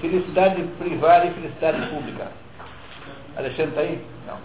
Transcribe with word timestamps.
Felicidade 0.00 0.62
privada 0.78 1.26
e 1.26 1.34
felicidade 1.34 1.86
pública. 1.88 2.30
Alexandre 3.36 3.70
está 3.70 3.80
aí? 3.80 4.06
Não. 4.26 4.38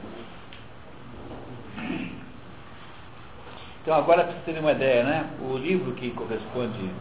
Então, 3.81 3.95
agora 3.95 4.23
para 4.23 4.33
vocês 4.33 4.45
terem 4.45 4.61
uma 4.61 4.73
ideia, 4.73 5.03
né? 5.03 5.29
O 5.41 5.57
livro 5.57 5.91
que 5.93 6.11
corresponde 6.11 6.91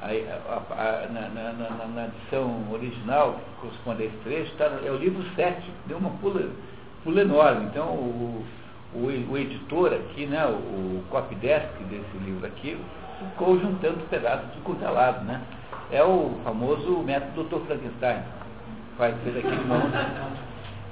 a, 0.00 0.06
a, 0.06 1.04
a, 1.04 1.08
na, 1.08 1.28
na, 1.28 1.52
na, 1.52 1.86
na, 1.86 2.06
edição 2.06 2.64
original, 2.72 3.34
que 3.34 3.60
corresponde 3.60 4.02
a 4.02 4.06
esse 4.06 4.16
trecho, 4.18 4.54
tá, 4.56 4.70
é 4.84 4.90
o 4.90 4.96
livro 4.96 5.22
7, 5.34 5.70
deu 5.86 5.98
uma 5.98 6.10
pula, 6.18 6.48
pula 7.04 7.20
enorme. 7.20 7.66
Então, 7.66 7.88
o, 7.88 8.46
o, 8.94 9.06
o 9.30 9.38
editor 9.38 9.92
aqui, 9.92 10.26
né, 10.26 10.46
o, 10.46 10.50
o 10.50 11.04
desse 11.90 12.16
livro 12.24 12.46
aqui, 12.46 12.78
ficou 13.18 13.58
juntando 13.58 13.98
pedaços 14.08 14.52
de 14.52 14.60
curtelado, 14.60 15.24
né? 15.24 15.42
É 15.92 16.02
o 16.02 16.34
famoso 16.44 17.02
método 17.02 17.44
Dr. 17.44 17.66
Frankenstein. 17.66 18.22
Faz 18.98 19.14
ser 19.22 19.38
aquele 19.38 19.64
monstro. 19.64 19.90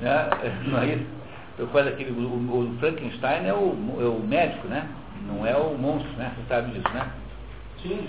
Né? 0.00 0.30
Não 0.66 0.78
é 0.78 0.86
isso? 0.94 1.06
Eu 1.58 1.68
faço 1.68 1.88
aquele, 1.88 2.10
o, 2.10 2.24
o 2.24 2.76
Frankenstein 2.80 3.46
é 3.46 3.54
o, 3.54 3.76
é 4.00 4.04
o 4.04 4.20
médico, 4.20 4.66
né? 4.66 4.88
não 5.26 5.46
é 5.46 5.56
o 5.56 5.76
monstro, 5.76 6.12
né? 6.14 6.32
Você 6.36 6.48
sabe 6.48 6.72
disso, 6.72 6.92
né? 6.92 7.10
Sim, 7.82 8.08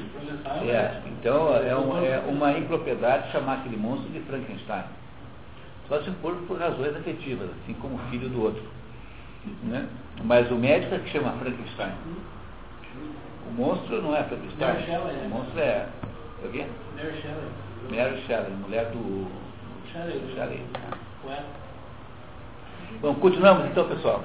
é, 0.63 0.69
é, 0.69 1.01
então 1.19 1.53
é, 1.53 1.75
um, 1.75 1.97
é, 2.03 2.17
uma 2.19 2.57
impropriedade 2.57 3.31
chamar 3.31 3.55
aquele 3.55 3.75
monstro 3.75 4.09
de 4.11 4.19
Frankenstein. 4.21 4.83
Só 5.89 6.01
se 6.01 6.09
for 6.21 6.33
por 6.47 6.57
razões 6.57 6.95
afetivas, 6.95 7.49
assim 7.61 7.73
como 7.75 7.95
o 7.95 7.99
filho 8.09 8.29
do 8.29 8.41
outro. 8.41 8.63
Né? 9.63 9.87
Mas 10.23 10.49
o 10.49 10.55
médico 10.55 10.95
é 10.95 10.99
que 10.99 11.09
chama 11.09 11.33
Frankenstein. 11.33 11.91
O 13.49 13.53
monstro 13.53 14.01
não 14.01 14.15
é 14.15 14.23
Frankenstein. 14.23 14.97
O 15.25 15.29
monstro 15.29 15.59
é. 15.59 15.87
Quê? 16.51 16.65
Mary 16.95 17.21
Shelley. 17.21 17.97
Mary 17.97 18.21
Shelley, 18.27 18.51
mulher 18.51 18.85
do. 18.91 19.27
Shelley. 19.91 20.21
Shelley. 20.35 20.61
Bom, 23.01 23.15
continuamos 23.15 23.65
então, 23.65 23.87
pessoal. 23.87 24.23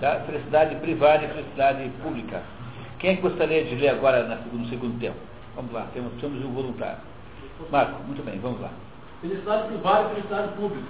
Tá? 0.00 0.20
Felicidade 0.26 0.76
privada 0.76 1.24
e 1.24 1.28
felicidade 1.28 1.88
pública. 2.02 2.42
Quem 2.98 3.10
é 3.10 3.16
que 3.16 3.22
gostaria 3.22 3.64
de 3.64 3.74
ler 3.76 3.90
agora 3.90 4.22
no 4.52 4.66
segundo 4.68 4.98
tempo? 5.00 5.16
Vamos 5.56 5.72
lá, 5.72 5.86
temos, 5.92 6.12
precisamos 6.12 6.40
de 6.40 6.46
um 6.46 6.52
voluntário. 6.52 6.98
Marco, 7.70 8.02
muito 8.04 8.24
bem, 8.24 8.38
vamos 8.38 8.60
lá. 8.60 8.70
Felicidade 9.20 9.68
privada 9.68 10.04
e 10.04 10.14
felicidade 10.14 10.52
pública. 10.54 10.88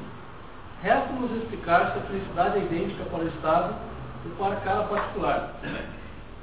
Resta-nos 0.82 1.30
explicar 1.42 1.92
se 1.92 1.98
a 1.98 2.02
felicidade 2.02 2.58
é 2.58 2.62
idêntica 2.62 3.04
para 3.04 3.24
o 3.24 3.28
Estado 3.28 3.74
e 4.26 4.28
para 4.30 4.56
cada 4.56 4.82
particular. 4.84 5.54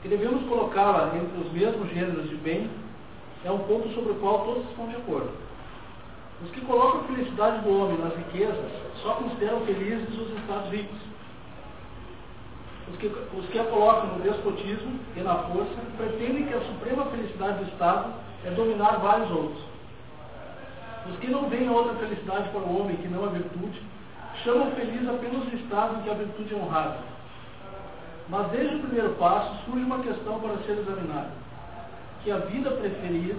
Que 0.01 0.07
devemos 0.07 0.47
colocá-la 0.47 1.11
entre 1.15 1.39
os 1.39 1.51
mesmos 1.51 1.89
gêneros 1.89 2.29
de 2.29 2.35
bem 2.35 2.69
é 3.45 3.51
um 3.51 3.59
ponto 3.59 3.89
sobre 3.93 4.11
o 4.11 4.15
qual 4.15 4.45
todos 4.45 4.69
estão 4.69 4.87
de 4.87 4.95
acordo. 4.95 5.31
Os 6.43 6.51
que 6.51 6.61
colocam 6.61 7.01
a 7.01 7.03
felicidade 7.03 7.61
do 7.63 7.81
homem 7.81 7.97
nas 7.97 8.15
riquezas 8.15 8.71
só 9.01 9.13
consideram 9.13 9.61
felizes 9.65 10.09
os 10.17 10.37
estados 10.39 10.71
ricos 10.71 11.09
os 12.89 12.97
que, 12.97 13.07
os 13.07 13.45
que 13.49 13.59
a 13.59 13.65
colocam 13.65 14.17
no 14.17 14.23
despotismo 14.23 14.99
e 15.15 15.21
na 15.21 15.35
força 15.35 15.75
pretendem 15.95 16.47
que 16.47 16.53
a 16.53 16.61
suprema 16.61 17.05
felicidade 17.05 17.63
do 17.63 17.69
Estado 17.69 18.13
é 18.45 18.49
dominar 18.51 18.99
vários 18.99 19.29
outros. 19.29 19.63
Os 21.09 21.17
que 21.17 21.27
não 21.27 21.49
veem 21.49 21.69
outra 21.69 21.93
felicidade 21.95 22.49
para 22.49 22.61
o 22.61 22.81
homem 22.81 22.97
que 22.97 23.07
não 23.07 23.25
a 23.25 23.29
virtude, 23.29 23.81
chamam 24.43 24.71
feliz 24.71 25.07
apenas 25.07 25.45
o 25.45 25.55
estado 25.55 25.99
em 25.99 26.01
que 26.03 26.09
a 26.09 26.13
virtude 26.13 26.53
é 26.53 26.57
honrada. 26.57 26.97
Mas 28.27 28.47
desde 28.51 28.75
o 28.75 28.79
primeiro 28.79 29.09
passo 29.15 29.65
surge 29.65 29.83
uma 29.83 29.99
questão 29.99 30.39
para 30.39 30.57
ser 30.57 30.73
examinada, 30.73 31.31
que 32.29 32.31
a 32.31 32.37
vida 32.37 32.69
preferida, 32.69 33.35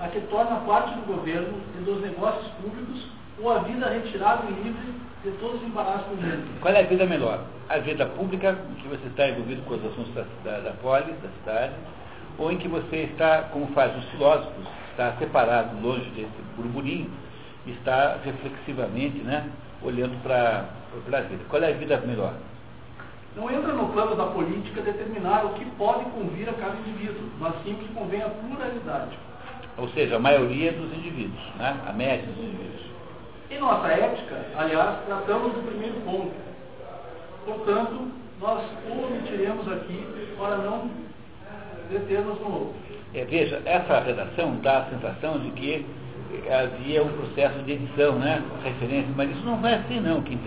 a 0.00 0.08
que 0.08 0.20
torna 0.22 0.56
parte 0.66 0.92
do 0.96 1.06
governo 1.06 1.56
e 1.78 1.84
dos 1.84 2.00
negócios 2.02 2.48
públicos, 2.60 3.06
ou 3.40 3.52
a 3.52 3.60
vida 3.60 3.88
retirada 3.88 4.42
e 4.50 4.54
livre 4.64 4.92
de 5.22 5.30
todos 5.38 5.62
os 5.62 5.68
embaraços 5.68 6.08
do. 6.08 6.60
Qual 6.60 6.74
é 6.74 6.80
a 6.80 6.86
vida 6.86 7.06
melhor? 7.06 7.44
A 7.68 7.78
vida 7.78 8.04
pública, 8.06 8.58
em 8.70 8.74
que 8.82 8.88
você 8.88 9.06
está 9.06 9.28
envolvido 9.28 9.62
com 9.62 9.74
os 9.74 9.84
assuntos 9.84 10.12
da, 10.14 10.24
da, 10.42 10.58
da 10.62 10.70
polis, 10.82 11.14
da 11.22 11.28
cidade, 11.38 11.74
ou 12.38 12.50
em 12.50 12.58
que 12.58 12.66
você 12.66 13.08
está, 13.12 13.42
como 13.52 13.68
fazem 13.68 13.98
os 13.98 14.06
filósofos, 14.06 14.66
está 14.90 15.12
separado, 15.20 15.80
longe 15.80 16.10
desse 16.10 16.42
burburinho, 16.56 17.08
está 17.68 18.18
reflexivamente 18.24 19.18
né, 19.18 19.48
olhando 19.80 20.20
para 20.24 20.64
a 21.18 21.20
vida. 21.20 21.44
Qual 21.48 21.62
é 21.62 21.70
a 21.70 21.76
vida 21.76 22.02
melhor? 22.04 22.34
Não 23.36 23.50
entra 23.50 23.74
no 23.74 23.88
plano 23.92 24.16
da 24.16 24.24
política 24.26 24.80
determinar 24.80 25.44
o 25.44 25.50
que 25.50 25.64
pode 25.76 26.04
convir 26.06 26.48
a 26.48 26.54
cada 26.54 26.74
indivíduo, 26.78 27.28
mas 27.38 27.52
sim 27.62 27.74
o 27.74 27.76
que 27.76 27.92
convém 27.92 28.22
à 28.22 28.30
pluralidade. 28.30 29.18
Ou 29.76 29.88
seja, 29.90 30.16
a 30.16 30.18
maioria 30.18 30.72
dos 30.72 30.90
indivíduos, 30.94 31.38
né? 31.56 31.78
a 31.86 31.92
média 31.92 32.26
dos 32.26 32.38
indivíduos. 32.38 32.86
Em 33.50 33.60
nossa 33.60 33.88
ética, 33.88 34.42
aliás, 34.56 35.04
tratamos 35.04 35.52
do 35.52 35.68
primeiro 35.68 36.00
ponto. 36.00 36.32
Portanto, 37.44 38.10
nós 38.40 38.64
o 38.88 39.04
omitiremos 39.06 39.70
aqui 39.70 40.34
para 40.38 40.56
não 40.56 40.90
determos 41.90 42.40
no 42.40 42.52
outro. 42.52 42.74
É, 43.14 43.24
veja, 43.24 43.60
essa 43.66 44.00
redação 44.00 44.56
dá 44.62 44.78
a 44.78 44.84
sensação 44.86 45.38
de 45.40 45.50
que 45.50 45.86
havia 46.50 47.02
um 47.02 47.08
processo 47.08 47.58
de 47.60 47.72
edição, 47.72 48.18
né? 48.18 48.42
Referência, 48.64 49.10
mas 49.16 49.30
isso 49.30 49.44
não 49.44 49.60
vai 49.60 49.74
assim 49.74 50.00
não. 50.00 50.22
Quem, 50.22 50.38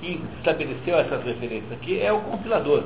quem 0.00 0.20
estabeleceu 0.38 0.98
essas 0.98 1.24
referências 1.24 1.72
aqui 1.72 2.00
é 2.00 2.12
o 2.12 2.20
compilador. 2.20 2.84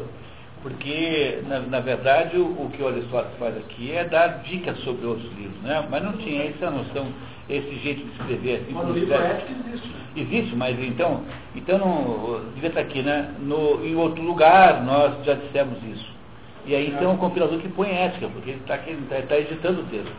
Porque, 0.62 1.40
na, 1.46 1.60
na 1.60 1.80
verdade, 1.80 2.36
o, 2.36 2.44
o, 2.46 2.70
que 2.72 2.82
o 2.82 2.88
Aristóteles 2.88 3.38
faz 3.38 3.56
aqui 3.56 3.92
é 3.92 4.04
dar 4.04 4.42
dicas 4.42 4.76
sobre 4.80 5.06
outros 5.06 5.32
livros, 5.34 5.60
né? 5.62 5.86
Mas 5.88 6.02
não 6.02 6.12
tinha 6.14 6.44
essa 6.44 6.70
noção 6.70 7.06
esse 7.48 7.76
jeito 7.76 8.04
de 8.04 8.10
escrever 8.12 8.56
assim. 8.56 8.72
Mas 8.72 8.88
o 8.88 8.92
livro 8.92 9.14
ético 9.14 9.52
existe. 9.66 9.98
Existe, 10.16 10.56
mas 10.56 10.78
então, 10.80 11.22
então 11.54 11.78
não, 11.78 12.40
devia 12.54 12.70
estar 12.70 12.80
aqui, 12.80 13.02
né? 13.02 13.32
No, 13.38 13.86
em 13.86 13.94
outro 13.94 14.22
lugar 14.22 14.84
nós 14.84 15.24
já 15.24 15.34
dissemos 15.34 15.78
isso. 15.84 16.18
E 16.66 16.74
aí 16.74 16.94
tem 16.98 17.06
um 17.06 17.16
compilador 17.16 17.58
que 17.60 17.68
põe 17.68 17.90
ética, 17.90 18.28
porque 18.28 18.50
ele 18.50 18.60
está 18.60 18.76
tá, 18.76 19.22
tá 19.28 19.38
editando 19.38 19.80
o 19.80 19.84
texto. 19.84 20.12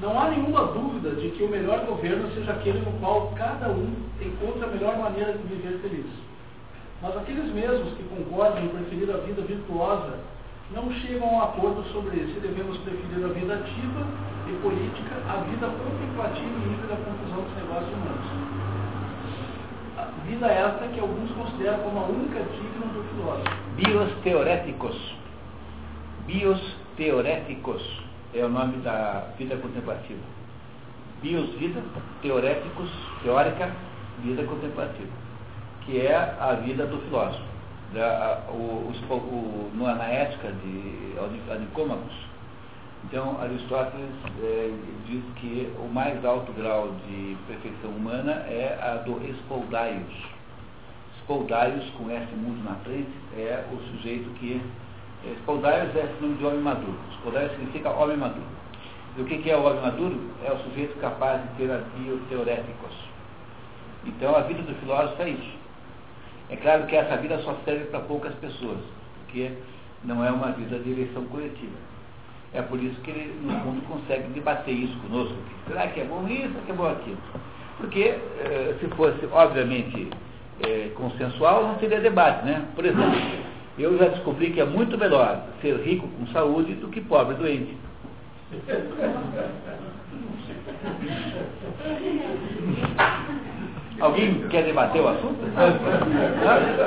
Não 0.00 0.16
há 0.16 0.28
nenhuma 0.30 0.66
dúvida 0.66 1.10
de 1.16 1.30
que 1.30 1.42
o 1.42 1.48
melhor 1.48 1.84
governo 1.84 2.30
seja 2.32 2.52
aquele 2.52 2.78
no 2.80 2.92
qual 3.00 3.32
cada 3.34 3.68
um 3.68 3.90
encontra 4.20 4.68
a 4.68 4.70
melhor 4.70 4.96
maneira 4.96 5.32
de 5.32 5.42
viver 5.48 5.78
feliz. 5.80 6.06
Mas 7.02 7.16
aqueles 7.16 7.52
mesmos 7.52 7.94
que 7.94 8.04
concordam 8.04 8.64
em 8.64 8.68
preferir 8.68 9.10
a 9.10 9.18
vida 9.18 9.42
virtuosa 9.42 10.20
não 10.70 10.92
chegam 10.92 11.28
a 11.28 11.32
um 11.32 11.42
acordo 11.42 11.82
sobre 11.92 12.16
se 12.16 12.38
devemos 12.38 12.78
preferir 12.78 13.24
a 13.24 13.28
vida 13.28 13.54
ativa 13.54 14.06
e 14.46 14.52
política 14.62 15.16
à 15.28 15.40
vida 15.42 15.66
contemplativa 15.66 16.46
e 16.46 16.68
livre 16.68 16.86
da 16.86 16.96
confusão 16.96 17.42
dos 17.42 17.56
negócios 17.56 17.92
humanos. 17.92 18.26
A 19.96 20.04
vida 20.26 20.46
esta 20.46 20.86
que 20.88 21.00
alguns 21.00 21.30
consideram 21.32 21.78
como 21.78 21.98
a 21.98 22.04
única 22.04 22.38
digna 22.38 22.86
do 22.94 23.02
filósofo. 23.10 23.56
Bios 23.74 24.12
teoréticos. 24.22 25.16
Bios 26.26 26.76
teoréticos 26.96 28.07
é 28.34 28.44
o 28.44 28.48
nome 28.48 28.78
da 28.78 29.26
vida 29.38 29.56
contemplativa. 29.56 30.20
Bios, 31.22 31.50
vida, 31.58 31.82
teoréticos, 32.22 32.90
teórica, 33.22 33.70
vida 34.22 34.44
contemplativa, 34.44 35.10
que 35.84 36.00
é 36.00 36.14
a 36.16 36.54
vida 36.54 36.86
do 36.86 36.98
filósofo 37.02 37.48
da, 37.92 38.42
o, 38.50 38.92
o, 38.92 39.14
o, 39.14 39.70
na 39.74 40.06
ética 40.06 40.52
de 40.52 41.58
Nicômacos. 41.60 42.28
Então, 43.04 43.40
Aristóteles 43.40 44.10
é, 44.42 44.72
diz 45.06 45.22
que 45.36 45.72
o 45.78 45.88
mais 45.88 46.22
alto 46.24 46.52
grau 46.52 46.90
de 47.06 47.36
perfeição 47.46 47.90
humana 47.90 48.32
é 48.48 48.78
a 48.82 48.96
do 49.02 49.24
espoldaios. 49.30 50.12
Espoldaios, 51.20 51.88
com 51.90 52.10
S 52.10 52.34
mudo 52.34 52.62
na 52.64 52.74
frente, 52.76 53.10
é 53.36 53.64
o 53.72 53.76
sujeito 53.90 54.28
que... 54.38 54.60
Espoldaios 55.32 55.94
é 55.96 56.06
sinônimo 56.16 56.38
de 56.38 56.46
homem 56.46 56.60
maduro. 56.60 56.98
Espoldaios 57.12 57.52
significa 57.52 57.90
homem 57.90 58.16
maduro. 58.16 58.46
E 59.16 59.22
o 59.22 59.24
que, 59.24 59.38
que 59.38 59.50
é 59.50 59.56
o 59.56 59.64
homem 59.64 59.80
maduro? 59.80 60.20
É 60.44 60.52
o 60.52 60.58
sujeito 60.58 60.98
capaz 61.00 61.42
de 61.42 61.48
ter 61.56 61.70
avios 61.70 62.20
teoréticos. 62.28 62.92
Então, 64.04 64.36
a 64.36 64.40
vida 64.40 64.62
do 64.62 64.74
filósofo 64.76 65.22
é 65.22 65.30
isso 65.30 65.58
é 66.50 66.56
claro 66.56 66.86
que 66.86 66.96
essa 66.96 67.16
vida 67.18 67.38
só 67.40 67.54
serve 67.64 67.84
para 67.86 68.00
poucas 68.00 68.34
pessoas, 68.36 68.78
porque 69.18 69.52
não 70.04 70.24
é 70.24 70.30
uma 70.30 70.52
vida 70.52 70.78
de 70.78 70.90
eleição 70.90 71.24
coletiva. 71.26 71.76
É 72.54 72.62
por 72.62 72.82
isso 72.82 72.98
que 73.02 73.10
ele, 73.10 73.38
no 73.42 73.52
fundo, 73.60 73.82
consegue 73.82 74.28
debater 74.32 74.72
isso 74.72 74.96
conosco. 75.00 75.36
Será 75.66 75.86
que 75.88 76.00
é 76.00 76.04
bom 76.04 76.26
isso, 76.26 76.48
será 76.48 76.64
que 76.64 76.72
é 76.72 76.74
bom 76.74 76.88
aquilo? 76.88 77.18
Porque, 77.76 78.00
eh, 78.00 78.76
se 78.80 78.86
fosse, 78.88 79.28
obviamente, 79.30 80.08
eh, 80.66 80.90
consensual, 80.94 81.64
não 81.64 81.74
teria 81.74 82.00
debate, 82.00 82.46
né? 82.46 82.64
Por 82.74 82.86
exemplo, 82.86 83.12
eu 83.78 83.96
já 83.98 84.08
descobri 84.08 84.50
que 84.50 84.60
é 84.60 84.64
muito 84.64 84.98
melhor 84.98 85.42
ser 85.60 85.76
rico 85.76 86.08
com 86.08 86.26
saúde 86.28 86.74
do 86.74 86.88
que 86.88 87.00
pobre 87.00 87.36
doente. 87.36 87.76
Alguém 94.00 94.48
quer 94.48 94.64
debater 94.64 95.00
o 95.02 95.08
assunto? 95.08 95.38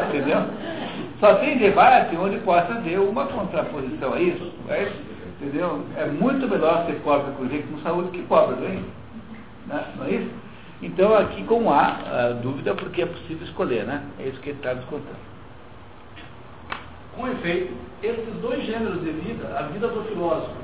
Entendeu? 0.10 0.46
Só 1.20 1.36
tem 1.36 1.58
debate 1.58 2.16
onde 2.16 2.38
possa 2.40 2.74
haver 2.74 3.00
uma 3.00 3.26
contraposição 3.28 4.14
a 4.14 4.22
isso. 4.22 4.52
É 4.70 4.92
Entendeu? 5.42 5.84
É 5.98 6.06
muito 6.06 6.48
melhor 6.48 6.86
ser 6.86 7.02
pobre 7.02 7.32
com 7.32 7.48
gente 7.48 7.66
com 7.68 7.80
saúde 7.80 8.12
que 8.12 8.22
pobre 8.24 8.58
doente. 8.58 8.86
Né? 9.66 9.86
Não 9.98 10.06
é 10.06 10.12
isso? 10.12 10.30
Então 10.84 11.16
aqui 11.16 11.44
com 11.46 11.72
há 11.72 12.38
dúvida 12.44 12.76
porque 12.76 13.02
é 13.02 13.06
possível 13.08 13.44
escolher, 13.48 13.86
né? 13.86 14.04
É 14.20 14.28
isso 14.28 14.40
que 14.40 14.50
ele 14.50 14.58
está 14.58 14.76
nos 14.76 14.86
contando. 14.86 15.31
Com 17.16 17.28
efeito, 17.28 17.74
esses 18.02 18.34
dois 18.42 18.64
gêneros 18.66 19.02
de 19.02 19.12
vida, 19.12 19.58
a 19.58 19.64
vida 19.64 19.88
do 19.88 20.04
filósofo 20.06 20.56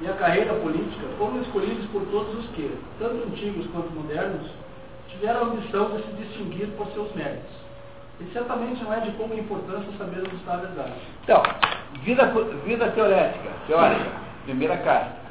e 0.00 0.08
a 0.08 0.12
carreira 0.14 0.52
política, 0.54 1.06
foram 1.18 1.40
escolhidos 1.40 1.86
por 1.86 2.02
todos 2.06 2.44
os 2.44 2.50
que, 2.50 2.76
tanto 2.98 3.28
antigos 3.28 3.66
quanto 3.72 3.90
modernos, 3.90 4.50
tiveram 5.08 5.40
a 5.40 5.44
ambição 5.44 5.96
de 5.96 6.02
se 6.02 6.12
distinguir 6.12 6.68
por 6.76 6.86
seus 6.88 7.12
méritos. 7.14 7.62
E 8.20 8.24
certamente 8.32 8.82
não 8.84 8.92
é 8.92 9.00
de 9.00 9.10
pouca 9.12 9.34
importância 9.34 9.90
saber 9.96 10.22
está 10.34 10.54
a 10.54 10.56
verdade. 10.58 10.92
Então, 11.24 11.42
vida, 12.02 12.32
vida 12.64 12.90
teorética, 12.90 13.48
teórica, 13.66 14.10
primeira 14.44 14.76
casta. 14.78 15.22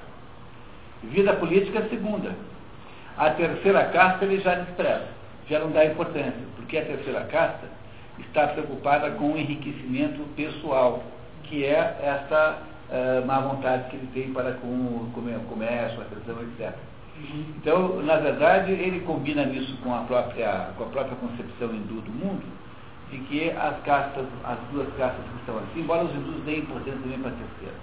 Vida 1.03 1.33
política, 1.33 1.87
segunda. 1.89 2.35
A 3.17 3.29
terceira 3.31 3.85
casta 3.85 4.25
ele 4.25 4.39
já 4.39 4.55
despreza, 4.55 5.07
já 5.47 5.59
não 5.59 5.71
dá 5.71 5.85
importância, 5.85 6.33
porque 6.55 6.77
a 6.77 6.85
terceira 6.85 7.21
casta 7.25 7.80
está 8.19 8.47
preocupada 8.47 9.11
com 9.11 9.33
o 9.33 9.37
enriquecimento 9.37 10.21
pessoal, 10.35 11.03
que 11.43 11.65
é 11.65 11.99
essa 12.01 12.61
uh, 12.89 13.25
má 13.25 13.39
vontade 13.39 13.89
que 13.89 13.95
ele 13.95 14.09
tem 14.13 14.33
para 14.33 14.53
com 14.53 14.67
o 14.67 15.11
comércio, 15.49 15.99
a 15.99 16.03
atenção, 16.03 16.41
etc. 16.43 16.75
Uhum. 17.17 17.45
Então, 17.57 18.01
na 18.03 18.17
verdade, 18.17 18.71
ele 18.71 19.01
combina 19.01 19.43
isso 19.43 19.75
com 19.83 19.93
a 19.93 19.99
própria, 19.99 20.69
com 20.77 20.83
a 20.83 20.87
própria 20.87 21.15
concepção 21.15 21.73
hindu 21.73 22.01
do 22.01 22.11
mundo, 22.11 22.43
de 23.09 23.17
que 23.19 23.51
as 23.51 23.77
castas, 23.83 24.25
as 24.43 24.57
duas 24.71 24.87
castas 24.95 25.23
que 25.25 25.39
estão 25.39 25.57
acima, 25.57 25.83
embora 25.83 26.03
os 26.05 26.15
hindus 26.15 26.43
deem 26.43 26.59
importância 26.59 26.99
também 27.01 27.19
para 27.19 27.31
a 27.31 27.33
terceira, 27.33 27.75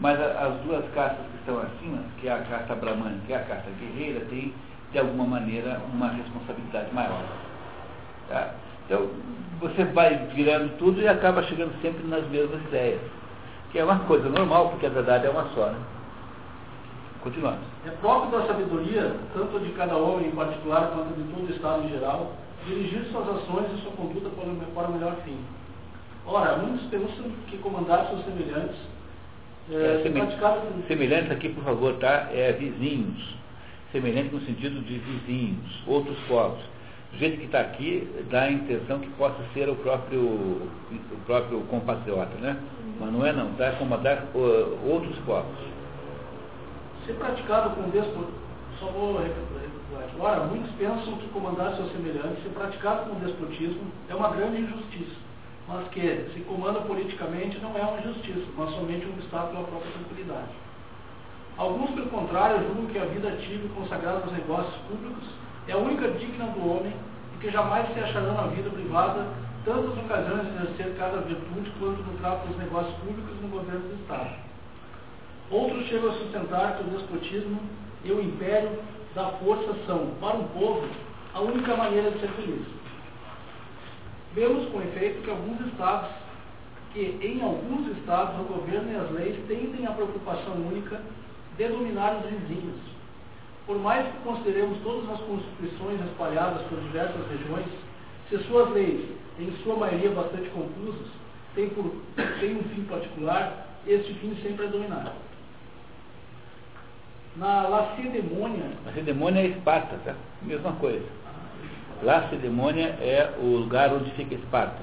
mas 0.00 0.20
as 0.20 0.54
duas 0.60 0.84
castas 0.94 1.26
que 1.26 1.38
estão 1.38 1.58
acima, 1.58 1.98
que 2.20 2.28
é 2.28 2.32
a 2.32 2.38
casta 2.38 2.74
brahmana 2.76 3.18
e 3.28 3.32
é 3.32 3.36
a 3.36 3.40
casta 3.40 3.70
guerreira, 3.80 4.24
têm, 4.26 4.54
de 4.92 4.98
alguma 4.98 5.24
maneira, 5.24 5.80
uma 5.92 6.08
responsabilidade 6.10 6.94
maior. 6.94 7.24
Tá? 8.28 8.54
Então, 8.88 9.06
você 9.60 9.84
vai 9.84 10.16
virando 10.34 10.78
tudo 10.78 11.02
e 11.02 11.06
acaba 11.06 11.42
chegando 11.42 11.78
sempre 11.82 12.06
nas 12.08 12.26
mesmas 12.28 12.62
ideias, 12.68 13.00
que 13.70 13.78
é 13.78 13.84
uma 13.84 13.98
coisa 14.00 14.30
normal, 14.30 14.70
porque 14.70 14.86
a 14.86 14.88
verdade 14.88 15.26
é 15.26 15.30
uma 15.30 15.44
só. 15.54 15.66
Né? 15.66 15.78
Continuando. 17.20 17.58
É 17.84 17.90
próprio 17.90 18.30
da 18.30 18.46
sabedoria, 18.46 19.14
tanto 19.34 19.60
de 19.60 19.72
cada 19.72 19.94
homem 19.94 20.28
em 20.28 20.34
particular 20.34 20.90
quanto 20.94 21.14
de 21.14 21.34
todo 21.34 21.46
o 21.46 21.54
Estado 21.54 21.84
em 21.84 21.90
geral, 21.90 22.32
dirigir 22.66 23.04
suas 23.12 23.28
ações 23.28 23.66
e 23.74 23.82
sua 23.82 23.92
conduta 23.92 24.30
para 24.74 24.88
o 24.88 24.92
melhor 24.92 25.16
fim. 25.22 25.36
Ora, 26.24 26.56
muitos 26.56 26.86
pensam 26.86 27.30
que 27.50 27.58
comandar 27.58 28.06
seus 28.06 28.24
semelhantes 28.24 28.78
é, 29.70 30.00
é 30.00 30.86
semelhantes 30.86 31.30
aqui, 31.30 31.50
por 31.50 31.62
favor, 31.62 31.94
tá? 31.96 32.30
É 32.32 32.52
vizinhos. 32.52 33.36
Semelhante 33.92 34.34
no 34.34 34.40
sentido 34.40 34.80
de 34.80 34.98
vizinhos, 34.98 35.82
outros 35.86 36.18
povos. 36.26 36.58
O 37.12 37.16
jeito 37.16 37.38
que 37.38 37.46
está 37.46 37.60
aqui 37.60 38.08
dá 38.30 38.42
a 38.42 38.50
intenção 38.50 38.98
que 38.98 39.08
possa 39.10 39.42
ser 39.54 39.68
o 39.68 39.76
próprio, 39.76 40.20
o 40.20 41.20
próprio 41.26 41.60
compatriota, 41.62 42.34
né? 42.40 42.56
Mas 43.00 43.12
não 43.12 43.24
é 43.24 43.32
não, 43.32 43.50
está 43.52 43.72
comandar 43.72 44.24
uh, 44.34 44.78
outros 44.86 45.16
povos. 45.20 45.56
Se 47.06 47.12
praticado 47.14 47.70
com 47.70 47.88
despo... 47.90 48.26
Só 48.78 48.86
vou 48.86 49.20
Ora, 50.20 50.44
muitos 50.44 50.70
pensam 50.72 51.16
que 51.16 51.28
comandar 51.28 51.74
seus 51.76 51.90
semelhantes, 51.92 52.42
se 52.42 52.48
praticado 52.50 53.08
com 53.08 53.20
despotismo, 53.20 53.82
é 54.08 54.14
uma 54.14 54.30
grande 54.30 54.62
injustiça, 54.62 55.16
mas 55.66 55.86
que, 55.88 56.30
se 56.34 56.40
comanda 56.40 56.80
politicamente, 56.80 57.58
não 57.58 57.76
é 57.76 57.82
uma 57.82 57.98
injustiça, 58.00 58.44
mas 58.56 58.70
somente 58.70 59.06
um 59.06 59.10
obstáculo 59.10 59.60
à 59.60 59.64
própria 59.64 59.92
tranquilidade. 59.92 60.48
Alguns, 61.56 61.90
pelo 61.90 62.10
contrário, 62.10 62.66
julgam 62.66 62.86
que 62.86 62.98
a 62.98 63.04
vida 63.04 63.28
ativa 63.28 63.64
e 63.64 63.68
consagrada 63.70 64.24
aos 64.24 64.32
negócios 64.32 64.76
públicos 64.88 65.24
é 65.68 65.72
a 65.72 65.76
única 65.76 66.08
digna 66.12 66.46
do 66.46 66.66
homem 66.66 66.92
e 67.34 67.40
que 67.40 67.50
jamais 67.50 67.86
se 67.92 68.00
acharão 68.00 68.34
na 68.34 68.48
vida 68.48 68.70
privada 68.70 69.26
tantas 69.64 69.98
ocasiões 69.98 70.46
de 70.46 70.56
exercer 70.56 70.96
cada 70.96 71.18
virtude 71.18 71.70
quanto 71.78 72.02
no 72.02 72.18
trato 72.18 72.48
dos 72.48 72.56
negócios 72.56 72.94
públicos 72.96 73.40
no 73.42 73.48
governo 73.48 73.80
do 73.80 74.00
Estado. 74.00 74.30
Outros 75.50 75.86
chegam 75.86 76.10
a 76.10 76.14
sustentar 76.14 76.76
que 76.76 76.84
o 76.84 76.98
despotismo 76.98 77.60
e 78.02 78.12
o 78.12 78.22
império 78.22 78.78
da 79.14 79.26
força 79.32 79.74
são, 79.86 80.10
para 80.20 80.36
um 80.36 80.48
povo, 80.48 80.88
a 81.34 81.40
única 81.40 81.76
maneira 81.76 82.10
de 82.12 82.20
ser 82.20 82.28
feliz. 82.28 82.66
Vemos 84.34 84.70
com 84.70 84.80
efeito 84.80 85.22
que 85.22 85.30
alguns 85.30 85.60
estados, 85.66 86.10
que 86.92 87.18
em 87.20 87.42
alguns 87.42 87.96
estados 87.98 88.40
o 88.40 88.44
governo 88.44 88.92
e 88.92 88.96
as 88.96 89.10
leis 89.10 89.36
tendem 89.46 89.86
a 89.86 89.92
preocupação 89.92 90.54
única 90.54 91.00
de 91.56 91.68
dominar 91.68 92.16
os 92.16 92.30
vizinhos. 92.30 92.97
Por 93.68 93.78
mais 93.80 94.06
que 94.06 94.18
consideremos 94.24 94.78
todas 94.78 95.10
as 95.10 95.20
constituições 95.20 96.00
espalhadas 96.06 96.62
por 96.68 96.80
diversas 96.80 97.20
regiões, 97.28 97.66
se 98.30 98.38
suas 98.44 98.70
leis, 98.70 99.10
em 99.38 99.52
sua 99.62 99.76
maioria 99.76 100.08
bastante 100.10 100.48
confusas, 100.48 101.06
têm, 101.54 101.68
por, 101.68 101.94
têm 102.40 102.56
um 102.56 102.62
fim 102.62 102.84
particular, 102.84 103.66
este 103.86 104.14
fim 104.14 104.34
sempre 104.42 104.64
é 104.64 104.68
dominar. 104.70 105.12
Na 107.36 107.68
Lacedemônia. 107.68 108.70
Lacedemônia 108.86 109.42
é 109.42 109.46
Esparta, 109.48 109.96
tá? 110.02 110.14
Mesma 110.40 110.72
coisa. 110.72 111.04
Lacedemônia 112.02 112.86
é 113.02 113.34
o 113.38 113.48
lugar 113.58 113.92
onde 113.92 114.10
fica 114.12 114.34
Esparta. 114.34 114.80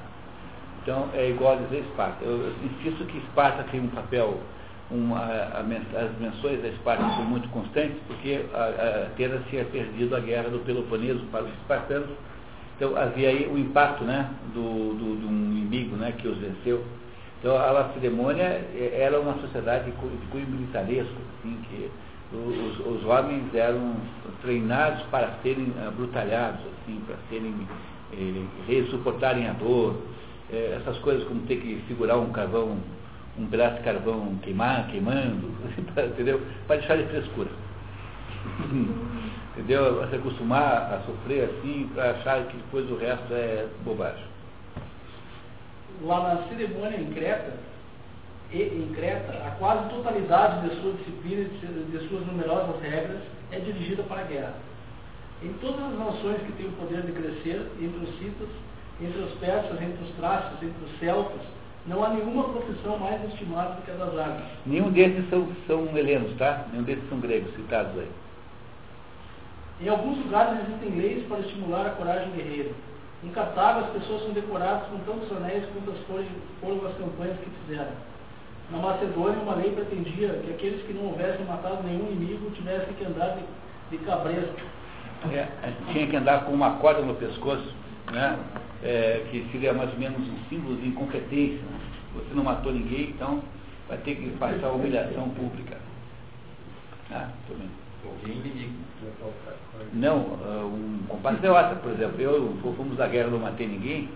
Então 0.83 1.09
é 1.15 1.27
igual 1.27 1.53
a 1.53 1.61
dizer 1.61 1.79
Esparta. 1.79 2.23
Eu 2.23 2.53
insisto 2.63 3.03
que 3.05 3.17
Esparta 3.17 3.63
tem 3.71 3.79
um 3.79 3.87
papel, 3.87 4.39
uma, 4.91 5.19
as 5.19 6.19
menções 6.19 6.61
da 6.61 6.67
Esparta 6.69 7.03
são 7.15 7.25
muito 7.25 7.49
constantes, 7.49 7.97
porque 8.07 8.41
a, 8.53 9.07
Atenas 9.07 9.41
tinha 9.49 9.65
perdido 9.65 10.15
a 10.15 10.19
guerra 10.19 10.49
do 10.49 10.59
Peloponeso 10.59 11.21
para 11.31 11.43
os 11.43 11.53
espartanos. 11.53 12.09
Então 12.75 12.95
havia 12.95 13.29
aí 13.29 13.47
o 13.47 13.57
impacto 13.57 14.03
né, 14.03 14.29
do, 14.53 14.93
do, 14.93 15.27
um 15.27 15.51
inimigo 15.51 15.95
né, 15.95 16.13
que 16.17 16.27
os 16.27 16.37
venceu. 16.37 16.83
Então 17.39 17.57
a 17.57 17.71
Lacedemônia 17.71 18.43
é, 18.43 19.01
era 19.01 19.19
uma 19.19 19.35
sociedade 19.35 19.85
de 19.85 19.91
cunho 19.91 20.47
militaresco, 20.47 21.15
assim, 21.39 21.57
que 21.69 21.89
os, 22.33 22.79
os 22.85 23.05
homens 23.05 23.53
eram 23.53 23.95
treinados 24.41 25.03
para 25.03 25.31
serem 25.41 25.73
abrutalhados, 25.87 26.59
assim, 26.59 26.99
para 27.05 27.15
serem, 27.29 27.53
eh, 28.13 28.85
suportarem 28.89 29.47
a 29.47 29.53
dor, 29.53 29.95
eh, 30.51 30.77
essas 30.81 30.97
coisas 30.99 31.23
como 31.27 31.41
ter 31.41 31.57
que 31.57 31.81
segurar 31.87 32.17
um 32.17 32.31
carvão, 32.31 32.77
um 33.37 33.45
pedaço 33.47 33.77
de 33.77 33.83
carvão 33.83 34.35
queimar, 34.41 34.87
queimando, 34.87 35.51
entendeu? 35.97 36.41
Para 36.67 36.77
deixar 36.77 36.97
de 36.97 37.05
frescura. 37.05 37.49
entendeu? 39.53 40.07
Se 40.09 40.15
acostumar 40.15 40.93
a 40.93 41.01
sofrer 41.05 41.49
assim, 41.49 41.89
para 41.93 42.11
achar 42.11 42.43
que 42.45 42.57
depois 42.57 42.89
o 42.89 42.97
resto 42.97 43.33
é 43.33 43.67
bobagem. 43.83 44.23
Lá 46.01 46.35
na 46.35 46.43
cerimônia 46.49 46.97
em 46.97 47.11
Creta, 47.13 47.53
e 48.51 48.61
em 48.61 48.93
Creta, 48.93 49.33
a 49.45 49.51
quase 49.57 49.89
totalidade 49.89 50.69
de 50.69 50.81
sua 50.81 50.93
disciplina 50.93 51.41
e 51.41 51.91
de 51.91 52.07
suas 52.07 52.25
numerosas 52.25 52.81
regras 52.81 53.21
é 53.51 53.59
dirigida 53.59 54.03
para 54.03 54.21
a 54.21 54.25
guerra. 54.25 54.53
Em 55.43 55.51
todas 55.53 55.83
as 55.83 55.99
nações 55.99 56.41
que 56.43 56.51
têm 56.53 56.67
o 56.67 56.71
poder 56.73 57.01
de 57.01 57.11
crescer, 57.11 57.69
entre 57.81 58.05
os 58.05 58.17
citas, 58.19 58.47
entre 59.01 59.19
os 59.19 59.33
persas, 59.39 59.81
entre 59.81 60.03
os 60.03 60.11
traços, 60.15 60.63
entre 60.63 60.85
os 60.85 60.99
celtas, 60.99 61.41
não 61.87 62.03
há 62.03 62.09
nenhuma 62.09 62.45
profissão 62.45 62.97
mais 62.97 63.23
estimada 63.25 63.75
do 63.75 63.81
que 63.83 63.91
a 63.91 63.93
das 63.93 64.17
armas. 64.17 64.43
Nenhum 64.65 64.91
desses 64.91 65.29
são, 65.29 65.47
são 65.67 65.97
helenos, 65.97 66.35
tá? 66.37 66.65
Nenhum 66.71 66.83
desses 66.83 67.07
são 67.09 67.19
gregos 67.19 67.53
citados 67.55 67.91
aí. 67.97 68.09
Em 69.81 69.89
alguns 69.89 70.17
lugares 70.17 70.59
existem 70.61 70.95
leis 70.99 71.27
para 71.27 71.39
estimular 71.39 71.85
a 71.85 71.91
coragem 71.91 72.31
guerreira. 72.31 72.71
Em 73.23 73.29
Cartago, 73.29 73.81
as 73.81 73.89
pessoas 73.91 74.23
são 74.23 74.31
decoradas 74.31 74.87
com 74.87 74.97
tantos 74.99 75.31
anéis 75.35 75.63
quanto 75.73 75.93
foram 76.61 76.87
as 76.87 76.97
campanhas 76.97 77.37
que 77.39 77.49
fizeram. 77.65 77.91
Na 78.71 78.79
Macedônia, 78.79 79.39
uma 79.41 79.55
lei 79.55 79.71
pretendia 79.71 80.29
que 80.43 80.51
aqueles 80.51 80.81
que 80.85 80.93
não 80.93 81.05
houvessem 81.05 81.45
matado 81.45 81.83
nenhum 81.83 82.11
inimigo 82.11 82.49
tivessem 82.51 82.93
que 82.95 83.05
andar 83.05 83.35
de, 83.35 83.43
de 83.91 84.03
cabresto. 84.03 84.55
É, 85.31 85.47
tinha 85.91 86.07
que 86.07 86.15
andar 86.15 86.45
com 86.45 86.51
uma 86.51 86.77
corda 86.77 87.01
no 87.01 87.15
pescoço, 87.15 87.73
né? 88.11 88.37
É, 88.87 89.25
que 89.31 89.47
seria 89.51 89.73
mais 89.73 89.91
ou 89.91 89.97
menos 89.97 90.19
um 90.19 90.37
símbolo 90.47 90.77
de 90.77 90.87
incompetência. 90.87 91.57
Né? 91.57 91.79
Você 92.13 92.35
não 92.35 92.43
matou 92.43 92.71
ninguém, 92.71 93.09
então 93.09 93.41
vai 93.89 93.97
ter 93.97 94.15
que 94.15 94.29
passar 94.37 94.69
humilhação 94.69 95.29
pública. 95.29 95.77
Ah, 97.11 97.29
Não, 99.93 100.17
uh, 100.17 100.65
um 100.65 100.99
compatriota, 101.07 101.75
por 101.75 101.91
exemplo, 101.93 102.21
eu 102.21 102.57
fomos 102.77 102.97
da 102.97 103.07
guerra, 103.07 103.29
não 103.29 103.39
matei 103.39 103.67
ninguém, 103.67 104.09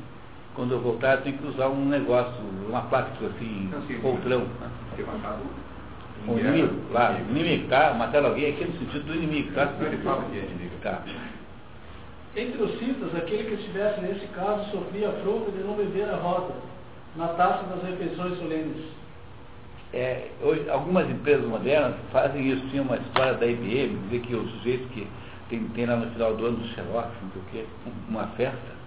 quando 0.56 0.72
eu 0.72 0.82
voltar, 0.82 1.16
eu 1.16 1.22
tenho 1.22 1.38
que 1.38 1.48
usar 1.48 1.68
um 1.70 1.86
negócio, 1.86 2.42
uma 2.68 2.82
placa 2.84 3.12
assim, 3.26 3.70
poltrão. 4.02 4.46
O 6.28 6.38
inimigo, 6.38 6.76
lá, 6.92 7.12
o 7.16 7.32
inimigo, 7.32 7.70
tá? 7.70 7.94
Matar 7.94 8.26
alguém 8.26 8.50
aqui 8.52 8.66
no 8.66 8.78
sentido 8.78 9.06
do 9.06 9.16
inimigo, 9.16 9.54
tá? 9.54 9.72
Ele 9.80 9.98
fala 9.98 10.24
que 10.30 10.38
é 10.38 10.44
inimigo. 10.44 10.76
Tá. 10.82 11.02
Entre 12.36 12.62
os 12.62 12.78
citas, 12.78 13.16
aquele 13.16 13.44
que 13.44 13.56
estivesse 13.56 14.02
nesse 14.02 14.28
caso 14.28 14.70
sofria 14.72 15.08
a 15.08 15.12
afronta 15.12 15.52
de 15.52 15.64
não 15.64 15.74
beber 15.74 16.08
a 16.10 16.16
roda 16.16 16.54
na 17.16 17.30
taça 17.30 17.64
das 17.64 17.84
refeições 17.84 18.38
solenes. 18.38 18.86
É, 19.92 20.28
hoje, 20.42 20.70
algumas 20.70 21.10
empresas 21.10 21.46
modernas 21.48 21.96
fazem 22.12 22.48
isso. 22.48 22.68
Tinha 22.68 22.84
uma 22.84 22.98
história 22.98 23.34
da 23.34 23.48
IBM, 23.48 23.98
dizer 24.04 24.22
que 24.22 24.36
o 24.36 24.48
sujeito 24.48 24.88
que 24.90 25.08
tem, 25.50 25.64
tem 25.70 25.86
lá 25.88 25.96
no 25.96 26.12
final 26.12 26.36
do 26.36 26.46
ano 26.46 26.58
do 26.58 26.68
Xerox, 26.68 27.10
não 27.24 27.32
sei 27.32 27.42
o 27.42 27.46
quê, 27.52 27.66
uma 28.08 28.28
festa, 28.28 28.80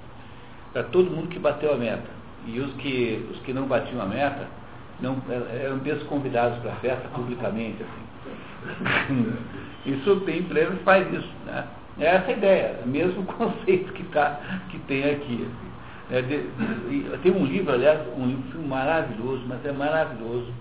para 0.72 0.84
todo 0.84 1.10
mundo 1.10 1.28
que 1.28 1.40
bateu 1.40 1.74
a 1.74 1.76
meta. 1.76 2.22
E 2.46 2.60
os 2.60 2.72
que, 2.74 3.26
os 3.32 3.38
que 3.40 3.52
não 3.52 3.66
batiam 3.66 4.00
a 4.00 4.06
meta 4.06 4.46
não, 5.00 5.20
eram 5.28 5.78
desconvidados 5.78 6.58
para 6.60 6.72
a 6.72 6.76
festa 6.76 7.08
publicamente. 7.08 7.82
Assim. 7.82 9.32
Isso 9.86 10.20
tem 10.20 10.38
empresas 10.38 10.78
que 10.78 10.84
faz 10.84 11.12
isso. 11.12 11.28
Né? 11.44 11.66
É 12.02 12.16
essa 12.16 12.30
a 12.30 12.32
ideia, 12.32 12.80
o 12.84 12.88
mesmo 12.88 13.22
conceito 13.38 13.92
que, 13.92 14.02
tá, 14.04 14.40
que 14.70 14.78
tem 14.80 15.04
aqui. 15.04 15.46
Assim. 15.46 15.72
É, 16.10 16.20
de, 16.20 17.18
tem 17.22 17.32
um 17.32 17.46
livro, 17.46 17.72
aliás, 17.72 18.00
um 18.18 18.42
filme 18.50 18.66
maravilhoso, 18.66 19.44
mas 19.46 19.64
é 19.64 19.70
maravilhoso. 19.70 20.52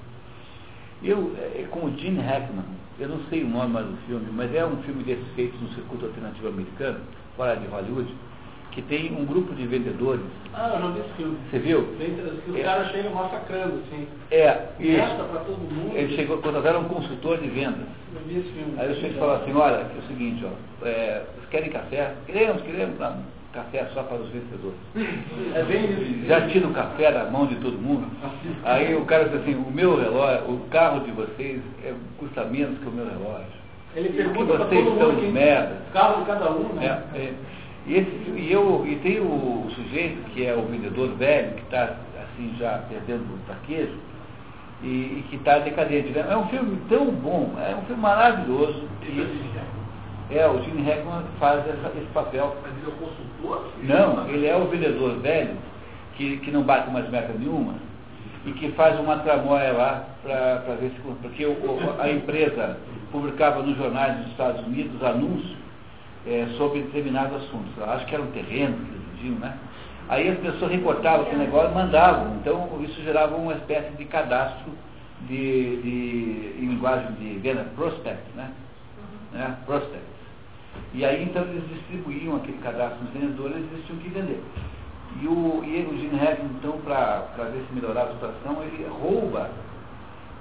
Eu, 1.04 1.36
é, 1.38 1.62
é 1.62 1.68
com 1.72 1.88
o 1.88 1.98
Gene 1.98 2.22
Hackman, 2.22 2.64
eu 3.00 3.10
não 3.10 3.20
sei 3.30 3.44
o 3.44 3.48
nome 3.48 3.74
mais 3.74 3.88
do 3.88 3.98
filme, 4.06 4.28
mas 4.32 4.54
é 4.54 4.64
um 4.64 4.78
filme 4.84 5.04
desses 5.04 5.28
feitos 5.36 5.60
no 5.60 5.70
circuito 5.70 6.06
alternativo 6.06 6.48
americano, 6.48 7.00
fora 7.36 7.56
de 7.56 7.66
Hollywood, 7.66 8.14
que 8.72 8.82
tem 8.82 9.14
um 9.14 9.26
grupo 9.26 9.54
de 9.54 9.66
vendedores. 9.68 10.22
Ah, 10.54 10.72
eu 10.74 10.80
não 10.80 10.94
vi 10.94 11.02
esse 11.02 11.14
filme. 11.18 11.38
Você 11.50 11.60
viu? 11.60 11.80
Os 11.80 12.56
é, 12.56 12.64
caras 12.64 12.92
chegam 12.92 13.14
massacrando, 13.14 13.82
assim. 13.86 14.08
É, 14.32 14.68
isso. 14.80 15.24
para 15.30 15.42
todo 15.42 15.58
mundo. 15.58 15.96
Ele 15.96 16.16
chegou, 16.16 16.38
contrataram 16.38 16.82
um 16.82 16.86
consultor 16.86 17.38
de 17.40 17.48
vendas. 17.50 17.86
Eu 18.14 18.22
vi 18.28 18.40
esse 18.40 18.50
filme. 18.50 18.74
Aí 18.78 18.92
o 18.92 18.96
sujeito 18.96 19.20
falou 19.20 19.36
assim, 19.36 19.54
olha, 19.54 19.76
é 19.76 20.00
o 20.00 20.08
seguinte, 20.08 20.46
ó, 20.46 20.86
é, 20.86 21.24
vocês 21.36 21.50
querem 21.50 21.70
café? 21.70 22.14
Queremos, 22.26 22.62
queremos. 22.64 22.98
Não, 22.98 23.18
café 23.54 23.86
só 23.94 24.04
para 24.04 24.18
os 24.18 24.30
vencedores. 24.30 24.80
É 25.54 25.64
bem 25.64 25.86
isso. 25.92 26.28
Já 26.28 26.48
tira 26.48 26.68
o 26.68 26.74
café 26.74 27.12
da 27.12 27.26
mão 27.26 27.46
de 27.46 27.56
todo 27.56 27.78
mundo. 27.78 28.08
Aí 28.64 28.96
o 28.96 29.06
cara 29.06 29.26
disse 29.26 29.38
assim, 29.38 29.56
o 29.56 29.70
meu 29.70 30.00
relógio, 30.00 30.50
o 30.50 30.60
carro 30.70 31.02
de 31.02 31.12
vocês 31.12 31.62
é, 31.84 31.94
custa 32.18 32.46
menos 32.46 32.80
que 32.80 32.88
o 32.88 32.92
meu 32.92 33.06
relógio. 33.06 33.62
Ele 33.94 34.10
pergunta 34.10 34.54
para 34.54 34.66
vocês 34.66 34.86
todo 34.86 34.98
mundo 34.98 35.34
merda. 35.34 35.82
carro 35.92 36.22
de 36.22 36.28
cada 36.28 36.52
um, 36.52 36.74
né? 36.76 37.04
É, 37.14 37.18
é. 37.18 37.34
E, 37.88 37.96
esse, 37.96 38.10
e, 38.36 38.52
eu, 38.52 38.86
e 38.88 38.96
tem 38.98 39.20
o 39.20 39.68
sujeito 39.74 40.30
que 40.32 40.46
é 40.46 40.56
o 40.56 40.64
vendedor 40.64 41.10
velho, 41.16 41.56
que 41.56 41.64
está 41.64 41.96
assim 42.24 42.56
já 42.60 42.84
perdendo 42.90 43.24
o 43.34 43.40
traquejo, 43.46 43.98
e, 44.84 44.88
e 44.88 45.26
que 45.30 45.36
está 45.38 45.60
decadente. 45.60 46.10
Né? 46.10 46.26
É 46.30 46.38
um 46.38 46.48
filme 46.48 46.80
tão 46.90 47.08
bom, 47.12 47.56
é 47.58 47.76
um 47.76 47.82
filme 47.86 48.02
maravilhoso. 48.02 48.84
E, 49.04 50.36
é, 50.36 50.48
o 50.48 50.64
Gene 50.64 50.84
Hackman 50.84 51.24
faz 51.40 51.60
essa, 51.68 51.92
esse 51.98 52.08
papel. 52.14 52.56
Mas 52.62 52.72
ele 52.78 52.86
é 52.86 52.88
o 52.88 52.92
consultor? 52.92 53.72
Não, 53.84 54.30
ele 54.30 54.48
é 54.48 54.56
o 54.56 54.66
vendedor 54.66 55.20
velho, 55.20 55.58
que, 56.16 56.38
que 56.38 56.52
não 56.52 56.64
bate 56.64 56.90
mais 56.92 57.10
meta 57.10 57.34
nenhuma, 57.38 57.74
e 58.46 58.52
que 58.54 58.72
faz 58.72 59.00
uma 59.00 59.18
tramóia 59.18 59.74
lá 59.74 60.06
para 60.24 60.76
ver 60.80 60.92
se. 60.92 61.02
Porque 61.22 61.46
o, 61.46 61.58
a 62.00 62.10
empresa 62.10 62.78
publicava 63.12 63.62
nos 63.64 63.76
jornais 63.76 64.18
dos 64.20 64.28
Estados 64.28 64.66
Unidos 64.66 65.04
anúncios 65.04 65.61
é, 66.28 66.48
sobre 66.58 66.82
determinados 66.82 67.44
assuntos. 67.44 67.72
Eu 67.78 67.90
acho 67.90 68.06
que 68.06 68.14
era 68.14 68.24
um 68.24 68.32
terreno 68.32 68.78
que 68.78 68.92
eles 68.92 69.02
vendiam, 69.16 69.40
né? 69.40 69.58
Aí 70.10 70.30
as 70.30 70.40
pessoas 70.40 70.72
recortavam 70.72 71.22
aquele 71.22 71.44
negócio 71.44 71.72
e 71.72 71.76
mandavam. 71.76 72.36
Então 72.36 72.68
isso 72.82 73.02
gerava 73.02 73.36
uma 73.36 73.54
espécie 73.54 73.96
de 73.96 74.06
cadastro 74.06 74.72
de, 75.28 75.82
de 75.82 76.56
em 76.60 76.68
linguagem 76.68 77.12
de 77.14 77.40
venda, 77.40 77.66
prospect, 77.76 78.24
né? 78.36 78.52
Uhum. 78.98 79.40
né? 79.40 79.58
Prospect. 79.66 80.12
E 80.94 81.06
aí 81.06 81.24
então 81.24 81.44
eles 81.44 81.68
distribuíam 81.70 82.36
aquele 82.36 82.58
cadastro 82.60 83.04
nos 83.04 83.14
vendedores 83.14 83.58
e 83.58 83.74
eles 83.74 83.86
tinham 83.86 84.00
que 84.00 84.10
vender. 84.10 84.44
E 85.22 85.28
o, 85.28 85.64
e 85.66 85.86
o 85.86 85.98
Gene 85.98 86.18
Hackman, 86.18 86.52
então, 86.58 86.78
para 86.80 87.44
ver 87.52 87.66
se 87.68 87.74
melhorar 87.74 88.04
a 88.04 88.14
situação, 88.14 88.64
ele 88.64 88.88
rouba, 88.88 89.50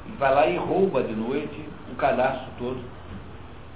ele 0.07 0.17
vai 0.17 0.33
lá 0.33 0.47
e 0.47 0.57
rouba 0.57 1.03
de 1.03 1.13
noite 1.13 1.65
o 1.91 1.97
cadastro 1.97 2.47
todo 2.57 2.79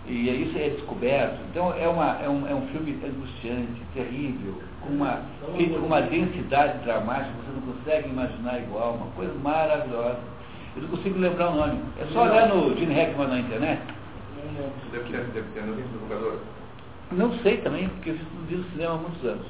e 0.07 0.43
isso 0.43 0.59
é 0.59 0.69
descoberto. 0.71 1.39
Então 1.51 1.73
é, 1.75 1.89
uma, 1.89 2.19
é, 2.23 2.29
um, 2.29 2.47
é 2.47 2.55
um 2.55 2.67
filme 2.69 2.99
angustiante, 3.05 3.83
terrível, 3.95 4.61
com 4.83 4.93
uma, 4.93 5.23
feito 5.57 5.79
com 5.81 5.87
uma 5.87 6.03
densidade 6.03 6.79
dramática, 6.85 7.33
você 7.43 7.53
não 7.55 7.75
consegue 7.75 8.09
imaginar 8.09 8.59
igual, 8.61 8.95
uma 8.95 9.11
coisa 9.13 9.33
maravilhosa. 9.43 10.19
Eu 10.77 10.83
não 10.83 10.89
consigo 10.89 11.19
lembrar 11.19 11.51
o 11.51 11.55
nome. 11.55 11.81
É 12.01 12.07
só 12.13 12.25
olhar 12.25 12.49
no 12.49 12.77
Gene 12.77 12.95
Hackman 12.95 13.29
na 13.29 13.39
internet. 13.39 13.81
Deve 14.93 15.05
ter, 15.11 15.25
deve 15.27 15.49
ter 15.55 15.63
no 15.63 15.77
divulgador. 15.77 16.39
Não 17.13 17.33
sei 17.39 17.59
também, 17.59 17.89
porque 17.89 18.11
eu 18.11 18.19
vi 18.49 18.57
no 18.57 18.65
cinema 18.71 18.95
há 18.95 18.99
muitos 18.99 19.25
anos. 19.25 19.47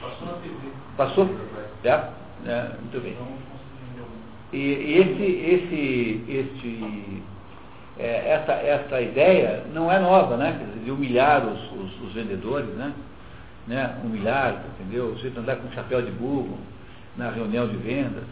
Passou 0.00 0.26
na 0.26 0.32
TV. 0.34 0.54
Passou? 0.96 1.30
É? 1.84 1.88
é 2.46 2.70
muito 2.80 3.02
bem. 3.02 3.16
E 4.52 4.98
esse, 4.98 5.22
esse, 5.22 6.24
este 6.28 7.22
é, 7.98 8.30
essa, 8.30 8.52
essa 8.52 9.00
ideia 9.00 9.62
não 9.72 9.90
é 9.90 9.98
nova, 9.98 10.36
né? 10.36 10.58
Dizer, 10.58 10.84
de 10.84 10.90
humilhar 10.90 11.46
os, 11.46 11.72
os, 11.72 12.02
os, 12.02 12.12
vendedores, 12.12 12.68
né? 12.74 12.92
né? 13.66 13.96
Humilhar, 14.04 14.64
entendeu? 14.74 15.06
O 15.06 15.16
jeito 15.18 15.34
de 15.34 15.40
andar 15.40 15.56
com 15.56 15.70
chapéu 15.70 16.02
de 16.02 16.10
burro 16.10 16.58
na 17.16 17.30
reunião 17.30 17.68
de 17.68 17.76
vendas. 17.76 18.24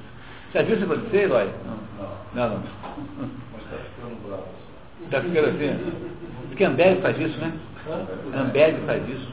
Já 0.52 0.62
viu 0.62 0.76
isso 0.76 0.84
acontecer, 0.84 1.24
Eloy? 1.24 1.48
Não. 1.64 1.92
Não, 2.34 2.48
não. 2.56 2.62
Mas 3.52 3.62
está 3.62 3.76
ficando 3.78 4.26
bravo. 4.26 4.44
Está 5.04 5.20
ficando 5.20 5.48
assim? 5.48 5.94
Diz 6.48 6.56
que 6.56 6.64
Ambev 6.64 7.00
faz 7.00 7.18
isso, 7.18 7.38
né? 7.38 7.52
Ambev 8.34 8.84
faz 8.84 9.08
isso. 9.08 9.32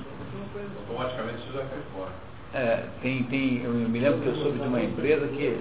Automaticamente 0.87 1.39
isso 1.39 1.53
já 1.53 1.59
cai 1.59 1.79
fora. 1.93 2.11
É, 2.53 2.83
tem, 3.01 3.23
tem, 3.23 3.63
eu 3.63 3.71
me 3.71 3.99
lembro 3.99 4.21
que 4.21 4.27
eu 4.27 4.35
soube 4.35 4.59
de 4.59 4.67
uma 4.67 4.81
empresa 4.81 5.27
que 5.27 5.59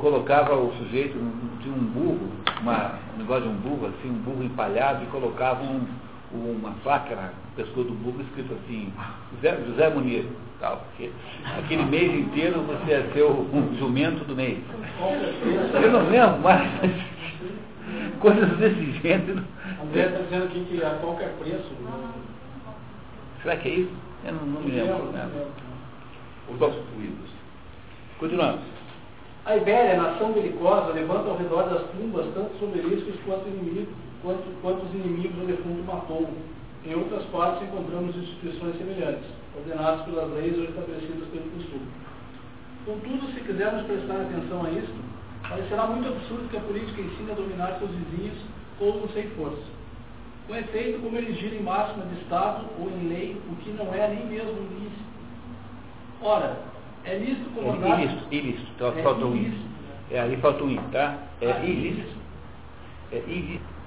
colocava 0.00 0.54
o 0.56 0.72
sujeito 0.76 1.18
de 1.62 1.68
um 1.68 1.78
burro, 1.78 2.30
uma, 2.60 2.98
um 3.14 3.18
negócio 3.18 3.42
de 3.42 3.48
um 3.48 3.56
burro, 3.56 3.86
assim, 3.86 4.10
um 4.10 4.18
burro 4.18 4.42
empalhado, 4.42 5.04
e 5.04 5.06
colocava 5.06 5.62
um, 5.62 5.86
uma 6.32 6.72
placa 6.82 7.14
no 7.14 7.56
pescoço 7.56 7.88
do 7.88 7.94
burro 7.94 8.22
escrito 8.22 8.54
assim, 8.54 8.92
José, 9.34 9.58
José 9.66 9.88
Munir, 9.90 10.24
tal, 10.60 10.78
porque 10.78 11.10
aquele 11.58 11.84
mês 11.84 12.12
inteiro 12.12 12.60
você 12.62 12.90
ia 12.90 13.12
ser 13.12 13.22
o 13.22 13.48
um 13.52 13.76
jumento 13.78 14.24
do 14.24 14.36
mês. 14.36 14.58
Eu 15.82 15.92
não 15.92 16.08
lembro 16.08 16.38
mais, 16.40 16.70
coisas 18.20 18.48
desse 18.58 18.92
gênero. 19.02 19.42
André 19.82 20.06
está 20.06 20.18
dizendo 20.18 20.44
aqui 20.44 20.64
que 20.68 20.84
a 20.84 20.90
qualquer 21.00 21.32
preço. 21.40 21.70
Será 23.42 23.56
que 23.56 23.68
é 23.68 23.72
isso? 23.72 23.92
Eu 24.24 24.34
não, 24.34 24.46
não 24.46 24.60
me 24.60 24.70
lembro. 24.70 25.04
Né? 25.12 25.28
Os 26.48 26.58
Continuamos. 28.18 28.79
A 29.46 29.56
Ibéria, 29.56 29.96
nação 29.96 30.32
belicosa, 30.32 30.92
levanta 30.92 31.30
ao 31.30 31.36
redor 31.38 31.62
das 31.70 31.82
tumbas 31.92 32.26
tanto 32.34 32.58
soberiscos 32.58 33.14
quanto, 33.24 33.48
inimigos, 33.48 33.94
quanto, 34.22 34.42
quanto 34.60 34.84
os 34.84 34.94
inimigos 34.94 35.42
o 35.42 35.46
defunto 35.46 35.82
matou. 35.84 36.28
Em 36.84 36.94
outras 36.94 37.24
partes 37.26 37.62
encontramos 37.62 38.14
instituições 38.16 38.76
semelhantes, 38.76 39.24
ordenadas 39.56 40.04
pelas 40.04 40.30
leis 40.32 40.58
ou 40.58 40.64
estabelecidas 40.64 41.28
pelo 41.28 41.50
costume. 41.56 41.88
Contudo, 42.84 43.32
se 43.32 43.40
quisermos 43.40 43.86
prestar 43.86 44.20
atenção 44.20 44.64
a 44.64 44.70
isto, 44.70 44.94
parecerá 45.48 45.86
muito 45.86 46.08
absurdo 46.08 46.48
que 46.50 46.56
a 46.56 46.60
política 46.60 47.00
ensine 47.00 47.30
a 47.30 47.34
dominar 47.34 47.78
seus 47.78 47.90
vizinhos 47.90 48.38
ou 48.78 49.08
sem 49.14 49.28
força. 49.30 49.62
Com 50.46 50.56
efeito, 50.56 51.00
como 51.00 51.16
erigir 51.16 51.54
em 51.54 51.62
máxima 51.62 52.04
de 52.06 52.20
Estado 52.20 52.66
ou 52.78 52.90
em 52.90 53.08
lei 53.08 53.40
o 53.50 53.56
que 53.56 53.70
não 53.70 53.94
é 53.94 54.08
nem 54.08 54.26
mesmo 54.26 54.52
ilícito. 54.52 55.04
Ora, 56.22 56.69
é 57.04 57.16
lícito 57.16 57.50
comandar. 57.50 58.00
É 58.00 58.04
ilícito, 58.04 58.26
ilícito. 58.30 58.70
Então, 58.76 58.88
é 58.88 59.02
falta 59.02 59.24
um 59.24 59.36
i. 59.36 59.52
É, 60.10 60.20
ali 60.20 60.36
falta 60.36 60.64
um 60.64 60.70
i, 60.70 60.80
tá? 60.92 61.18
É 61.40 61.52
ah, 61.52 61.64
ilícito. 61.64 62.18
É 63.12 63.18
ilícito. 63.26 63.80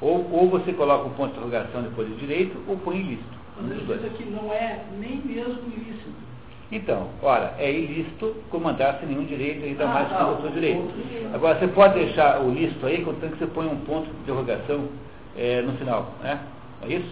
Ou, 0.00 0.26
ou 0.32 0.48
você 0.48 0.72
coloca 0.72 1.06
um 1.06 1.10
ponto 1.10 1.32
de 1.32 1.38
interrogação 1.38 1.82
depois 1.82 2.08
de 2.08 2.14
direito, 2.16 2.56
ou 2.66 2.76
põe 2.78 2.96
ilícito. 2.96 3.40
Mas 3.60 3.70
ele 3.72 4.08
diz 4.08 4.16
que 4.16 4.24
não 4.24 4.52
é 4.52 4.82
nem 4.98 5.16
mesmo 5.16 5.60
ilícito. 5.66 6.30
Então, 6.72 7.08
ora, 7.20 7.54
é 7.58 7.70
ilícito 7.70 8.36
comandar 8.48 8.98
sem 9.00 9.08
nenhum 9.08 9.24
direito, 9.24 9.64
ainda 9.64 9.84
ah, 9.84 9.88
mais 9.88 10.08
tá, 10.08 10.24
com 10.24 10.38
o 10.38 10.42
seu 10.42 10.50
direito. 10.50 10.88
Agora, 11.34 11.58
você 11.58 11.64
é 11.64 11.68
pode 11.68 11.94
deixar 11.94 12.40
o 12.40 12.50
lícito 12.50 12.86
aí, 12.86 13.04
contanto 13.04 13.32
que 13.32 13.38
você 13.38 13.46
põe 13.48 13.66
um 13.66 13.80
ponto 13.80 14.08
de 14.08 14.16
interrogação 14.20 14.88
é, 15.36 15.62
no 15.62 15.72
final, 15.72 16.14
né? 16.22 16.38
É 16.82 16.94
isso? 16.94 17.08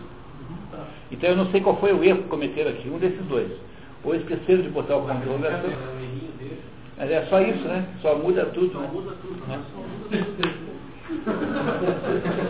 Uhum, 0.49 0.57
tá. 0.71 0.85
Então, 1.11 1.31
eu 1.31 1.37
não 1.37 1.51
sei 1.51 1.61
qual 1.61 1.77
foi 1.77 1.93
o 1.93 2.05
erro 2.05 2.23
que 2.23 2.29
cometeram 2.29 2.71
aqui, 2.71 2.89
um 2.89 2.99
desses 2.99 3.25
dois. 3.27 3.51
Ou 4.09 4.15
esqueceram 4.15 4.63
de 4.63 4.71
botar 4.71 4.97
o 4.97 5.03
ponto 5.03 5.13
de 5.13 5.19
interrogação. 5.19 5.71
Mas 6.97 7.11
é 7.11 7.27
só 7.27 7.43
isso, 7.43 7.69
né? 7.69 7.87
Só 8.01 8.17
muda 8.17 8.47
tudo. 8.47 8.73
Só 8.73 8.81
né? 8.81 8.89
muda 8.91 9.13
tudo, 9.21 9.47
né? 9.47 9.61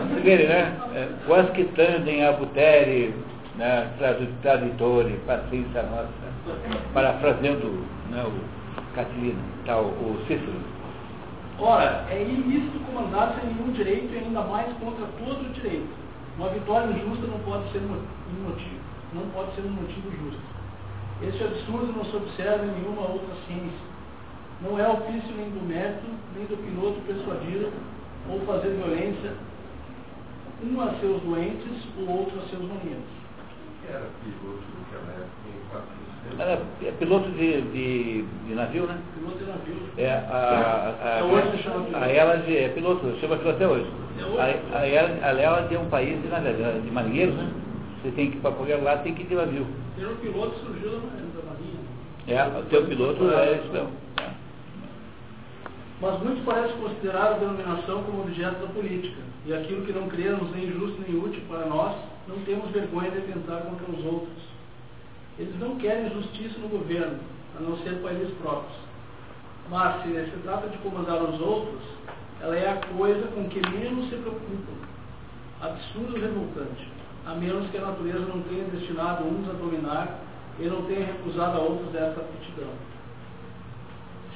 Vocês 0.07 0.23
verem, 0.23 0.47
né? 0.47 0.73
É, 0.95 1.09
quase 1.27 1.51
que 1.51 1.65
tandem 1.65 2.25
a 2.25 2.31
butere, 2.31 3.13
né? 3.57 3.91
traditore, 4.41 5.19
paciência 5.27 5.83
nossa. 5.83 6.07
Parafraseando 6.93 7.83
né, 8.09 8.23
o 8.23 8.95
Catilina, 8.95 9.41
tal, 9.65 9.83
o 9.83 10.17
Cícero. 10.27 10.61
Ora, 11.59 12.05
é 12.09 12.21
ilícito 12.21 12.79
comandar 12.85 13.35
sem 13.35 13.53
nenhum 13.53 13.73
direito 13.73 14.13
e 14.13 14.17
ainda 14.19 14.41
mais 14.43 14.71
contra 14.77 15.05
todo 15.25 15.45
o 15.45 15.49
direito. 15.49 15.89
Uma 16.37 16.47
vitória 16.49 16.87
injusta 16.87 17.27
não 17.27 17.39
pode 17.39 17.69
ser 17.73 17.79
um 17.79 18.47
motivo, 18.47 18.79
não 19.13 19.23
pode 19.31 19.55
ser 19.55 19.61
um 19.61 19.71
motivo 19.71 20.09
justo. 20.09 20.58
Este 21.21 21.43
absurdo 21.43 21.93
não 21.95 22.05
se 22.05 22.15
observa 22.15 22.63
em 22.65 22.71
nenhuma 22.79 23.01
outra 23.01 23.35
ciência. 23.45 23.89
Não 24.61 24.79
é 24.79 24.87
ofício 24.87 25.33
nem 25.35 25.49
do 25.49 25.65
mérito, 25.67 26.07
nem 26.35 26.45
do 26.45 26.57
piloto 26.57 26.99
persuadir 27.07 27.67
ou 28.29 28.39
fazer 28.41 28.69
violência, 28.69 29.31
um 30.63 30.81
a 30.81 30.91
seus 30.99 31.21
doentes, 31.21 31.85
o 31.97 32.09
outro 32.11 32.37
a 32.39 32.49
seus 32.49 32.61
maníacos. 32.63 33.19
Era 33.89 34.05
piloto 34.23 34.63
naquela 34.79 35.11
época, 35.13 35.83
Era 36.37 36.61
é 36.85 36.91
piloto 36.99 37.29
de, 37.31 37.61
de, 37.61 38.23
de 38.47 38.53
navio, 38.53 38.85
né? 38.85 38.97
Piloto 39.17 39.37
de 39.37 39.45
navio. 39.45 39.75
É, 39.97 40.11
a, 40.11 40.93
a, 41.01 41.19
É 41.19 41.23
hoje 41.23 41.63
chama 41.63 41.85
piloto. 41.85 42.03
a 42.03 42.09
Ellad 42.13 42.49
é 42.55 42.69
piloto, 42.69 43.17
chama 43.19 43.37
piloto 43.37 43.55
até 43.55 43.67
hoje. 43.67 43.87
É 44.19 44.25
hoje. 44.25 44.39
A, 44.73 44.77
a, 44.79 44.87
Ellad- 44.87 45.23
a 45.23 45.73
é 45.73 45.79
um 45.79 45.89
país 45.89 46.21
de, 46.21 46.81
de 46.81 46.91
marinheiros, 46.91 47.35
né? 47.35 47.49
Você 48.01 48.11
tem 48.11 48.31
que, 48.31 48.37
para 48.39 48.51
poder 48.51 48.75
lá, 48.77 48.97
tem 48.97 49.13
que 49.13 49.23
ir 49.23 49.27
de 49.27 49.35
navio. 49.35 49.67
Ter 49.97 50.07
um 50.07 50.15
piloto 50.15 50.57
surgiu 50.59 50.91
da 50.91 50.97
Marinha. 50.97 51.79
É, 52.27 52.59
o 52.59 52.63
teu 52.65 52.85
piloto 52.85 53.29
é 53.31 53.57
isso 53.57 53.71
mesmo. 53.73 53.91
É. 54.17 54.29
Mas 56.01 56.21
muitos 56.21 56.45
parecem 56.45 56.77
considerar 56.77 57.33
a 57.33 57.37
denominação 57.39 58.03
como 58.03 58.21
objeto 58.21 58.65
da 58.65 58.67
política, 58.67 59.21
e 59.45 59.53
aquilo 59.53 59.85
que 59.85 59.91
não 59.91 60.07
cremos 60.07 60.49
nem 60.51 60.71
justo 60.71 61.01
nem 61.05 61.21
útil 61.21 61.41
para 61.49 61.65
nós, 61.65 61.97
não 62.27 62.37
temos 62.45 62.69
vergonha 62.71 63.11
de 63.11 63.21
tentar 63.21 63.61
contra 63.61 63.91
os 63.91 64.05
outros. 64.05 64.43
Eles 65.37 65.59
não 65.59 65.75
querem 65.75 66.09
justiça 66.11 66.57
no 66.59 66.69
governo, 66.69 67.19
a 67.57 67.61
não 67.61 67.77
ser 67.79 67.95
para 68.01 68.13
eles 68.13 68.33
próprios. 68.37 68.77
Mas, 69.69 70.03
se 70.03 70.09
se 70.09 70.37
trata 70.43 70.69
de 70.69 70.77
comandar 70.77 71.21
os 71.21 71.39
outros, 71.41 71.81
ela 72.41 72.55
é 72.55 72.69
a 72.69 72.75
coisa 72.97 73.27
com 73.27 73.49
que 73.49 73.59
menos 73.69 74.09
se 74.09 74.15
preocupam. 74.15 74.87
Absurdo 75.61 76.17
e 76.17 76.21
revoltante, 76.21 76.87
a 77.25 77.35
menos 77.35 77.69
que 77.69 77.77
a 77.77 77.81
natureza 77.81 78.19
não 78.19 78.41
tenha 78.41 78.63
destinado 78.65 79.23
uns 79.23 79.49
a 79.49 79.53
dominar 79.53 80.19
e 80.59 80.63
não 80.63 80.83
tenha 80.83 81.05
recusado 81.05 81.57
a 81.57 81.61
outros 81.61 81.93
essa 81.95 82.19
aptidão. 82.19 82.71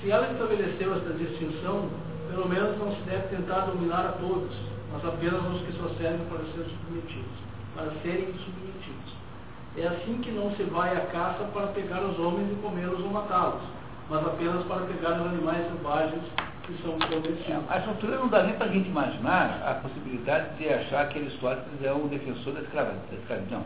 Se 0.01 0.11
ela 0.11 0.31
estabeleceu 0.31 0.95
esta 0.95 1.13
distinção, 1.13 1.89
pelo 2.29 2.47
menos 2.47 2.77
não 2.77 2.93
se 2.95 3.01
deve 3.01 3.35
tentar 3.35 3.61
dominar 3.61 4.05
a 4.05 4.11
todos, 4.13 4.55
mas 4.91 5.05
apenas 5.05 5.41
os 5.53 5.61
que 5.61 5.73
só 5.73 5.87
servem 5.97 6.25
para 6.27 6.39
ser 6.39 6.65
submetidos, 6.69 7.37
para 7.75 7.91
serem 8.01 8.33
submetidos. 8.33 9.13
É 9.75 9.87
assim 9.87 10.19
que 10.21 10.31
não 10.31 10.55
se 10.55 10.63
vai 10.63 10.95
à 10.95 11.01
caça 11.07 11.45
para 11.53 11.67
pegar 11.67 12.03
os 12.03 12.19
homens 12.19 12.51
e 12.51 12.61
comê-los 12.61 12.99
ou 12.99 13.09
matá-los, 13.09 13.61
mas 14.09 14.25
apenas 14.25 14.63
para 14.65 14.85
pegar 14.85 15.21
os 15.21 15.27
animais 15.27 15.65
selvagens 15.67 16.23
que 16.63 16.81
são 16.81 16.97
clandestinos. 16.97 17.63
A 17.69 17.77
estrutura 17.77 18.17
não 18.17 18.27
dá 18.27 18.43
nem 18.43 18.55
para 18.55 18.67
a 18.67 18.69
gente 18.69 18.87
imaginar 18.89 19.61
a 19.65 19.73
possibilidade 19.75 20.57
de 20.57 20.69
achar 20.69 21.07
que 21.09 21.19
Aristóteles 21.19 21.83
é 21.83 21.93
um 21.93 22.07
defensor 22.07 22.53
da 22.53 22.61
escravidão. 22.61 23.63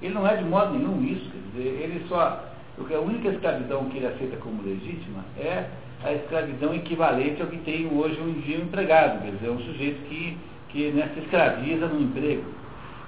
Ele 0.00 0.14
não 0.14 0.26
é 0.26 0.36
de 0.36 0.44
modo 0.44 0.74
nenhum 0.74 1.02
isso, 1.04 1.30
quer 1.30 1.38
dizer, 1.50 1.82
ele 1.82 2.04
só. 2.08 2.44
Porque 2.76 2.94
a 2.94 3.00
única 3.00 3.28
escravidão 3.28 3.84
que 3.86 3.98
ele 3.98 4.06
aceita 4.06 4.36
como 4.38 4.62
legítima 4.62 5.24
é 5.38 5.66
a 6.02 6.12
escravidão 6.12 6.74
equivalente 6.74 7.40
ao 7.40 7.48
que 7.48 7.58
tem 7.58 7.86
hoje 7.86 8.18
um 8.20 8.32
dia 8.40 8.58
um 8.58 8.62
empregado, 8.62 9.22
quer 9.22 9.32
dizer, 9.32 9.46
é 9.46 9.50
um 9.50 9.60
sujeito 9.60 10.02
que, 10.08 10.36
que 10.70 10.90
né, 10.90 11.10
se 11.14 11.20
escraviza 11.20 11.86
no 11.86 12.00
emprego. 12.00 12.44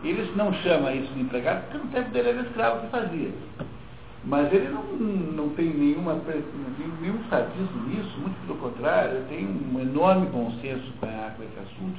Ele 0.04 0.30
não 0.36 0.52
chama 0.52 0.92
isso 0.92 1.12
de 1.14 1.20
empregado 1.20 1.62
porque 1.62 1.78
no 1.78 1.90
tempo 1.90 2.10
dele 2.10 2.28
era 2.28 2.42
escravo 2.42 2.80
que 2.82 2.86
fazia. 2.88 3.30
Mas 4.26 4.50
ele 4.52 4.68
não, 4.70 4.82
não 4.84 5.48
tem 5.50 5.68
nenhuma, 5.68 6.14
nenhum 7.00 7.22
sadismo 7.28 7.88
nisso, 7.88 8.18
muito 8.18 8.46
pelo 8.46 8.58
contrário, 8.58 9.18
ele 9.18 9.26
tem 9.28 9.46
um 9.46 9.80
enorme 9.80 10.26
bom 10.26 10.50
senso 10.62 10.90
com 10.98 11.06
a- 11.06 11.30
com 11.36 11.42
esse 11.42 11.58
assunto. 11.58 11.98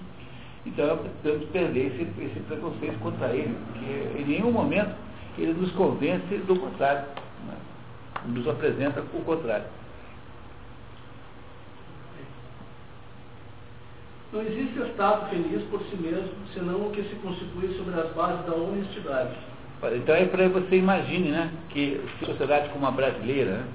Então, 0.65 1.00
temos 1.22 1.41
que 1.41 1.51
perder 1.51 1.88
esse, 1.88 2.01
esse 2.24 2.39
preconceito 2.48 2.98
contra 3.00 3.27
ele, 3.27 3.55
porque 3.67 4.20
em 4.22 4.25
nenhum 4.25 4.51
momento 4.51 4.96
ele 5.38 5.53
nos 5.53 5.72
convence 5.74 6.38
do 6.48 6.60
contrário, 6.60 7.03
né? 7.48 7.55
nos 8.25 8.48
apresenta 8.48 9.01
o 9.01 9.22
contrário. 9.24 9.65
Não 14.34 14.41
existe 14.41 14.79
Estado 14.79 15.29
feliz 15.29 15.62
por 15.70 15.82
si 15.84 15.96
mesmo, 15.98 16.32
senão 16.53 16.88
o 16.88 16.91
que 16.91 17.03
se 17.03 17.15
constitui 17.17 17.74
sobre 17.77 18.00
as 18.00 18.12
bases 18.13 18.46
da 18.48 18.55
honestidade. 18.55 19.36
Então 19.96 20.15
é 20.15 20.25
para 20.25 20.48
você 20.50 20.77
imagine, 20.77 21.29
né, 21.29 21.52
que 21.69 22.02
se 22.17 22.23
a 22.26 22.28
sociedade 22.28 22.69
como 22.69 22.86
a 22.88 22.91
brasileira 22.91 23.52
né, 23.52 23.65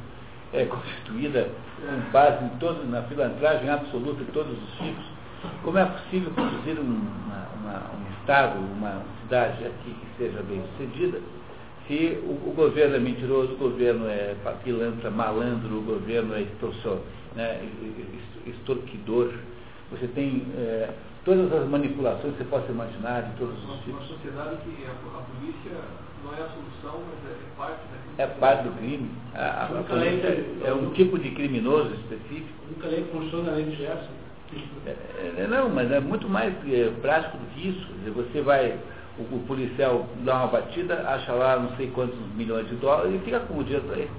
é 0.53 0.65
constituída 0.65 1.49
com 1.81 2.11
base 2.11 2.45
em 2.45 2.49
todo, 2.59 2.85
na 2.89 3.03
filantragem 3.03 3.69
absoluta 3.71 4.25
de 4.25 4.33
todos 4.33 4.53
os 4.53 4.71
tipos, 4.79 5.05
como 5.63 5.79
é 5.79 5.85
possível 5.85 6.31
produzir 6.33 6.79
um, 6.81 6.85
uma- 6.85 7.49
uma- 7.61 7.91
um 7.97 8.11
Estado, 8.21 8.59
uma 8.59 9.03
cidade 9.23 9.65
aqui 9.65 9.91
que 9.95 10.07
seja 10.19 10.43
bem 10.43 10.63
sucedida, 10.73 11.21
se 11.87 12.19
o, 12.25 12.51
o 12.51 12.53
governo 12.55 12.97
é 12.97 12.99
mentiroso, 12.99 13.53
o 13.55 13.57
governo 13.57 14.07
é 14.09 14.35
pilantra, 14.65 15.11
malandro, 15.11 15.79
o 15.79 15.83
governo 15.83 16.35
é 16.35 16.43
extorsor, 16.43 17.01
né, 17.35 17.61
ex- 17.83 18.55
extorquidor, 18.57 19.33
você 19.91 20.07
tem 20.09 20.47
eh, 20.57 20.89
todas 21.31 21.63
as 21.63 21.69
manipulações 21.69 22.33
que 22.35 22.39
você 22.39 22.45
possa 22.51 22.73
imaginar 22.73 23.23
de 23.23 23.33
todos 23.39 23.57
os 23.57 23.65
Uma, 23.65 23.77
tipos. 23.79 23.93
uma 24.01 24.03
sociedade 24.09 24.57
que 24.65 24.85
a, 24.85 24.91
a 24.91 25.23
polícia 25.23 25.79
não 26.25 26.33
é 26.33 26.43
a 26.43 26.49
solução, 26.49 27.01
mas 27.07 27.31
é, 27.31 27.35
é 27.35 27.57
parte 27.57 27.79
da 28.17 28.23
É 28.23 28.27
parte 28.27 28.63
do 28.65 28.73
crime. 28.77 29.11
A, 29.35 29.41
a- 29.41 29.65
a 29.81 29.83
polícia 29.85 30.45
é 30.65 30.73
um 30.73 30.91
tipo 30.91 31.19
de 31.19 31.31
criminoso 31.31 31.95
específico. 31.95 32.49
Nunca 32.69 32.89
lei 32.89 33.05
funciona 33.13 33.53
a 33.53 33.55
lei 33.55 33.65
de 33.67 33.77
Gerson. 33.77 34.11
É, 34.85 35.47
não, 35.49 35.69
mas 35.69 35.91
é 35.93 36.01
muito 36.01 36.29
mais 36.29 36.53
é, 36.69 36.91
prático 37.01 37.37
do 37.39 37.47
que 37.55 37.69
isso. 37.69 37.87
Dizer, 37.99 38.11
você 38.11 38.41
vai, 38.43 38.77
o, 39.17 39.23
o 39.37 39.45
policial 39.47 40.07
dá 40.25 40.35
uma 40.39 40.47
batida, 40.49 41.05
acha 41.09 41.33
lá 41.33 41.57
não 41.61 41.77
sei 41.77 41.89
quantos 41.91 42.19
milhões 42.35 42.69
de 42.69 42.75
dólares 42.75 43.15
e 43.15 43.19
fica 43.25 43.39
com 43.41 43.59
o 43.59 43.63
dinheiro 43.63 43.87
para 43.87 43.99
ele. 43.99 44.11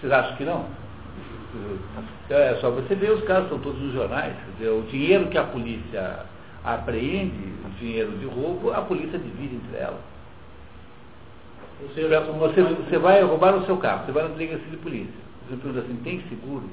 Vocês 0.00 0.12
acham 0.12 0.36
que 0.36 0.44
não? 0.44 0.66
Então, 2.24 2.38
é 2.38 2.54
só 2.56 2.70
você 2.70 2.94
ver, 2.94 3.12
os 3.12 3.24
casos 3.24 3.44
estão 3.44 3.58
todos 3.60 3.80
nos 3.80 3.92
jornais. 3.92 4.34
Dizer, 4.58 4.70
o 4.70 4.82
dinheiro 4.82 5.26
que 5.28 5.38
a 5.38 5.44
polícia 5.44 6.26
apreende, 6.64 7.52
o 7.64 7.70
dinheiro 7.78 8.12
de 8.12 8.26
roubo, 8.26 8.72
a 8.72 8.82
polícia 8.82 9.18
divide 9.18 9.56
entre 9.56 9.76
ela. 9.78 10.00
Ou 11.82 11.88
Pra- 11.88 11.94
seja, 11.94 12.20
Você, 12.20 12.62
você 12.62 12.98
vai 12.98 13.22
roubar 13.22 13.54
o 13.56 13.66
seu 13.66 13.76
carro, 13.76 14.06
você 14.06 14.12
vai 14.12 14.22
na 14.24 14.30
delegacia 14.30 14.70
de 14.70 14.76
polícia. 14.78 15.14
Você 15.48 15.56
pergunta 15.56 15.80
assim, 15.80 15.96
tem 16.02 16.22
seguro? 16.28 16.68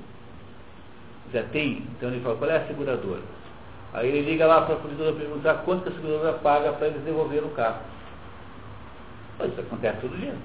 Já 1.34 1.44
tem? 1.44 1.84
Então 1.98 2.10
ele 2.10 2.22
fala, 2.22 2.36
qual 2.38 2.50
é 2.50 2.58
a 2.58 2.68
seguradora? 2.68 3.22
Aí 3.94 4.08
ele 4.08 4.30
liga 4.32 4.48
lá 4.48 4.62
para 4.62 4.76
a 4.76 4.80
polícia 4.80 5.12
perguntar 5.14 5.56
quanto 5.66 5.90
a 5.90 5.92
seguradora 5.92 6.34
paga 6.40 6.72
para 6.74 6.88
eles 6.88 7.02
devolver 7.04 7.44
o 7.44 7.50
carro. 7.50 7.82
Isso 9.44 9.60
acontece 9.60 9.98
todo 10.02 10.18
dia. 10.18 10.36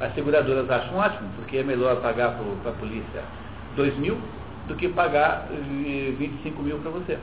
As 0.00 0.14
seguradoras 0.14 0.68
acham 0.70 0.96
ótimo, 0.98 1.30
porque 1.36 1.58
é 1.58 1.62
melhor 1.62 2.00
pagar 2.02 2.36
para 2.62 2.70
a 2.70 2.74
polícia 2.74 3.22
2 3.74 3.96
mil 3.98 4.18
do 4.68 4.74
que 4.76 4.88
pagar 4.88 5.48
eh, 5.50 6.12
25 6.18 6.62
mil 6.62 6.78
para 6.78 6.90
você. 6.90 7.18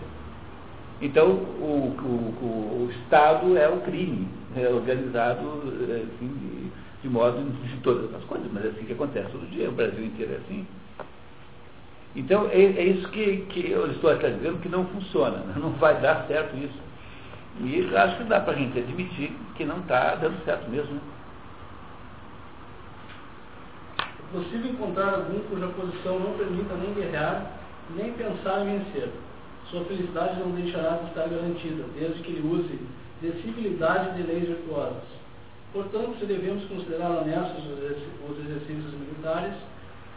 Então, 1.01 1.27
o, 1.27 1.95
o- 2.01 2.86
o- 2.86 2.89
Estado 2.91 3.57
é 3.57 3.67
o 3.67 3.81
crime, 3.81 4.27
é 4.55 4.67
organizado 4.69 5.41
eh, 5.89 6.03
assim, 6.15 6.27
de, 6.27 6.71
de 7.01 7.09
modo 7.09 7.38
de 7.43 7.77
todas 7.81 8.13
as 8.15 8.23
coisas, 8.23 8.47
mas 8.51 8.65
é 8.65 8.67
assim 8.69 8.86
que 8.86 8.93
acontece 8.93 9.29
todo 9.31 9.49
dia, 9.51 9.69
o 9.69 9.73
Brasil 9.73 10.03
inteiro 10.05 10.33
é 10.33 10.36
assim. 10.38 10.65
Então, 12.15 12.47
é, 12.51 12.62
é 12.62 12.83
isso 12.86 13.07
que, 13.09 13.38
que 13.49 13.69
eu 13.71 13.91
estou 13.91 14.13
está 14.13 14.29
dizendo 14.29 14.59
que 14.62 14.69
não 14.69 14.86
funciona, 14.86 15.38
né? 15.39 15.55
não 15.59 15.71
vai 15.71 15.99
dar 15.99 16.25
certo 16.27 16.55
isso. 16.57 16.79
E 17.62 17.95
acho 17.95 18.17
que 18.17 18.23
dá 18.23 18.39
para 18.39 18.53
a 18.53 18.55
gente 18.55 18.77
admitir 18.77 19.31
que 19.55 19.65
não 19.65 19.79
está 19.79 20.15
dando 20.15 20.43
certo 20.45 20.69
mesmo. 20.69 20.93
né? 20.93 21.01
É 23.99 24.23
possível 24.34 24.72
encontrar 24.72 25.13
algum 25.13 25.39
cuja 25.50 25.67
posição 25.67 26.19
não 26.19 26.34
permita 26.38 26.74
nem 26.76 26.93
guerrear, 26.93 27.52
nem 27.96 28.12
pensar 28.13 28.62
em 28.65 28.80
vencer. 28.80 29.10
Sua 29.69 29.86
felicidade 29.86 30.39
não 30.39 30.52
deixará 30.52 30.98
de 30.98 31.08
estar 31.08 31.28
garantida, 31.30 31.84
desde 31.98 32.22
que 32.24 32.32
ele 32.32 32.48
use 32.48 32.80
de 33.22 33.41
civilidade 33.41 34.17
de 34.17 34.24
leis 34.24 34.48
virtuosas. 34.48 35.04
Portanto, 35.72 36.17
se 36.19 36.26
devemos 36.26 36.63
considerar 36.65 37.10
honestos 37.12 37.63
os 37.65 37.84
exerc- 37.84 38.30
os 38.30 38.38
exercícios 38.46 38.93
militares, 38.93 39.54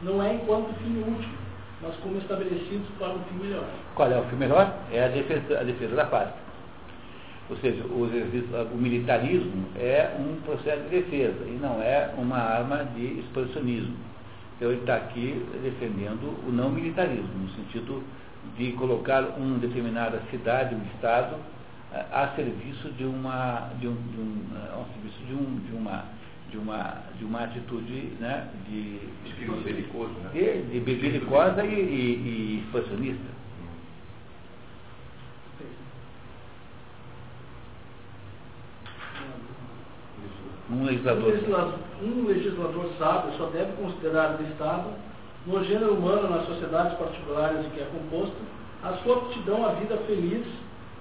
não 0.02 0.22
é 0.22 0.34
enquanto 0.34 0.74
fim 0.82 0.98
último, 0.98 1.34
mas 1.80 1.94
como 2.02 2.18
estabelecidos 2.18 2.88
para 2.98 3.10
um 3.12 3.18
fim 3.20 3.36
melhor. 3.46 3.64
Qual 3.94 4.10
é 4.10 4.18
o 4.18 4.24
fim 4.24 4.36
melhor? 4.36 4.72
É 4.92 5.04
a 5.04 5.08
defesa, 5.08 5.60
a 5.60 5.62
defesa 5.62 5.94
da 5.94 6.04
paz. 6.06 6.28
Ou 7.48 7.56
seja, 7.58 7.84
o 7.84 8.76
militarismo 8.76 9.66
é 9.76 10.16
um 10.18 10.40
processo 10.40 10.82
de 10.84 10.88
defesa 10.88 11.44
e 11.46 11.58
não 11.60 11.80
é 11.80 12.12
uma 12.18 12.38
arma 12.38 12.84
de 12.96 13.20
expansionismo. 13.20 13.94
Então 14.56 14.70
ele 14.70 14.80
está 14.80 14.96
aqui 14.96 15.44
defendendo 15.62 16.34
o 16.46 16.50
não 16.50 16.70
militarismo, 16.70 17.38
no 17.38 17.50
sentido 17.50 18.02
de 18.56 18.72
colocar 18.72 19.22
uma 19.38 19.58
determinada 19.58 20.20
cidade, 20.30 20.74
um 20.74 20.82
Estado, 20.94 21.36
a 22.12 22.28
serviço 22.34 22.90
de 22.92 23.04
uma, 23.04 23.70
de 23.78 23.86
um, 23.86 23.94
de 23.94 24.20
um, 24.20 24.42
ao 24.72 24.86
serviço 24.92 25.18
de, 25.26 25.34
um, 25.34 25.58
de 25.60 25.76
uma, 25.76 26.04
de 26.50 26.58
uma, 26.58 27.02
de 27.18 27.24
uma 27.24 27.44
atitude 27.44 28.12
né, 28.20 28.48
de, 28.68 28.98
belicoso, 29.64 30.12
né? 30.22 30.30
de, 30.32 30.80
de 30.80 30.80
belicosa 30.80 31.64
e, 31.64 31.74
e, 31.74 31.74
e 31.74 32.64
expansionista. 32.64 33.45
Um 40.70 40.82
Um 40.82 40.84
legislador. 40.84 41.32
legislador, 41.32 41.74
um 42.02 42.26
legislador 42.26 42.90
sábio 42.98 43.32
só 43.38 43.46
deve 43.46 43.72
considerar 43.80 44.38
o 44.40 44.42
Estado 44.44 44.90
no 45.46 45.62
gênero 45.64 45.94
humano, 45.94 46.28
nas 46.28 46.46
sociedades 46.46 46.98
particulares 46.98 47.64
em 47.64 47.70
que 47.70 47.80
é 47.80 47.86
composto, 47.86 48.34
a 48.82 48.92
sua 48.94 49.16
aptidão 49.16 49.64
à 49.64 49.70
vida 49.74 49.96
feliz 50.06 50.44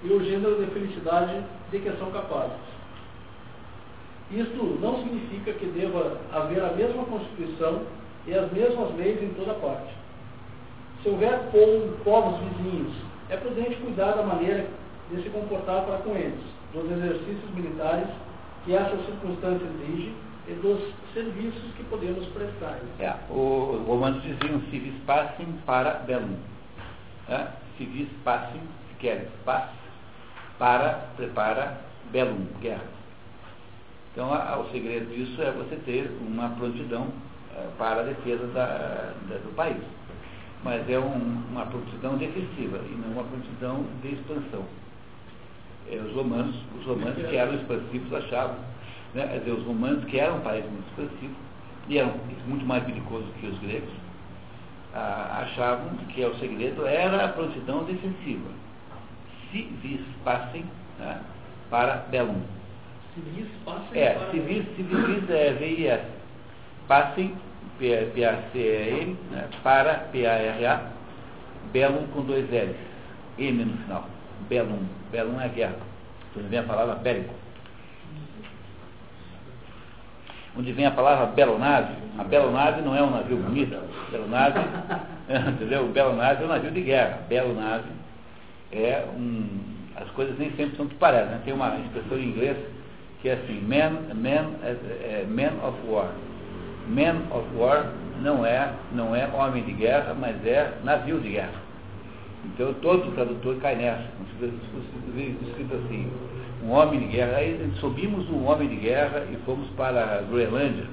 e 0.04 0.12
o 0.12 0.24
gênero 0.24 0.64
de 0.64 0.70
felicidade 0.70 1.42
de 1.70 1.78
que 1.80 1.90
são 1.98 2.10
capazes. 2.12 2.56
Isto 4.30 4.78
não 4.80 4.98
significa 4.98 5.52
que 5.52 5.66
deva 5.66 6.18
haver 6.32 6.62
a 6.62 6.72
mesma 6.72 7.04
Constituição 7.04 7.82
e 8.26 8.34
as 8.34 8.50
mesmas 8.52 8.96
leis 8.96 9.22
em 9.22 9.30
toda 9.34 9.54
parte. 9.54 9.92
Se 11.02 11.08
houver 11.08 11.40
povos 12.04 12.40
vizinhos, 12.40 12.92
é 13.28 13.36
prudente 13.36 13.76
cuidar 13.76 14.12
da 14.12 14.22
maneira 14.22 14.66
de 15.10 15.22
se 15.22 15.28
comportar 15.30 15.82
para 15.82 15.98
com 15.98 16.16
eles, 16.16 16.40
dos 16.72 16.90
exercícios 16.90 17.50
militares 17.54 18.08
que 18.66 18.74
essa 18.74 18.96
circunstância 19.04 19.64
exige 19.64 20.12
e 20.48 20.54
dos 20.54 20.80
serviços 21.14 21.72
que 21.76 21.84
podemos 21.84 22.26
prestar. 22.26 22.78
É, 22.98 23.14
os 23.30 23.86
romanos 23.86 24.22
diziam 24.22 24.60
civis 24.70 24.94
passem 25.06 25.46
para 25.64 26.00
bellum. 26.00 26.36
É, 27.28 27.46
civis 27.78 28.08
passem, 28.24 28.60
se 28.88 28.94
querem 28.98 29.28
paz, 29.44 29.70
para, 30.58 31.08
prepara 31.16 31.80
bellum, 32.10 32.46
guerra. 32.60 32.84
Então, 34.12 34.32
a, 34.32 34.58
o 34.58 34.70
segredo 34.70 35.14
disso 35.14 35.40
é 35.42 35.50
você 35.52 35.76
ter 35.84 36.10
uma 36.20 36.48
prontidão 36.50 37.08
é, 37.56 37.68
para 37.78 38.00
a 38.00 38.04
defesa 38.04 38.46
da, 38.48 39.12
da, 39.28 39.36
do 39.36 39.54
país. 39.54 39.82
Mas 40.64 40.88
é 40.90 40.98
um, 40.98 41.42
uma 41.50 41.66
prontidão 41.66 42.16
defensiva 42.16 42.78
e 42.78 42.94
não 42.94 43.12
uma 43.12 43.24
prontidão 43.24 43.84
de 44.02 44.14
expansão. 44.14 44.64
É, 45.90 45.96
os 45.96 46.14
romanos, 46.14 46.56
os 46.78 46.86
romanos 46.86 47.26
que 47.28 47.36
eram 47.36 47.54
expansivos 47.54 48.12
achavam, 48.12 48.56
né, 49.14 49.26
quer 49.26 49.38
dizer, 49.38 49.52
os 49.52 49.64
romanos 49.64 50.04
que 50.04 50.18
eram 50.18 50.38
um 50.38 50.40
país 50.40 50.64
muito 50.64 50.86
expansivo 50.88 51.34
e 51.88 51.98
eram 51.98 52.14
muito 52.46 52.66
mais 52.66 52.82
belicosos 52.84 53.28
que 53.40 53.46
os 53.46 53.58
gregos, 53.60 53.90
ah, 54.94 55.42
achavam 55.42 55.90
que 56.08 56.24
o 56.24 56.34
segredo 56.36 56.86
era 56.86 57.24
a 57.24 57.28
prontidão 57.28 57.84
defensiva. 57.84 58.50
Se 59.50 59.62
vis 59.82 60.00
passem 60.24 60.64
né, 60.98 61.20
para 61.70 61.96
bellum 62.10 62.42
Civis 63.16 63.48
passem 63.64 64.02
é, 64.02 64.12
para... 64.12 64.30
civis, 64.30 64.64
civis 64.76 65.30
é 65.30 65.52
VIS. 65.52 66.00
Passem, 66.86 67.34
P-A-C-E-M, 67.78 69.16
né, 69.30 69.48
para 69.62 69.94
P-A-R-A, 70.12 70.90
Bellum 71.72 72.06
com 72.08 72.22
dois 72.22 72.48
L's, 72.50 72.76
M 73.38 73.64
no 73.64 73.76
final. 73.78 74.04
Bellum. 74.48 74.84
Bellum 75.10 75.40
é 75.40 75.48
guerra. 75.48 75.76
Onde 76.36 76.48
vem 76.48 76.58
a 76.58 76.62
palavra 76.62 76.94
bélico. 76.96 77.34
Onde 80.58 80.72
vem 80.72 80.86
a 80.86 80.90
palavra 80.90 81.26
belonave. 81.26 81.94
A 82.18 82.24
belonave 82.24 82.82
não 82.82 82.96
é 82.96 83.02
um 83.02 83.10
navio 83.10 83.36
bonito. 83.36 83.76
Belonave, 84.10 84.60
entendeu? 85.54 85.88
Belonave 85.88 86.42
é 86.42 86.46
um 86.46 86.48
navio 86.48 86.70
de 86.70 86.80
guerra. 86.80 87.20
Belonave 87.28 87.88
é 88.72 89.04
um. 89.16 89.46
As 89.96 90.08
coisas 90.10 90.38
nem 90.38 90.50
sempre 90.52 90.76
são 90.76 90.86
que 90.86 90.94
parecem. 90.96 91.28
Né? 91.28 91.40
Tem 91.44 91.54
uma 91.54 91.76
expressão 91.78 92.18
em 92.18 92.28
inglês 92.28 92.56
que 93.20 93.28
é 93.28 93.34
assim, 93.34 93.60
man, 93.62 94.14
man, 94.14 94.52
é, 94.62 94.70
é, 94.70 95.26
man 95.28 95.66
of 95.66 95.76
war. 95.88 96.10
Man 96.86 97.22
of 97.30 97.46
war 97.56 97.92
não 98.22 98.44
é, 98.44 98.70
não 98.92 99.14
é 99.14 99.26
homem 99.26 99.64
de 99.64 99.72
guerra, 99.72 100.14
mas 100.14 100.36
é 100.46 100.72
navio 100.84 101.20
de 101.20 101.30
guerra. 101.30 101.65
Então 102.54 102.72
todo 102.74 103.14
tradutor 103.14 103.56
cai 103.56 103.76
nessa. 103.76 104.04
Escrito 104.38 105.74
assim, 105.74 106.10
um 106.64 106.70
homem 106.70 107.00
de 107.00 107.06
guerra. 107.06 107.38
Aí 107.38 107.72
subimos 107.80 108.28
um 108.30 108.46
homem 108.46 108.68
de 108.68 108.76
guerra 108.76 109.24
e 109.30 109.36
fomos 109.44 109.68
para 109.76 110.18
a 110.18 110.22
Groenlândia. 110.22 110.84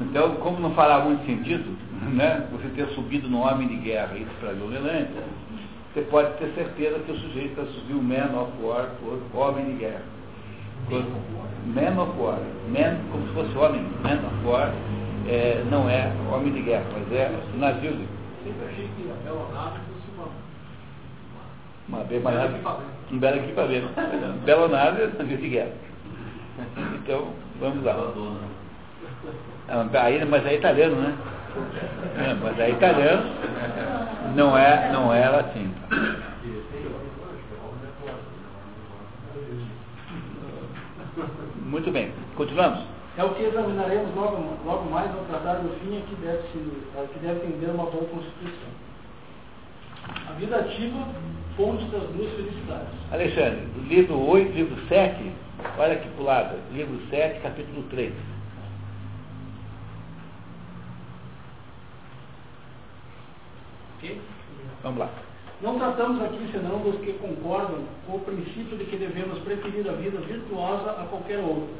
Então, 0.00 0.36
como 0.36 0.60
não 0.60 0.72
fará 0.74 1.00
muito 1.00 1.24
sentido, 1.26 1.76
né, 2.14 2.46
você 2.52 2.68
ter 2.68 2.86
subido 2.94 3.28
no 3.28 3.40
homem 3.40 3.68
de 3.68 3.76
guerra 3.76 4.16
e 4.16 4.22
ido 4.22 4.30
para 4.40 4.50
a 4.50 4.54
Groenlândia, 4.54 5.24
você 5.92 6.02
pode 6.02 6.32
ter 6.38 6.52
certeza 6.54 7.00
que 7.00 7.12
o 7.12 7.18
sujeito 7.18 7.64
subiu 7.66 8.00
man 8.00 8.40
of 8.40 8.52
war 8.62 8.90
por 9.00 9.18
homem 9.34 9.64
de 9.66 9.72
guerra. 9.72 10.02
Man 11.66 12.02
of 12.02 12.18
War. 12.18 12.38
Man, 12.68 12.98
como 13.12 13.26
se 13.28 13.34
fosse 13.34 13.58
homem. 13.58 13.82
Man 14.02 14.26
of 14.26 14.46
War 14.46 14.72
é, 15.28 15.62
não 15.70 15.88
é 15.88 16.10
homem 16.32 16.52
de 16.52 16.62
guerra, 16.62 16.84
mas 16.92 17.12
é 17.12 17.30
navio 17.58 17.92
de 17.92 18.06
uma, 21.90 21.98
uma 21.98 22.04
bem 22.04 22.18
um 22.18 22.22
belo 22.22 22.36
nave, 22.36 22.54
equipamento. 22.54 22.90
um 23.10 23.18
belo 23.18 23.36
equipamento. 23.36 23.88
Bela 24.44 24.68
nave 24.68 25.06
navio 25.18 25.36
de 25.36 25.48
guerra. 25.48 25.72
Então, 26.94 27.28
vamos 27.58 27.84
lá. 27.84 27.96
Ah, 29.68 29.86
Aí, 30.04 30.24
mas 30.24 30.46
é 30.46 30.54
italiano, 30.54 30.96
né? 30.96 31.14
É, 32.18 32.34
mas 32.34 32.58
é 32.60 32.70
italiano, 32.70 33.22
não 34.36 34.56
é, 34.56 34.92
não 34.92 35.12
é 35.12 35.28
latim. 35.28 35.72
Muito 41.56 41.90
bem, 41.90 42.12
continuamos? 42.36 42.80
É 43.16 43.24
o 43.24 43.34
que 43.34 43.42
examinaremos 43.42 44.14
logo, 44.14 44.36
logo 44.64 44.90
mais 44.90 45.10
ao 45.10 45.24
tratar 45.24 45.54
do 45.54 45.68
fim 45.80 45.98
a 45.98 46.00
que 46.02 46.14
deve, 46.16 46.42
se, 46.48 46.72
a 46.96 47.06
que 47.06 47.18
deve 47.18 47.40
tender 47.40 47.70
uma 47.70 47.84
boa 47.86 48.04
constituição. 48.04 48.70
A 50.28 50.32
vida 50.32 50.56
ativa, 50.56 51.06
fonte 51.56 51.84
das 51.86 52.02
duas 52.10 52.30
felicidades. 52.32 52.88
Alexandre, 53.12 53.66
livro 53.88 54.18
8, 54.18 54.52
livro 54.52 54.76
7, 54.88 55.32
olha 55.78 55.94
aqui 55.94 56.08
para 56.08 56.22
o 56.22 56.24
lado, 56.24 56.58
livro 56.72 57.00
7, 57.10 57.40
capítulo 57.40 57.82
3. 57.90 58.12
Ok? 63.98 64.20
Vamos 64.82 64.98
lá. 64.98 65.10
Não 65.60 65.78
tratamos 65.78 66.22
aqui 66.22 66.48
senão 66.52 66.78
dos 66.78 66.98
que 67.00 67.12
concordam 67.14 67.84
com 68.06 68.16
o 68.16 68.20
princípio 68.20 68.78
de 68.78 68.84
que 68.86 68.96
devemos 68.96 69.38
preferir 69.40 69.86
a 69.90 69.92
vida 69.92 70.18
virtuosa 70.20 70.92
a 70.92 71.04
qualquer 71.04 71.38
outra, 71.38 71.74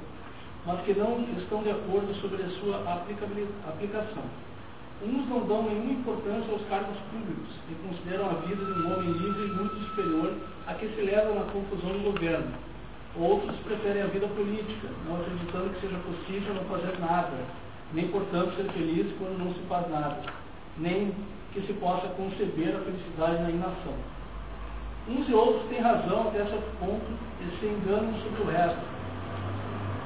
mas 0.66 0.80
que 0.82 0.92
não 0.92 1.18
estão 1.38 1.62
de 1.62 1.70
acordo 1.70 2.14
sobre 2.20 2.42
a 2.42 2.48
sua 2.60 2.76
aplicação. 2.92 4.24
Uns 5.02 5.26
não 5.30 5.40
dão 5.46 5.62
nenhuma 5.62 5.92
importância 5.92 6.52
aos 6.52 6.62
cargos 6.68 6.96
públicos 7.10 7.48
e 7.70 7.74
consideram 7.88 8.26
a 8.26 8.34
vida 8.44 8.62
de 8.62 8.82
um 8.82 8.92
homem 8.92 9.12
livre 9.12 9.46
muito 9.48 9.74
superior 9.88 10.34
à 10.66 10.74
que 10.74 10.88
se 10.88 11.00
leva 11.00 11.34
na 11.34 11.50
confusão 11.52 11.90
do 11.92 12.12
governo. 12.12 12.52
Outros 13.16 13.56
preferem 13.60 14.02
a 14.02 14.06
vida 14.06 14.28
política, 14.28 14.88
não 15.08 15.16
acreditando 15.16 15.70
que 15.70 15.80
seja 15.80 15.96
possível 16.00 16.54
não 16.54 16.64
fazer 16.64 16.98
nada, 17.00 17.32
nem 17.94 18.08
portanto 18.08 18.54
ser 18.56 18.70
feliz 18.72 19.06
quando 19.18 19.38
não 19.38 19.54
se 19.54 19.60
faz 19.68 19.88
nada, 19.90 20.20
nem 20.76 21.14
que 21.54 21.62
se 21.62 21.72
possa 21.74 22.06
conceber 22.08 22.76
a 22.76 22.80
felicidade 22.80 23.42
na 23.42 23.50
inação. 23.50 23.94
Uns 25.08 25.26
e 25.28 25.32
outros 25.32 25.66
têm 25.70 25.80
razão 25.80 26.28
até 26.28 26.44
certo 26.44 26.78
ponto 26.78 27.18
e 27.40 27.58
se 27.58 27.66
enganam 27.66 28.12
sobre 28.20 28.42
o 28.42 28.46
resto. 28.46 28.78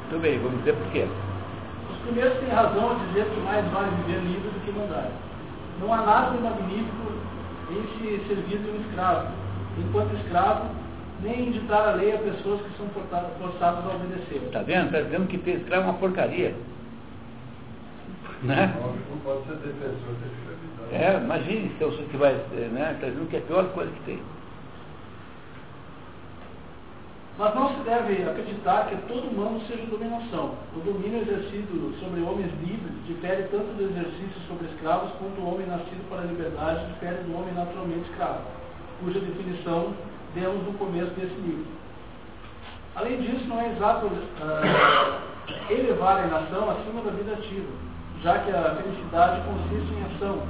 Muito 0.09 0.22
bem, 0.22 0.38
vamos 0.38 0.59
dizer 0.61 0.76
por 0.76 0.92
quê. 0.92 1.07
Os 2.04 2.10
primeiros 2.10 2.38
têm 2.38 2.50
razão 2.50 2.90
a 2.90 2.94
dizer 3.06 3.24
que 3.24 3.40
mais 3.40 3.64
vale 3.72 3.88
viver 4.04 4.20
livre 4.20 4.50
do 4.50 4.64
que 4.66 4.78
mandar. 4.78 5.10
Não 5.80 5.90
há 5.90 6.02
nada 6.04 6.36
de 6.36 6.42
magnífico 6.42 7.12
em 7.70 7.82
se 7.96 8.28
servir 8.28 8.58
de 8.58 8.70
um 8.70 8.80
escravo, 8.82 9.28
enquanto 9.78 10.14
escravo, 10.16 10.66
nem 11.22 11.48
em 11.48 11.52
ditar 11.52 11.88
a 11.88 11.92
lei 11.92 12.14
a 12.14 12.18
pessoas 12.18 12.60
que 12.60 12.76
são 12.76 12.86
forçadas 12.88 13.86
a 13.86 13.96
obedecer. 13.96 14.42
Está 14.44 14.60
vendo? 14.60 14.86
Está 14.86 15.00
dizendo 15.00 15.28
que 15.28 15.38
ter 15.38 15.52
escravo 15.52 15.82
é 15.82 15.86
uma 15.86 15.98
porcaria. 15.98 16.54
Né? 18.42 18.74
Não 19.08 19.18
pode 19.24 19.46
ser 19.46 19.56
defensor 19.56 20.14
da 20.20 20.26
escravidão. 20.26 20.92
É, 20.92 21.24
imagine 21.24 21.72
se 21.78 21.82
eu 21.82 21.90
sou 21.92 22.04
que 22.04 22.18
vai, 22.18 22.34
né? 22.34 22.92
Está 22.96 23.06
dizendo 23.06 23.30
que 23.30 23.36
é 23.36 23.38
a 23.38 23.42
pior 23.42 23.64
coisa 23.70 23.90
que 23.90 24.00
tem. 24.00 24.20
Mas 27.37 27.53
não 27.55 27.68
se 27.75 27.81
deve 27.83 28.23
acreditar 28.23 28.87
que 28.87 28.97
todo 29.09 29.27
humano 29.27 29.61
seja 29.66 29.85
dominação. 29.87 30.55
O 30.77 30.81
domínio 30.81 31.23
exercido 31.23 31.92
sobre 31.99 32.20
homens 32.20 32.53
livres 32.62 32.94
difere 33.07 33.42
tanto 33.51 33.75
do 33.75 33.83
exercício 33.83 34.40
sobre 34.47 34.68
escravos 34.68 35.11
quanto 35.18 35.40
o 35.40 35.53
homem 35.53 35.66
nascido 35.66 36.09
para 36.09 36.23
a 36.23 36.27
liberdade 36.27 36.87
difere 36.92 37.25
do 37.25 37.37
homem 37.37 37.53
naturalmente 37.55 38.09
escravo, 38.09 38.42
cuja 39.01 39.18
definição 39.18 39.92
demos 40.33 40.62
no 40.64 40.75
começo 40.75 41.11
desse 41.11 41.35
livro. 41.42 41.66
Além 42.94 43.20
disso, 43.20 43.49
não 43.49 43.61
é 43.61 43.73
exato 43.73 44.09
ah, 44.40 45.18
elevar 45.68 46.23
a 46.23 46.27
nação 46.29 46.70
acima 46.70 47.03
da 47.03 47.11
vida 47.11 47.33
ativa, 47.33 47.73
já 48.23 48.38
que 48.38 48.51
a 48.53 48.77
felicidade 48.77 49.42
consiste 49.42 49.92
em 49.92 50.05
ação, 50.14 50.42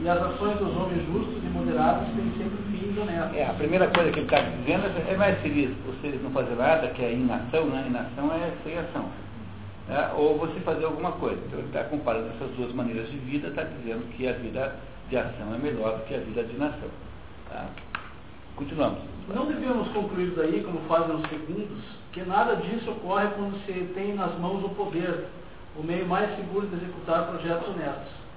e 0.00 0.08
as 0.08 0.22
ações 0.22 0.58
dos 0.58 0.76
homens 0.76 1.04
justos 1.06 1.42
e 1.42 1.46
moderados 1.48 2.06
têm 2.14 2.32
sempre 2.38 2.58
fins 2.70 2.96
honestos. 2.96 3.36
É, 3.36 3.46
a 3.46 3.54
primeira 3.54 3.88
coisa 3.88 4.12
que 4.12 4.20
ele 4.20 4.26
está 4.26 4.40
dizendo 4.40 4.86
é 5.08 5.16
mais 5.16 5.38
feliz 5.40 5.70
você 5.86 6.20
não 6.22 6.30
fazer 6.30 6.54
nada, 6.54 6.88
que 6.88 7.04
é 7.04 7.12
inação, 7.12 7.66
né? 7.66 7.84
Inação 7.88 8.32
é 8.32 8.52
sem 8.62 8.78
ação. 8.78 9.06
né? 9.88 10.12
Ou 10.16 10.38
você 10.38 10.60
fazer 10.60 10.84
alguma 10.84 11.12
coisa. 11.12 11.40
Então 11.46 11.58
ele 11.58 11.68
está 11.68 11.82
comparando 11.84 12.28
essas 12.28 12.48
duas 12.56 12.72
maneiras 12.72 13.10
de 13.10 13.18
vida, 13.18 13.48
está 13.48 13.64
dizendo 13.64 14.08
que 14.16 14.28
a 14.28 14.32
vida 14.34 14.76
de 15.10 15.16
ação 15.16 15.54
é 15.54 15.58
melhor 15.58 15.98
do 15.98 16.04
que 16.04 16.14
a 16.14 16.18
vida 16.18 16.44
de 16.44 16.54
inação. 16.54 16.88
Tá? 17.50 17.66
Continuamos. 18.54 19.00
Não 19.34 19.46
devemos 19.46 19.88
concluir 19.88 20.32
daí, 20.36 20.62
como 20.62 20.80
fazem 20.88 21.16
os 21.16 21.28
segundos, 21.28 21.84
que 22.12 22.22
nada 22.22 22.56
disso 22.56 22.90
ocorre 22.90 23.26
quando 23.36 23.58
se 23.66 23.72
tem 23.94 24.14
nas 24.14 24.36
mãos 24.38 24.64
o 24.64 24.68
poder, 24.70 25.26
o 25.76 25.82
meio 25.82 26.06
mais 26.06 26.34
seguro 26.36 26.66
de 26.68 26.76
executar 26.76 27.26
projetos 27.26 27.68
honestos. 27.68 28.27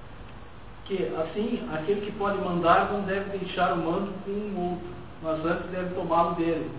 Que, 0.91 1.09
assim, 1.15 1.63
aquele 1.71 2.01
que 2.01 2.11
pode 2.11 2.37
mandar 2.39 2.91
não 2.91 3.03
deve 3.03 3.37
deixar 3.37 3.71
o 3.73 3.77
mando 3.77 4.11
com 4.25 4.31
um 4.31 4.71
outro, 4.71 4.87
mas 5.23 5.45
antes 5.45 5.71
deve 5.71 5.95
tomá-lo 5.95 6.35
dele, 6.35 6.69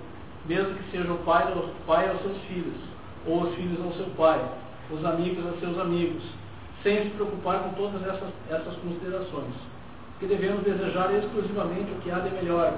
mesmo 0.44 0.75
que 0.75 0.90
seja 0.90 1.11
o 1.11 1.18
pai, 1.18 1.51
o 1.55 1.87
pai 1.87 2.11
aos 2.11 2.20
seus 2.20 2.37
filhos, 2.42 2.77
ou 3.27 3.44
os 3.44 3.55
filhos 3.55 3.83
ao 3.83 3.92
seu 3.94 4.07
pai, 4.14 4.38
os 4.90 5.03
amigos 5.03 5.46
a 5.46 5.59
seus 5.61 5.79
amigos, 5.79 6.22
sem 6.83 7.05
se 7.05 7.11
preocupar 7.11 7.61
com 7.61 7.70
todas 7.70 8.03
essas, 8.03 8.29
essas 8.51 8.77
considerações. 8.77 9.55
Que 10.20 10.27
devemos 10.27 10.62
desejar 10.62 11.11
exclusivamente 11.14 11.90
o 11.92 12.01
que 12.03 12.11
há 12.11 12.18
de 12.18 12.31
melhor, 12.35 12.75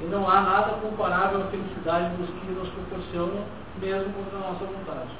e 0.00 0.04
não 0.04 0.26
há 0.30 0.40
nada 0.40 0.72
comparável 0.80 1.42
à 1.42 1.44
felicidade 1.48 2.16
dos 2.16 2.30
que 2.30 2.52
nos 2.52 2.68
proporcionam, 2.70 3.44
mesmo 3.78 4.14
contra 4.14 4.38
a 4.38 4.52
nossa 4.52 4.64
vontade. 4.64 5.10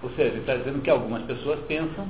Ou 0.00 0.10
seja, 0.10 0.28
ele 0.28 0.40
está 0.40 0.54
dizendo 0.54 0.80
que 0.80 0.90
algumas 0.90 1.24
pessoas 1.24 1.58
pensam 1.66 2.06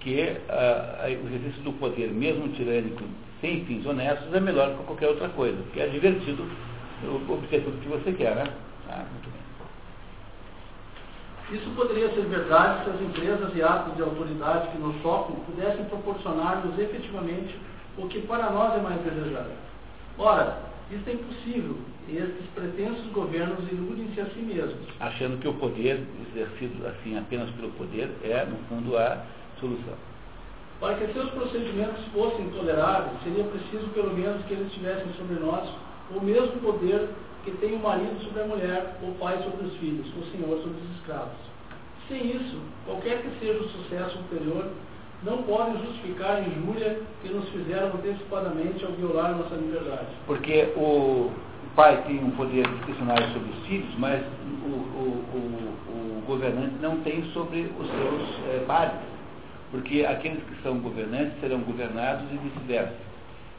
que 0.00 0.36
uh, 0.48 1.24
o 1.24 1.28
exercício 1.28 1.62
do 1.62 1.72
poder, 1.72 2.10
mesmo 2.10 2.48
tirânico, 2.48 3.04
sem 3.40 3.64
fins 3.64 3.86
honestos, 3.86 4.32
é 4.34 4.40
melhor 4.40 4.76
que 4.76 4.84
qualquer 4.84 5.08
outra 5.08 5.28
coisa, 5.28 5.56
porque 5.62 5.80
é 5.80 5.86
divertido 5.86 6.44
obter 7.28 7.62
tudo 7.62 7.80
que 7.80 7.88
você 7.88 8.12
quer, 8.12 8.36
né? 8.36 8.44
Ah, 8.88 9.04
muito 9.10 9.30
bem. 9.30 9.40
Isso 11.58 11.70
poderia 11.70 12.08
ser 12.14 12.22
verdade 12.22 12.84
se 12.84 12.90
as 12.90 13.00
empresas 13.00 13.56
e 13.56 13.62
atos 13.62 13.96
de 13.96 14.02
autoridade 14.02 14.68
que 14.68 14.78
nos 14.78 14.94
tocam 15.02 15.36
pudessem 15.46 15.84
proporcionar-nos 15.86 16.78
efetivamente 16.78 17.56
o 17.96 18.06
que 18.08 18.20
para 18.22 18.50
nós 18.50 18.74
é 18.74 18.82
mais 18.82 19.00
desejável. 19.02 19.56
Ora, 20.18 20.58
isso 20.90 21.08
é 21.08 21.12
impossível 21.12 21.76
estes 22.16 22.46
pretensos 22.54 23.06
governos 23.12 23.70
iludem-se 23.70 24.20
a 24.20 24.26
si 24.26 24.40
mesmos. 24.40 24.86
Achando 24.98 25.38
que 25.40 25.48
o 25.48 25.54
poder 25.54 26.02
exercido 26.28 26.86
assim 26.86 27.16
apenas 27.16 27.50
pelo 27.50 27.70
poder 27.72 28.10
é, 28.24 28.44
no 28.44 28.56
fundo, 28.68 28.96
a 28.96 29.24
solução. 29.60 29.94
Para 30.80 30.94
que 30.94 31.12
seus 31.12 31.30
procedimentos 31.30 32.02
fossem 32.12 32.48
toleráveis, 32.50 33.22
seria 33.22 33.44
preciso 33.44 33.86
pelo 33.92 34.14
menos 34.14 34.42
que 34.46 34.54
eles 34.54 34.72
tivessem 34.72 35.12
sobre 35.18 35.38
nós 35.38 35.68
o 36.16 36.20
mesmo 36.20 36.58
poder 36.60 37.08
que 37.44 37.50
tem 37.52 37.74
o 37.74 37.78
marido 37.78 38.18
sobre 38.24 38.42
a 38.42 38.46
mulher, 38.46 38.98
o 39.02 39.12
pai 39.18 39.38
sobre 39.42 39.66
os 39.66 39.76
filhos, 39.76 40.06
o 40.08 40.24
senhor 40.30 40.58
sobre 40.62 40.78
os 40.80 40.96
escravos. 40.96 41.36
Sem 42.08 42.36
isso, 42.36 42.58
qualquer 42.86 43.22
que 43.22 43.38
seja 43.38 43.60
o 43.60 43.68
sucesso 43.68 44.18
ulterior, 44.18 44.68
não 45.22 45.42
pode 45.42 45.78
justificar 45.84 46.36
a 46.36 46.40
injúria 46.40 46.98
que 47.22 47.28
nos 47.28 47.48
fizeram 47.50 47.88
antecipadamente 47.88 48.84
ao 48.84 48.92
violar 48.92 49.36
nossa 49.36 49.54
liberdade. 49.54 50.08
Porque 50.26 50.72
o 50.76 51.30
pai 51.76 52.02
tem 52.06 52.24
um 52.24 52.30
poder 52.32 52.66
discricionário 52.66 53.26
sobre 53.32 53.50
os 53.50 53.66
filhos, 53.66 53.94
mas 53.98 54.22
o, 54.64 54.68
o, 54.68 55.24
o, 55.34 56.18
o 56.18 56.22
governante 56.26 56.74
não 56.80 56.96
tem 57.00 57.22
sobre 57.32 57.70
os 57.78 57.86
seus 57.86 58.54
é, 58.54 58.64
pares. 58.66 58.94
Porque 59.70 60.04
aqueles 60.04 60.42
que 60.44 60.62
são 60.62 60.78
governantes 60.78 61.38
serão 61.40 61.60
governados 61.60 62.24
e 62.32 62.36
vice-versa. 62.36 63.10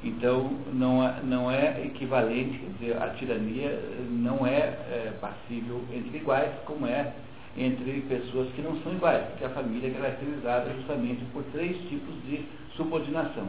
Então, 0.03 0.57
não 0.73 1.07
é, 1.07 1.15
não 1.23 1.51
é 1.51 1.85
equivalente, 1.85 2.57
quer 2.57 2.71
dizer, 2.79 3.01
a 3.01 3.09
tirania 3.09 3.79
não 4.09 4.45
é, 4.45 4.59
é 4.89 5.13
passível 5.21 5.81
entre 5.93 6.17
iguais, 6.17 6.51
como 6.65 6.87
é 6.87 7.13
entre 7.57 8.01
pessoas 8.07 8.49
que 8.55 8.61
não 8.61 8.77
são 8.81 8.93
iguais, 8.93 9.25
porque 9.27 9.45
a 9.45 9.49
família 9.49 9.89
é 9.89 9.91
caracterizada 9.91 10.73
justamente 10.73 11.23
por 11.33 11.43
três 11.51 11.77
tipos 11.89 12.15
de 12.25 12.43
subordinação. 12.75 13.47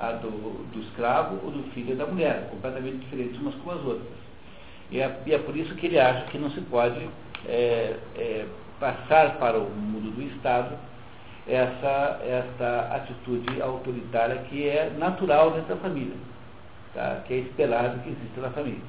A 0.00 0.12
do, 0.12 0.66
do 0.72 0.80
escravo 0.80 1.38
ou 1.44 1.50
do 1.50 1.62
filho 1.72 1.94
da 1.94 2.06
mulher, 2.06 2.48
completamente 2.50 2.96
diferentes 2.98 3.40
umas 3.40 3.54
com 3.56 3.70
as 3.70 3.84
outras. 3.84 4.22
E 4.90 4.98
é, 5.00 5.22
e 5.26 5.32
é 5.32 5.38
por 5.38 5.56
isso 5.56 5.74
que 5.76 5.86
ele 5.86 5.98
acha 6.00 6.26
que 6.26 6.38
não 6.38 6.50
se 6.50 6.60
pode 6.62 7.08
é, 7.46 7.96
é, 8.16 8.46
passar 8.80 9.38
para 9.38 9.58
o 9.58 9.70
mundo 9.70 10.10
do 10.14 10.22
Estado 10.22 10.76
essa, 11.46 12.20
essa 12.24 12.94
atitude 12.94 13.60
autoritária 13.60 14.36
que 14.48 14.68
é 14.68 14.90
natural 14.98 15.50
dentro 15.52 15.74
da 15.74 15.80
família, 15.80 16.16
tá? 16.94 17.22
que 17.26 17.34
é 17.34 17.36
esperado 17.38 18.00
que 18.00 18.10
exista 18.10 18.40
na 18.40 18.50
família. 18.50 18.80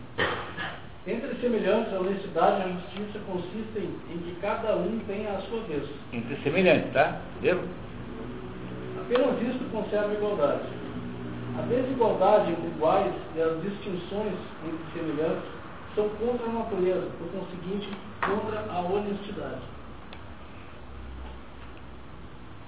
Entre 1.06 1.36
semelhantes, 1.42 1.94
a 1.94 2.00
honestidade 2.00 2.62
e 2.62 2.64
a 2.64 2.74
justiça 2.76 3.20
consistem 3.28 3.90
em 4.10 4.18
que 4.20 4.38
cada 4.40 4.76
um 4.78 5.00
tenha 5.06 5.32
a 5.32 5.42
sua 5.42 5.60
vez. 5.62 5.84
Entre 6.14 6.36
semelhantes, 6.44 6.94
tá? 6.94 7.20
Entendeu? 7.38 7.62
Apenas 9.02 9.42
isto 9.42 9.70
conserva 9.72 10.12
a 10.12 10.14
igualdade. 10.14 10.62
A 11.60 11.62
desigualdade 11.64 12.52
entre 12.52 12.68
iguais 12.68 13.14
e 13.36 13.42
as 13.42 13.62
distinções 13.62 14.34
entre 14.66 15.00
semelhantes 15.00 15.44
são 15.94 16.08
contra 16.10 16.48
a 16.48 16.54
natureza, 16.54 17.08
por 17.20 17.28
conseguinte, 17.40 17.90
contra 18.22 18.66
a 18.72 18.80
honestidade. 18.80 19.73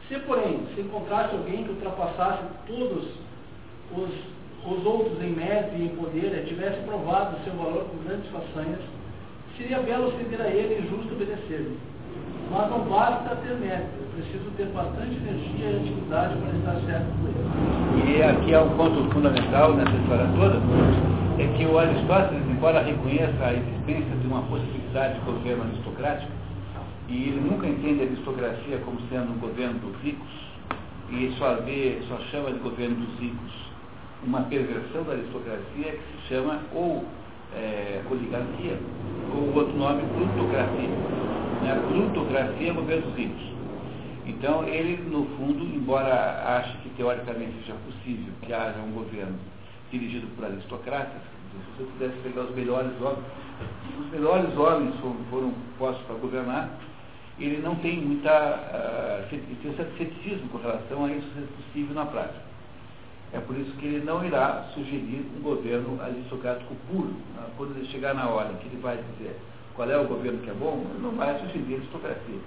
Se, 0.07 0.19
porém, 0.19 0.59
se 0.75 0.81
encontrasse 0.81 1.35
alguém 1.35 1.63
que 1.63 1.71
ultrapassasse 1.71 2.43
todos 2.67 3.05
os, 3.91 4.09
os 4.65 4.85
outros 4.85 5.19
em 5.21 5.31
mérito 5.31 5.75
e 5.75 5.85
em 5.85 5.89
poder, 5.89 6.43
e 6.43 6.47
tivesse 6.47 6.77
provado 6.81 7.37
o 7.37 7.43
seu 7.43 7.53
valor 7.53 7.85
com 7.85 8.07
grandes 8.07 8.29
façanhas, 8.29 8.79
seria 9.57 9.79
belo 9.79 10.11
ceder 10.17 10.41
a 10.41 10.47
ele 10.47 10.75
e 10.75 10.89
justo 10.89 11.11
obedecer-lhe. 11.13 11.79
Mas 12.51 12.69
não 12.69 12.81
basta 12.81 13.35
ter 13.37 13.55
mérito, 13.55 13.89
é 13.97 14.21
preciso 14.21 14.51
ter 14.55 14.67
bastante 14.67 15.15
energia 15.15 15.71
e 15.71 15.77
atividade 15.77 16.35
para 16.37 16.57
estar 16.57 16.85
certo 16.85 17.07
com 17.17 17.27
ele. 17.27 18.17
E 18.17 18.21
aqui 18.21 18.53
há 18.53 18.61
um 18.61 18.77
ponto 18.77 19.11
fundamental 19.11 19.73
nessa 19.73 19.95
história 19.97 20.29
toda, 20.37 20.61
é 21.39 21.47
que 21.57 21.65
o 21.65 21.79
Aristóteles, 21.79 22.43
embora 22.47 22.83
reconheça 22.83 23.43
a 23.43 23.53
existência 23.53 24.15
de 24.21 24.27
uma 24.27 24.43
possibilidade 24.43 25.15
de 25.15 25.25
governo 25.25 25.63
aristocrático, 25.63 26.31
e 27.07 27.29
ele 27.29 27.41
nunca 27.41 27.67
entende 27.67 28.01
a 28.01 28.05
aristocracia 28.05 28.77
como 28.83 28.99
sendo 29.09 29.31
um 29.31 29.39
governo 29.39 29.79
dos 29.79 30.01
ricos, 30.01 30.27
e 31.11 31.33
só, 31.37 31.55
vê, 31.57 32.01
só 32.07 32.17
chama 32.31 32.51
de 32.51 32.59
governo 32.59 32.95
dos 32.95 33.19
ricos 33.19 33.65
uma 34.25 34.41
perversão 34.41 35.03
da 35.03 35.13
aristocracia 35.13 35.91
que 35.91 36.21
se 36.21 36.27
chama 36.29 36.59
ou 36.73 37.05
é, 37.53 38.01
oligarquia, 38.09 38.77
ou 39.33 39.53
outro 39.55 39.77
nome, 39.77 40.01
plutocracia. 40.01 40.89
Né? 41.61 41.71
A 41.71 41.87
plutocracia 41.87 42.69
é 42.69 42.73
governo 42.73 43.07
dos 43.07 43.15
ricos. 43.15 43.55
Então, 44.25 44.63
ele, 44.67 44.97
no 45.09 45.25
fundo, 45.37 45.63
embora 45.63 46.57
ache 46.57 46.75
que 46.79 46.89
teoricamente 46.89 47.53
seja 47.61 47.75
possível 47.85 48.33
que 48.41 48.51
haja 48.51 48.79
um 48.79 48.91
governo 48.91 49.37
dirigido 49.91 50.27
por 50.35 50.45
aristocratas, 50.45 51.21
se 51.51 51.83
você 51.83 51.91
pudesse 51.91 52.17
pegar 52.23 52.41
os 52.41 52.55
melhores 52.55 52.91
homens, 52.99 53.25
os 53.99 54.11
melhores 54.11 54.57
homens 54.57 54.95
foram, 54.99 55.15
foram 55.29 55.53
postos 55.77 56.03
para 56.07 56.15
governar, 56.15 56.69
ele 57.39 57.61
não 57.61 57.75
tem 57.75 57.99
muita 57.99 58.31
uh, 58.31 59.97
ceticismo 59.97 60.47
com 60.49 60.57
relação 60.57 61.05
a 61.05 61.11
isso 61.11 61.27
ser 61.33 61.47
possível 61.57 61.95
na 61.95 62.05
prática. 62.05 62.45
É 63.33 63.39
por 63.39 63.57
isso 63.57 63.71
que 63.73 63.85
ele 63.85 64.05
não 64.05 64.23
irá 64.23 64.65
sugerir 64.73 65.25
um 65.37 65.41
governo 65.41 66.01
aristocrático 66.01 66.73
puro. 66.89 67.09
Né? 67.35 67.43
Quando 67.57 67.75
ele 67.75 67.85
chegar 67.87 68.13
na 68.13 68.29
hora 68.29 68.53
que 68.53 68.67
ele 68.67 68.79
vai 68.81 68.97
dizer 68.97 69.37
qual 69.73 69.89
é 69.89 69.97
o 69.97 70.05
governo 70.05 70.39
que 70.39 70.49
é 70.49 70.53
bom, 70.53 70.85
ele 70.89 71.03
não 71.03 71.11
vai 71.11 71.37
sugerir 71.39 71.75
aristocracia. 71.75 72.39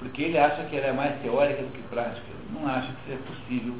Porque 0.00 0.22
ele 0.22 0.38
acha 0.38 0.64
que 0.64 0.76
ela 0.76 0.86
é 0.86 0.92
mais 0.92 1.20
teórica 1.22 1.62
do 1.62 1.72
que 1.72 1.82
prática. 1.82 2.26
Ele 2.28 2.58
não 2.58 2.68
acha 2.68 2.92
que 2.92 3.10
seja 3.10 3.22
possível 3.22 3.74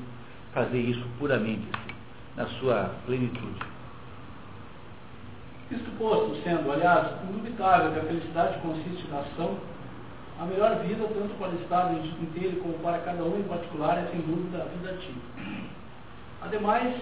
fazer 0.53 0.79
isso 0.79 1.05
puramente, 1.19 1.67
assim, 1.75 1.97
na 2.37 2.47
sua 2.61 2.91
plenitude. 3.07 3.61
Isto 5.71 5.91
posto, 5.99 6.37
sendo, 6.43 6.71
aliás, 6.71 7.09
indubitável 7.29 7.93
que 7.93 7.99
a 7.99 8.03
felicidade 8.03 8.59
consiste 8.61 9.07
na 9.11 9.21
ação, 9.21 9.59
a 10.39 10.45
melhor 10.45 10.77
vida, 10.85 11.05
tanto 11.09 11.35
para 11.39 11.49
o 11.49 11.61
Estado 11.61 11.97
inteiro 11.97 12.61
como 12.61 12.75
para 12.75 12.99
cada 12.99 13.25
um 13.25 13.41
em 13.41 13.43
particular, 13.43 13.99
é 13.99 14.09
sem 14.13 14.21
dúvida 14.21 14.63
a 14.63 14.67
vida 14.67 14.91
ativa. 14.91 15.21
Ademais, 16.43 16.95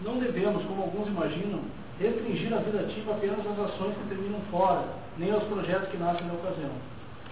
não 0.00 0.18
devemos, 0.18 0.64
como 0.64 0.82
alguns 0.82 1.06
imaginam, 1.06 1.60
restringir 2.00 2.52
a 2.52 2.58
vida 2.58 2.80
ativa 2.80 3.12
apenas 3.12 3.38
às 3.46 3.58
ações 3.70 3.94
que 3.94 4.08
terminam 4.08 4.40
fora, 4.50 4.82
nem 5.18 5.30
aos 5.30 5.44
projetos 5.44 5.88
que 5.90 5.96
nascem 5.96 6.26
na 6.26 6.34
ocasião. 6.34 6.72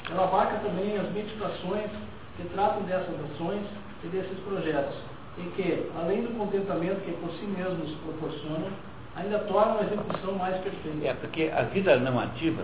Ela 0.09 0.25
abarca 0.25 0.59
também 0.59 0.97
as 0.97 1.11
meditações 1.11 1.91
que 2.37 2.45
tratam 2.55 2.83
dessas 2.83 3.15
ações 3.33 3.67
e 4.05 4.07
desses 4.09 4.39
projetos, 4.41 4.95
e 5.39 5.43
que, 5.57 5.91
além 5.99 6.23
do 6.23 6.39
contentamento 6.39 7.05
que 7.05 7.13
por 7.13 7.31
si 7.33 7.47
mesmos 7.47 7.91
proporcionam, 8.05 8.71
ainda 9.17 9.41
tornam 9.41 9.79
a 9.79 9.83
execução 9.83 10.35
mais 10.35 10.57
perfeita. 10.59 11.05
É, 11.05 11.15
porque 11.15 11.51
a 11.53 11.63
vida 11.63 11.97
não 11.97 12.21
ativa 12.21 12.63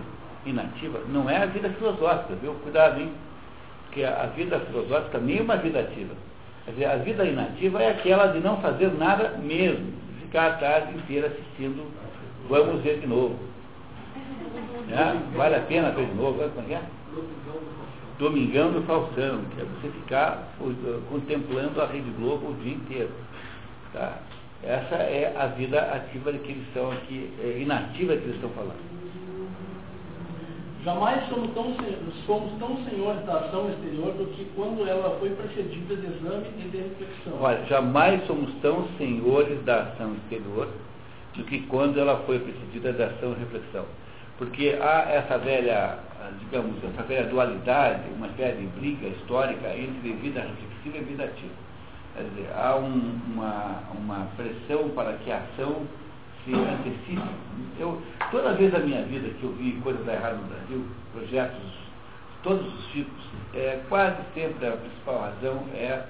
inativa 0.49 0.99
não 1.09 1.29
é 1.29 1.37
a 1.37 1.45
vida 1.45 1.69
filosófica, 1.69 2.35
viu? 2.41 2.53
Cuidado, 2.55 2.99
hein? 2.99 3.11
Porque 3.85 4.03
a 4.03 4.25
vida 4.35 4.59
filosófica 4.59 5.17
nem 5.19 5.39
é 5.39 5.41
uma 5.41 5.57
vida 5.57 5.79
ativa. 5.79 6.13
Quer 6.65 6.71
dizer, 6.71 6.85
a 6.85 6.97
vida 6.97 7.25
inativa 7.25 7.81
é 7.81 7.91
aquela 7.91 8.27
de 8.27 8.39
não 8.39 8.57
fazer 8.61 8.91
nada 8.93 9.37
mesmo, 9.41 9.93
ficar 10.21 10.47
a 10.47 10.53
tarde 10.57 10.97
inteira 10.97 11.27
assistindo, 11.27 11.89
vamos 12.49 12.81
ver 12.83 12.99
de 12.99 13.07
novo. 13.07 13.37
É? 14.89 15.37
Vale 15.37 15.55
a 15.55 15.61
pena 15.61 15.91
ver 15.91 16.05
de 16.05 16.13
novo, 16.15 16.37
como 16.49 16.73
é? 16.73 16.81
Domingão 18.19 18.71
do 18.71 18.81
Faustão, 18.83 19.41
que 19.53 19.61
é 19.61 19.65
você 19.65 19.89
ficar 19.89 20.51
contemplando 21.09 21.81
a 21.81 21.85
Rede 21.85 22.09
Globo 22.19 22.49
o 22.49 22.53
dia 22.55 22.73
inteiro. 22.73 23.11
Tá? 23.93 24.17
Essa 24.63 24.95
é 24.95 25.33
a 25.37 25.47
vida 25.47 25.79
ativa 25.79 26.33
que 26.33 26.51
eles 26.51 26.67
estão 26.67 26.91
aqui, 26.91 27.31
é 27.41 27.59
inativa 27.59 28.15
que 28.17 28.23
eles 28.23 28.35
estão 28.35 28.49
falando. 28.49 28.97
Jamais 30.87 31.27
somos 31.27 31.53
tão, 31.53 31.75
somos 32.25 32.59
tão 32.59 32.77
senhores 32.85 33.25
da 33.25 33.39
ação 33.39 33.69
exterior 33.69 34.13
do 34.13 34.25
que 34.27 34.45
quando 34.55 34.87
ela 34.87 35.17
foi 35.19 35.31
precedida 35.31 35.97
de 35.97 36.05
exame 36.05 36.47
e 36.59 36.69
de 36.69 36.77
reflexão. 36.77 37.33
Olha, 37.41 37.65
jamais 37.65 38.25
somos 38.25 38.53
tão 38.61 38.87
senhores 38.97 39.61
da 39.65 39.81
ação 39.81 40.15
exterior 40.15 40.69
do 41.35 41.43
que 41.43 41.59
quando 41.63 41.99
ela 41.99 42.23
foi 42.25 42.39
precedida 42.39 42.93
da 42.93 43.07
ação 43.07 43.33
e 43.33 43.35
reflexão. 43.35 43.83
Porque 44.37 44.77
há 44.79 45.11
essa 45.11 45.37
velha, 45.37 45.99
digamos, 46.39 46.81
essa 46.81 47.03
velha 47.03 47.25
dualidade, 47.25 48.03
uma 48.15 48.29
velha 48.29 48.55
briga 48.79 49.07
histórica 49.07 49.67
entre 49.75 50.13
vida 50.13 50.39
reflexiva 50.39 50.99
e 50.99 51.03
vida 51.03 51.25
ativa. 51.25 51.53
Quer 52.15 52.23
dizer, 52.29 52.49
há 52.55 52.77
um, 52.77 53.19
uma, 53.33 53.83
uma 53.93 54.27
pressão 54.37 54.87
para 54.91 55.17
que 55.17 55.33
a 55.33 55.39
ação 55.39 55.81
antecipe. 56.53 57.29
Eu, 57.79 58.01
toda 58.31 58.53
vez 58.53 58.71
da 58.71 58.79
minha 58.79 59.03
vida 59.03 59.29
que 59.39 59.43
eu 59.43 59.51
vi 59.53 59.73
coisas 59.83 60.07
erradas 60.07 60.39
no 60.39 60.47
Brasil, 60.47 60.85
projetos 61.13 61.61
de 61.61 62.43
todos 62.43 62.73
os 62.73 62.87
tipos, 62.87 63.23
é, 63.53 63.81
quase 63.89 64.17
sempre 64.33 64.67
a 64.67 64.71
principal 64.71 65.19
razão 65.19 65.63
é 65.73 66.05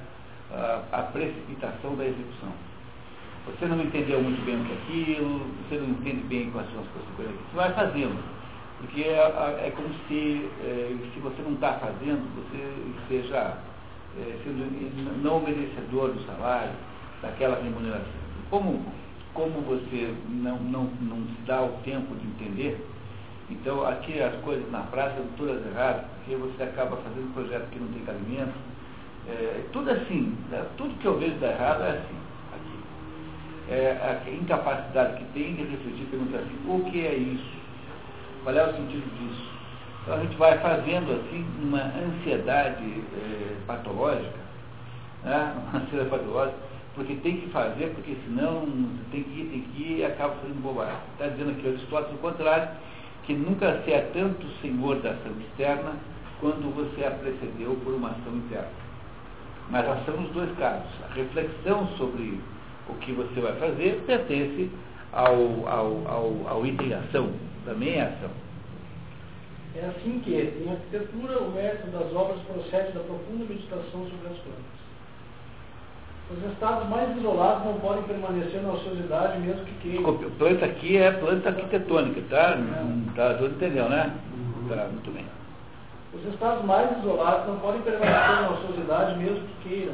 a, 0.51 0.81
a 0.91 1.01
precipitação 1.03 1.95
da 1.95 2.05
execução. 2.05 2.51
Você 3.45 3.65
não 3.65 3.81
entendeu 3.81 4.21
muito 4.21 4.43
bem 4.45 4.59
o 4.59 4.65
que 4.65 4.71
é 4.71 4.75
aquilo, 4.75 5.39
você 5.63 5.75
não 5.77 5.89
entende 5.89 6.21
bem 6.27 6.51
quais 6.51 6.69
são 6.71 6.81
as 6.81 6.87
consequências. 6.89 7.39
Você 7.49 7.55
vai 7.55 7.73
fazendo. 7.73 8.37
Porque 8.79 9.01
é, 9.01 9.17
é 9.65 9.73
como 9.75 9.89
se, 10.07 10.49
é, 10.63 10.95
se 11.13 11.19
você 11.19 11.41
não 11.41 11.53
está 11.53 11.73
fazendo, 11.73 12.27
você 12.35 12.93
seja 13.07 13.57
é, 14.17 14.35
não 15.21 15.39
merecedor 15.39 16.11
do 16.11 16.25
salário, 16.25 16.73
daquela 17.21 17.61
remuneração. 17.61 18.05
Como, 18.49 18.85
como 19.37 19.61
você 19.61 20.15
não, 20.29 20.57
não, 20.57 20.85
não 20.99 21.17
se 21.27 21.41
dá 21.45 21.61
o 21.61 21.69
tempo 21.83 22.15
de 22.15 22.25
entender, 22.25 22.83
então 23.51 23.85
aqui 23.85 24.19
as 24.19 24.33
coisas 24.41 24.69
na 24.71 24.81
prática 24.81 25.21
são 25.21 25.27
todas 25.37 25.63
erradas, 25.67 26.05
porque 26.15 26.35
você 26.35 26.63
acaba 26.63 26.97
fazendo 26.97 27.31
projeto 27.35 27.69
que 27.69 27.77
não 27.77 27.87
tem 27.89 28.01
cabimento. 28.03 28.53
É, 29.29 29.63
tudo 29.71 29.91
assim, 29.91 30.35
né? 30.49 30.65
tudo 30.75 30.97
que 30.99 31.05
eu 31.05 31.19
vejo 31.19 31.35
dar 31.35 31.51
errado 31.51 31.83
é 31.83 31.89
assim 31.91 32.17
é, 33.69 33.97
a 34.01 34.31
incapacidade 34.31 35.17
que 35.17 35.25
tem 35.33 35.55
de 35.55 35.63
refletir 35.63 36.05
perguntar 36.09 36.37
assim, 36.39 36.57
o 36.67 36.89
que 36.89 37.05
é 37.05 37.13
isso? 37.15 37.57
Qual 38.43 38.55
é 38.55 38.63
o 38.63 38.75
sentido 38.75 39.03
disso? 39.19 39.51
Então 40.01 40.15
a 40.15 40.19
gente 40.19 40.37
vai 40.37 40.57
fazendo 40.59 41.11
assim 41.11 41.45
uma 41.61 41.81
ansiedade 41.81 43.03
é, 43.13 43.55
patológica, 43.67 44.39
né? 45.23 45.53
uma 45.69 45.81
ansiedade 45.81 46.09
patológica, 46.09 46.57
porque 46.97 47.13
tem 47.17 47.37
que 47.37 47.47
fazer, 47.49 47.93
porque 47.93 48.17
senão 48.25 48.65
tem 49.11 49.21
que 49.21 49.39
ir, 49.39 49.49
tem 49.51 49.61
que 49.61 49.83
ir 49.83 49.97
e 49.99 50.05
acaba 50.05 50.33
fazendo 50.35 50.63
bobagem. 50.63 50.97
Está 51.13 51.27
dizendo 51.27 51.51
aqui 51.51 51.67
Aristóteles 51.67 52.15
o 52.15 52.17
contrário, 52.17 52.69
que 53.23 53.33
nunca 53.33 53.83
se 53.83 53.93
é 53.93 54.01
tanto 54.13 54.47
senhor 54.61 54.99
da 55.01 55.11
ação 55.11 55.31
externa 55.39 55.93
quando 56.39 56.73
você 56.73 57.05
a 57.05 57.11
precedeu 57.11 57.75
por 57.83 57.93
uma 57.93 58.09
ação 58.09 58.35
interna. 58.35 58.71
Mas 59.69 59.85
nós 59.85 60.03
temos 60.05 60.21
nos 60.21 60.31
dois 60.31 60.57
casos. 60.57 60.89
A 61.07 61.13
reflexão 61.13 61.87
sobre 61.97 62.41
o 62.89 62.95
que 62.95 63.11
você 63.11 63.41
vai 63.41 63.53
fazer 63.57 64.01
pertence 64.07 64.71
ao, 65.13 65.67
ao, 65.67 66.07
ao, 66.07 66.47
ao 66.47 66.65
item 66.65 66.93
ação, 66.95 67.29
também 67.63 67.93
é 67.93 68.05
ação. 68.05 68.31
É 69.75 69.85
assim 69.85 70.19
que, 70.21 70.31
em 70.31 70.71
arquitetura, 70.71 71.37
o 71.43 71.51
mérito 71.51 71.87
das 71.91 72.11
obras 72.11 72.39
procede 72.47 72.93
da 72.93 73.01
profunda 73.01 73.45
meditação 73.45 74.09
sobre 74.09 74.27
as 74.29 74.37
plantas. 74.39 74.86
Os 76.29 76.51
estados 76.51 76.89
mais 76.89 77.15
isolados 77.17 77.65
não 77.65 77.79
podem 77.79 78.03
permanecer 78.03 78.61
na 78.61 78.73
ociosidade 78.73 79.39
mesmo 79.39 79.63
que 79.63 79.73
queiram. 79.75 80.17
Planta 80.37 80.65
aqui 80.65 80.97
é 80.97 81.11
planta 81.11 81.49
arquitetônica, 81.49 82.21
tá? 82.29 82.57
É. 82.57 83.15
Tá, 83.15 83.45
entendeu, 83.45 83.87
né? 83.87 84.13
Tá, 84.67 84.87
muito 84.91 85.13
bem. 85.13 85.25
Os 86.13 86.33
estados 86.33 86.65
mais 86.65 86.97
isolados 86.97 87.47
não 87.47 87.59
podem 87.59 87.81
permanecer 87.81 88.41
na 88.41 88.49
ociosidade 88.49 89.17
mesmo 89.19 89.39
que 89.39 89.69
queiram 89.69 89.93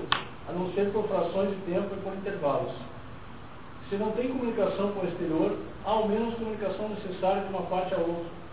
a 0.50 0.52
não 0.54 0.72
ser 0.74 0.92
por 0.92 1.08
frações 1.08 1.50
de 1.52 1.56
tempo 1.72 1.94
e 1.94 2.02
por 2.02 2.14
intervalos. 2.14 2.74
Se 3.90 3.96
não 3.96 4.12
tem 4.12 4.30
comunicação 4.30 4.92
com 4.92 5.06
o 5.06 5.08
exterior, 5.08 5.56
há 5.86 5.90
ao 5.90 6.08
menos 6.08 6.34
comunicação 6.36 6.90
necessária 6.90 7.44
de 7.44 7.50
uma 7.50 7.62
parte 7.64 7.94
a 7.94 7.98
outra. 7.98 8.44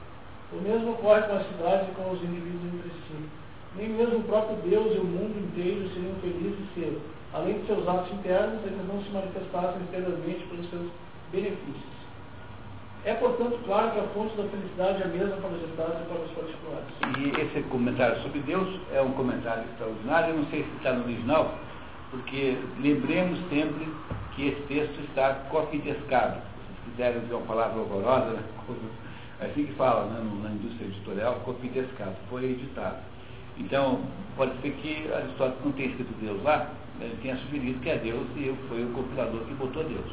O 0.52 0.56
mesmo 0.60 0.92
ocorre 0.92 1.22
com 1.22 1.36
as 1.36 1.46
cidades 1.46 1.88
e 1.88 1.92
com 1.92 2.10
os 2.10 2.22
indivíduos 2.22 2.74
entre 2.74 2.90
si. 2.90 3.28
Nem 3.76 3.88
mesmo 3.88 4.18
o 4.18 4.24
próprio 4.24 4.56
Deus 4.68 4.94
e 4.96 4.98
o 4.98 5.04
mundo 5.04 5.38
inteiro 5.38 5.88
seriam 5.94 6.14
felizes 6.20 6.66
se, 6.74 6.98
além 7.32 7.60
de 7.60 7.66
seus 7.66 7.86
atos 7.88 8.12
internos, 8.12 8.60
eles 8.64 8.86
não 8.88 9.02
se 9.02 9.10
manifestassem 9.10 9.82
exteriormente 9.82 10.46
pelos 10.46 10.70
seus 10.70 10.90
benefícios. 11.32 12.00
É, 13.04 13.14
portanto, 13.14 13.58
claro 13.64 13.92
que 13.92 13.98
a 13.98 14.02
fonte 14.08 14.36
da 14.36 14.44
felicidade 14.44 15.02
é 15.02 15.06
a 15.06 15.08
mesma 15.08 15.36
para 15.36 15.50
os 15.50 15.70
estados 15.70 16.00
e 16.00 16.04
para 16.04 16.20
os 16.20 16.30
particulares. 16.32 16.88
E 17.18 17.40
esse 17.40 17.62
comentário 17.68 18.20
sobre 18.22 18.40
Deus 18.40 18.68
é 18.92 19.00
um 19.00 19.12
comentário 19.12 19.64
extraordinário. 19.72 20.34
Eu 20.34 20.36
não 20.36 20.50
sei 20.50 20.64
se 20.64 20.76
está 20.76 20.92
no 20.92 21.04
original, 21.04 21.54
porque 22.10 22.58
lembremos 22.78 23.38
sempre 23.48 23.88
que 24.36 24.48
esse 24.48 24.60
texto 24.62 25.00
está 25.08 25.32
copidescado. 25.48 26.42
Se 26.84 26.90
quiserem 26.90 27.20
dizer 27.20 27.34
uma 27.34 27.46
palavra 27.46 27.80
horrorosa, 27.80 28.32
né? 28.32 28.42
é 29.40 29.46
assim 29.46 29.64
que 29.64 29.72
fala 29.74 30.04
né, 30.04 30.20
na 30.42 30.50
indústria 30.50 30.86
editorial, 30.86 31.36
copidescado, 31.44 32.16
foi 32.28 32.44
editado. 32.44 32.98
Então, 33.56 34.00
pode 34.36 34.52
ser 34.60 34.72
que 34.72 35.10
Aristóteles 35.12 35.64
não 35.64 35.72
tenha 35.72 35.88
escrito 35.88 36.12
Deus 36.20 36.42
lá, 36.42 36.68
ele 37.00 37.18
tenha 37.22 37.36
sugerido 37.36 37.80
que 37.80 37.88
é 37.88 37.96
Deus 37.96 38.26
e 38.36 38.46
eu 38.48 38.56
foi 38.68 38.84
o 38.84 38.92
compilador 38.92 39.40
que 39.42 39.54
botou 39.54 39.84
Deus. 39.84 40.12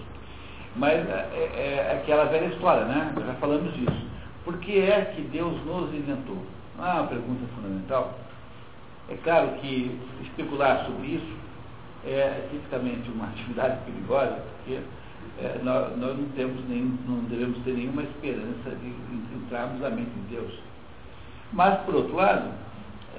Mas 0.76 0.94
é, 1.10 1.30
é, 1.34 1.88
é 1.92 2.00
aquela 2.02 2.26
velha 2.26 2.46
história, 2.46 2.86
né? 2.86 3.14
Já 3.26 3.34
falamos 3.36 3.74
disso. 3.74 4.06
Por 4.44 4.58
que 4.60 4.80
é 4.80 5.14
que 5.16 5.22
Deus 5.24 5.54
nos 5.66 5.94
inventou? 5.94 6.38
Ah, 6.80 7.02
uma 7.02 7.08
pergunta 7.08 7.46
fundamental. 7.56 8.18
É 9.10 9.16
claro 9.24 9.50
que 9.60 10.00
especular 10.22 10.86
sobre 10.86 11.08
isso 11.08 11.38
é 12.06 12.48
tipicamente 12.52 13.10
uma 13.10 13.26
atividade 13.30 13.84
perigosa, 13.86 14.44
porque 14.58 14.80
é, 15.40 15.60
nós, 15.64 15.98
nós, 15.98 16.18
não 16.18 16.30
temos 16.30 16.64
nem, 16.70 16.98
não 17.08 17.20
devemos 17.26 17.58
ter 17.64 17.74
nenhuma 17.74 18.04
esperança 18.04 18.70
de 18.82 19.36
entrarmos 19.36 19.82
na 19.82 19.90
mente 19.90 20.12
de 20.12 20.36
Deus. 20.36 20.54
Mas, 21.52 21.80
por 21.82 21.96
outro 21.96 22.16
lado, 22.16 22.52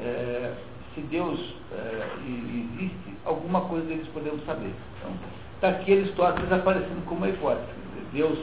é, 0.01 0.55
se 0.99 1.07
Deus 1.07 1.55
é, 1.73 2.09
existe, 2.27 3.15
alguma 3.25 3.61
coisa 3.63 3.87
deles 3.87 4.09
podemos 4.09 4.45
saber. 4.45 4.73
Então, 4.99 5.13
está 5.55 5.69
aqui 5.69 5.93
Aristóteles 5.93 6.51
aparecendo 6.51 7.05
como 7.07 7.21
uma 7.21 7.29
hipótese. 7.29 7.69
Deus, 8.13 8.39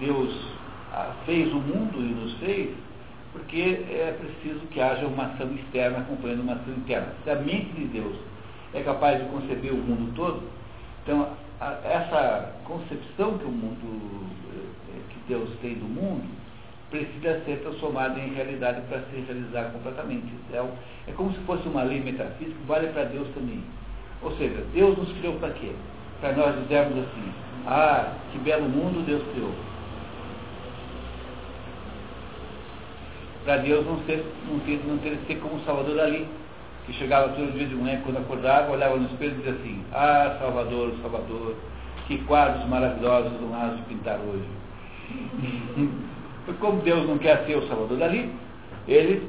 Deus 0.00 0.34
ah, 0.92 1.14
fez 1.26 1.52
o 1.52 1.58
mundo 1.58 1.98
e 1.98 2.14
nos 2.14 2.34
fez 2.38 2.74
porque 3.32 3.84
é 3.88 4.14
preciso 4.18 4.60
que 4.66 4.80
haja 4.80 5.06
uma 5.06 5.24
ação 5.24 5.50
externa 5.54 5.98
acompanhando 5.98 6.42
uma 6.42 6.52
ação 6.52 6.74
interna. 6.74 7.08
Se 7.24 7.30
a 7.30 7.36
mente 7.36 7.72
de 7.72 7.86
Deus 7.86 8.14
é 8.74 8.82
capaz 8.82 9.22
de 9.22 9.28
conceber 9.30 9.72
o 9.72 9.76
mundo 9.78 10.14
todo. 10.14 10.42
Então, 11.02 11.30
a, 11.60 11.78
essa 11.82 12.52
concepção 12.64 13.38
que 13.38 13.44
o 13.44 13.50
mundo, 13.50 14.26
eh, 14.54 15.00
que 15.10 15.18
Deus 15.28 15.48
tem 15.62 15.74
do 15.74 15.86
mundo, 15.86 16.24
precisa 16.92 17.40
ser 17.44 17.60
transformada 17.62 18.20
em 18.20 18.34
realidade 18.34 18.82
para 18.82 19.00
se 19.00 19.20
realizar 19.26 19.72
completamente. 19.72 20.28
É, 20.52 20.58
é 21.08 21.12
como 21.16 21.32
se 21.32 21.40
fosse 21.40 21.66
uma 21.66 21.82
lei 21.82 22.00
metafísica 22.00 22.56
vale 22.66 22.88
para 22.88 23.04
Deus 23.04 23.26
também. 23.34 23.64
Ou 24.20 24.36
seja, 24.36 24.62
Deus 24.72 24.96
nos 24.96 25.10
criou 25.18 25.34
para 25.36 25.50
quê? 25.50 25.72
Para 26.20 26.32
nós 26.34 26.54
dizermos 26.62 26.98
assim, 26.98 27.32
ah, 27.66 28.12
que 28.30 28.38
belo 28.38 28.68
mundo 28.68 29.04
Deus 29.04 29.22
criou. 29.32 29.52
Para 33.44 33.56
Deus 33.56 33.84
não, 33.84 33.98
ser, 34.04 34.24
não, 34.48 34.60
ter, 34.60 34.80
não 34.86 34.98
ter 34.98 35.18
ser 35.26 35.36
como 35.40 35.58
Salvador 35.64 35.98
ali 35.98 36.28
que 36.86 36.92
chegava 36.92 37.30
todo 37.30 37.52
dia 37.52 37.66
de 37.66 37.74
manhã, 37.74 38.00
quando 38.04 38.18
acordava, 38.18 38.72
olhava 38.72 38.96
no 38.96 39.06
espelho 39.06 39.32
e 39.32 39.36
dizia 39.36 39.52
assim, 39.52 39.84
ah, 39.92 40.36
Salvador, 40.40 40.92
Salvador, 41.00 41.56
que 42.06 42.18
quadros 42.24 42.68
maravilhosos 42.68 43.32
do 43.32 43.46
Maso 43.46 43.78
pintar 43.88 44.18
hoje. 44.18 44.44
Como 46.58 46.82
Deus 46.82 47.06
não 47.06 47.18
quer 47.18 47.44
ser 47.46 47.56
o 47.56 47.68
Salvador 47.68 47.98
dali, 47.98 48.34
ele, 48.88 49.28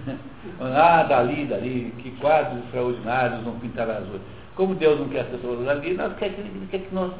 ah, 0.60 1.02
dali, 1.04 1.46
dali, 1.46 1.94
que 1.98 2.10
quadros 2.12 2.64
extraordinários 2.64 3.42
vão 3.42 3.58
pintar 3.58 3.88
as 3.88 4.08
hoje. 4.08 4.20
Como 4.54 4.74
Deus 4.74 5.00
não 5.00 5.08
quer 5.08 5.24
ser 5.26 5.36
o 5.36 5.40
Salvador 5.40 5.64
dali, 5.64 5.94
nós 5.94 6.16
quer 6.16 6.30
que, 6.30 6.42
quer 6.70 6.80
que 6.80 6.94
nós 6.94 7.12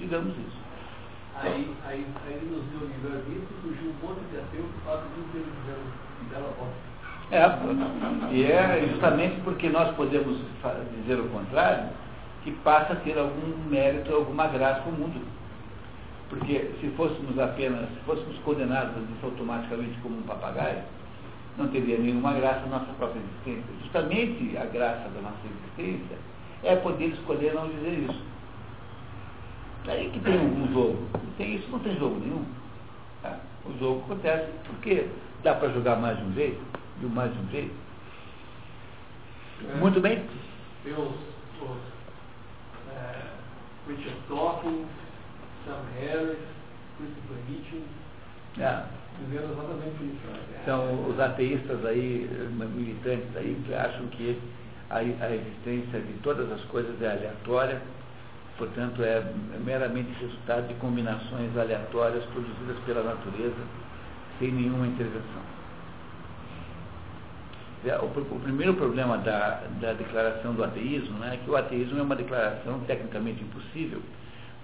digamos 0.00 0.32
isso. 0.32 0.66
Aí, 1.42 1.70
aí, 1.86 2.06
aí 2.26 2.48
nos 2.50 2.64
deu 2.70 2.80
o 2.80 2.90
livre-arbítrio 2.90 3.46
e 3.50 3.62
surgiu 3.62 3.90
um 3.90 4.06
monte 4.06 4.20
de 4.30 4.38
ateu 4.38 4.62
que 4.62 4.80
fala 4.86 5.02
que 5.02 5.20
não 5.20 5.28
teve 5.28 5.50
bela 6.30 6.54
bosta. 6.58 6.96
É, 7.30 7.42
e 8.32 8.44
é 8.44 8.88
justamente 8.88 9.40
porque 9.42 9.68
nós 9.68 9.94
podemos 9.96 10.38
dizer 11.00 11.18
o 11.18 11.28
contrário 11.28 11.88
que 12.44 12.52
passa 12.52 12.92
a 12.92 12.96
ter 12.96 13.18
algum 13.18 13.68
mérito, 13.68 14.14
alguma 14.14 14.46
graça 14.46 14.82
no 14.86 14.92
mundo. 14.92 15.20
Porque 16.28 16.70
se 16.80 16.88
fôssemos 16.96 17.38
apenas, 17.38 17.88
se 17.88 18.00
fôssemos 18.04 18.36
condenados 18.38 18.94
a 18.96 19.26
automaticamente 19.26 19.98
como 20.00 20.18
um 20.18 20.22
papagaio, 20.22 20.82
não 21.56 21.68
teria 21.68 21.98
nenhuma 21.98 22.32
graça 22.34 22.60
na 22.66 22.78
nossa 22.78 22.92
própria 22.94 23.20
existência. 23.20 23.74
Justamente 23.82 24.56
a 24.56 24.64
graça 24.66 25.08
da 25.08 25.20
nossa 25.22 25.38
existência 25.46 26.16
é 26.62 26.76
poder 26.76 27.06
escolher 27.06 27.54
não 27.54 27.68
dizer 27.68 28.08
isso. 28.10 28.22
Aí 29.88 30.10
que 30.10 30.20
tem 30.20 30.34
algum 30.34 30.72
jogo. 30.72 31.08
Tem 31.38 31.54
isso, 31.56 31.70
não 31.70 31.78
tem 31.78 31.96
jogo 31.96 32.18
nenhum. 32.18 32.44
Tá? 33.22 33.38
O 33.64 33.78
jogo 33.78 34.02
acontece 34.04 34.50
porque 34.66 35.06
dá 35.42 35.54
para 35.54 35.68
jogar 35.70 35.96
mais 35.96 36.18
de 36.18 36.24
um 36.24 36.32
jeito, 36.34 36.60
de 37.00 37.06
mais 37.06 37.32
de 37.32 37.38
um 37.38 37.50
jeito. 37.50 37.74
É. 39.68 39.76
Muito 39.76 40.00
bem. 40.00 40.24
Tem 40.82 40.92
os, 40.92 40.98
os 41.62 41.78
é, 42.92 43.22
Sam 45.66 45.82
Harris, 45.98 46.38
Christopher 46.96 47.38
Hitchens, 47.50 47.84
É. 48.58 48.82
dizendo 49.20 49.52
exatamente 49.52 50.04
isso. 50.04 50.26
né? 50.30 50.62
São 50.64 51.08
os 51.10 51.18
ateístas 51.20 51.84
aí, 51.84 52.28
militantes 52.74 53.36
aí, 53.36 53.60
que 53.66 53.74
acham 53.74 54.06
que 54.08 54.38
a, 54.90 54.98
a 54.98 55.34
existência 55.34 56.00
de 56.00 56.12
todas 56.22 56.50
as 56.52 56.60
coisas 56.66 57.00
é 57.02 57.10
aleatória, 57.10 57.82
portanto 58.56 59.02
é 59.02 59.22
meramente 59.64 60.10
resultado 60.20 60.68
de 60.68 60.74
combinações 60.74 61.56
aleatórias 61.56 62.24
produzidas 62.26 62.76
pela 62.86 63.02
natureza, 63.02 63.56
sem 64.38 64.52
nenhuma 64.52 64.86
intervenção. 64.86 65.42
É, 67.84 67.98
O, 67.98 68.06
o 68.06 68.40
primeiro 68.40 68.74
problema 68.74 69.18
da, 69.18 69.60
da 69.80 69.92
declaração 69.92 70.54
do 70.54 70.64
ateísmo 70.64 71.18
né, 71.18 71.34
é 71.34 71.36
que 71.44 71.50
o 71.50 71.56
ateísmo 71.56 71.98
é 71.98 72.02
uma 72.02 72.16
declaração 72.16 72.80
tecnicamente 72.80 73.42
impossível, 73.42 74.00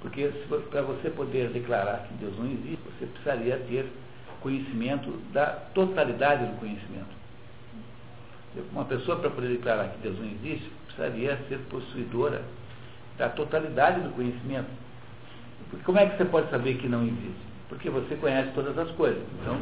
porque 0.02 0.28
para 0.70 0.82
você 0.82 1.08
poder 1.10 1.48
declarar 1.50 2.08
que 2.08 2.14
Deus 2.14 2.36
não 2.36 2.46
existe, 2.46 2.80
você 2.98 3.06
precisaria 3.06 3.56
ter 3.68 3.86
conhecimento 4.40 5.10
da 5.32 5.46
totalidade 5.72 6.44
do 6.44 6.58
conhecimento. 6.58 7.22
Uma 8.72 8.84
pessoa, 8.84 9.18
para 9.18 9.30
poder 9.30 9.48
declarar 9.48 9.88
que 9.90 9.98
Deus 9.98 10.18
não 10.18 10.26
existe, 10.26 10.68
precisaria 10.86 11.38
ser 11.48 11.58
possuidora 11.70 12.42
da 13.16 13.28
totalidade 13.28 14.00
do 14.00 14.10
conhecimento. 14.10 14.68
Porque 15.70 15.84
como 15.84 15.98
é 15.98 16.06
que 16.06 16.16
você 16.16 16.24
pode 16.24 16.50
saber 16.50 16.74
que 16.74 16.88
não 16.88 17.04
existe? 17.04 17.40
Porque 17.68 17.88
você 17.88 18.16
conhece 18.16 18.50
todas 18.54 18.76
as 18.76 18.90
coisas. 18.90 19.22
Então, 19.40 19.58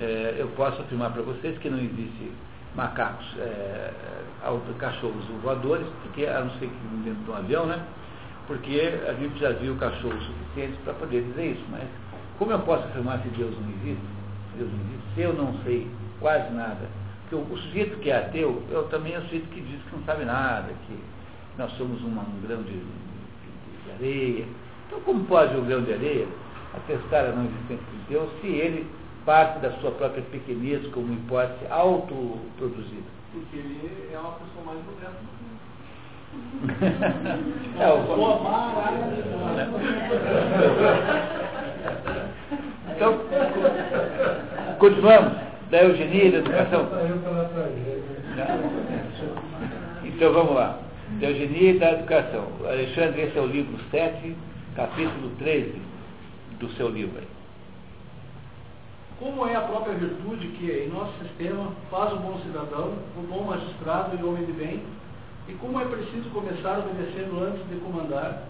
é, 0.00 0.36
eu 0.38 0.48
posso 0.56 0.80
afirmar 0.80 1.12
para 1.12 1.22
vocês 1.22 1.58
que 1.58 1.68
não 1.68 1.78
existe 1.78 2.30
macacos, 2.74 3.26
é, 3.38 3.92
cachorros 4.78 5.24
voadores, 5.42 5.86
porque 6.02 6.24
a 6.24 6.40
não 6.40 6.50
ser 6.52 6.68
que 6.68 7.04
dentro 7.04 7.24
de 7.24 7.30
um 7.30 7.34
avião, 7.34 7.66
né? 7.66 7.84
Porque 8.46 9.00
a 9.08 9.12
gente 9.14 9.38
já 9.38 9.50
viu 9.52 9.76
cachorros 9.76 10.22
suficientes 10.24 10.78
para 10.84 10.94
poder 10.94 11.22
dizer 11.22 11.52
isso. 11.52 11.64
Mas 11.70 11.88
como 12.38 12.52
eu 12.52 12.58
posso 12.60 12.84
afirmar 12.84 13.20
se 13.20 13.28
Deus 13.28 13.54
não 13.58 13.68
existe? 13.68 14.02
Deus 14.56 14.70
não 14.70 14.80
existe, 14.80 15.14
se 15.14 15.20
eu 15.20 15.32
não 15.32 15.54
sei 15.64 15.88
quase 16.20 16.52
nada. 16.52 16.88
Porque 17.22 17.36
o, 17.36 17.54
o 17.54 17.58
sujeito 17.58 17.98
que 18.00 18.10
é 18.10 18.18
ateu, 18.18 18.62
eu 18.70 18.84
também 18.88 19.14
é 19.14 19.18
o 19.18 19.22
sujeito 19.22 19.48
que 19.48 19.60
diz 19.60 19.80
que 19.84 19.96
não 19.96 20.04
sabe 20.04 20.24
nada, 20.24 20.72
que 20.86 20.98
nós 21.56 21.70
somos 21.72 22.02
uma, 22.02 22.22
um 22.22 22.40
grão 22.46 22.62
de, 22.62 22.72
de, 22.72 23.84
de 23.84 23.90
areia. 23.92 24.46
Então 24.86 25.00
como 25.00 25.24
pode 25.24 25.56
o 25.56 25.62
grão 25.62 25.82
de 25.82 25.92
areia 25.92 26.26
atestar 26.74 27.26
a 27.26 27.32
não 27.32 27.44
existência 27.44 27.86
de 27.90 28.08
Deus 28.08 28.30
se 28.40 28.46
ele 28.48 28.86
parte 29.24 29.60
da 29.60 29.70
sua 29.78 29.92
própria 29.92 30.22
pequenez 30.22 30.86
como 30.88 31.12
hipótese 31.12 31.66
autoproduzida? 31.70 33.10
Porque 33.32 33.56
ele 33.56 34.10
é 34.12 34.18
uma 34.18 34.32
pessoa 34.32 34.64
mais 34.66 34.78
que 34.80 35.41
É, 37.80 37.88
o- 37.88 38.02
Então, 42.94 43.18
continuamos 44.78 45.32
da 45.70 45.82
eugenia 45.82 46.24
e 46.26 46.30
da 46.32 46.38
educação. 46.38 46.88
Então 50.04 50.32
vamos 50.32 50.54
lá. 50.54 50.78
Da 51.20 51.28
eugenia 51.30 51.70
e 51.72 51.78
da 51.78 51.92
educação. 51.92 52.46
Alexandre, 52.64 53.22
esse 53.22 53.36
é 53.38 53.40
o 53.40 53.46
livro 53.46 53.76
7, 53.90 54.36
capítulo 54.76 55.30
13 55.38 55.80
do 56.60 56.68
seu 56.70 56.88
livro. 56.88 57.20
Como 59.18 59.46
é 59.46 59.54
a 59.56 59.60
própria 59.60 59.94
virtude 59.94 60.48
que, 60.48 60.70
em 60.70 60.88
nosso 60.88 61.12
sistema, 61.22 61.72
faz 61.90 62.12
o 62.12 62.16
bom 62.16 62.38
cidadão, 62.40 62.92
o 63.16 63.22
bom 63.22 63.44
magistrado 63.44 64.16
e 64.18 64.24
homem 64.24 64.44
de 64.44 64.52
bem, 64.52 64.82
e 65.48 65.52
como 65.54 65.80
é 65.80 65.84
preciso 65.84 66.30
começar 66.30 66.78
obedecendo 66.78 67.42
antes 67.44 67.68
de 67.68 67.76
comandar, 67.80 68.44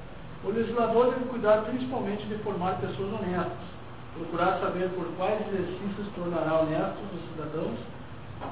o 0.44 0.50
legislador 0.50 1.12
deve 1.12 1.24
cuidar 1.26 1.62
principalmente 1.62 2.26
de 2.26 2.34
formar 2.38 2.80
pessoas 2.80 3.12
honestas, 3.14 3.72
procurar 4.14 4.58
saber 4.60 4.90
por 4.90 5.06
quais 5.16 5.40
exercícios 5.48 6.08
tornará 6.14 6.60
honestos 6.60 7.02
os 7.14 7.30
cidadãos 7.30 7.78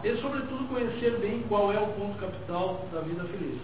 e, 0.05 0.17
sobretudo, 0.21 0.69
conhecer 0.69 1.19
bem 1.19 1.43
qual 1.49 1.73
é 1.73 1.79
o 1.79 1.89
ponto 1.89 2.19
capital 2.19 2.81
da 2.93 3.01
vida 3.01 3.25
feliz. 3.25 3.61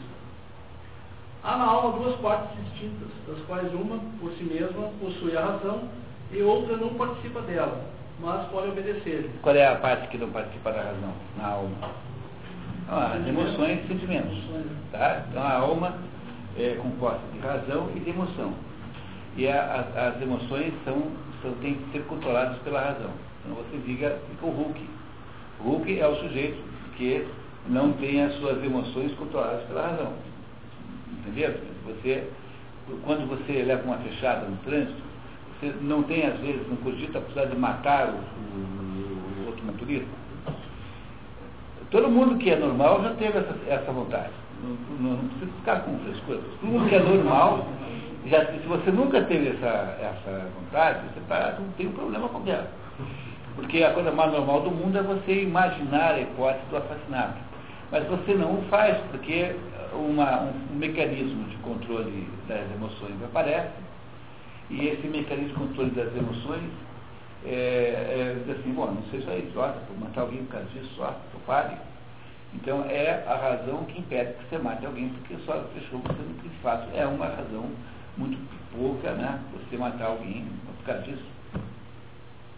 Há 1.42 1.56
na 1.56 1.64
alma 1.64 1.98
duas 1.98 2.16
partes 2.16 2.48
distintas, 2.64 3.08
das 3.28 3.38
quais 3.46 3.72
uma, 3.72 3.98
por 4.20 4.32
si 4.32 4.42
mesma, 4.42 4.90
possui 5.00 5.36
a 5.36 5.44
razão 5.44 5.88
e 6.32 6.42
outra 6.42 6.76
não 6.76 6.94
participa 6.94 7.40
dela, 7.42 7.80
mas 8.18 8.48
pode 8.48 8.68
obedecer. 8.68 9.30
Qual 9.42 9.54
é 9.54 9.66
a 9.66 9.76
parte 9.76 10.08
que 10.08 10.18
não 10.18 10.28
participa 10.30 10.72
da 10.72 10.82
razão 10.82 11.12
na 11.36 11.46
alma? 11.46 11.76
Ah, 12.88 13.16
as 13.20 13.26
emoções 13.26 13.84
e 13.84 13.88
sentimentos. 13.88 14.38
Tá? 14.92 15.24
Então 15.28 15.42
a 15.42 15.52
alma 15.54 15.94
é 16.56 16.76
composta 16.80 17.20
de 17.32 17.38
razão 17.40 17.90
e 17.96 18.00
de 18.00 18.10
emoção. 18.10 18.52
E 19.36 19.48
a- 19.48 19.84
a- 19.96 20.08
as 20.08 20.22
emoções 20.22 20.72
são, 20.84 21.02
são, 21.42 21.52
têm 21.60 21.74
que 21.74 21.92
ser 21.92 22.04
controladas 22.04 22.56
pela 22.58 22.80
razão. 22.80 23.10
Então 23.44 23.56
você 23.56 23.76
fica, 23.84 24.18
fica 24.30 24.46
o 24.46 24.50
Hulk. 24.50 24.80
O 25.60 25.62
Hulk 25.64 25.98
é 26.00 26.06
o 26.06 26.16
sujeito 26.16 26.58
que 26.96 27.26
não 27.68 27.92
tem 27.94 28.22
as 28.22 28.34
suas 28.36 28.62
emoções 28.62 29.12
controladas 29.14 29.62
pela 29.64 29.82
razão. 29.88 30.12
Entendeu? 31.18 31.54
Você, 31.86 32.28
quando 33.04 33.28
você 33.28 33.62
leva 33.64 33.82
uma 33.84 33.98
fechada 33.98 34.46
no 34.46 34.56
trânsito, 34.58 35.02
você 35.60 35.74
não 35.80 36.02
tem, 36.04 36.24
às 36.26 36.38
vezes, 36.38 36.66
não 36.68 36.76
cogita 36.76 37.18
a 37.18 37.20
possibilidade 37.20 37.54
de 37.54 37.60
matar 37.60 38.08
o, 38.08 38.12
o- 38.12 39.42
o 39.42 39.46
outro 39.46 39.64
motorista. 39.64 40.06
Todo 41.90 42.08
mundo 42.10 42.36
que 42.38 42.50
é 42.50 42.56
normal 42.56 43.02
já 43.02 43.10
teve 43.14 43.38
essa, 43.38 43.54
essa 43.68 43.92
vontade. 43.92 44.30
Não, 44.62 44.70
não- 44.98 45.16
não 45.22 45.28
precisa 45.28 45.52
ficar 45.58 45.80
com 45.80 45.98
frescura. 46.00 46.38
Todo 46.60 46.70
mundo 46.70 46.88
que 46.88 46.94
é 46.94 46.98
normal, 47.00 47.66
já, 48.26 48.44
se 48.46 48.58
você 48.66 48.90
nunca 48.90 49.22
teve 49.22 49.50
essa, 49.50 49.96
essa 50.00 50.48
vontade, 50.58 51.00
você 51.14 51.20
tá, 51.28 51.56
tem 51.76 51.86
um 51.86 51.92
problema 51.92 52.28
com 52.28 52.42
ela. 52.50 52.68
Porque 53.54 53.82
a 53.82 53.92
coisa 53.92 54.10
mais 54.10 54.32
normal 54.32 54.62
do 54.62 54.70
mundo 54.70 54.98
é 54.98 55.02
você 55.02 55.42
imaginar 55.42 56.14
a 56.14 56.20
hipótese 56.20 56.64
do 56.70 56.76
assassinato. 56.76 57.38
Mas 57.92 58.04
você 58.08 58.34
não 58.34 58.54
o 58.58 58.62
faz, 58.68 58.96
porque 59.12 59.54
uma- 59.94 60.42
um, 60.42 60.52
um 60.74 60.76
mecanismo 60.78 61.44
de 61.44 61.56
controle 61.58 62.28
das 62.48 62.64
emoções 62.74 63.14
aparece, 63.24 63.70
e 64.70 64.88
esse 64.88 65.06
mecanismo 65.06 65.48
de 65.48 65.54
controle 65.54 65.90
das 65.90 66.14
emoções 66.16 66.62
é, 67.46 68.34
é 68.36 68.42
diz 68.44 68.58
assim, 68.58 68.72
bom, 68.72 68.86
não 68.86 69.02
seja 69.10 69.36
idiota, 69.36 69.80
vou 69.88 69.98
matar 69.98 70.22
alguém 70.22 70.44
por 70.44 70.52
causa 70.52 70.68
disso, 70.70 70.94
só, 70.96 71.16
eu 71.32 71.40
pare. 71.46 71.76
Então 72.54 72.84
é 72.88 73.24
a 73.26 73.36
razão 73.36 73.84
que 73.84 74.00
impede 74.00 74.34
que 74.34 74.48
você 74.48 74.58
mate 74.58 74.84
alguém, 74.86 75.08
porque 75.10 75.36
só 75.44 75.64
fechou 75.74 76.00
você 76.00 76.22
no 76.22 76.36
fato 76.62 76.88
é 76.94 77.06
uma 77.06 77.26
razão 77.26 77.70
muito 78.16 78.38
pouca, 78.72 79.12
né? 79.12 79.40
Você 79.52 79.76
matar 79.76 80.06
alguém 80.06 80.46
por 80.66 80.84
causa 80.86 81.02
disso. 81.02 81.24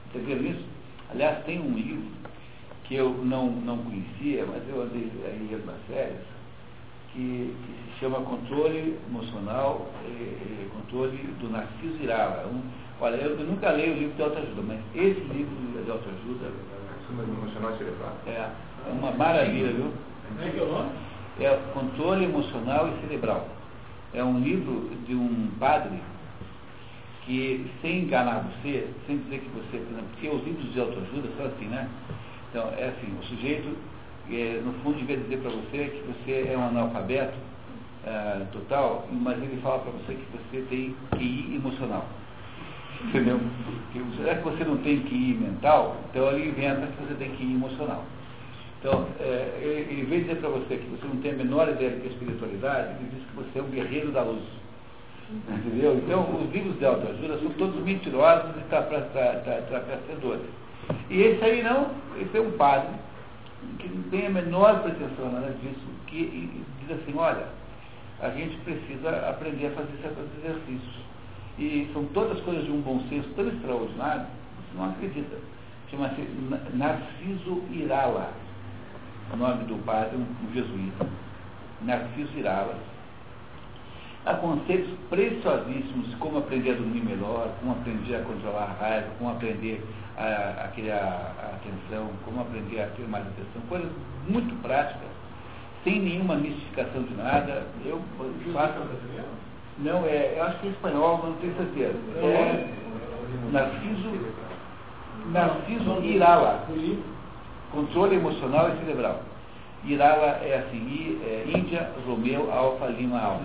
Entenderam 0.09 0.47
isso? 0.47 0.65
Aliás, 1.11 1.45
tem 1.45 1.61
um 1.61 1.75
livro 1.75 2.05
que 2.85 2.95
eu 2.95 3.11
não, 3.11 3.51
não 3.51 3.79
conhecia, 3.79 4.47
mas 4.47 4.67
eu 4.69 4.83
andei 4.83 5.11
aí 5.27 5.49
em 5.51 5.63
umas 5.63 5.81
férias, 5.87 6.23
que, 7.13 7.55
que 7.65 7.93
se 7.93 8.01
chama 8.01 8.21
Controle 8.21 8.99
Emocional, 9.09 9.91
eh, 10.05 10.09
eh, 10.09 10.69
Controle 10.73 11.17
do 11.41 11.51
Narciso 11.51 12.03
Irala. 12.03 12.47
Um, 12.47 12.63
olha, 13.01 13.17
eu, 13.17 13.39
eu 13.39 13.47
nunca 13.47 13.71
leio 13.71 13.95
o 13.95 13.99
livro 13.99 14.15
de 14.15 14.23
autoajuda, 14.23 14.63
mas 14.63 14.81
esse 14.95 15.21
livro 15.21 15.55
de 15.85 15.91
autoajuda 15.91 16.51
emocional 17.11 17.73
e 17.75 17.79
cerebral. 17.79 18.13
é, 18.27 18.51
é 18.89 18.93
uma 18.93 19.11
maravilha, 19.13 19.73
viu? 19.73 19.93
É 20.39 21.43
é? 21.43 21.45
É 21.45 21.61
Controle 21.73 22.25
Emocional 22.25 22.89
e 22.89 23.01
Cerebral. 23.01 23.49
É 24.13 24.23
um 24.23 24.41
livro 24.41 24.91
de 25.07 25.15
um 25.15 25.51
padre 25.59 25.99
que, 27.25 27.71
sem 27.83 28.01
enganar 28.01 28.41
você, 28.41 28.89
sem 29.07 29.19
dizer 29.19 29.41
que 29.41 29.49
você, 29.51 29.79
por 29.79 29.93
exemplo, 29.93 30.09
porque 30.13 30.29
os 30.29 30.45
livros 30.45 30.73
de 30.73 30.81
autoajuda 30.81 31.29
são 31.37 31.47
assim, 31.47 31.67
né? 31.67 31.89
Então, 32.51 32.73
é 32.77 32.89
assim, 32.89 33.15
o 33.21 33.25
sujeito, 33.25 33.77
é, 34.31 34.61
no 34.65 34.73
fundo, 34.83 34.99
devia 34.99 35.19
dizer 35.19 35.39
para 35.39 35.51
você 35.51 35.89
que 35.89 36.05
você 36.07 36.51
é 36.53 36.57
um 36.57 36.67
analfabeto 36.67 37.37
ah, 38.07 38.47
total, 38.53 39.07
mas 39.11 39.37
ele 39.43 39.61
fala 39.63 39.81
para 39.81 39.93
você 39.93 40.15
que 40.15 40.27
você 40.33 40.63
tem 40.71 40.97
QI 41.17 41.57
emocional. 41.57 42.07
Entendeu? 43.05 43.41
Será 44.17 44.35
que 44.37 44.45
você 44.45 44.65
não 44.65 44.77
tem 44.79 45.01
QI 45.01 45.35
mental? 45.41 45.97
Então 46.11 46.31
ele 46.33 46.49
inventa 46.49 46.87
que 46.87 47.03
você 47.03 47.15
tem 47.15 47.31
QI 47.31 47.55
emocional. 47.55 48.05
Então, 48.81 49.09
é, 49.19 49.59
ele, 49.61 50.03
em 50.03 50.05
vez 50.05 50.23
de 50.23 50.29
dizer 50.29 50.41
para 50.41 50.51
você 50.51 50.77
que 50.77 50.87
você 50.87 51.07
não 51.07 51.17
tem 51.17 51.33
a 51.33 51.35
menor 51.35 51.69
ideia 51.69 51.91
do 51.91 52.01
que 52.01 52.07
é 52.07 52.11
espiritualidade, 52.11 52.95
ele 53.01 53.11
diz 53.13 53.25
que 53.25 53.37
você 53.37 53.59
é 53.59 53.63
um 53.63 53.71
guerreiro 53.71 54.13
da 54.13 54.23
luz. 54.23 54.43
Entendeu? 55.49 55.97
Então, 55.97 56.23
os 56.41 56.53
livros 56.53 56.79
de 56.79 56.87
autoajuda 56.87 57.39
são 57.39 57.51
todos 57.53 57.83
mentirosos 57.83 58.51
e 58.57 58.61
tra- 58.71 58.83
tra- 58.83 59.01
tra- 59.01 59.41
tra- 59.41 59.63
trapacedores. 59.63 60.47
E 61.11 61.21
esse 61.21 61.45
aí 61.45 61.63
não, 61.63 61.89
esse 62.21 62.37
é 62.37 62.41
um 62.41 62.53
padre 62.53 62.95
que 63.79 63.89
não 63.89 64.03
tem 64.05 64.27
a 64.27 64.31
menor 64.31 64.83
pretensão 64.83 65.31
nada 65.31 65.53
disso, 65.61 65.85
que 66.07 66.65
diz 66.81 66.99
assim, 67.03 67.15
olha, 67.19 67.47
a 68.21 68.31
gente 68.31 68.57
precisa 68.59 69.29
aprender 69.29 69.67
a 69.67 69.71
fazer 69.73 69.93
certos 70.01 70.25
exercícios. 70.39 70.99
E 71.59 71.91
são 71.93 72.05
todas 72.07 72.41
coisas 72.43 72.65
de 72.65 72.71
um 72.71 72.81
bom 72.81 73.01
senso 73.09 73.29
tão 73.31 73.49
extraordinário 73.49 74.27
não 74.75 74.91
acredita. 74.91 75.37
Chama-se 75.91 76.21
Narciso 76.75 77.63
Irala, 77.73 78.33
o 79.33 79.37
nome 79.37 79.65
do 79.65 79.83
padre, 79.85 80.17
um, 80.17 80.27
um 80.47 80.53
jesuíta. 80.53 81.07
Narciso 81.83 82.39
Irala. 82.39 82.77
Há 84.27 84.35
conceitos 84.35 84.91
preciosíssimos 85.09 86.11
de 86.11 86.17
como 86.17 86.39
aprender 86.39 86.73
a 86.73 86.75
dormir 86.75 87.03
melhor, 87.03 87.51
como 87.61 87.73
aprender 87.73 88.17
a 88.17 88.23
controlar 88.23 88.63
a 88.65 88.85
raiva, 88.85 89.09
como 89.19 89.31
aprender 89.31 89.83
a, 90.17 90.65
a 90.65 90.69
criar 90.69 91.35
a 91.41 91.57
atenção, 91.57 92.11
como 92.25 92.43
aprender 92.43 92.83
a 92.83 92.89
ter 92.89 93.09
mais 93.09 93.27
atenção, 93.27 93.63
coisas 93.69 93.91
muito 94.29 94.55
práticas, 94.61 95.09
sem 95.83 96.01
nenhuma 96.01 96.35
mistificação 96.35 97.03
de 97.05 97.15
nada. 97.15 97.67
Eu 97.87 98.03
faço. 98.53 99.48
Não, 99.81 100.05
é, 100.07 100.35
eu 100.37 100.43
acho 100.43 100.59
que 100.59 100.67
é 100.67 100.71
espanhol, 100.71 101.21
mas 101.23 101.31
não 101.31 101.37
tenho 101.37 101.55
certeza. 101.57 101.95
É 102.17 102.67
Narciso, 103.53 104.11
Narciso 105.33 106.03
Irala. 106.03 106.67
Controle 107.73 108.17
emocional 108.17 108.71
e 108.71 108.85
cerebral. 108.85 109.21
Irala 109.85 110.41
é 110.43 110.65
assim, 110.67 110.79
I, 110.79 111.21
é 111.25 111.45
Índia, 111.57 111.91
Romeu, 112.07 112.51
Alfa, 112.53 112.87
Lima, 112.87 113.21
Alfa. 113.21 113.45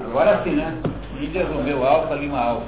Agora 0.00 0.42
sim, 0.44 0.50
né? 0.50 0.78
Índia, 1.20 1.46
Romeu, 1.46 1.84
Alfa, 1.84 2.14
Lima, 2.14 2.38
Alfa. 2.38 2.66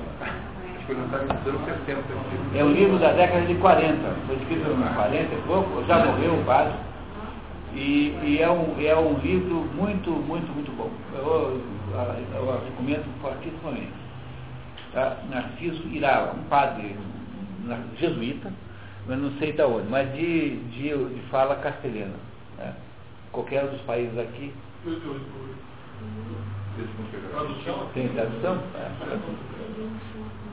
É 2.56 2.64
um 2.64 2.72
livro 2.72 2.98
da 2.98 3.12
década 3.12 3.46
de 3.46 3.54
40, 3.54 3.96
foi 4.26 4.36
escrito 4.36 4.68
nos 4.70 4.92
40 4.92 5.16
e 5.16 5.42
pouco, 5.46 5.84
já 5.86 6.04
morreu 6.04 6.34
o 6.34 6.44
padre. 6.44 6.72
E, 7.74 8.16
e, 8.24 8.38
é, 8.40 8.50
um, 8.50 8.80
é 8.80 8.96
um 8.96 9.18
livro 9.18 9.54
muito, 9.74 10.10
muito, 10.10 10.52
muito 10.52 10.72
bom. 10.76 10.90
Eu, 11.14 11.60
eu, 11.94 12.46
eu 12.46 12.64
recomendo 12.64 13.04
fortissimamente. 13.20 13.92
Tá? 14.92 15.18
Narciso 15.30 15.86
Irala, 15.88 16.34
um 16.34 16.42
padre 16.44 16.96
jesuíta, 17.98 18.52
mas 19.06 19.18
não 19.18 19.30
sei 19.38 19.52
de 19.52 19.62
onde, 19.62 19.88
mas 19.88 20.12
de, 20.14 20.56
de, 20.56 20.88
de 20.88 21.22
fala 21.30 21.56
castelhana. 21.56 22.16
Né? 22.58 22.74
Qualquer 23.30 23.66
dos 23.66 23.80
países 23.82 24.18
aqui. 24.18 24.52
Tem 27.94 28.08
tradução? 28.08 28.58
É. 28.74 28.90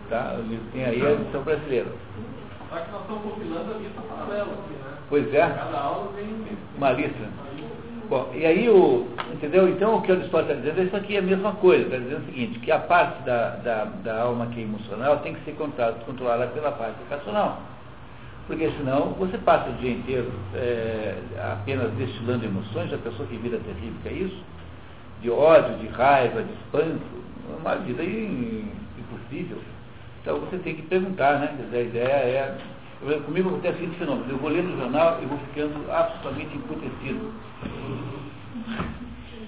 Tá? 0.10 0.40
Tem 0.72 0.86
aí 0.86 1.06
a 1.06 1.12
edição 1.14 1.42
brasileira. 1.44 1.92
Só 2.70 2.76
que 2.78 2.92
nós 2.92 3.02
estamos 3.02 3.24
compilando 3.24 3.74
a 3.74 3.78
lista 3.78 4.02
paralela 4.02 4.54
aqui, 4.54 4.74
né? 4.74 4.98
Pois 5.10 5.34
é. 5.34 5.42
Cada 5.42 5.80
aula 5.80 6.12
tem 6.16 6.58
uma 6.78 6.92
lista. 6.92 7.30
Bom, 8.10 8.32
e 8.34 8.46
aí 8.46 8.70
o. 8.70 9.08
Entendeu? 9.34 9.68
Então 9.68 9.98
o 9.98 10.02
que 10.02 10.12
Aristóteles 10.12 10.58
está 10.58 10.62
dizendo 10.62 10.82
é 10.82 10.84
isso 10.86 10.96
aqui 10.96 11.16
é 11.16 11.20
a 11.20 11.22
mesma 11.22 11.54
coisa. 11.54 11.84
Está 11.84 11.98
dizendo 11.98 12.24
o 12.24 12.26
seguinte, 12.26 12.60
que 12.60 12.72
a 12.72 12.80
parte 12.80 13.22
da, 13.24 13.50
da, 13.58 13.86
da 13.86 14.22
alma 14.22 14.48
que 14.48 14.60
é 14.60 14.64
emocional 14.64 15.18
tem 15.18 15.34
que 15.34 15.44
ser 15.44 15.56
controlada 15.56 16.48
pela 16.48 16.72
parte 16.72 16.98
racional. 17.10 17.62
Porque 18.48 18.72
senão 18.78 19.12
você 19.20 19.38
passa 19.38 19.70
o 19.70 19.74
dia 19.74 19.92
inteiro 19.92 20.32
é, 20.56 21.18
apenas 21.52 21.92
destilando 21.94 22.46
emoções, 22.46 22.94
a 22.94 22.98
pessoa 22.98 23.28
que 23.28 23.36
vida 23.36 23.60
terrível 23.60 24.00
é 24.06 24.14
isso, 24.14 24.42
de 25.22 25.30
ódio, 25.30 25.78
de 25.80 25.88
raiva, 25.88 26.42
de 26.42 26.54
espanto, 26.54 27.04
é 27.52 27.60
uma 27.60 27.76
vida 27.76 28.04
impossível. 28.04 29.58
Então 30.22 30.40
você 30.40 30.58
tem 30.58 30.76
que 30.76 30.82
perguntar, 30.84 31.40
né? 31.40 31.56
Dizer, 31.58 31.78
a 31.78 31.82
ideia 31.82 32.14
é. 32.14 32.58
Eu, 33.02 33.22
comigo 33.22 33.50
acontece 33.50 33.76
o 33.76 33.80
seguinte 33.80 34.00
fenômeno, 34.00 34.32
eu 34.32 34.38
vou 34.38 34.50
ler 34.50 34.64
no 34.64 34.76
jornal 34.76 35.20
e 35.22 35.26
vou 35.28 35.38
ficando 35.38 35.92
absolutamente 35.92 36.58
emputecido. 36.58 37.32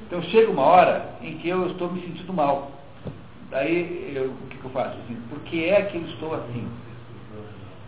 Então 0.06 0.22
chega 0.24 0.52
uma 0.52 0.64
hora 0.64 1.10
em 1.22 1.38
que 1.38 1.50
eu 1.50 1.68
estou 1.68 1.92
me 1.92 2.02
sentindo 2.02 2.32
mal. 2.32 2.72
Daí 3.50 4.14
eu, 4.16 4.26
o 4.26 4.48
que, 4.50 4.58
que 4.58 4.66
eu 4.66 4.70
faço? 4.72 4.98
Assim, 5.00 5.18
por 5.30 5.40
que 5.40 5.66
é 5.66 5.82
que 5.84 5.98
eu 5.98 6.04
estou 6.04 6.36
assim? 6.36 6.68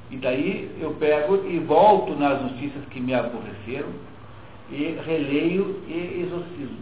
E 0.09 0.17
daí 0.17 0.69
eu 0.79 0.93
pego 0.95 1.47
e 1.47 1.59
volto 1.59 2.15
nas 2.15 2.41
notícias 2.41 2.83
que 2.89 2.99
me 2.99 3.13
aborreceram 3.13 3.89
e 4.69 4.97
releio 5.05 5.81
e 5.87 6.23
exorcizo, 6.25 6.75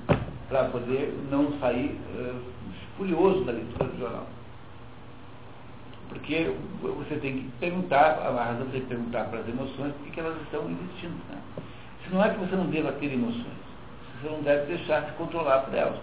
para 0.48 0.66
poder 0.66 1.14
não 1.30 1.54
sair 1.60 1.96
uh, 2.16 2.36
furioso 2.98 3.44
da 3.44 3.52
leitura 3.52 3.86
do 3.86 4.00
jornal. 4.00 4.28
Porque 6.10 6.52
você 6.82 7.16
tem 7.16 7.38
que 7.38 7.52
perguntar, 7.60 8.20
a 8.20 8.44
razão 8.44 8.68
de 8.68 8.82
perguntar 8.82 9.26
para 9.26 9.40
as 9.40 9.48
emoções 9.48 9.94
por 9.94 10.12
que 10.12 10.20
elas 10.20 10.42
estão 10.42 10.70
existindo. 10.70 11.16
Né? 11.30 11.38
Se 12.04 12.14
não 12.14 12.24
é 12.24 12.30
que 12.30 12.40
você 12.40 12.56
não 12.56 12.66
deva 12.66 12.92
ter 12.94 13.14
emoções, 13.14 13.46
você 14.20 14.30
não 14.30 14.42
deve 14.42 14.76
deixar 14.76 15.04
se 15.06 15.12
controlar 15.14 15.60
por 15.60 15.74
elas. 15.74 16.00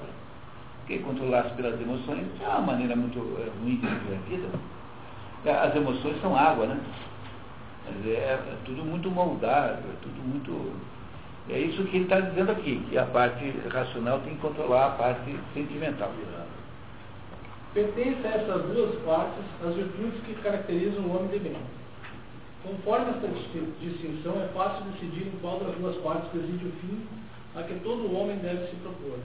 Porque 0.79 0.99
controlar-se 0.99 1.55
pelas 1.55 1.81
emoções 1.81 2.25
é 2.41 2.49
uma 2.49 2.61
maneira 2.61 2.95
muito 2.95 3.19
é, 3.19 3.51
ruim 3.61 3.77
de 3.77 3.87
viver 3.87 4.17
a 4.17 4.29
vida. 4.29 4.49
As 5.61 5.75
emoções 5.75 6.21
são 6.21 6.37
água, 6.37 6.67
né? 6.67 6.81
É, 8.05 8.11
é 8.11 8.57
tudo 8.65 8.85
muito 8.85 9.11
moldado, 9.11 9.79
é 9.79 9.97
tudo 10.03 10.23
muito. 10.25 10.73
É 11.49 11.59
isso 11.59 11.85
que 11.85 11.97
ele 11.97 12.05
está 12.05 12.21
dizendo 12.21 12.53
aqui, 12.53 12.85
que 12.89 12.99
a 12.99 13.07
parte 13.07 13.53
racional 13.73 14.21
tem 14.21 14.35
que 14.35 14.41
controlar 14.41 14.87
a 14.87 14.91
parte 14.91 15.37
sentimental. 15.55 16.13
Pertence 17.77 18.27
a 18.27 18.31
essas 18.31 18.63
duas 18.73 18.95
partes 19.05 19.45
as 19.63 19.75
virtudes 19.75 20.25
que 20.25 20.33
caracterizam 20.41 21.05
o 21.05 21.15
homem 21.15 21.29
de 21.29 21.41
bem. 21.41 21.57
Conforme 22.63 23.11
esta 23.11 23.29
distinção, 23.79 24.41
é 24.41 24.49
fácil 24.55 24.87
decidir 24.93 25.27
em 25.27 25.39
qual 25.43 25.61
das 25.61 25.77
duas 25.77 25.95
partes 25.99 26.33
reside 26.33 26.65
o 26.65 26.73
fim 26.81 27.07
a 27.55 27.63
que 27.65 27.79
todo 27.81 28.17
homem 28.17 28.39
deve 28.39 28.67
se 28.71 28.77
propor. 28.77 29.19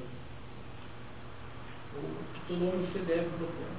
Ou 1.96 2.04
que 2.34 2.42
todo 2.50 2.68
homem 2.68 2.86
se 2.92 3.00
deve 3.00 3.30
propor. 3.38 3.72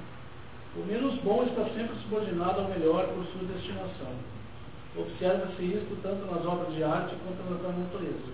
O 0.75 0.85
menos 0.87 1.21
bom 1.21 1.43
está 1.43 1.65
sempre 1.65 1.95
subordinado 2.01 2.61
ao 2.61 2.69
melhor 2.69 3.05
por 3.09 3.25
sua 3.25 3.47
destinação. 3.53 4.09
Observa-se 4.97 5.65
isto 5.65 6.01
tanto 6.01 6.25
nas 6.25 6.43
obras 6.47 6.73
de 6.73 6.83
arte 6.83 7.15
quanto 7.21 7.61
da 7.61 7.69
natureza. 7.69 8.33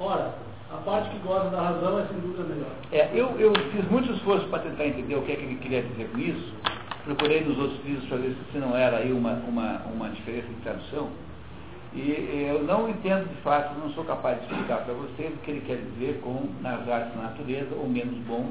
Ora, 0.00 0.32
a 0.72 0.76
parte 0.78 1.10
que 1.10 1.18
goza 1.18 1.50
da 1.50 1.60
razão 1.60 1.98
é 1.98 2.06
sem 2.06 2.18
dúvida 2.20 2.42
melhor. 2.44 2.70
É, 2.92 3.10
eu, 3.12 3.38
eu 3.38 3.52
fiz 3.72 3.90
muito 3.90 4.12
esforço 4.12 4.46
para 4.48 4.60
tentar 4.60 4.86
entender 4.86 5.14
o 5.14 5.22
que 5.22 5.32
é 5.32 5.36
que 5.36 5.42
ele 5.42 5.56
queria 5.56 5.82
dizer 5.82 6.08
com 6.10 6.18
isso. 6.18 6.52
Procurei 7.04 7.44
nos 7.44 7.58
outros 7.58 7.84
livros 7.84 8.04
para 8.08 8.16
ver 8.18 8.36
se 8.50 8.58
não 8.58 8.76
era 8.76 8.96
aí 8.98 9.12
uma, 9.12 9.32
uma, 9.46 9.82
uma 9.92 10.08
diferença 10.10 10.48
de 10.48 10.60
tradução. 10.62 11.10
E 11.94 12.48
eu 12.50 12.64
não 12.64 12.88
entendo 12.88 13.28
de 13.28 13.40
fato, 13.42 13.78
não 13.78 13.90
sou 13.90 14.04
capaz 14.04 14.38
de 14.38 14.46
explicar 14.46 14.78
para 14.78 14.94
vocês 14.94 15.32
o 15.32 15.36
que 15.38 15.50
ele 15.50 15.60
quer 15.60 15.76
dizer 15.76 16.20
com 16.22 16.48
nas 16.60 16.88
artes 16.88 17.14
da 17.14 17.22
natureza, 17.22 17.74
o 17.76 17.88
menos 17.88 18.16
bom 18.26 18.50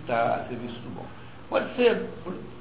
está 0.00 0.36
a 0.36 0.48
serviço 0.48 0.78
do 0.80 0.94
bom. 0.94 1.04
Pode 1.48 1.74
ser, 1.74 2.08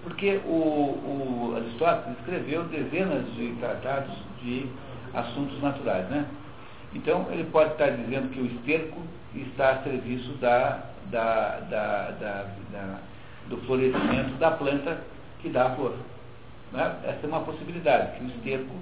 porque 0.03 0.39
o, 0.45 0.49
o 0.49 1.53
Aristóteles 1.55 2.17
escreveu 2.19 2.63
dezenas 2.63 3.25
de 3.35 3.53
tratados 3.59 4.11
de 4.41 4.65
assuntos 5.13 5.61
naturais, 5.61 6.09
né? 6.09 6.25
Então, 6.93 7.27
ele 7.31 7.45
pode 7.45 7.71
estar 7.71 7.89
dizendo 7.89 8.29
que 8.29 8.39
o 8.39 8.45
esterco 8.45 9.01
está 9.35 9.71
a 9.71 9.83
serviço 9.83 10.31
da, 10.33 10.83
da, 11.09 11.59
da, 11.69 12.99
do 13.47 13.57
florescimento 13.65 14.35
da 14.37 14.51
planta 14.51 15.01
que 15.41 15.49
dá 15.49 15.67
a 15.67 15.75
flor. 15.75 15.95
Né? 16.71 16.95
Essa 17.03 17.19
é 17.23 17.27
uma 17.27 17.41
possibilidade, 17.41 18.17
que 18.17 18.23
o 18.23 18.27
esterco 18.27 18.75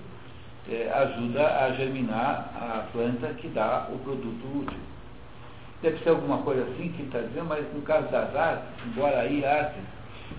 é, 0.69 0.91
ajuda 0.93 1.65
a 1.65 1.71
germinar 1.71 2.51
a 2.55 2.85
planta 2.91 3.27
que 3.35 3.47
dá 3.49 3.87
o 3.91 3.97
produto 3.99 4.59
útil. 4.59 4.79
Deve 5.81 5.97
ser 6.03 6.09
alguma 6.09 6.37
coisa 6.39 6.61
assim 6.63 6.89
que 6.89 7.01
ele 7.01 7.07
está 7.07 7.19
dizendo, 7.19 7.45
mas 7.45 7.65
no 7.73 7.81
caso 7.81 8.07
das 8.09 8.35
artes, 8.35 8.65
embora 8.85 9.19
aí 9.21 9.43
artes 9.43 9.81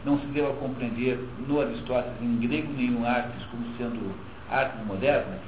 não 0.05 0.19
se 0.21 0.27
deva 0.27 0.53
compreender 0.55 1.19
no 1.47 1.61
Aristóteles 1.61 2.23
em 2.23 2.37
grego 2.39 2.73
nenhum 2.73 3.05
artes 3.05 3.45
como 3.47 3.65
sendo 3.77 4.15
artes 4.49 4.87
modernas, 4.87 5.41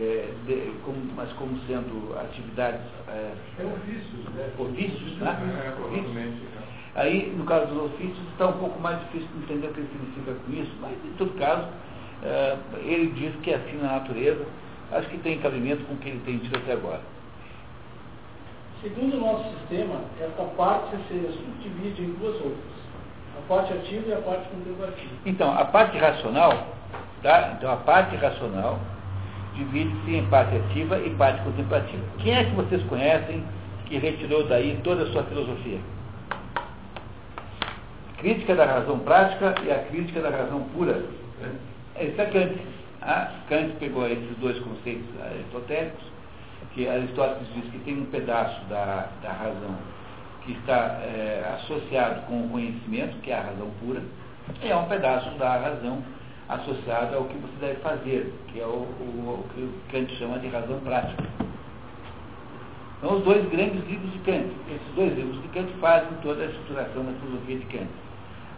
é, 0.00 0.32
de, 0.46 0.72
como, 0.84 0.98
mas 1.14 1.32
como 1.34 1.58
sendo 1.66 2.16
atividades. 2.18 2.80
É, 3.08 3.32
é 3.58 3.64
ofícios, 3.64 4.34
né? 4.34 4.50
Ofícios, 4.58 5.18
né? 5.18 5.38
É, 5.66 5.80
ofícios. 5.80 6.54
Aí, 6.96 7.34
no 7.36 7.44
caso 7.44 7.66
dos 7.66 7.92
ofícios, 7.92 8.20
está 8.32 8.46
um 8.48 8.58
pouco 8.58 8.80
mais 8.80 9.00
difícil 9.00 9.28
de 9.34 9.44
entender 9.44 9.66
o 9.68 9.74
que 9.74 9.82
significa 9.82 10.34
com 10.34 10.52
isso, 10.52 10.72
mas, 10.80 10.92
em 10.92 11.12
todo 11.16 11.36
caso, 11.38 11.66
é, 12.22 12.56
ele 12.82 13.08
diz 13.12 13.34
que 13.42 13.50
é 13.50 13.56
assim 13.56 13.76
na 13.78 13.92
natureza. 13.94 14.44
Acho 14.92 15.08
que 15.08 15.18
tem 15.18 15.38
cabimento 15.40 15.84
com 15.84 15.94
o 15.94 15.96
que 15.96 16.08
ele 16.08 16.22
tem 16.24 16.38
dito 16.38 16.56
até 16.56 16.72
agora. 16.72 17.00
Segundo 18.82 19.16
o 19.16 19.20
nosso 19.20 19.58
sistema, 19.58 20.00
esta 20.20 20.44
parte 20.56 20.96
se 21.08 21.32
subdivide 21.32 22.02
em 22.02 22.12
duas 22.14 22.34
outras. 22.36 22.74
A 23.38 23.48
parte 23.48 23.72
ativa 23.72 24.08
e 24.08 24.12
a 24.12 24.18
parte 24.18 24.48
contemplativa. 24.50 25.10
Então, 25.26 25.52
a 25.52 25.64
parte 25.64 25.98
racional, 25.98 26.68
tá? 27.22 27.54
Então, 27.56 27.72
a 27.72 27.76
parte 27.76 28.14
racional 28.16 28.78
divide-se 29.54 30.16
em 30.16 30.26
parte 30.26 30.56
ativa 30.56 30.98
e 30.98 31.10
parte 31.10 31.42
contemplativa. 31.42 32.02
Quem 32.18 32.34
é 32.34 32.44
que 32.44 32.54
vocês 32.54 32.82
conhecem 32.84 33.42
que 33.86 33.98
retirou 33.98 34.46
daí 34.46 34.78
toda 34.82 35.04
a 35.04 35.06
sua 35.12 35.22
filosofia? 35.24 35.78
Crítica 38.18 38.54
da 38.54 38.64
razão 38.64 38.98
prática 39.00 39.54
e 39.64 39.70
a 39.70 39.78
crítica 39.84 40.20
da 40.20 40.30
razão 40.30 40.64
pura. 40.74 41.04
Isso 42.00 42.20
é 42.20 42.26
Kant. 42.26 42.58
Ah, 43.02 43.30
Kant 43.48 43.76
pegou 43.78 44.06
esses 44.06 44.36
dois 44.38 44.58
conceitos 44.60 45.04
aristotélicos, 45.22 46.04
que 46.72 46.88
Aristóteles 46.88 47.46
diz 47.54 47.64
que 47.70 47.78
tem 47.80 48.00
um 48.00 48.06
pedaço 48.06 48.64
da, 48.64 49.08
da 49.22 49.30
razão 49.30 49.76
que 50.44 50.52
está 50.52 51.00
é, 51.02 51.56
associado 51.56 52.22
com 52.22 52.46
o 52.46 52.48
conhecimento, 52.48 53.16
que 53.22 53.30
é 53.30 53.38
a 53.38 53.42
razão 53.42 53.70
pura, 53.80 54.02
e 54.62 54.68
é 54.68 54.76
um 54.76 54.86
pedaço 54.86 55.30
da 55.38 55.56
razão 55.56 56.02
associado 56.48 57.16
ao 57.16 57.24
que 57.24 57.36
você 57.38 57.66
deve 57.66 57.80
fazer, 57.80 58.32
que 58.48 58.60
é 58.60 58.66
o, 58.66 58.86
o, 59.00 59.44
o 59.44 59.44
que 59.54 59.68
Kant 59.90 60.14
chama 60.16 60.38
de 60.38 60.48
razão 60.48 60.78
prática. 60.80 61.24
São 63.00 63.16
os 63.18 63.24
dois 63.24 63.46
grandes 63.50 63.84
livros 63.86 64.12
de 64.12 64.18
Kant. 64.20 64.48
Esses 64.68 64.94
dois 64.94 65.16
livros 65.16 65.40
de 65.42 65.48
Kant 65.48 65.72
fazem 65.80 66.16
toda 66.22 66.42
a 66.42 66.46
estruturação 66.46 67.04
da 67.04 67.12
filosofia 67.12 67.58
de 67.58 67.66
Kant. 67.66 67.88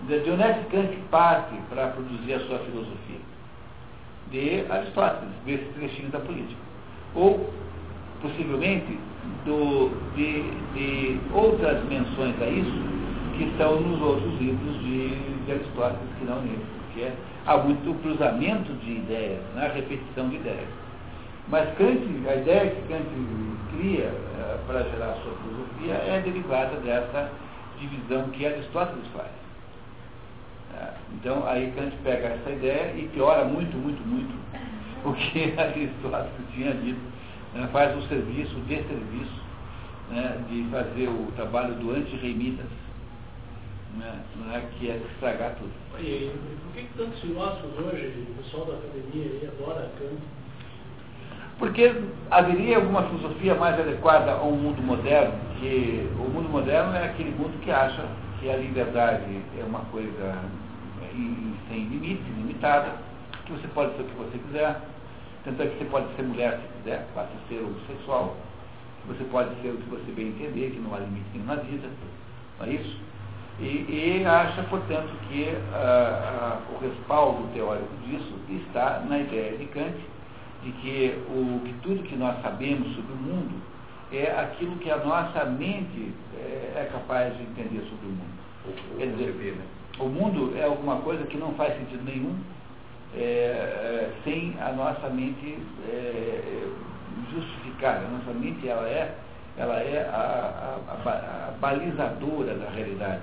De 0.09 0.31
onde 0.31 0.43
é 0.43 0.53
que 0.53 0.77
Kant 0.77 0.97
parte 1.11 1.57
para 1.71 1.89
produzir 1.89 2.35
a 2.35 2.41
sua 2.41 2.59
filosofia? 2.61 3.21
De 4.31 4.65
Aristóteles, 4.71 5.35
desses 5.45 5.69
trechinhos 5.75 6.13
da 6.13 6.21
política. 6.21 6.61
Ou, 7.15 7.49
possivelmente, 8.21 8.99
do, 9.45 9.91
de, 10.15 10.43
de 10.75 11.21
outras 11.33 11.83
menções 11.85 12.41
a 12.43 12.47
isso 12.47 13.07
que 13.37 13.45
estão 13.45 13.81
nos 13.81 14.01
outros 14.01 14.41
livros 14.41 14.81
de, 14.81 15.09
de 15.45 15.53
Aristóteles, 15.53 16.09
que 16.19 16.25
não 16.25 16.41
nesse, 16.43 16.76
porque 16.97 17.13
há 17.45 17.59
muito 17.59 17.95
cruzamento 18.01 18.73
de 18.73 18.93
ideias, 18.93 19.43
né, 19.55 19.71
repetição 19.75 20.31
de 20.31 20.37
ideias. 20.37 20.69
Mas 21.49 21.69
Kant, 21.77 22.01
a 22.27 22.35
ideia 22.35 22.71
que 22.71 22.89
Kant 22.89 23.07
cria 23.77 24.09
uh, 24.09 24.67
para 24.67 24.83
gerar 24.85 25.15
sua 25.23 25.35
filosofia 25.37 25.95
é 25.95 26.23
derivada 26.25 26.77
dessa 26.81 27.31
divisão 27.79 28.31
que 28.31 28.47
Aristóteles 28.47 29.07
faz. 29.15 29.29
Uh, 30.73 30.95
então, 31.15 31.47
aí 31.47 31.71
Kant 31.77 31.95
pega 32.03 32.29
essa 32.29 32.51
ideia 32.51 32.95
e 32.97 33.09
piora 33.13 33.45
muito, 33.45 33.77
muito, 33.77 34.03
muito 34.07 34.35
o 35.05 35.13
que 35.13 35.55
Aristóteles 35.59 36.33
tinha 36.55 36.73
dito. 36.73 37.01
Né, 37.55 37.69
faz 37.73 37.95
um 37.97 38.03
serviço, 38.09 38.55
de 38.67 38.77
serviço, 38.77 39.43
né, 40.11 40.39
de 40.49 40.67
fazer 40.71 41.09
o 41.09 41.31
trabalho 41.37 41.75
do 41.75 41.93
anti-reimitas, 41.93 42.67
né, 43.97 44.21
né, 44.37 44.69
que 44.79 44.91
é 44.91 44.97
estragar 44.97 45.55
tudo. 45.57 45.73
E, 45.99 46.31
por 46.63 46.73
que, 46.75 46.83
que 46.83 46.99
tantos 46.99 47.21
filósofos 47.21 47.71
hoje, 47.79 48.27
o 48.31 48.43
pessoal 48.43 48.67
da 48.67 48.75
academia 48.75 49.25
aí 49.25 49.49
adora 49.49 49.91
Kant? 49.99 50.21
Porque 51.59 51.95
haveria 52.31 52.77
alguma 52.77 53.05
filosofia 53.05 53.55
mais 53.55 53.81
adequada 53.81 54.33
a 54.33 54.43
um 54.43 54.57
mundo 54.57 54.83
moderno, 54.83 55.33
que 55.59 56.07
o 56.19 56.29
mundo 56.31 56.51
moderno 56.51 56.95
é 56.95 57.05
aquele 57.07 57.31
mundo 57.31 57.59
que 57.63 57.71
acha 57.71 58.05
que 58.39 58.51
a 58.51 58.57
liberdade 58.57 59.25
é 59.59 59.65
uma 59.65 59.81
coisa 59.87 60.39
sem 61.69 61.85
limite, 61.85 62.23
limitada, 62.37 62.93
que 63.47 63.53
você 63.53 63.67
pode 63.69 63.97
ser 63.97 64.03
o 64.03 64.05
que 64.05 64.17
você 64.17 64.39
quiser, 64.39 64.81
tanto 65.45 65.63
é 65.63 65.67
que 65.67 65.79
você 65.79 65.85
pode 65.87 66.15
ser 66.15 66.23
mulher 66.23 66.61
se 66.61 66.79
quiser, 66.79 67.07
basta 67.15 67.33
ser 67.49 67.61
homossexual, 67.61 68.37
que 69.01 69.15
você 69.15 69.25
pode 69.25 69.51
ser 69.63 69.69
o 69.69 69.77
que 69.79 69.89
você 69.89 70.13
bem 70.13 70.29
entender, 70.29 70.73
que 70.73 70.79
não 70.81 70.95
há 70.95 70.99
limite 70.99 71.27
nenhum 71.33 71.47
na 71.47 71.55
vida, 71.55 71.89
não 72.59 72.67
é 72.67 72.71
isso? 72.71 73.01
E, 73.59 74.21
e 74.21 74.25
acha, 74.27 74.63
portanto, 74.65 75.09
que 75.29 75.49
ah, 75.73 76.59
ah, 76.61 76.75
o 76.75 76.79
respaldo 76.79 77.49
teórico 77.55 77.89
disso 78.07 78.35
está 78.51 79.01
na 79.09 79.19
ideia 79.19 79.57
de 79.57 79.65
Kant, 79.67 79.97
de 80.63 80.73
que, 80.73 81.19
o, 81.29 81.61
que 81.65 81.73
tudo 81.83 82.03
que 82.03 82.17
nós 82.17 82.41
sabemos 82.43 82.95
sobre 82.95 83.13
o 83.13 83.17
mundo 83.17 83.63
é 84.13 84.31
aquilo 84.39 84.77
que 84.77 84.91
a 84.91 84.99
nossa 84.99 85.45
mente 85.47 86.13
é, 86.39 86.83
é 86.83 86.91
capaz 86.93 87.35
de 87.37 87.43
entender 87.45 87.81
sobre 87.89 88.07
o 88.07 88.11
mundo. 88.11 88.37
Quer 88.99 89.07
dizer, 89.07 89.55
né? 89.55 89.65
o 89.99 90.09
mundo 90.09 90.55
é 90.57 90.65
alguma 90.65 90.97
coisa 90.97 91.25
que 91.25 91.37
não 91.37 91.55
faz 91.55 91.77
sentido 91.79 92.05
nenhum 92.05 92.37
é, 93.17 93.21
é, 93.21 94.13
sem 94.25 94.55
a 94.61 94.73
nossa 94.73 95.09
mente 95.09 95.59
é, 95.89 96.69
justificar. 97.33 97.97
A 97.97 98.09
nossa 98.09 98.39
mente 98.39 98.69
ela 98.69 98.87
é, 98.87 99.15
ela 99.57 99.77
é 99.77 100.09
a, 100.13 100.79
a, 100.89 101.09
a, 101.09 101.49
a 101.49 101.51
balizadora 101.59 102.55
da 102.55 102.71
realidade. 102.71 103.23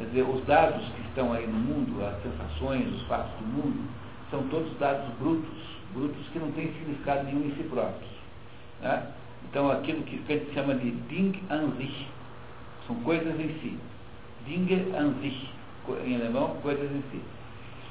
Quer 0.00 0.06
dizer, 0.06 0.22
os 0.22 0.42
dados 0.46 0.82
que 0.96 1.02
estão 1.08 1.30
aí 1.30 1.46
no 1.46 1.58
mundo, 1.58 2.02
as 2.02 2.22
sensações, 2.22 2.86
os 2.94 3.02
fatos 3.02 3.32
do 3.38 3.44
mundo, 3.44 3.86
são 4.30 4.42
todos 4.44 4.72
dados 4.78 5.06
brutos, 5.18 5.58
brutos 5.92 6.26
que 6.32 6.38
não 6.38 6.50
têm 6.52 6.72
significado 6.72 7.24
nenhum 7.24 7.44
em 7.44 7.54
si 7.54 7.64
próprios. 7.64 8.10
Né? 8.80 9.06
Então, 9.44 9.70
aquilo 9.70 10.02
que 10.04 10.16
Kant 10.20 10.54
chama 10.54 10.74
de 10.76 10.90
Ding 10.90 11.38
an 11.50 11.72
sich, 11.76 12.08
são 12.86 12.96
coisas 13.00 13.38
em 13.38 13.48
si. 13.60 13.78
Dinge 14.46 14.90
an 14.96 15.20
sich, 15.20 15.50
em 16.06 16.16
alemão, 16.16 16.56
coisas 16.62 16.90
em 16.90 17.02
si. 17.10 17.20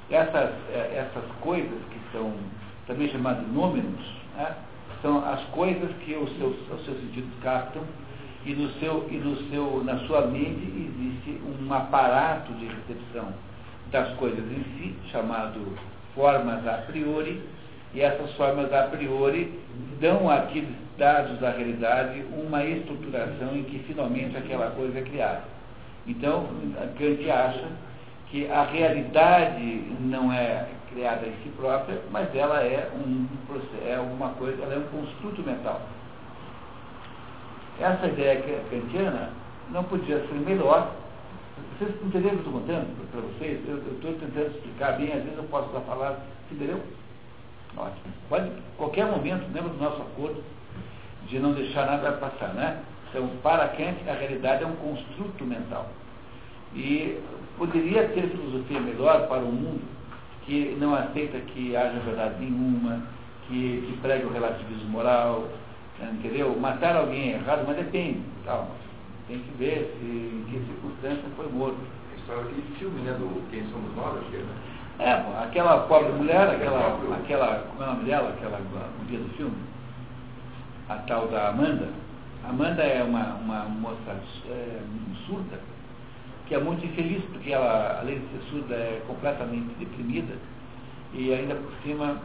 Essas, 0.10 0.49
é, 0.72 1.05
essas 1.07 1.30
coisas, 1.41 1.80
que 1.91 1.99
são 2.12 2.34
também 2.88 3.07
chamadas 3.10 3.47
números, 3.49 4.03
né? 4.36 4.55
são 5.03 5.24
as 5.24 5.43
coisas 5.49 5.91
que 6.03 6.16
os 6.16 6.36
seus, 6.39 6.55
os 6.72 6.86
seus 6.86 6.99
sentidos 7.01 7.30
captam 7.43 7.84
e, 8.46 8.54
no 8.54 8.70
seu, 8.80 9.08
e 9.10 9.16
no 9.16 9.36
seu, 9.50 9.84
na 9.84 10.00
sua 10.08 10.28
mente 10.28 10.64
existe 10.64 11.42
um 11.44 11.74
aparato 11.74 12.54
de 12.54 12.66
recepção 12.66 13.34
das 13.92 14.14
coisas 14.16 14.40
em 14.40 14.64
si, 14.78 14.96
chamado 15.12 15.60
formas 16.16 16.66
a 16.68 16.84
priori, 16.88 17.42
e 17.94 18.02
essas 18.02 18.32
formas 18.34 18.72
a 18.72 18.84
priori 18.84 19.52
dão 20.00 20.30
àqueles 20.30 20.70
dados 20.98 21.40
da 21.40 21.50
realidade 21.50 22.24
uma 22.34 22.64
estruturação 22.64 23.56
em 23.56 23.64
que 23.64 23.80
finalmente 23.80 24.38
aquela 24.38 24.70
coisa 24.72 25.00
é 25.00 25.02
criada. 25.02 25.44
Então, 26.06 26.48
Kant 26.98 27.30
acha 27.30 27.68
que 28.30 28.50
a 28.50 28.64
realidade 28.64 29.84
não 30.02 30.32
é 30.32 30.68
criada 30.92 31.26
em 31.26 31.34
si 31.44 31.50
própria, 31.58 32.00
mas 32.12 32.34
ela 32.36 32.62
é, 32.62 32.90
um, 32.96 33.28
é 33.88 33.98
uma 34.00 34.30
coisa, 34.30 34.62
ela 34.64 34.74
é 34.74 34.78
um 34.78 34.98
construto 34.98 35.42
mental. 35.44 35.82
Essa 37.80 38.07
ideia 38.07 38.41
kantiana 38.69 39.30
não 39.71 39.84
podia 39.86 40.19
ser 40.19 40.34
melhor. 40.45 40.91
Vocês 41.77 41.95
entenderam 42.03 42.36
o 42.36 42.39
que 42.39 42.47
eu 42.47 42.51
estou 42.51 42.53
contando 42.53 43.11
para 43.11 43.21
vocês? 43.21 43.59
Eu 43.67 43.77
estou 43.77 44.13
tentando 44.13 44.55
explicar 44.55 44.97
bem, 44.97 45.13
às 45.13 45.23
vezes 45.23 45.38
eu 45.38 45.43
posso 45.45 45.69
dar 45.69 45.80
palavra, 45.82 46.19
entendeu? 46.51 46.82
Ótimo. 47.77 48.13
Pode, 48.27 48.51
qualquer 48.77 49.05
momento, 49.05 49.45
lembra 49.53 49.69
do 49.69 49.77
nosso 49.77 50.01
acordo 50.01 50.43
de 51.27 51.39
não 51.39 51.53
deixar 51.53 51.86
nada 51.86 52.11
passar, 52.13 52.53
né? 52.53 52.82
Então, 53.09 53.30
para 53.41 53.67
Kant, 53.69 53.97
a 54.07 54.13
realidade 54.13 54.63
é 54.63 54.67
um 54.67 54.75
construto 54.75 55.45
mental. 55.45 55.88
E 56.75 57.19
poderia 57.57 58.07
ter 58.09 58.30
filosofia 58.30 58.80
melhor 58.80 59.27
para 59.27 59.39
um 59.39 59.51
mundo 59.51 59.82
que 60.45 60.75
não 60.80 60.95
aceita 60.95 61.39
que 61.39 61.75
haja 61.75 61.99
verdade 61.99 62.36
nenhuma, 62.39 63.03
que, 63.47 63.84
que 63.88 63.97
pregue 64.01 64.25
o 64.25 64.32
relativismo 64.32 64.89
moral, 64.89 65.47
entendeu? 66.04 66.58
Matar 66.60 66.95
alguém 66.95 67.34
é 67.34 67.36
errado, 67.36 67.64
mas 67.68 67.78
depende, 67.78 68.22
calma. 68.45 68.70
Tem 69.28 69.39
que 69.39 69.52
ver 69.58 69.95
se, 70.00 70.06
em 70.06 70.45
que 70.50 70.66
circunstância 70.66 71.30
foi 71.36 71.47
morto. 71.50 71.78
História 72.18 72.52
de 72.52 72.62
filme, 72.78 73.02
né? 73.02 73.14
Do 73.14 73.50
Quem 73.50 73.64
Somos 73.72 73.95
Nós, 73.95 74.18
acho 74.18 74.30
que 74.30 74.38
é, 74.38 74.39
né? 74.39 74.56
É, 75.00 75.43
aquela 75.43 75.88
pobre 75.88 76.12
mulher, 76.12 76.50
aquela, 76.50 77.00
aquela, 77.16 77.64
como 77.70 77.84
é 77.84 77.86
o 77.86 77.89
nome 77.93 78.04
dela, 78.04 78.30
aquela 78.30 78.60
mulher 78.60 79.20
do 79.22 79.30
filme? 79.38 79.56
A 80.89 80.95
tal 80.95 81.28
da 81.28 81.50
Amanda. 81.50 81.88
Amanda 82.47 82.84
é 82.84 83.04
uma, 83.04 83.36
uma 83.36 83.64
moça 83.66 84.18
é, 84.50 84.82
surda, 85.26 85.60
que 86.47 86.56
é 86.56 86.60
muito 86.60 86.86
infeliz, 86.86 87.24
porque 87.32 87.52
ela, 87.52 88.00
além 88.02 88.20
de 88.20 88.28
ser 88.28 88.50
surda, 88.50 88.76
é 88.76 89.02
completamente 89.08 89.74
deprimida, 89.80 90.34
e 91.14 91.34
ainda 91.34 91.56
por 91.56 91.72
cima 91.84 92.18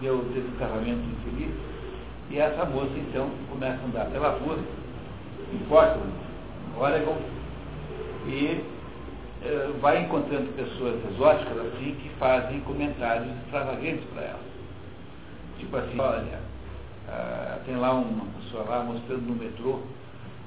deu, 0.00 0.24
teve 0.32 0.48
um 0.48 0.58
casamento 0.58 1.00
infeliz, 1.00 1.54
e 2.30 2.38
essa 2.38 2.64
moça 2.64 2.92
então 2.96 3.30
começa 3.50 3.80
a 3.80 3.84
andar 3.86 4.06
pela 4.06 4.30
rua, 4.30 4.58
em 5.52 5.58
Portland, 5.68 6.12
Oregon, 6.76 7.16
e 8.26 8.64
eh, 9.42 9.70
vai 9.80 10.02
encontrando 10.02 10.52
pessoas 10.56 10.98
exóticas 11.12 11.58
assim 11.58 11.94
que 12.02 12.08
fazem 12.18 12.60
comentários 12.60 13.28
extravagantes 13.44 14.04
para 14.12 14.22
ela. 14.22 14.40
Tipo 15.58 15.76
assim, 15.76 16.00
olha, 16.00 16.40
ah, 17.08 17.58
tem 17.66 17.76
lá 17.76 17.92
uma 17.92 18.24
pessoa 18.40 18.64
lá 18.64 18.82
mostrando 18.82 19.22
no 19.22 19.34
metrô 19.34 19.80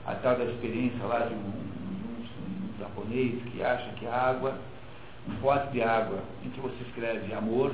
a 0.05 0.15
tal 0.15 0.35
da 0.35 0.45
experiência 0.45 1.05
lá 1.05 1.19
de 1.19 1.33
um, 1.33 1.37
um, 1.37 2.23
um 2.23 2.79
japonês 2.79 3.41
que 3.51 3.63
acha 3.63 3.89
que 3.91 4.07
a 4.07 4.13
água, 4.13 4.55
um 5.27 5.35
pote 5.35 5.71
de 5.71 5.83
água 5.83 6.19
em 6.43 6.49
que 6.49 6.59
você 6.59 6.75
escreve 6.87 7.31
amor, 7.33 7.71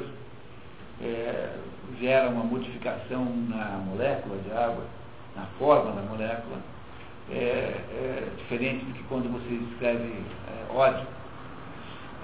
é, 1.04 1.50
gera 2.00 2.30
uma 2.30 2.44
modificação 2.44 3.26
na 3.50 3.84
molécula 3.86 4.38
de 4.38 4.52
água, 4.52 4.84
na 5.36 5.46
forma 5.60 5.92
da 5.92 6.02
molécula, 6.02 6.58
é, 7.30 7.36
é 7.36 8.28
diferente 8.38 8.86
do 8.86 8.94
que 8.94 9.04
quando 9.04 9.32
você 9.32 9.54
escreve 9.72 10.14
é, 10.48 10.74
ódio. 10.74 11.08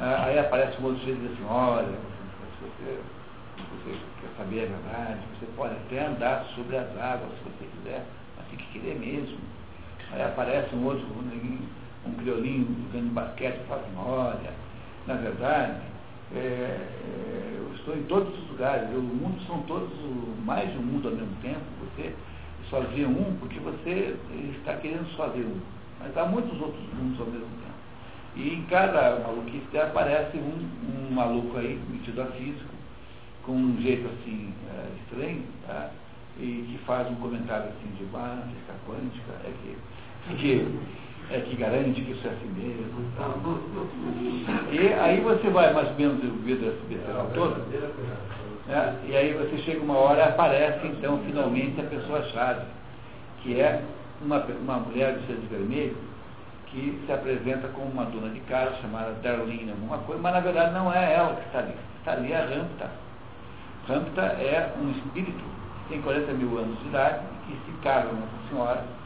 Ah, 0.02 0.26
aí 0.26 0.40
aparece 0.40 0.82
um 0.82 0.86
outro 0.86 1.04
jeito 1.04 1.20
assim, 1.26 1.46
olha, 1.50 1.88
se 1.88 2.62
você, 2.62 3.00
se 3.58 3.64
você 3.64 3.98
quer 4.22 4.30
saber 4.38 4.64
a 4.64 4.66
verdade, 4.66 5.20
você 5.38 5.46
pode 5.58 5.74
até 5.74 6.06
andar 6.06 6.46
sobre 6.56 6.78
as 6.78 6.90
águas 6.98 7.32
se 7.38 7.44
você 7.44 7.66
quiser, 7.78 8.06
mas 8.38 8.48
tem 8.48 8.60
que 8.60 8.80
querer 8.80 8.98
mesmo. 8.98 9.38
Aí 10.12 10.22
aparece 10.22 10.74
um 10.74 10.86
outro, 10.86 11.06
um, 11.06 11.60
um 12.08 12.14
criolinho 12.14 12.68
jogando 12.92 13.14
basquete 13.14 13.60
e 13.62 13.68
fala 13.68 13.82
assim, 13.82 13.98
olha, 13.98 14.54
na 15.06 15.14
verdade, 15.16 15.82
é, 16.36 16.40
é, 16.40 17.56
eu 17.58 17.74
estou 17.76 17.96
em 17.96 18.04
todos 18.04 18.38
os 18.38 18.50
lugares, 18.50 18.90
o 18.90 19.02
mundo 19.02 19.42
são 19.48 19.62
todos, 19.64 19.90
mais 20.46 20.72
de 20.72 20.78
um 20.78 20.84
mundo 20.84 21.10
ao 21.10 21.16
mesmo 21.16 21.36
tempo, 21.42 21.62
você 21.80 22.14
só 22.70 22.82
vê 22.82 23.06
um 23.06 23.36
porque 23.40 23.60
você 23.60 24.16
está 24.58 24.76
querendo 24.76 25.08
só 25.16 25.28
ver 25.28 25.46
um. 25.46 25.60
Mas 26.00 26.16
há 26.16 26.26
muitos 26.26 26.60
outros 26.62 26.84
mundos 26.94 27.20
ao 27.20 27.26
mesmo 27.28 27.48
tempo. 27.48 27.70
E 28.36 28.54
em 28.54 28.64
cada 28.64 29.20
maluquice 29.20 29.78
aparece 29.78 30.38
um, 30.38 31.10
um 31.10 31.14
maluco 31.14 31.58
aí, 31.58 31.82
metido 31.90 32.22
a 32.22 32.26
físico, 32.28 32.74
com 33.44 33.54
um 33.54 33.82
jeito 33.82 34.08
assim 34.08 34.54
é, 34.72 34.88
estranho, 35.02 35.44
tá? 35.66 35.90
e 36.40 36.66
que 36.70 36.78
faz 36.86 37.10
um 37.10 37.16
comentário 37.16 37.70
assim 37.70 37.92
de 37.98 38.06
ah, 38.16 38.44
física 38.48 38.74
quântica, 38.88 39.32
é 39.44 39.52
que, 39.62 40.36
que, 40.36 40.68
é 41.32 41.40
que 41.42 41.56
garante 41.56 42.02
que 42.02 42.12
isso 42.12 42.28
é 42.28 42.32
assim 42.32 42.48
mesmo. 42.48 43.12
Tá? 43.16 43.30
E 44.72 44.94
aí 44.94 45.22
você 45.22 45.50
vai 45.50 45.74
mais 45.74 45.90
ou 45.90 45.96
menos 45.96 46.24
ouvindo 46.24 46.68
esse 46.68 46.86
besteirão 46.88 47.30
todo, 47.34 47.58
né? 48.68 49.00
e 49.08 49.16
aí 49.16 49.34
você 49.34 49.58
chega 49.60 49.82
uma 49.82 49.98
hora 49.98 50.26
aparece 50.26 50.88
então 50.88 51.20
finalmente 51.26 51.80
a 51.80 51.84
pessoa-chave, 51.84 52.66
que 53.42 53.60
é 53.60 53.84
uma, 54.22 54.40
uma 54.40 54.78
mulher 54.78 55.18
de 55.20 55.36
de 55.36 55.48
vermelho, 55.48 55.98
que 56.68 57.00
se 57.06 57.12
apresenta 57.12 57.68
como 57.70 57.88
uma 57.88 58.06
dona 58.06 58.30
de 58.30 58.40
casa 58.42 58.76
chamada 58.82 59.12
Darlene 59.24 59.72
alguma 59.72 60.00
coisa, 60.00 60.22
mas 60.22 60.34
na 60.34 60.40
verdade 60.40 60.74
não 60.74 60.92
é 60.94 61.14
ela 61.14 61.36
que 61.36 61.46
está 61.46 61.60
ali. 61.60 61.74
Está 62.00 62.12
ali 62.14 62.34
a 62.34 62.46
Ramta. 62.46 62.92
Ramta 63.88 64.22
é 64.22 64.74
um 64.80 64.92
espírito 64.92 65.44
que 65.84 65.90
tem 65.90 66.02
40 66.02 66.32
mil 66.34 66.58
anos 66.58 66.80
de 66.80 66.88
idade 66.88 67.20
que 67.48 67.54
se 67.54 67.78
casa 67.82 68.08
com 68.08 68.18
essa 68.18 68.50
senhora 68.50 68.99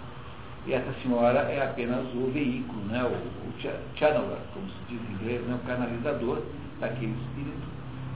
e 0.66 0.74
essa 0.74 0.94
senhora 1.02 1.40
é 1.40 1.62
apenas 1.62 2.06
o 2.14 2.32
veículo, 2.32 2.80
né, 2.86 3.04
o, 3.04 3.08
o 3.08 3.54
channeler, 3.98 4.38
como 4.54 4.66
se 4.68 4.80
diz 4.90 5.02
em 5.10 5.14
inglês, 5.14 5.42
né, 5.46 5.60
o 5.62 5.68
canalizador 5.68 6.42
daquele 6.80 7.12
espírito. 7.12 7.68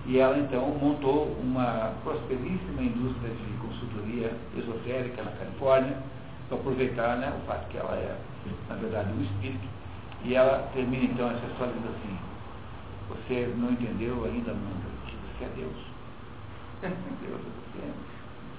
E 0.05 0.17
ela 0.17 0.37
então 0.37 0.69
montou 0.81 1.35
uma 1.41 1.91
prosperíssima 2.03 2.81
indústria 2.81 3.29
de 3.29 3.57
consultoria 3.57 4.31
esotérica 4.55 5.23
na 5.23 5.31
Califórnia, 5.31 5.97
para 6.47 6.57
aproveitar 6.57 7.17
né, 7.17 7.33
o 7.35 7.45
fato 7.45 7.67
que 7.67 7.77
ela 7.77 7.93
é, 7.95 8.17
na 8.69 8.75
verdade, 8.75 9.11
um 9.11 9.21
espírito. 9.23 9.67
E 10.23 10.33
ela 10.33 10.69
termina 10.73 11.03
então 11.03 11.29
essa 11.29 11.45
história 11.45 11.73
dizendo 11.73 11.95
assim, 11.95 12.17
você 13.09 13.53
não 13.57 13.71
entendeu 13.71 14.23
ainda, 14.23 14.51
Amanda, 14.51 14.87
que 15.05 15.15
você 15.15 15.43
é 15.43 15.49
Deus. 15.57 15.75
Deus 17.21 17.41
é 17.41 17.51
você, 17.59 17.91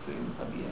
você 0.05 0.12
não 0.12 0.36
sabia. 0.36 0.68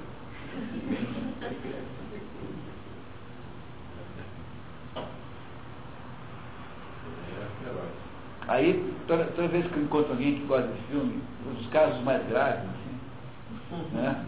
Aí, 8.49 8.95
toda, 9.09 9.25
toda, 9.25 9.49
vez 9.49 9.67
que 9.67 9.77
eu 9.77 9.83
encontro 9.83 10.13
alguém 10.13 10.37
que 10.37 10.47
gosta 10.47 10.69
de 10.69 10.81
filme, 10.89 11.21
os 11.59 11.67
casos 11.69 12.01
mais 12.05 12.25
graves, 12.29 12.63
assim, 12.63 13.97
né, 13.97 14.25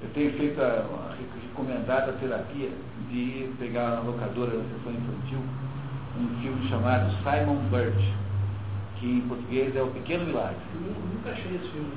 eu 0.00 0.08
tenho 0.14 0.32
feito 0.38 0.60
a, 0.62 0.64
a 0.64 1.14
recomendada 1.48 2.12
terapia 2.12 2.70
de 3.10 3.50
pegar 3.58 3.90
na 3.90 4.00
locadora 4.00 4.56
da 4.56 4.64
sessão 4.64 4.92
infantil 4.92 5.40
um 6.18 6.42
filme 6.42 6.68
chamado 6.68 7.10
Simon 7.22 7.58
Birch, 7.70 8.14
que 8.98 9.06
em 9.06 9.20
português 9.22 9.74
é 9.76 9.82
O 9.82 9.88
Pequeno 9.88 10.24
Milagre. 10.24 10.56
Eu 10.74 10.80
nunca 11.14 11.30
achei 11.30 11.54
esse 11.54 11.68
filme. 11.68 11.92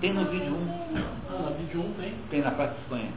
Tem 0.00 0.14
no 0.14 0.24
vídeo 0.26 0.54
1. 0.54 0.96
Ah, 1.28 1.42
na 1.42 1.50
vídeo 1.50 1.80
1 1.80 1.92
tem? 1.94 2.14
Tem 2.30 2.40
na 2.40 2.50
Praça 2.52 2.76
Espanha. 2.82 3.10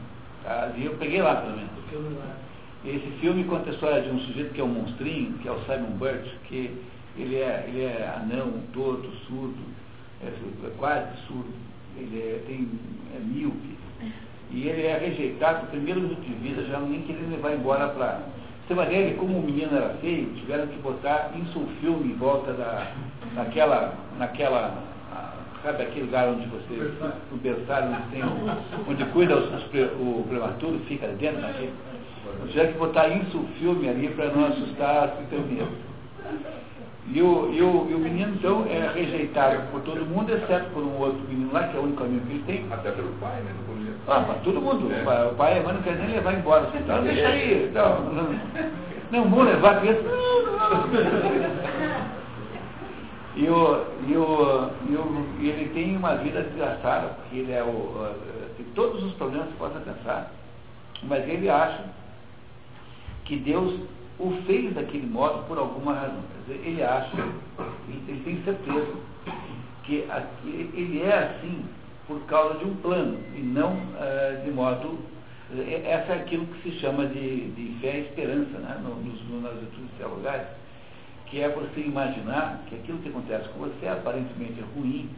Tá? 0.44 0.70
Eu 0.76 0.94
peguei 0.96 1.22
lá 1.22 1.36
pelo 1.36 1.56
menos. 1.56 1.70
Pequeno 1.84 2.10
Milagre. 2.10 2.46
Esse 2.84 3.10
filme 3.20 3.44
conta 3.44 3.70
a 3.70 3.72
história 3.72 4.02
de 4.02 4.10
um 4.10 4.20
sujeito 4.20 4.52
que 4.52 4.60
é 4.60 4.64
um 4.64 4.68
monstrinho, 4.68 5.38
que 5.38 5.48
é 5.48 5.52
o 5.52 5.58
Simon 5.60 5.96
Birch, 5.98 6.30
que 6.48 6.70
ele 7.18 7.36
é, 7.36 7.64
ele 7.68 7.82
é 7.82 8.14
anão, 8.16 8.52
torto, 8.72 9.10
surdo, 9.26 9.56
é, 10.22 10.26
é 10.26 10.70
quase 10.78 11.16
surdo, 11.26 11.52
ele 11.96 12.18
é, 12.18 12.42
tem, 12.46 12.68
é 13.14 13.18
míope, 13.20 13.76
e 14.50 14.68
ele 14.68 14.86
é 14.86 14.98
rejeitado 14.98 15.64
no 15.64 15.70
primeiro 15.70 16.00
minuto 16.00 16.20
de 16.20 16.34
vida, 16.34 16.62
já 16.64 16.78
nem 16.80 17.02
querendo 17.02 17.32
levar 17.32 17.54
embora 17.54 17.88
para. 17.88 18.20
Você 18.66 18.74
vai 18.74 18.86
ver 18.86 19.16
como 19.16 19.38
o 19.38 19.42
menino 19.42 19.76
era 19.76 19.94
feio, 20.00 20.28
tiveram 20.34 20.66
que 20.66 20.78
botar 20.78 21.32
insulfilme 21.36 22.12
em 22.12 22.16
volta 22.16 22.52
da, 22.52 22.92
naquela, 23.34 23.94
naquela, 24.18 24.82
sabe 25.62 25.82
aquele 25.82 26.06
lugar 26.06 26.28
onde 26.28 26.46
você, 26.46 26.74
o 27.32 27.36
berçário, 27.36 27.90
onde, 27.90 28.02
tem, 28.10 28.22
onde 28.88 29.04
cuida 29.06 29.36
os, 29.36 29.46
os, 29.52 29.64
o 30.00 30.24
prematuro, 30.28 30.78
fica 30.86 31.08
dentro 31.08 31.40
daquele. 31.40 31.72
Tiveram 32.48 32.72
que 32.72 32.78
botar 32.78 33.08
insulfilme 33.08 33.88
ali 33.88 34.08
para 34.08 34.26
não 34.26 34.46
assustar 34.46 35.04
as 35.04 35.20
enfermeiras. 35.22 35.68
E 37.08 37.22
o, 37.22 37.52
e, 37.52 37.62
o, 37.62 37.86
e 37.88 37.94
o 37.94 37.98
menino, 37.98 38.34
então, 38.34 38.66
é 38.68 38.90
rejeitado 38.92 39.62
por 39.70 39.80
todo 39.82 40.04
mundo, 40.04 40.32
exceto 40.32 40.70
por 40.70 40.82
um 40.82 40.98
outro 40.98 41.20
menino 41.28 41.52
lá, 41.52 41.68
que 41.68 41.76
é 41.76 41.80
o 41.80 41.84
único 41.84 42.02
amigo 42.02 42.26
que 42.26 42.32
ele 42.32 42.42
tem. 42.44 42.66
Até 42.72 42.90
pelo 42.90 43.12
pai, 43.20 43.40
né? 43.42 43.52
Ah, 44.08 44.24
mas 44.26 44.42
todo 44.42 44.60
mundo. 44.60 44.92
É. 44.92 45.02
O, 45.02 45.04
pai, 45.04 45.28
o 45.28 45.34
pai 45.34 45.56
e 45.56 45.58
a 45.58 45.62
mãe 45.62 45.74
não 45.74 45.82
querem 45.82 45.98
nem 46.00 46.16
levar 46.16 46.34
embora. 46.34 46.64
Assim, 46.64 46.78
não, 46.86 47.02
deixa 47.02 47.28
aí. 47.28 47.70
Não, 47.72 48.12
não, 48.12 48.40
não 49.10 49.30
vou 49.30 49.42
levar 49.42 49.76
a 49.76 49.80
criança. 49.80 50.02
Não, 50.02 50.46
não. 50.46 52.16
E, 53.36 53.48
o, 53.48 53.84
e, 54.08 54.16
o, 54.16 54.70
e, 54.88 54.94
o, 54.94 55.26
e 55.40 55.48
ele 55.50 55.70
tem 55.74 55.94
uma 55.96 56.14
vida 56.16 56.40
desgraçada, 56.42 57.08
porque 57.08 57.36
ele 57.36 57.52
é 57.52 57.62
o. 57.62 58.14
Tem 58.56 58.66
todos 58.74 59.02
os 59.02 59.12
problemas 59.14 59.48
que 59.48 59.52
você 59.52 59.58
possa 59.58 59.80
pensar. 59.80 60.32
Mas 61.02 61.28
ele 61.28 61.50
acha 61.50 61.84
que 63.26 63.36
Deus 63.36 63.80
o 64.18 64.30
fez 64.46 64.74
daquele 64.74 65.06
modo 65.06 65.46
por 65.46 65.58
alguma 65.58 65.92
razão. 65.92 66.22
Quer 66.46 66.54
dizer, 66.54 66.68
ele 66.68 66.82
acha, 66.82 67.16
ele, 67.16 68.02
ele 68.08 68.22
tem 68.24 68.42
certeza 68.44 68.94
que 69.84 70.06
ele 70.74 71.02
é 71.02 71.18
assim 71.18 71.64
por 72.06 72.20
causa 72.26 72.58
de 72.58 72.64
um 72.64 72.74
plano 72.76 73.18
e 73.34 73.40
não 73.40 73.74
uh, 73.74 74.44
de 74.44 74.50
modo. 74.50 74.88
Uh, 74.88 75.60
essa 75.84 76.12
é 76.12 76.20
aquilo 76.22 76.46
que 76.46 76.70
se 76.70 76.78
chama 76.78 77.06
de, 77.06 77.50
de 77.50 77.78
fé 77.80 77.98
e 77.98 78.00
esperança 78.02 78.58
né, 78.58 78.80
no, 78.82 78.96
nos, 78.96 79.42
nas 79.42 79.62
estudos 79.62 79.90
teologais, 79.98 80.46
que 81.26 81.40
é 81.40 81.48
você 81.48 81.80
imaginar 81.80 82.62
que 82.68 82.74
aquilo 82.74 82.98
que 82.98 83.08
acontece 83.08 83.48
com 83.50 83.60
você, 83.60 83.88
aparentemente 83.88 84.60
é 84.60 84.78
ruim, 84.78 85.08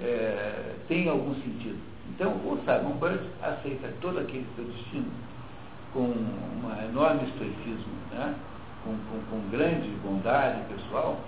é, 0.00 0.74
tem 0.88 1.08
algum 1.08 1.34
sentido. 1.34 1.78
Então, 2.10 2.32
o 2.32 2.60
Simon 2.64 2.96
Bird 2.98 3.24
aceita 3.42 3.88
todo 4.00 4.18
aquele 4.18 4.46
seu 4.56 4.64
destino 4.64 5.10
com 5.94 6.00
um 6.00 6.84
enorme 6.90 7.22
estoicismo, 7.28 7.94
né? 8.12 8.34
com, 8.84 8.90
com, 8.90 9.20
com, 9.30 9.48
grande 9.48 9.88
bondade 10.04 10.60
pessoal, 10.68 11.18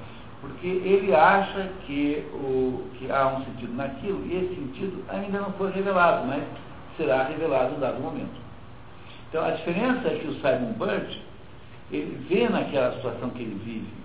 porque 0.42 0.66
ele 0.66 1.14
acha 1.14 1.70
que, 1.86 2.26
o, 2.34 2.84
que 2.98 3.10
há 3.10 3.28
um 3.28 3.44
sentido 3.44 3.74
naquilo, 3.74 4.26
e 4.26 4.36
esse 4.36 4.54
sentido 4.54 5.02
ainda 5.08 5.40
não 5.40 5.52
foi 5.52 5.72
revelado, 5.72 6.26
mas 6.26 6.42
será 6.98 7.24
revelado 7.24 7.74
em 7.74 7.80
dado 7.80 8.02
momento. 8.02 8.38
Então 9.30 9.42
a 9.42 9.52
diferença 9.52 10.08
é 10.08 10.18
que 10.18 10.28
o 10.28 10.34
Simon 10.34 10.72
Birch, 10.78 11.22
ele 11.90 12.26
vê 12.28 12.48
naquela 12.48 12.92
situação 12.96 13.30
que 13.30 13.42
ele 13.42 13.58
vive 13.64 13.96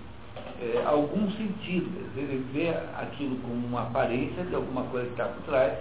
é, 0.62 0.82
algum 0.86 1.28
sentido, 1.32 1.90
ele 2.16 2.46
vê 2.52 2.68
aquilo 2.96 3.36
como 3.38 3.66
uma 3.66 3.82
aparência 3.82 4.44
de 4.44 4.54
alguma 4.54 4.84
coisa 4.84 5.06
que 5.06 5.12
está 5.12 5.24
por 5.24 5.42
trás, 5.42 5.76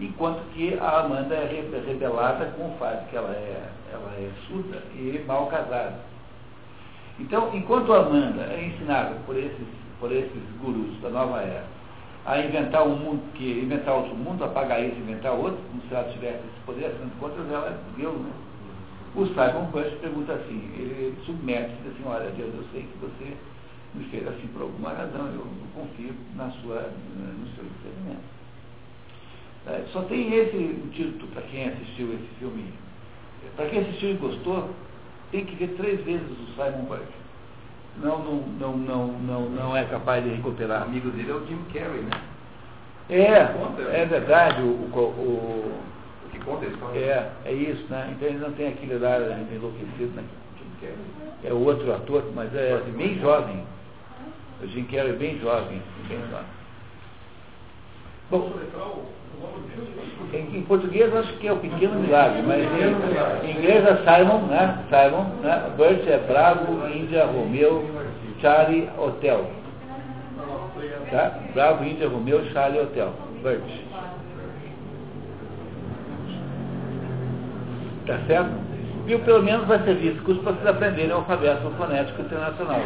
enquanto 0.00 0.42
que 0.52 0.78
a 0.78 1.00
Amanda 1.00 1.34
é 1.34 1.64
rebelada 1.86 2.46
com 2.56 2.68
o 2.68 2.76
fato 2.78 3.08
que 3.08 3.16
ela 3.16 3.30
é, 3.30 3.68
ela 3.92 4.12
é 4.18 4.30
surda 4.46 4.82
e 4.94 5.22
mal 5.26 5.46
casada. 5.46 6.00
Então, 7.18 7.50
enquanto 7.54 7.92
a 7.92 8.00
Amanda 8.00 8.42
é 8.42 8.66
ensinada 8.66 9.16
por 9.24 9.36
esses, 9.36 9.66
por 9.98 10.12
esses 10.12 10.42
gurus 10.60 11.00
da 11.00 11.08
nova 11.08 11.40
era 11.40 11.64
a 12.26 12.40
inventar 12.40 12.84
um 12.84 12.96
mundo, 12.96 13.22
que 13.34 13.60
inventar 13.62 13.94
outro 13.94 14.16
mundo, 14.16 14.44
apagar 14.44 14.82
isso 14.82 14.96
e 14.96 15.00
inventar 15.00 15.32
outro, 15.32 15.62
como 15.70 15.80
se 15.88 15.94
ela 15.94 16.12
tivesse 16.12 16.38
esse 16.38 16.60
poder, 16.66 16.86
afinal 16.86 17.08
de 17.08 17.14
contas 17.16 17.52
ela 17.52 17.68
é 17.68 17.96
Deus, 17.96 18.18
né? 18.18 18.32
O 19.14 19.24
Simon 19.26 19.70
Bush 19.70 19.94
pergunta 20.00 20.32
assim, 20.32 20.58
ele 20.76 21.16
submete 21.24 21.70
diz 21.82 21.92
assim, 21.92 22.02
olha 22.04 22.28
Deus, 22.30 22.52
eu 22.52 22.64
sei 22.72 22.82
que 22.82 22.98
você 22.98 23.36
me 23.94 24.04
fez 24.10 24.26
assim 24.26 24.46
por 24.48 24.62
alguma 24.62 24.90
razão, 24.90 25.26
eu 25.28 25.46
confio 25.72 26.12
na 26.34 26.50
sua, 26.50 26.90
no 27.14 27.46
seu 27.54 27.64
discernimento. 27.64 28.35
É, 29.66 29.84
só 29.92 30.02
tem 30.02 30.32
esse 30.32 30.74
título 30.92 31.26
para 31.32 31.42
quem 31.42 31.68
assistiu 31.68 32.12
esse 32.14 32.28
filme. 32.38 32.72
Para 33.56 33.66
quem 33.66 33.80
assistiu 33.80 34.10
e 34.10 34.14
gostou, 34.14 34.70
tem 35.32 35.44
que 35.44 35.56
ver 35.56 35.74
três 35.76 36.00
vezes 36.04 36.30
o 36.30 36.46
Simon 36.54 36.84
Burke. 36.84 37.26
Não, 38.02 38.18
não, 38.22 38.36
não, 38.60 38.76
não, 38.76 39.06
não, 39.08 39.50
não 39.50 39.76
é 39.76 39.84
capaz 39.84 40.22
de 40.22 40.30
recuperar. 40.30 40.82
O 40.82 40.84
amigo 40.84 41.10
dele 41.10 41.30
é 41.30 41.34
o 41.34 41.46
Jim 41.46 41.58
Carrey, 41.72 42.02
né? 42.02 42.20
É, 43.08 44.02
é 44.02 44.06
verdade. 44.06 44.62
O, 44.62 44.66
o, 44.66 44.98
o, 44.98 45.80
o 46.26 46.30
que 46.30 46.38
conta 46.40 46.66
a 46.66 46.68
história. 46.68 46.98
É, 46.98 47.32
é 47.46 47.52
isso, 47.52 47.86
né? 47.88 48.14
Então 48.14 48.28
ele 48.28 48.38
não 48.38 48.52
tem 48.52 48.68
aquele 48.68 48.98
lado 48.98 49.24
enlouquecido, 49.52 50.14
né? 50.14 50.24
Jim 50.58 50.70
Carrey. 50.80 50.96
É 51.44 51.52
o 51.52 51.64
outro 51.64 51.92
ator, 51.92 52.24
mas 52.34 52.54
é 52.54 52.82
bem 52.96 53.18
jovem. 53.18 53.64
O 54.62 54.66
Jim 54.68 54.84
Carrey 54.84 55.10
é 55.10 55.16
bem 55.16 55.38
jovem, 55.40 55.82
bem 56.08 56.20
jovem. 56.30 56.56
Bom, 58.30 58.52
em, 60.32 60.58
em, 60.58 60.62
português 60.62 61.14
acho 61.14 61.32
que 61.34 61.46
é 61.46 61.52
o 61.52 61.56
pequeno 61.56 62.00
milagre, 62.00 62.42
mas 62.42 62.62
em, 62.62 63.46
em 63.46 63.58
inglês 63.58 63.84
é 63.86 63.96
Simon, 63.96 64.42
né? 64.46 64.78
Simon, 64.88 65.24
né? 65.42 65.70
Bert 65.76 66.06
é 66.06 66.18
Bravo, 66.18 66.86
Índia, 66.88 67.24
Romeu, 67.26 67.84
Charlie, 68.40 68.88
Hotel. 68.98 69.50
Tá? 71.10 71.38
Bravo, 71.54 71.84
Índia, 71.84 72.08
Romeu, 72.08 72.44
Charlie, 72.52 72.80
Hotel. 72.80 73.12
Bert. 73.42 73.62
Tá 78.06 78.18
certo? 78.26 78.50
Viu? 79.06 79.20
Pelo 79.20 79.42
menos 79.42 79.66
vai 79.66 79.78
servir 79.84 80.08
esse 80.08 80.20
curso 80.20 80.42
para 80.42 80.52
vocês 80.52 80.66
aprenderem 80.66 81.12
o 81.12 81.16
alfabeto 81.16 81.70
fonético 81.76 82.22
internacional. 82.22 82.80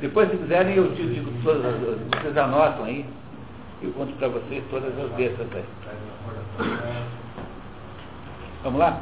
Depois, 0.00 0.30
se 0.30 0.36
quiserem, 0.36 0.76
eu 0.76 0.88
digo 0.90 1.30
vocês 1.40 2.36
anotam 2.36 2.84
aí 2.84 3.06
eu 3.84 3.92
conto 3.92 4.12
para 4.14 4.28
vocês 4.28 4.62
todas 4.70 4.90
as 4.98 5.16
letras 5.18 5.48
aí. 5.54 5.64
Vamos 8.62 8.78
lá? 8.80 9.00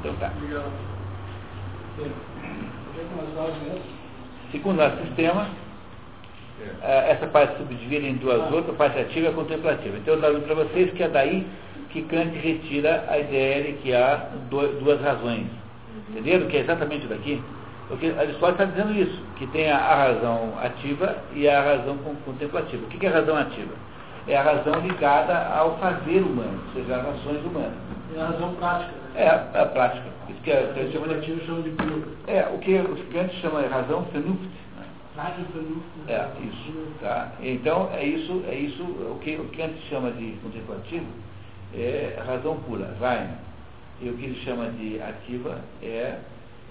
Então 0.00 0.14
tá. 0.16 0.32
É? 1.98 3.80
Segundo 4.52 4.76
nosso 4.76 4.96
sistema, 5.06 5.48
eh, 6.82 7.10
essa 7.10 7.26
parte 7.26 7.56
subdivide 7.58 8.06
em 8.06 8.14
duas 8.16 8.40
outras, 8.52 8.70
a 8.74 8.78
parte 8.78 8.98
ativa 8.98 9.26
e 9.26 9.30
a 9.30 9.32
contemplativa. 9.32 9.96
Então 9.96 10.14
eu 10.14 10.20
estava 10.20 10.40
para 10.40 10.54
vocês 10.54 10.92
que 10.92 11.02
é 11.02 11.08
daí 11.08 11.46
que 11.90 12.02
Kant 12.02 12.36
retira 12.38 13.04
a 13.08 13.18
ideia 13.18 13.64
de 13.64 13.72
que 13.74 13.94
há 13.94 14.28
duas 14.50 15.00
razões. 15.00 15.46
Entenderam? 16.10 16.46
Que 16.48 16.56
é 16.56 16.60
exatamente 16.60 17.06
daqui. 17.06 17.42
Porque 17.88 18.06
Aristóteles 18.06 18.50
está 18.60 18.64
dizendo 18.64 18.98
isso, 18.98 19.22
que 19.36 19.46
tem 19.48 19.70
a, 19.70 19.76
razão 19.78 20.54
ativa 20.62 21.16
e 21.34 21.46
a 21.48 21.62
razão 21.62 21.98
con- 21.98 22.16
contemplativa. 22.24 22.84
O 22.84 22.88
que 22.88 23.04
é 23.04 23.10
a 23.10 23.12
razão 23.12 23.36
ativa? 23.36 23.72
É 24.26 24.36
a 24.36 24.42
razão 24.42 24.80
ligada 24.80 25.36
ao 25.48 25.78
fazer 25.78 26.20
humano, 26.20 26.60
ou 26.68 26.72
seja, 26.72 26.96
às 26.96 27.06
ações 27.08 27.44
humanas. 27.44 27.72
É 28.16 28.20
a 28.20 28.26
razão 28.26 28.54
prática. 28.54 28.92
né? 28.92 29.22
É 29.22 29.28
a, 29.28 29.62
a 29.62 29.66
prática. 29.66 30.06
Isso 30.30 30.40
que 30.40 30.50
é, 30.50 30.72
que 30.72 30.80
é, 30.80 30.90
chama 30.90 31.08
de- 31.08 32.04
é 32.26 32.48
o 32.54 32.58
que 32.58 32.74
os 32.78 33.00
Kant 33.12 33.34
chama 33.40 33.62
de 33.62 33.68
razão 33.68 34.02
Vernunft. 34.12 34.48
né? 34.78 34.86
Felipe. 35.52 35.82
É, 36.08 36.26
isso. 36.42 36.94
Tá? 37.00 37.32
Então, 37.40 37.90
é 37.92 38.04
isso, 38.04 38.42
é 38.48 38.54
isso 38.54 38.82
o 38.82 39.18
que 39.22 39.36
o 39.36 39.44
Kant 39.56 39.74
chama 39.90 40.10
de 40.12 40.32
contemplativo 40.42 41.06
é 41.74 42.22
razão 42.26 42.56
pura, 42.60 42.96
Rein. 43.00 43.28
E 44.00 44.08
o 44.08 44.14
que 44.16 44.24
ele 44.24 44.40
chama 44.44 44.70
de 44.70 45.00
ativa 45.02 45.58
é, 45.82 46.18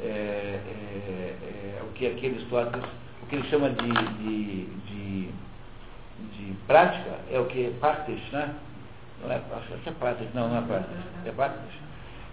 é, 0.01 0.03
é- 0.03 1.35
é 1.77 1.81
o 1.83 1.87
que 1.93 2.07
aquele 2.07 2.35
Aristóteles, 2.35 2.85
o 3.21 3.25
que 3.27 3.35
ele 3.35 3.47
chama 3.47 3.69
de, 3.69 3.91
de, 3.91 4.65
de, 4.65 5.29
de 6.31 6.53
prática 6.67 7.11
é 7.31 7.39
o 7.39 7.45
que 7.45 7.73
partes, 7.79 8.19
né? 8.31 8.53
Não 9.23 9.31
é, 9.31 9.35
acho 9.35 9.67
que 9.83 9.89
é 9.89 10.27
não, 10.33 10.49
não 10.49 10.57
é 10.57 10.61
partes, 10.61 10.89
é 11.25 11.31
partes. 11.31 11.59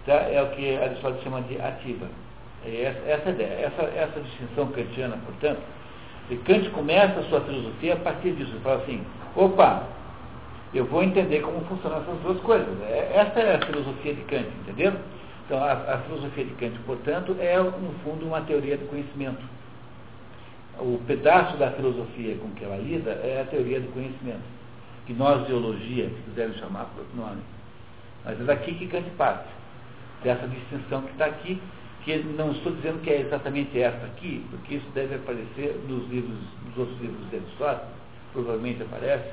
Tá? 0.05 0.13
É 0.13 0.41
o 0.41 0.49
que 0.51 0.77
Aristóteles 0.77 1.23
chama 1.23 1.41
de 1.43 1.59
ativa. 1.61 2.07
É 2.65 2.83
essa, 2.83 3.09
essa 3.09 3.29
a 3.29 3.31
ideia, 3.31 3.65
essa, 3.65 3.81
essa 3.83 4.19
distinção 4.19 4.67
kantiana, 4.67 5.17
portanto, 5.25 5.61
e 6.29 6.37
Kant 6.37 6.69
começa 6.69 7.19
a 7.19 7.23
sua 7.23 7.41
filosofia 7.41 7.93
a 7.93 7.97
partir 7.97 8.31
disso. 8.31 8.51
Ele 8.51 8.59
fala 8.61 8.81
assim, 8.81 9.03
opa, 9.35 9.83
eu 10.73 10.85
vou 10.85 11.03
entender 11.03 11.41
como 11.41 11.59
funcionam 11.65 11.99
essas 12.01 12.17
duas 12.19 12.39
coisas. 12.41 12.67
É- 12.83 13.11
Essa 13.15 13.39
é 13.39 13.55
a 13.55 13.65
filosofia 13.65 14.13
de 14.13 14.21
Kant, 14.23 14.47
entendeu? 14.61 14.93
Então, 15.45 15.61
a, 15.61 15.73
a 15.73 15.97
filosofia 15.99 16.45
de 16.45 16.53
Kant, 16.55 16.77
portanto, 16.85 17.35
é, 17.39 17.57
no 17.57 17.93
fundo, 18.03 18.25
uma 18.25 18.41
teoria 18.41 18.77
do 18.77 18.87
conhecimento. 18.87 19.41
O 20.81 20.99
pedaço 21.05 21.57
da 21.57 21.69
filosofia 21.71 22.35
com 22.37 22.49
que 22.55 22.63
ela 22.63 22.77
lida 22.77 23.11
é 23.11 23.41
a 23.41 23.45
teoria 23.51 23.79
do 23.79 23.93
conhecimento. 23.93 24.41
Geologia, 25.47 26.09
se 26.09 26.21
quiserem 26.29 26.55
chamar 26.55 26.85
por 26.85 27.01
outro 27.01 27.17
nome. 27.17 27.41
Mas 28.25 28.41
é 28.41 28.43
daqui 28.45 28.73
que 28.73 28.87
Kant 28.87 29.07
parte. 29.11 29.47
Dessa 30.23 30.47
distinção 30.47 31.03
que 31.03 31.11
está 31.11 31.25
aqui, 31.25 31.61
que 32.03 32.17
não 32.35 32.51
estou 32.51 32.71
dizendo 32.71 32.99
que 33.03 33.11
é 33.11 33.21
exatamente 33.21 33.79
essa 33.79 34.05
aqui, 34.07 34.43
porque 34.49 34.75
isso 34.75 34.89
deve 34.95 35.15
aparecer 35.15 35.79
nos 35.87 36.09
livros, 36.09 36.39
nos 36.65 36.77
outros 36.77 36.99
livros 36.99 37.29
de 37.29 37.35
Aristóteles, 37.35 37.89
provavelmente 38.33 38.81
aparece, 38.81 39.29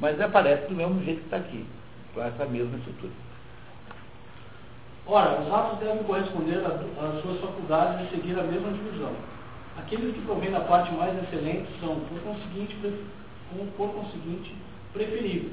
mas 0.00 0.18
aparece 0.18 0.66
do 0.68 0.74
mesmo 0.74 1.04
jeito 1.04 1.18
que 1.18 1.24
está 1.26 1.36
aqui, 1.36 1.66
com 2.14 2.22
essa 2.22 2.46
mesma 2.46 2.78
estrutura. 2.78 3.12
Ora, 5.06 5.40
os 5.42 5.52
atos 5.52 5.78
devem 5.78 6.02
corresponder 6.04 6.64
às 6.64 7.22
suas 7.22 7.40
faculdades 7.40 8.08
de 8.08 8.16
seguir 8.16 8.38
a 8.38 8.44
mesma 8.44 8.70
divisão. 8.72 9.12
Aqueles 9.78 10.14
que 10.14 10.22
provêm 10.22 10.50
da 10.50 10.60
parte 10.60 10.92
mais 10.94 11.16
excelente 11.22 11.68
são, 11.80 11.96
por 12.00 12.20
conseguinte, 12.20 12.76
por 13.76 13.90
conseguinte 13.92 14.54
preferíveis. 14.92 15.52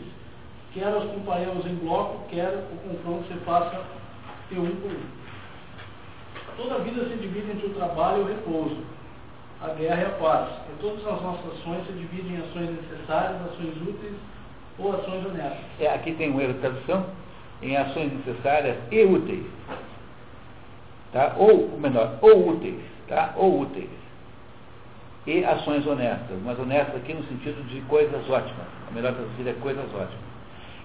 Quer 0.74 0.88
os 0.95 1.11
comparemos 1.11 1.65
em 1.65 1.76
bloco, 1.76 2.28
quer 2.30 2.49
o 2.49 2.89
confronto 2.89 3.28
se 3.28 3.39
faça 3.45 3.84
de 4.49 4.59
um 4.59 4.76
por 4.78 4.91
um. 4.91 5.24
Toda 6.57 6.76
a 6.76 6.80
vida 6.80 7.07
se 7.09 7.15
divide 7.15 7.51
entre 7.51 7.67
o 7.67 7.74
trabalho 7.74 8.19
e 8.19 8.21
o 8.21 8.28
repouso, 8.28 8.78
a 9.61 9.69
guerra 9.69 10.01
e 10.01 10.05
a 10.05 10.09
paz. 10.09 10.49
E 10.69 10.82
todas 10.82 11.05
as 11.05 11.21
nossas 11.21 11.53
ações 11.53 11.86
se 11.86 11.93
dividem 11.93 12.36
em 12.36 12.41
ações 12.41 12.69
necessárias, 12.71 13.41
ações 13.41 13.76
úteis 13.88 14.15
ou 14.80 14.93
ações 14.93 15.26
honestas. 15.26 15.59
É, 15.80 15.93
aqui 15.93 16.13
tem 16.13 16.32
um 16.32 16.41
erro 16.41 16.53
de 16.53 16.59
tradução, 16.59 17.05
em 17.61 17.78
ações 17.78 18.11
necessárias 18.13 18.78
e 18.91 19.03
úteis. 19.03 19.45
Tá? 21.11 21.36
Ou, 21.38 21.78
menor, 21.80 22.17
ou 22.21 22.49
úteis, 22.49 22.82
tá? 23.07 23.34
Ou 23.36 23.61
úteis. 23.61 24.03
E 25.26 25.43
ações 25.45 25.88
honestas, 25.88 26.38
mas 26.43 26.59
honestas 26.59 26.95
aqui 26.95 27.13
no 27.13 27.24
sentido 27.24 27.65
de 27.69 27.80
coisas 27.82 28.30
ótimas. 28.30 28.67
A 28.89 28.91
melhor 28.91 29.13
traduzida 29.13 29.51
é 29.51 29.53
coisas 29.53 29.86
ótimas. 29.93 30.34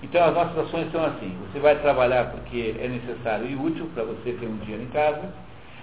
Então 0.02 0.24
as 0.24 0.34
nossas 0.34 0.58
ações 0.58 0.92
são 0.92 1.04
assim, 1.04 1.36
você 1.50 1.58
vai 1.58 1.74
trabalhar 1.80 2.30
porque 2.30 2.76
é 2.78 2.86
necessário 2.86 3.48
e 3.48 3.56
útil 3.56 3.90
para 3.94 4.04
você 4.04 4.32
ter 4.32 4.46
um 4.46 4.56
dinheiro 4.58 4.84
em 4.84 4.88
casa, 4.88 5.28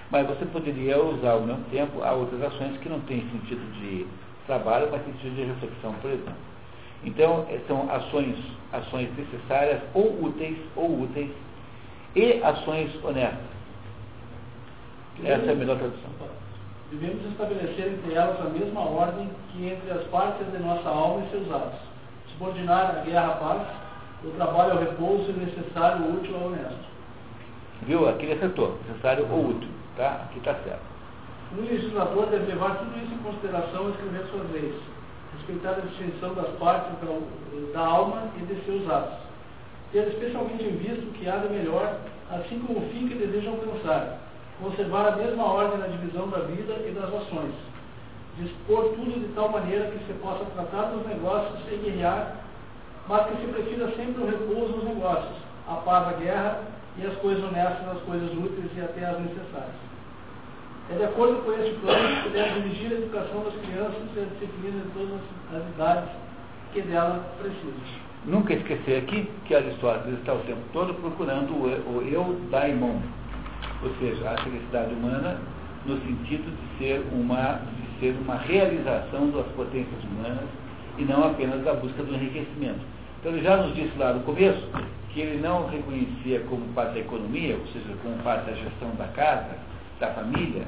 mas 0.10 0.26
você 0.26 0.46
poderia 0.46 0.98
usar 1.04 1.32
ao 1.32 1.42
mesmo 1.42 1.64
tempo 1.70 2.02
a 2.02 2.14
outras 2.14 2.42
ações 2.42 2.78
que 2.78 2.88
não 2.88 3.02
têm 3.02 3.22
sentido 3.30 3.74
de 3.74 4.08
trabalho, 4.46 4.88
mas 4.90 5.04
sentido 5.04 5.36
de 5.36 5.44
reflexão, 5.44 5.94
por 6.02 6.10
exemplo. 6.12 6.34
Então, 7.04 7.46
eh, 7.50 7.60
são 7.68 7.90
ações, 7.92 8.38
ações 8.72 9.10
necessárias 9.18 9.82
ou 9.94 10.24
úteis, 10.24 10.58
ou 10.76 11.02
úteis, 11.02 11.32
e 12.16 12.42
ações 12.42 12.92
honestas. 13.04 13.56
Essa 15.24 15.46
é 15.46 15.52
a 15.52 15.56
melhor 15.56 15.78
tradução. 15.78 16.12
Devemos 16.92 17.26
estabelecer 17.32 17.88
entre 17.88 18.14
elas 18.14 18.40
a 18.40 18.50
mesma 18.50 18.82
ordem 18.82 19.30
que 19.52 19.66
entre 19.68 19.92
as 19.92 20.04
partes 20.08 20.46
de 20.52 20.60
nossa 20.60 20.88
alma 20.88 21.26
e 21.26 21.32
seus 21.32 21.52
atos. 21.52 21.80
Subordinar 22.32 22.98
a 22.98 23.00
guerra 23.02 23.28
à 23.28 23.36
paz, 23.38 23.62
o 24.24 24.30
trabalho 24.32 24.74
ao 24.74 24.80
repouso 24.80 25.30
e 25.30 25.34
o 25.34 25.38
necessário, 25.38 26.06
o 26.06 26.18
útil 26.18 26.36
ao 26.36 26.48
honesto. 26.48 26.86
Viu? 27.84 28.08
Aqui 28.08 28.26
ele 28.26 28.34
acertou. 28.34 28.78
Necessário 28.88 29.28
ou 29.32 29.50
útil. 29.50 29.70
Tá? 29.98 30.26
Aqui 30.26 30.40
está 30.40 30.54
certo. 30.56 30.96
Um 31.58 31.62
legislador 31.62 32.28
deve 32.28 32.52
levar 32.52 32.78
tudo 32.78 32.98
isso 32.98 33.14
em 33.14 33.18
consideração 33.20 33.86
ao 33.86 33.90
escrever 33.92 34.26
suas 34.32 34.52
leis, 34.52 34.76
respeitar 35.38 35.72
a 35.72 35.82
distinção 35.82 36.34
das 36.34 36.50
partes 36.58 36.92
da, 37.00 37.74
da 37.74 37.88
alma 37.88 38.24
e 38.38 38.46
de 38.46 38.62
seus 38.66 38.90
atos, 38.90 39.20
ter 39.92 40.08
especialmente 40.08 40.64
em 40.64 40.76
vista 40.76 41.06
o 41.06 41.14
que 41.14 41.30
há 41.30 41.38
de 41.38 41.50
melhor, 41.50 41.98
assim 42.32 42.60
como 42.60 42.80
o 42.80 42.90
fim 42.90 43.08
que 43.08 43.16
deseja 43.16 43.52
alcançar, 43.52 44.25
conservar 44.62 45.08
a 45.08 45.16
mesma 45.16 45.44
ordem 45.44 45.80
na 45.80 45.88
divisão 45.88 46.30
da 46.30 46.40
vida 46.40 46.74
e 46.88 46.92
das 46.92 47.14
ações, 47.14 47.54
dispor 48.38 48.90
tudo 48.96 49.20
de 49.20 49.34
tal 49.34 49.50
maneira 49.50 49.92
que 49.92 50.06
se 50.06 50.14
possa 50.20 50.46
tratar 50.46 50.92
dos 50.92 51.06
negócios 51.08 51.60
sem 51.70 51.80
guerrear, 51.80 52.38
mas 53.08 53.28
que 53.28 53.42
se 53.42 53.48
prefira 53.52 53.88
sempre 53.96 54.24
o 54.24 54.26
repouso 54.26 54.78
nos 54.78 54.86
negócios, 54.86 55.38
a 55.68 55.76
paz 55.76 56.08
a 56.08 56.14
guerra 56.14 56.62
e 56.98 57.06
as 57.06 57.16
coisas 57.18 57.44
honestas 57.44 57.88
as 57.88 58.02
coisas 58.04 58.32
úteis 58.32 58.72
e 58.76 58.82
até 58.82 59.06
as 59.06 59.20
necessárias. 59.20 59.86
É 60.92 60.98
de 60.98 61.04
acordo 61.04 61.44
com 61.44 61.52
este 61.54 61.74
plano 61.80 62.24
que 62.24 62.30
deve 62.30 62.62
dirigir 62.62 62.92
a 62.92 62.96
educação 62.96 63.44
das 63.44 63.56
crianças 63.56 64.04
e 64.16 64.20
a 64.20 64.26
disciplina 64.26 64.84
de 64.84 64.92
todas 64.92 65.20
as 65.52 65.70
idades 65.74 66.10
que 66.74 66.82
dela 66.82 67.26
precisam. 67.40 68.06
Nunca 68.26 68.54
esquecer 68.54 69.04
aqui 69.04 69.30
que 69.46 69.56
Aristóteles 69.56 70.20
está 70.20 70.34
o 70.34 70.40
tempo 70.40 70.62
todo 70.74 70.94
procurando 70.96 71.54
o, 71.54 71.98
o 71.98 72.02
eu 72.08 72.40
daimon, 72.52 73.00
ou 73.84 73.90
seja, 74.00 74.30
a 74.30 74.42
felicidade 74.42 74.94
humana 74.94 75.40
no 75.86 75.98
sentido 76.02 76.52
de 76.52 76.78
ser 76.78 77.06
uma, 77.12 77.60
de 77.60 78.00
ser 78.00 78.16
uma 78.22 78.38
realização 78.38 79.30
das 79.32 79.46
potências 79.56 80.04
humanas 80.04 80.46
e 80.98 81.04
não 81.04 81.26
apenas 81.26 81.64
da 81.64 81.74
busca 81.74 82.04
do 82.04 82.14
enriquecimento. 82.14 82.80
Então 83.20 83.34
ele 83.34 83.44
já 83.44 83.58
nos 83.58 83.76
disse 83.76 83.98
lá 83.98 84.14
no 84.14 84.22
começo 84.22 84.68
que 85.10 85.22
ele 85.22 85.42
não 85.42 85.68
reconhecia 85.68 86.42
como 86.50 86.66
parte 86.74 86.94
da 86.94 87.00
economia, 87.00 87.56
ou 87.56 87.68
seja, 87.68 87.96
como 88.04 88.16
parte 88.18 88.50
da 88.50 88.56
gestão 88.56 88.90
da 88.98 89.08
casa, 89.10 89.58
da 90.00 90.08
família, 90.10 90.64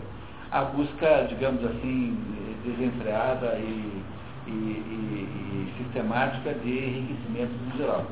a 0.51 0.61
busca, 0.63 1.27
digamos 1.27 1.63
assim, 1.65 2.17
desenfreada 2.63 3.57
e, 3.57 4.01
e, 4.47 4.49
e, 4.49 5.67
e 5.67 5.83
sistemática 5.83 6.53
de 6.53 6.69
enriquecimento 6.69 7.51
no 7.65 7.77
geral. 7.77 8.05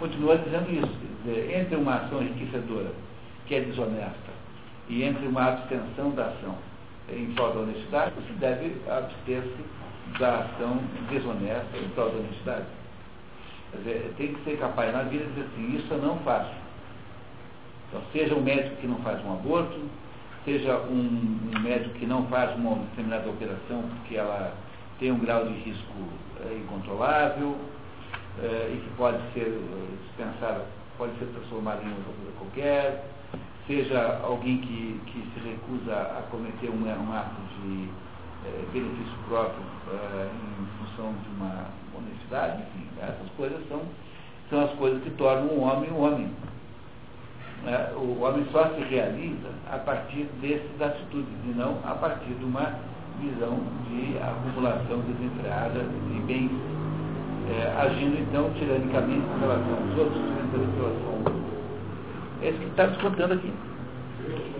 Continua 0.00 0.38
dizendo 0.38 0.70
isso, 0.72 0.98
entre 1.54 1.76
uma 1.76 1.96
ação 1.96 2.22
enriquecedora, 2.22 2.90
que 3.46 3.54
é 3.54 3.60
desonesta, 3.60 4.32
e 4.88 5.02
entre 5.02 5.26
uma 5.26 5.48
abstenção 5.48 6.10
da 6.10 6.26
ação 6.26 6.56
em 7.08 7.32
prol 7.34 7.52
da 7.52 7.60
honestidade, 7.60 8.12
você 8.14 8.32
deve 8.34 8.76
abster-se 8.88 10.18
da 10.18 10.40
ação 10.40 10.80
desonesta 11.10 11.76
em 11.76 11.88
prol 11.90 12.10
da 12.10 12.18
honestidade. 12.18 12.66
Quer 13.70 13.78
dizer, 13.78 14.14
tem 14.16 14.34
que 14.34 14.44
ser 14.44 14.58
capaz 14.58 14.92
na 14.92 15.02
vida 15.02 15.24
de 15.24 15.30
dizer 15.30 15.48
assim, 15.52 15.76
isso 15.76 15.92
eu 15.92 15.98
não 15.98 16.18
faço. 16.18 16.52
Então, 17.88 18.02
seja 18.12 18.34
um 18.34 18.42
médico 18.42 18.76
que 18.76 18.86
não 18.86 18.96
faz 18.98 19.24
um 19.24 19.32
aborto, 19.32 19.80
seja 20.44 20.78
um, 20.78 21.60
médico 21.60 21.94
que 21.98 22.06
não 22.06 22.26
faz 22.26 22.54
uma 22.56 22.76
determinada 22.76 23.28
operação 23.28 23.82
porque 23.96 24.16
ela 24.16 24.54
tem 24.98 25.10
um 25.10 25.18
grau 25.18 25.46
de 25.46 25.54
risco 25.60 25.94
é, 26.44 26.54
incontrolável 26.54 27.56
é, 28.42 28.70
e 28.72 28.76
que 28.76 28.96
pode 28.96 29.18
ser 29.32 29.58
dispensada, 30.06 30.66
pode 30.98 31.16
ser 31.18 31.26
transformada 31.26 31.82
em 31.82 31.88
outra 31.88 32.04
coisa 32.04 32.38
qualquer, 32.38 33.04
seja 33.66 34.20
alguém 34.22 34.58
que, 34.58 35.00
que 35.06 35.28
se 35.32 35.48
recusa 35.48 35.94
a 35.94 36.22
cometer 36.30 36.70
um, 36.70 36.84
um 36.84 37.12
ato 37.12 37.40
de 37.62 37.88
é, 38.44 38.64
benefício 38.72 39.18
próprio 39.28 39.62
é, 39.90 40.28
em 40.28 40.66
função 40.78 41.12
de 41.12 41.28
uma 41.36 41.66
honestidade, 41.96 42.62
enfim, 42.62 42.86
essas 43.00 43.30
coisas 43.36 43.58
são, 43.68 43.80
são 44.50 44.64
as 44.64 44.70
coisas 44.72 45.02
que 45.02 45.10
tornam 45.12 45.48
o 45.48 45.60
homem 45.60 45.90
um 45.90 46.02
homem. 46.02 46.30
É, 47.66 47.94
o 47.96 48.20
homem 48.20 48.46
só 48.52 48.68
se 48.74 48.82
realiza 48.82 49.48
a 49.72 49.78
partir 49.78 50.24
dessas 50.42 50.82
atitudes 50.82 51.32
e 51.46 51.54
não 51.56 51.78
a 51.84 51.94
partir 51.94 52.34
de 52.34 52.44
uma 52.44 52.74
visão 53.18 53.58
de 53.88 54.18
acumulação 54.18 55.00
desenfreada 55.00 55.80
de 55.80 56.20
bens, 56.26 56.50
é, 57.48 57.72
agindo 57.80 58.20
então 58.20 58.50
tiranicamente 58.58 59.26
com 59.26 59.38
relação 59.38 59.72
aos 59.72 59.98
outros, 59.98 60.20
em 60.20 60.76
relação. 60.76 61.33
É 62.42 62.48
isso 62.48 62.58
que 62.58 62.66
está 62.66 62.86
descontando 62.86 63.34
aqui. 63.34 63.52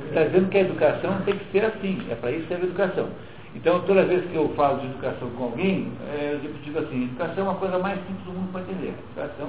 Está 0.08 0.24
dizendo 0.24 0.48
que 0.50 0.58
a 0.58 0.60
educação 0.60 1.22
tem 1.24 1.36
que 1.36 1.52
ser 1.52 1.64
assim, 1.64 2.06
é 2.10 2.14
para 2.14 2.30
isso 2.30 2.42
que 2.42 2.48
serve 2.48 2.66
a 2.66 2.68
educação. 2.68 3.08
Então, 3.54 3.80
toda 3.82 4.04
vez 4.04 4.24
que 4.30 4.34
eu 4.34 4.48
falo 4.56 4.80
de 4.80 4.86
educação 4.86 5.30
com 5.30 5.44
alguém, 5.44 5.92
é, 6.12 6.40
eu 6.42 6.52
digo 6.64 6.78
assim, 6.78 7.04
educação 7.04 7.46
é 7.46 7.48
uma 7.50 7.54
coisa 7.54 7.78
mais 7.78 7.98
simples 8.00 8.24
do 8.24 8.32
mundo 8.32 8.50
para 8.52 8.62
entender. 8.62 8.94
Educação 9.10 9.48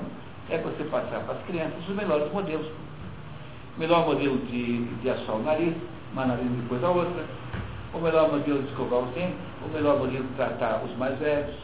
é 0.50 0.58
você 0.60 0.84
passar 0.86 1.22
para 1.22 1.34
as 1.36 1.44
crianças 1.46 1.88
os 1.88 1.96
melhores 1.96 2.32
modelos. 2.32 2.68
O 3.76 3.80
melhor 3.80 4.06
modelo 4.06 4.38
de, 4.46 4.86
de 4.86 5.10
assar 5.10 5.36
o 5.36 5.44
nariz, 5.44 5.74
uma 6.14 6.26
nariz 6.26 6.48
depois 6.50 6.84
a 6.84 6.90
outra. 6.90 7.26
O 7.94 8.00
melhor 8.00 8.32
modelo 8.32 8.62
de 8.62 8.70
escovar 8.70 9.00
os 9.00 9.10
dentes. 9.16 9.36
O 9.66 9.70
melhor 9.74 9.98
modelo 9.98 10.24
de 10.24 10.34
tratar 10.36 10.84
os 10.84 10.96
mais 10.98 11.18
velhos. 11.20 11.56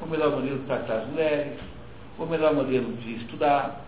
O 0.00 0.06
melhor 0.06 0.30
modelo 0.30 0.58
de 0.58 0.66
tratar 0.66 0.94
as 0.94 1.08
mulheres. 1.08 1.58
O 2.18 2.26
melhor 2.26 2.54
modelo 2.54 2.92
de 2.92 3.16
estudar. 3.16 3.80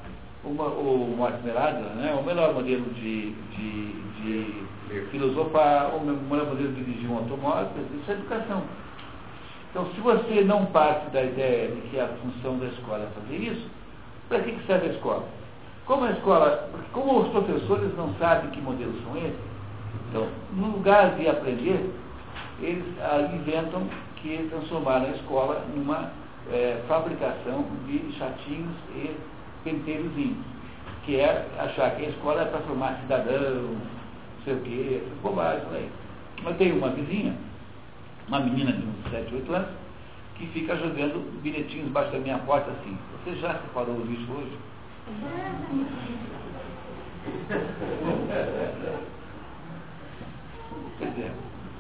Uma, 0.45 0.65
o 0.65 1.17
Martin 1.19 1.47
né? 1.47 2.17
o 2.19 2.23
melhor 2.23 2.53
modelo 2.53 2.85
de, 2.95 3.31
de, 3.31 3.93
de 4.23 4.65
filosofar, 5.11 5.95
o 5.97 6.01
melhor 6.05 6.47
modelo 6.47 6.73
de 6.73 6.85
dirigir 6.85 7.11
um 7.11 7.19
automóvel, 7.19 7.71
isso 7.95 8.11
é 8.11 8.15
educação. 8.15 8.63
Então, 9.71 9.87
se 9.95 10.01
você 10.01 10.45
não 10.45 10.67
parte 10.67 11.11
da 11.11 11.23
ideia 11.23 11.69
de 11.69 11.81
que 11.89 11.99
a 11.99 12.09
função 12.09 12.59
da 12.59 12.67
escola 12.67 13.05
é 13.05 13.21
fazer 13.21 13.43
isso, 13.43 13.69
para 14.29 14.41
que 14.41 14.57
serve 14.67 14.89
a 14.89 14.93
escola? 14.93 15.25
Como 15.87 16.05
a 16.05 16.11
escola, 16.13 16.71
como 16.93 17.21
os 17.21 17.29
professores 17.29 17.97
não 17.97 18.15
sabem 18.15 18.51
que 18.51 18.61
modelos 18.61 19.03
são 19.03 19.17
esses, 19.17 19.55
então, 20.09 20.29
no 20.53 20.69
lugar 20.69 21.17
de 21.17 21.29
aprender, 21.29 21.91
eles 22.61 22.85
ah, 23.01 23.29
inventam 23.35 23.83
que 24.17 24.47
transformaram 24.49 25.07
a 25.07 25.11
escola 25.11 25.65
numa 25.75 26.13
é, 26.53 26.81
fabricação 26.87 27.65
de 27.87 28.13
chatinhos 28.17 28.77
e 28.95 29.17
penteirozinhos, 29.65 30.37
que 31.05 31.17
é 31.19 31.49
achar 31.59 31.97
que 31.97 32.05
a 32.05 32.09
escola 32.11 32.43
é 32.43 32.45
para 32.45 32.61
formar 32.61 33.01
cidadão, 33.01 33.63
não 33.63 33.81
sei 34.45 34.55
o 34.55 34.61
quê, 34.61 35.01
essas 35.03 35.19
bobagens 35.19 35.67
aí. 35.73 35.91
Mas 36.43 36.57
tem 36.57 36.73
uma 36.73 36.91
vizinha, 36.91 37.35
uma 38.29 38.41
menina 38.41 38.73
de 38.73 38.87
uns 38.87 39.11
7, 39.11 39.35
8 39.35 39.55
anos, 39.55 39.71
que 40.37 40.47
fica 40.49 40.77
jogando 40.77 41.43
bilhetinhos 41.43 41.89
embaixo 41.89 42.13
da 42.13 42.19
minha 42.19 42.39
porta 42.39 42.71
assim. 42.71 42.97
Você 43.25 43.37
já 43.37 43.55
separou 43.55 43.97
o 43.97 44.05
lixo 44.05 44.31
hoje? 44.33 44.59
Quer 50.99 51.11
dizer, 51.11 51.33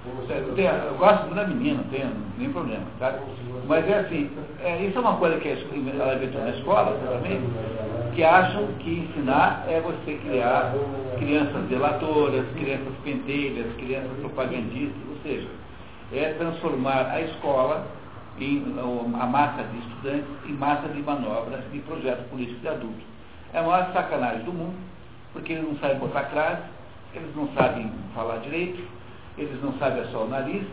eu 0.07 0.94
gosto 0.98 1.34
da 1.34 1.46
menina, 1.46 1.78
não 1.78 1.84
tem 1.84 2.05
nem 2.38 2.52
problema, 2.52 2.84
tá? 2.98 3.18
Mas 3.66 3.88
é 3.88 4.00
assim, 4.00 4.30
é, 4.62 4.84
isso 4.84 4.98
é 4.98 5.00
uma 5.00 5.16
coisa 5.16 5.38
que 5.38 5.48
ela 5.48 6.14
inventou 6.14 6.42
na 6.42 6.50
escola, 6.50 6.98
também, 7.09 7.40
que 8.14 8.22
acham 8.22 8.66
que 8.80 8.90
ensinar 8.90 9.64
é 9.66 9.80
você 9.80 10.14
criar 10.18 10.74
crianças 11.18 11.62
delatoras, 11.68 12.44
crianças 12.57 12.92
penteiras, 13.02 13.66
crianças 13.76 14.12
propagandistas, 14.20 15.02
ou 15.09 15.16
seja, 15.22 15.48
é 16.12 16.34
transformar 16.34 17.11
a 17.11 17.20
escola 17.22 17.86
em 18.38 18.62
a 19.18 19.26
massa 19.26 19.62
de 19.62 19.78
estudantes 19.78 20.26
em 20.46 20.52
massa 20.52 20.88
de 20.88 21.00
manobras 21.00 21.61
de 21.72 21.78
projetos 21.80 22.26
políticos 22.26 22.61
de 22.61 22.68
adultos. 22.68 23.05
É 23.52 23.59
a 23.59 23.62
maior 23.62 23.92
sacanagem 23.92 24.44
do 24.44 24.52
mundo, 24.52 24.74
porque 25.32 25.52
eles 25.52 25.64
não 25.66 25.76
sabem 25.78 25.98
botar 25.98 26.24
crase, 26.24 26.62
eles 27.14 27.34
não 27.34 27.48
sabem 27.55 27.90
falar 28.14 28.38
direito, 28.38 28.82
eles 29.37 29.62
não 29.62 29.72
sabem 29.78 30.03
assar 30.03 30.22
o 30.22 30.28
nariz 30.28 30.64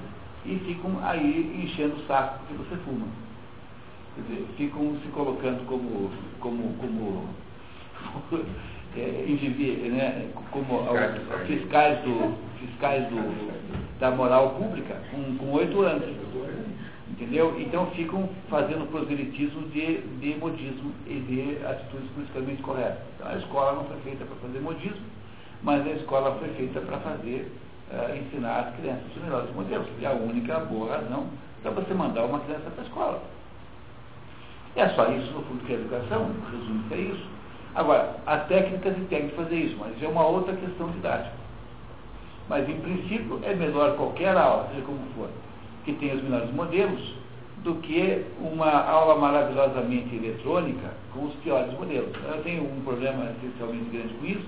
e 0.46 0.56
ficam 0.66 1.00
aí 1.04 1.64
enchendo 1.64 1.96
o 1.96 2.08
saco 2.08 2.46
que 2.48 2.54
você 2.54 2.76
fuma. 2.78 3.08
Quer 4.16 4.22
dizer, 4.22 4.48
ficam 4.58 4.96
se 5.02 5.08
colocando 5.10 5.66
como, 5.66 6.12
como, 6.40 6.74
como 6.78 7.30
é, 8.98 9.90
né, 9.90 10.30
como 10.52 10.84
fiscais, 11.48 12.00
do, 12.04 12.36
fiscais 12.60 13.08
do, 13.08 14.00
da 14.00 14.12
moral 14.12 14.52
pública 14.52 15.02
com 15.12 15.52
oito 15.54 15.82
anos. 15.82 16.10
Entendeu? 17.10 17.60
Então 17.60 17.88
ficam 17.92 18.30
fazendo 18.50 18.90
proselitismo 18.90 19.68
de, 19.70 19.98
de 20.20 20.36
modismo 20.40 20.92
e 21.06 21.20
de 21.20 21.66
atitudes 21.66 22.10
politicamente 22.12 22.62
corretas. 22.64 23.00
Então 23.16 23.28
a 23.28 23.36
escola 23.36 23.74
não 23.74 23.86
foi 23.86 23.98
feita 23.98 24.26
para 24.26 24.36
fazer 24.38 24.60
modismo, 24.60 25.06
mas 25.62 25.86
a 25.86 25.92
escola 25.92 26.36
foi 26.40 26.50
feita 26.56 26.80
para 26.82 26.98
fazer 27.00 27.52
uh, 27.94 28.16
ensinar 28.16 28.60
as 28.60 28.76
crianças 28.76 29.04
os 29.16 29.24
melhores 29.24 29.54
modelos. 29.54 29.88
E 30.00 30.06
a 30.06 30.12
única 30.12 30.60
boa 30.60 30.96
razão 30.96 31.28
para 31.62 31.72
você 31.72 31.94
mandar 31.94 32.26
uma 32.26 32.40
criança 32.40 32.70
para 32.72 32.84
a 32.84 32.88
escola. 32.88 33.22
É 34.76 34.88
só 34.90 35.10
isso, 35.12 35.32
no 35.34 35.42
fundo, 35.44 35.66
que 35.66 35.74
é 35.74 35.76
educação, 35.76 36.32
resumo 36.52 36.84
que 36.88 36.94
é 36.94 36.98
isso. 36.98 37.26
Agora, 37.76 38.16
há 38.26 38.38
técnicas 38.38 38.98
e 38.98 39.02
técnicas 39.02 39.30
de 39.30 39.44
fazer 39.44 39.56
isso, 39.56 39.78
mas 39.80 40.02
é 40.02 40.08
uma 40.08 40.26
outra 40.26 40.56
questão 40.56 40.90
didática. 40.92 41.36
Mas, 42.50 42.68
em 42.68 42.80
princípio, 42.80 43.40
é 43.44 43.54
melhor 43.54 43.96
qualquer 43.96 44.36
aula, 44.36 44.68
seja 44.70 44.86
como 44.86 45.00
for, 45.16 45.30
que 45.86 45.94
tenha 45.94 46.16
os 46.16 46.24
melhores 46.24 46.52
modelos, 46.52 47.16
do 47.64 47.76
que 47.76 48.26
uma 48.42 48.72
aula 48.72 49.16
maravilhosamente 49.20 50.16
eletrônica 50.16 50.90
com 51.14 51.26
os 51.26 51.34
piores 51.36 51.72
modelos. 51.74 52.12
Eu 52.28 52.42
tenho 52.44 52.64
um 52.64 52.82
problema 52.82 53.32
essencialmente 53.38 53.90
grande 53.92 54.14
com 54.16 54.26
isso, 54.26 54.46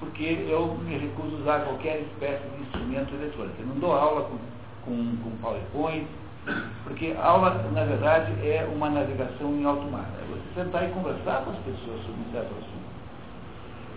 porque 0.00 0.24
eu 0.48 0.74
me 0.82 0.96
recuso 0.96 1.36
a 1.36 1.40
usar 1.40 1.60
qualquer 1.60 2.00
espécie 2.00 2.42
de 2.48 2.62
instrumento 2.62 3.14
eletrônico. 3.14 3.60
Eu 3.60 3.66
não 3.66 3.76
dou 3.76 3.92
aula 3.92 4.22
com, 4.22 4.38
com, 4.84 5.16
com 5.18 5.36
PowerPoint, 5.42 6.06
porque 6.84 7.14
aula, 7.20 7.50
na 7.72 7.84
verdade, 7.84 8.32
é 8.42 8.66
uma 8.74 8.88
navegação 8.88 9.54
em 9.54 9.64
alto 9.64 9.86
mar. 9.92 10.08
É 10.20 10.24
você 10.24 10.64
sentar 10.64 10.88
e 10.88 10.92
conversar 10.92 11.44
com 11.44 11.50
as 11.50 11.58
pessoas 11.58 12.00
sobre 12.00 12.20
um 12.26 12.32
certo 12.32 12.50
assunto. 12.52 12.90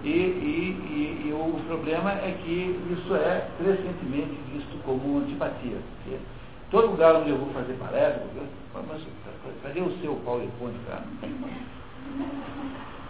E, 0.03 0.09
e, 0.09 1.23
e, 1.23 1.29
e 1.29 1.33
o 1.33 1.63
problema 1.65 2.11
é 2.11 2.37
que 2.43 2.77
isso 2.91 3.15
é 3.15 3.47
crescentemente 3.57 4.37
visto 4.51 4.83
como 4.83 5.19
antipatia. 5.19 5.77
Todo 6.69 6.91
lugar 6.91 7.15
onde 7.15 7.29
eu 7.29 7.37
vou 7.37 7.53
fazer 7.53 7.73
palestra, 7.75 8.23
mas 8.73 9.01
cadê 9.63 9.79
o 9.79 9.97
seu 10.01 10.15
PowerPoint? 10.25 10.77
Cara? 10.89 11.03
Não 11.09 11.17
tem 11.17 11.29
mais. 11.29 11.73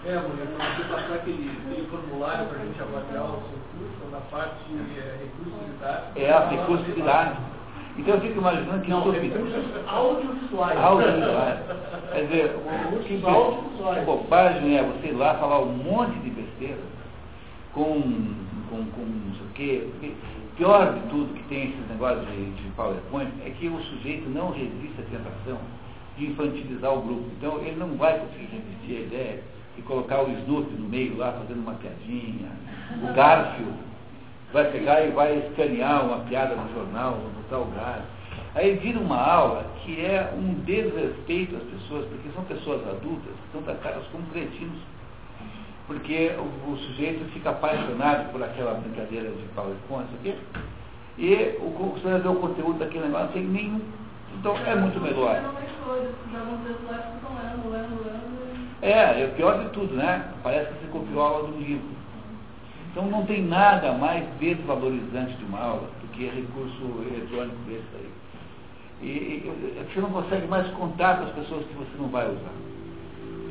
É, 0.06 0.20
mulher, 0.20 0.48
você 0.48 0.84
passar 0.84 1.16
aquele, 1.16 1.50
aquele 1.66 1.88
formulário 1.88 2.46
para 2.48 2.60
a 2.60 2.66
gente 2.66 2.82
avaliar 2.82 3.24
o 3.24 3.40
seu 3.40 3.60
curso, 3.72 4.12
na 4.12 4.20
parte 4.20 4.58
é, 4.98 5.18
recursividade. 5.24 6.20
É, 6.20 6.50
recursividade. 6.50 7.38
Então 7.98 8.16
eu 8.16 8.22
fico 8.22 8.40
imaginando 8.40 8.82
que 8.82 8.90
não, 8.90 9.10
recursos 9.10 9.88
audiovisuais. 9.88 10.78
Audiovisuais. 10.78 11.60
Quer 12.12 12.22
dizer, 12.26 12.50
que, 13.08 13.26
audiovisuais. 13.26 14.06
bobagem 14.06 14.78
é 14.78 14.84
você 14.84 15.08
ir 15.08 15.14
lá 15.14 15.36
falar 15.36 15.60
um 15.60 15.78
monte 15.78 16.20
de 16.20 16.32
besteira 16.32 16.82
com, 17.74 18.02
com, 18.70 18.86
com 18.86 19.02
não 19.02 19.36
sei 19.36 19.46
o 19.46 19.50
quê. 19.54 20.16
Pior 20.58 20.96
de 20.96 21.00
tudo 21.08 21.34
que 21.34 21.44
tem 21.44 21.70
esses 21.70 21.90
negócios 21.90 22.28
de, 22.28 22.52
de 22.52 22.70
PowerPoint 22.72 23.32
é 23.46 23.52
que 23.52 23.70
o 23.70 23.80
sujeito 23.80 24.30
não 24.30 24.52
resiste 24.52 25.00
à 25.00 25.04
tentação 25.04 25.60
de 26.18 26.26
infantilizar 26.26 26.94
o 26.94 27.02
grupo. 27.02 27.26
Então 27.38 27.60
ele 27.60 27.78
não 27.78 27.96
vai 27.96 28.20
conseguir 28.20 28.50
resistir 28.52 28.98
à 28.98 29.06
ideia 29.06 29.54
e 29.78 29.82
colocar 29.82 30.22
o 30.22 30.32
Snoop 30.32 30.72
no 30.74 30.88
meio 30.88 31.18
lá, 31.18 31.32
fazendo 31.34 31.62
uma 31.62 31.74
piadinha. 31.74 32.50
O 33.02 33.14
Garfield 33.14 33.74
vai 34.52 34.72
pegar 34.72 35.02
e 35.02 35.12
vai 35.12 35.38
escanear 35.38 36.06
uma 36.06 36.20
piada 36.26 36.56
no 36.56 36.74
jornal, 36.74 37.20
botar 37.36 37.60
o 37.60 37.66
Garfield. 37.72 38.14
Aí 38.56 38.76
vira 38.76 39.00
uma 39.00 39.18
aula 39.18 39.66
que 39.84 40.00
é 40.00 40.32
um 40.38 40.54
desrespeito 40.64 41.56
às 41.56 41.64
pessoas, 41.64 42.06
porque 42.08 42.30
são 42.36 42.44
pessoas 42.44 42.88
adultas 42.88 43.34
que 43.34 43.46
estão 43.48 43.64
tratadas 43.64 44.06
como 44.12 44.24
cretinos. 44.28 44.80
Porque 45.88 46.32
o, 46.38 46.72
o, 46.72 46.78
sujeito 46.78 47.26
fica 47.34 47.50
apaixonado 47.50 48.32
por 48.32 48.42
aquela 48.42 48.76
brincadeira 48.76 49.30
de 49.30 49.44
PowerPoint, 49.56 50.08
quê? 50.24 50.36
e 51.18 51.58
o, 51.60 51.96
vai 52.04 52.20
ver 52.20 52.30
o 52.30 52.36
conteúdo 52.36 52.80
daquele 52.80 53.06
negócio 53.06 53.34
tem 53.34 53.44
nenhum. 53.44 53.82
Então 54.40 54.56
é 54.58 54.76
muito 54.76 55.00
melhor. 55.02 55.36
É, 58.84 59.22
é 59.22 59.26
o 59.26 59.36
pior 59.36 59.64
de 59.64 59.70
tudo, 59.70 59.96
né? 59.96 60.30
Parece 60.44 60.68
que 60.74 60.82
você 60.82 60.92
copiou 60.92 61.24
a 61.24 61.30
aula 61.30 61.48
do 61.48 61.58
livro. 61.58 61.88
Então 62.92 63.06
não 63.06 63.26
tem 63.26 63.42
nada 63.42 63.94
mais 63.94 64.28
desvalorizante 64.40 65.38
de 65.38 65.46
uma 65.46 65.58
aula 65.58 65.90
do 66.02 66.08
que 66.10 66.26
recurso 66.26 66.84
eletrônico 67.10 67.56
desse 67.66 67.88
aí. 67.96 68.12
E, 69.02 69.08
e, 69.08 69.86
você 69.88 70.02
não 70.02 70.10
consegue 70.12 70.48
mais 70.48 70.68
contar 70.74 71.18
com 71.18 71.24
as 71.24 71.32
pessoas 71.32 71.66
que 71.66 71.74
você 71.76 71.92
não 71.98 72.10
vai 72.10 72.28
usar. 72.28 72.52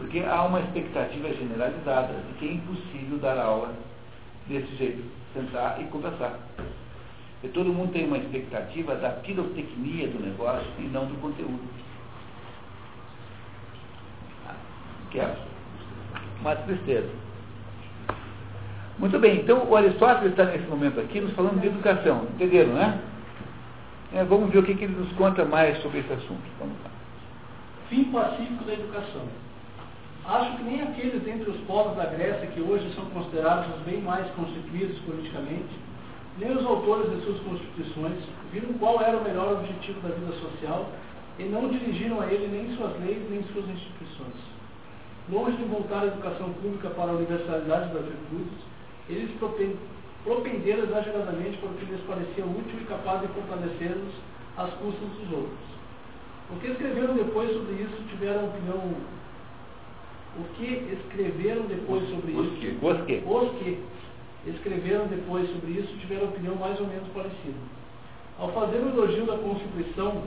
Porque 0.00 0.20
há 0.20 0.44
uma 0.44 0.60
expectativa 0.60 1.32
generalizada 1.32 2.12
de 2.12 2.38
que 2.38 2.48
é 2.48 2.52
impossível 2.52 3.16
dar 3.16 3.38
aula 3.38 3.72
desse 4.46 4.76
jeito, 4.76 5.02
sentar 5.32 5.80
e 5.80 5.84
conversar. 5.84 6.38
E 7.42 7.48
todo 7.48 7.72
mundo 7.72 7.92
tem 7.92 8.06
uma 8.06 8.18
expectativa 8.18 8.94
da 8.96 9.08
pirotecnia 9.08 10.08
do 10.08 10.20
negócio 10.22 10.68
e 10.78 10.82
não 10.82 11.06
do 11.06 11.18
conteúdo. 11.22 11.62
Que 15.12 15.20
é 15.20 15.36
uma 16.40 16.56
tristeza. 16.56 17.08
Muito 18.98 19.18
bem, 19.18 19.40
então 19.40 19.68
o 19.68 19.76
Aristóteles 19.76 20.32
está 20.32 20.44
nesse 20.44 20.66
momento 20.66 21.00
aqui 21.00 21.20
nos 21.20 21.32
falando 21.34 21.60
de 21.60 21.66
educação, 21.66 22.26
entenderam, 22.34 22.74
né? 22.74 23.00
É, 24.14 24.24
vamos 24.24 24.50
ver 24.50 24.58
o 24.58 24.62
que, 24.62 24.74
que 24.74 24.84
ele 24.84 24.96
nos 24.96 25.12
conta 25.12 25.44
mais 25.44 25.80
sobre 25.82 26.00
esse 26.00 26.12
assunto. 26.12 26.42
Vamos 26.58 26.74
lá. 26.84 26.90
Fim 27.88 28.04
pacífico 28.04 28.64
da 28.64 28.74
educação. 28.74 29.22
Acho 30.24 30.56
que 30.56 30.62
nem 30.62 30.82
aqueles 30.82 31.26
entre 31.26 31.50
os 31.50 31.56
povos 31.62 31.96
da 31.96 32.06
Grécia 32.06 32.46
que 32.46 32.60
hoje 32.60 32.90
são 32.94 33.06
considerados 33.06 33.74
os 33.74 33.82
bem 33.82 34.00
mais 34.02 34.26
constituídos 34.32 34.98
politicamente, 35.00 35.74
nem 36.38 36.52
os 36.56 36.64
autores 36.64 37.10
de 37.10 37.24
suas 37.24 37.40
constituições 37.40 38.18
viram 38.52 38.72
qual 38.74 39.00
era 39.02 39.16
o 39.16 39.24
melhor 39.24 39.54
objetivo 39.54 40.00
da 40.00 40.14
vida 40.14 40.32
social 40.34 40.88
e 41.38 41.44
não 41.44 41.68
dirigiram 41.68 42.20
a 42.20 42.26
ele 42.26 42.46
nem 42.48 42.76
suas 42.76 42.98
leis 43.00 43.28
nem 43.28 43.42
suas 43.52 43.68
instituições. 43.68 44.51
Longe 45.30 45.56
de 45.56 45.64
voltar 45.64 46.02
a 46.02 46.06
educação 46.06 46.52
pública 46.54 46.90
para 46.90 47.10
a 47.10 47.14
universalidade 47.14 47.92
das 47.94 48.04
virtudes, 48.04 48.58
eles 49.08 49.30
propenderam 50.24 50.84
exageradamente 50.84 51.58
para 51.58 51.70
o 51.70 51.74
que 51.74 51.84
lhes 51.84 52.00
parecia 52.02 52.44
útil 52.44 52.80
e 52.80 52.84
capaz 52.84 53.20
de 53.20 53.28
fortalecê-los 53.28 54.14
às 54.56 54.70
custas 54.74 55.08
dos 55.08 55.32
outros. 55.32 55.72
O 56.50 56.56
que 56.60 56.66
escreveram 56.68 57.14
depois 57.14 57.52
sobre 57.52 57.74
isso 57.74 57.96
tiveram 58.10 58.46
opinião. 58.46 58.94
O 60.38 60.44
que 60.56 60.88
escreveram 60.92 61.62
depois 61.66 62.08
sobre 62.10 62.32
os 62.32 62.46
isso? 62.62 62.78
Os 62.82 63.00
que? 63.06 63.22
Os 63.24 63.50
que 63.58 63.78
escreveram 64.46 65.06
depois 65.06 65.48
sobre 65.50 65.70
isso 65.72 65.96
tiveram 66.00 66.28
opinião 66.28 66.56
mais 66.56 66.80
ou 66.80 66.86
menos 66.86 67.08
parecida. 67.14 67.58
Ao 68.38 68.50
fazer 68.52 68.78
o 68.78 68.88
elogio 68.88 69.26
da 69.26 69.38
Constituição 69.38 70.24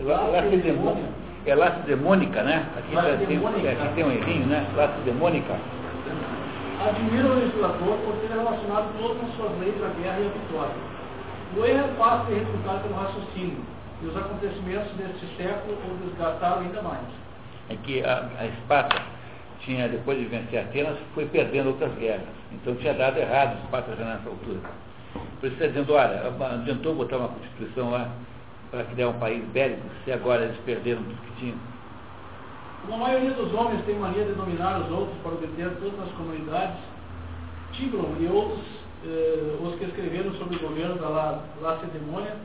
Lacedemônica, 0.00 1.08
é 1.46 1.54
lacedemônica, 1.54 2.42
né? 2.42 2.66
Aqui. 2.76 2.90
Tem, 3.26 3.36
aqui 3.70 3.94
tem 3.94 4.04
um 4.04 4.10
errinho, 4.10 4.46
né? 4.46 4.66
Lacedemônica. 4.76 5.54
admira 6.86 7.28
o 7.28 7.34
legislador 7.34 7.98
por 8.04 8.14
ter 8.16 8.34
relacionado 8.34 8.92
todas 9.00 9.24
as 9.24 9.36
suas 9.36 9.58
leis 9.58 9.74
à 9.82 9.88
guerra 10.00 10.18
e 10.20 10.26
à 10.26 10.28
vitória. 10.28 10.74
O 11.56 11.64
erro 11.64 11.78
é 11.78 11.94
fácil 11.96 12.34
de 12.34 12.40
refutar 12.40 12.82
pelo 12.82 12.94
raciocínio, 12.94 13.64
e 14.02 14.06
os 14.06 14.16
acontecimentos 14.16 14.92
deste 14.92 15.26
século 15.36 15.78
o 15.78 16.06
desgastaram 16.08 16.60
ainda 16.60 16.82
mais. 16.82 17.06
É 17.70 17.76
que 17.76 18.04
a, 18.04 18.28
a 18.38 18.46
Esparta 18.46 19.00
tinha, 19.60 19.88
depois 19.88 20.18
de 20.18 20.26
vencer 20.26 20.60
Atenas, 20.60 20.98
foi 21.14 21.24
perdendo 21.26 21.68
outras 21.68 21.92
guerras. 21.94 22.26
Então 22.52 22.74
tinha 22.76 22.92
dado 22.92 23.16
errado 23.18 23.58
Esparta 23.64 23.96
já 23.96 24.04
nessa 24.04 24.28
altura. 24.28 24.60
Por 25.40 25.46
isso 25.46 25.54
está 25.54 25.66
dizendo, 25.68 25.94
olha, 25.94 26.22
adiantou 26.52 26.94
botar 26.94 27.16
uma 27.16 27.28
constituição 27.28 27.90
lá 27.90 28.10
para 28.70 28.84
criar 28.84 29.08
um 29.08 29.18
país 29.18 29.44
bélico, 29.52 29.82
se 30.04 30.12
agora 30.12 30.44
eles 30.44 30.56
perderam 30.64 31.02
tudo 31.02 31.22
que 31.26 31.40
tinham. 31.40 31.58
Como 32.82 32.94
a 32.94 33.08
maioria 33.08 33.30
dos 33.32 33.52
homens 33.54 33.84
tem 33.84 33.96
mania 33.98 34.24
de 34.24 34.32
dominar 34.32 34.80
os 34.80 34.90
outros 34.90 35.16
para 35.22 35.32
obter 35.32 35.70
todas 35.80 36.00
as 36.00 36.12
comunidades, 36.14 36.76
Tigron 37.72 38.14
e 38.20 38.26
outros, 38.26 38.64
eh, 39.04 39.56
os 39.60 39.74
que 39.76 39.84
escreveram 39.84 40.32
sobre 40.34 40.56
o 40.56 40.60
governo 40.60 40.94
da 40.96 41.08
La- 41.08 41.42
Lacedemônia, 41.60 42.36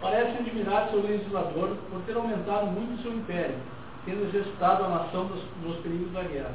parecem 0.00 0.38
admirar 0.38 0.88
seu 0.90 1.02
legislador 1.02 1.76
por 1.90 2.00
ter 2.02 2.16
aumentado 2.16 2.66
muito 2.66 3.02
seu 3.02 3.12
império, 3.12 3.56
tendo 4.04 4.24
exercitado 4.28 4.84
a 4.84 4.88
nação 4.88 5.26
dos, 5.26 5.42
nos 5.64 5.76
perigos 5.78 6.12
da 6.12 6.22
guerra. 6.22 6.54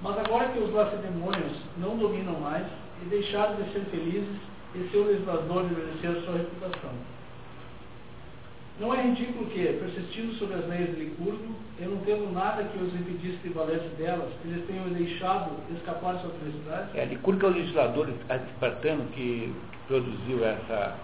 Mas 0.00 0.18
agora 0.18 0.48
que 0.48 0.58
os 0.58 0.72
lacedemônios 0.72 1.52
não 1.78 1.96
dominam 1.96 2.40
mais 2.40 2.66
e 3.02 3.08
deixaram 3.08 3.56
de 3.56 3.72
ser 3.72 3.80
felizes, 3.90 4.36
e 4.74 4.88
seu 4.90 5.04
legislador 5.06 5.64
envelhecer 5.64 6.20
sua 6.24 6.38
reputação. 6.38 6.90
Não 8.80 8.92
é 8.92 9.02
ridículo 9.02 9.46
que, 9.50 9.62
persistindo 9.62 10.34
sobre 10.34 10.56
as 10.56 10.66
leis 10.66 10.90
de 10.90 11.04
Licurgo, 11.04 11.54
e 11.78 11.84
não 11.84 11.98
tendo 11.98 12.32
nada 12.32 12.64
que 12.64 12.78
os 12.78 12.92
impedisse 12.92 13.38
de 13.38 13.50
valer-se 13.50 13.88
delas, 13.96 14.30
eles 14.44 14.66
tenham 14.66 14.88
deixado 14.88 15.52
escapar 15.76 16.18
sua 16.18 16.30
felicidade? 16.30 16.98
É, 16.98 17.04
Licurgo 17.04 17.46
é 17.46 17.48
o 17.50 17.52
legislador 17.52 18.08
espartano 18.08 19.04
que 19.12 19.54
produziu 19.86 20.44
essa 20.44 20.96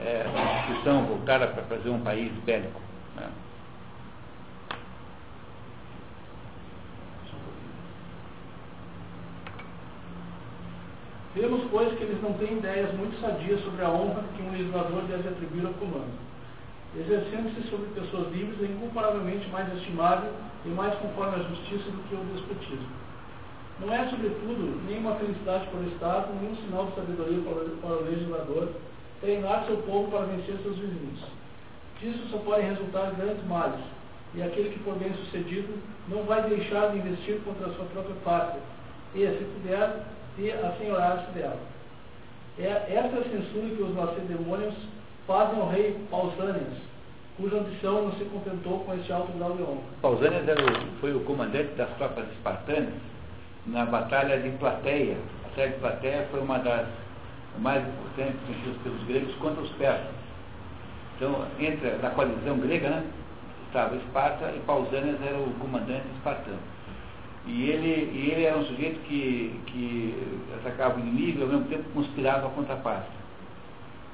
é, 0.00 0.24
voltada 1.08 1.48
para 1.48 1.62
fazer 1.64 1.88
um 1.88 2.00
país 2.00 2.32
bélico. 2.44 2.80
Né? 3.16 3.28
Vemos, 11.34 11.66
pois, 11.70 11.92
que 11.98 12.04
eles 12.04 12.22
não 12.22 12.32
têm 12.34 12.56
ideias 12.56 12.94
muito 12.94 13.20
sadias 13.20 13.60
sobre 13.62 13.84
a 13.84 13.90
honra 13.90 14.24
que 14.36 14.42
um 14.42 14.52
legislador 14.52 15.02
deve 15.02 15.28
atribuir 15.28 15.66
ao 15.66 15.74
comando, 15.74 16.14
exercendo-se 16.98 17.68
sobre 17.68 17.88
pessoas 17.98 18.32
livres 18.32 18.60
é 18.62 18.72
incomparavelmente 18.72 19.48
mais 19.50 19.72
estimável 19.74 20.32
e 20.64 20.68
mais 20.68 20.94
conforme 20.96 21.36
à 21.36 21.48
justiça 21.48 21.90
do 21.90 22.08
que 22.08 22.14
o 22.14 22.34
despotismo. 22.34 22.88
Não 23.80 23.92
é, 23.92 24.08
sobretudo, 24.08 24.80
nenhuma 24.86 25.16
felicidade 25.16 25.66
para 25.66 25.80
o 25.80 25.88
Estado, 25.88 26.34
nenhum 26.40 26.56
sinal 26.56 26.86
de 26.86 26.94
sabedoria 26.94 27.42
para 27.80 27.90
o, 27.90 28.04
legislador 28.04 28.70
treinar 29.20 29.64
seu 29.66 29.76
povo 29.78 30.10
para 30.10 30.26
vencer 30.26 30.56
seus 30.62 30.76
vizinhos. 30.78 31.20
Disso 32.00 32.28
só 32.30 32.38
podem 32.38 32.68
resultar 32.70 33.12
grandes 33.12 33.44
males, 33.46 33.80
e 34.34 34.42
aquele 34.42 34.70
que 34.70 34.78
for 34.80 34.94
bem 34.96 35.12
sucedido 35.14 35.74
não 36.08 36.24
vai 36.24 36.48
deixar 36.48 36.90
de 36.90 36.98
investir 36.98 37.40
contra 37.44 37.66
a 37.66 37.74
sua 37.74 37.84
própria 37.86 38.16
pátria, 38.24 38.60
e, 39.14 39.26
se 39.26 39.44
puder, 39.44 40.04
de 40.36 40.52
assenhorar-se 40.52 41.30
dela. 41.32 41.58
É 42.58 42.94
esta 42.94 43.18
a 43.18 43.24
censura 43.24 43.74
que 43.74 43.82
os 43.82 43.94
lacedemônios 43.94 44.74
fazem 45.26 45.60
ao 45.60 45.68
rei 45.68 45.96
Pausânias, 46.10 46.78
cuja 47.36 47.56
ambição 47.56 48.02
não 48.04 48.12
se 48.12 48.24
contentou 48.26 48.80
com 48.80 48.94
este 48.94 49.12
alto 49.12 49.32
grau 49.36 49.52
de 49.56 49.62
honra. 49.62 49.80
O- 50.62 51.00
foi 51.00 51.14
o 51.14 51.20
comandante 51.20 51.74
das 51.74 51.90
tropas 51.96 52.24
espartanas 52.32 52.94
na 53.66 53.84
batalha 53.84 54.38
de 54.38 54.50
Plateia. 54.58 55.16
A 55.44 55.48
batalha 55.48 55.68
de 55.72 55.78
Plateia 55.80 56.28
foi 56.30 56.40
uma 56.40 56.58
das 56.58 56.86
mais 57.58 57.82
importantes 57.86 58.40
vencidas 58.48 58.76
pelos 58.82 59.02
gregos 59.04 59.34
contra 59.36 59.62
os 59.62 59.70
persas. 59.72 60.14
Então, 61.16 61.46
entre 61.58 61.90
na 62.02 62.10
coalizão 62.10 62.58
grega, 62.58 62.90
né, 62.90 63.02
estava 63.66 63.96
Esparta 63.96 64.52
e 64.54 64.60
Pausânias 64.60 65.16
era 65.22 65.38
o 65.38 65.52
comandante 65.58 66.04
espartano. 66.16 66.58
E 67.46 67.70
ele, 67.70 68.10
e 68.12 68.30
ele 68.32 68.44
era 68.44 68.58
um 68.58 68.64
sujeito 68.64 68.98
que, 69.04 69.60
que 69.66 70.14
atacava 70.60 70.96
o 70.96 71.00
inimigo 71.00 71.38
e 71.38 71.42
ao 71.42 71.48
mesmo 71.48 71.64
tempo 71.66 71.84
conspirava 71.94 72.48
contra 72.50 72.74
a 72.74 72.78
paz. 72.78 73.02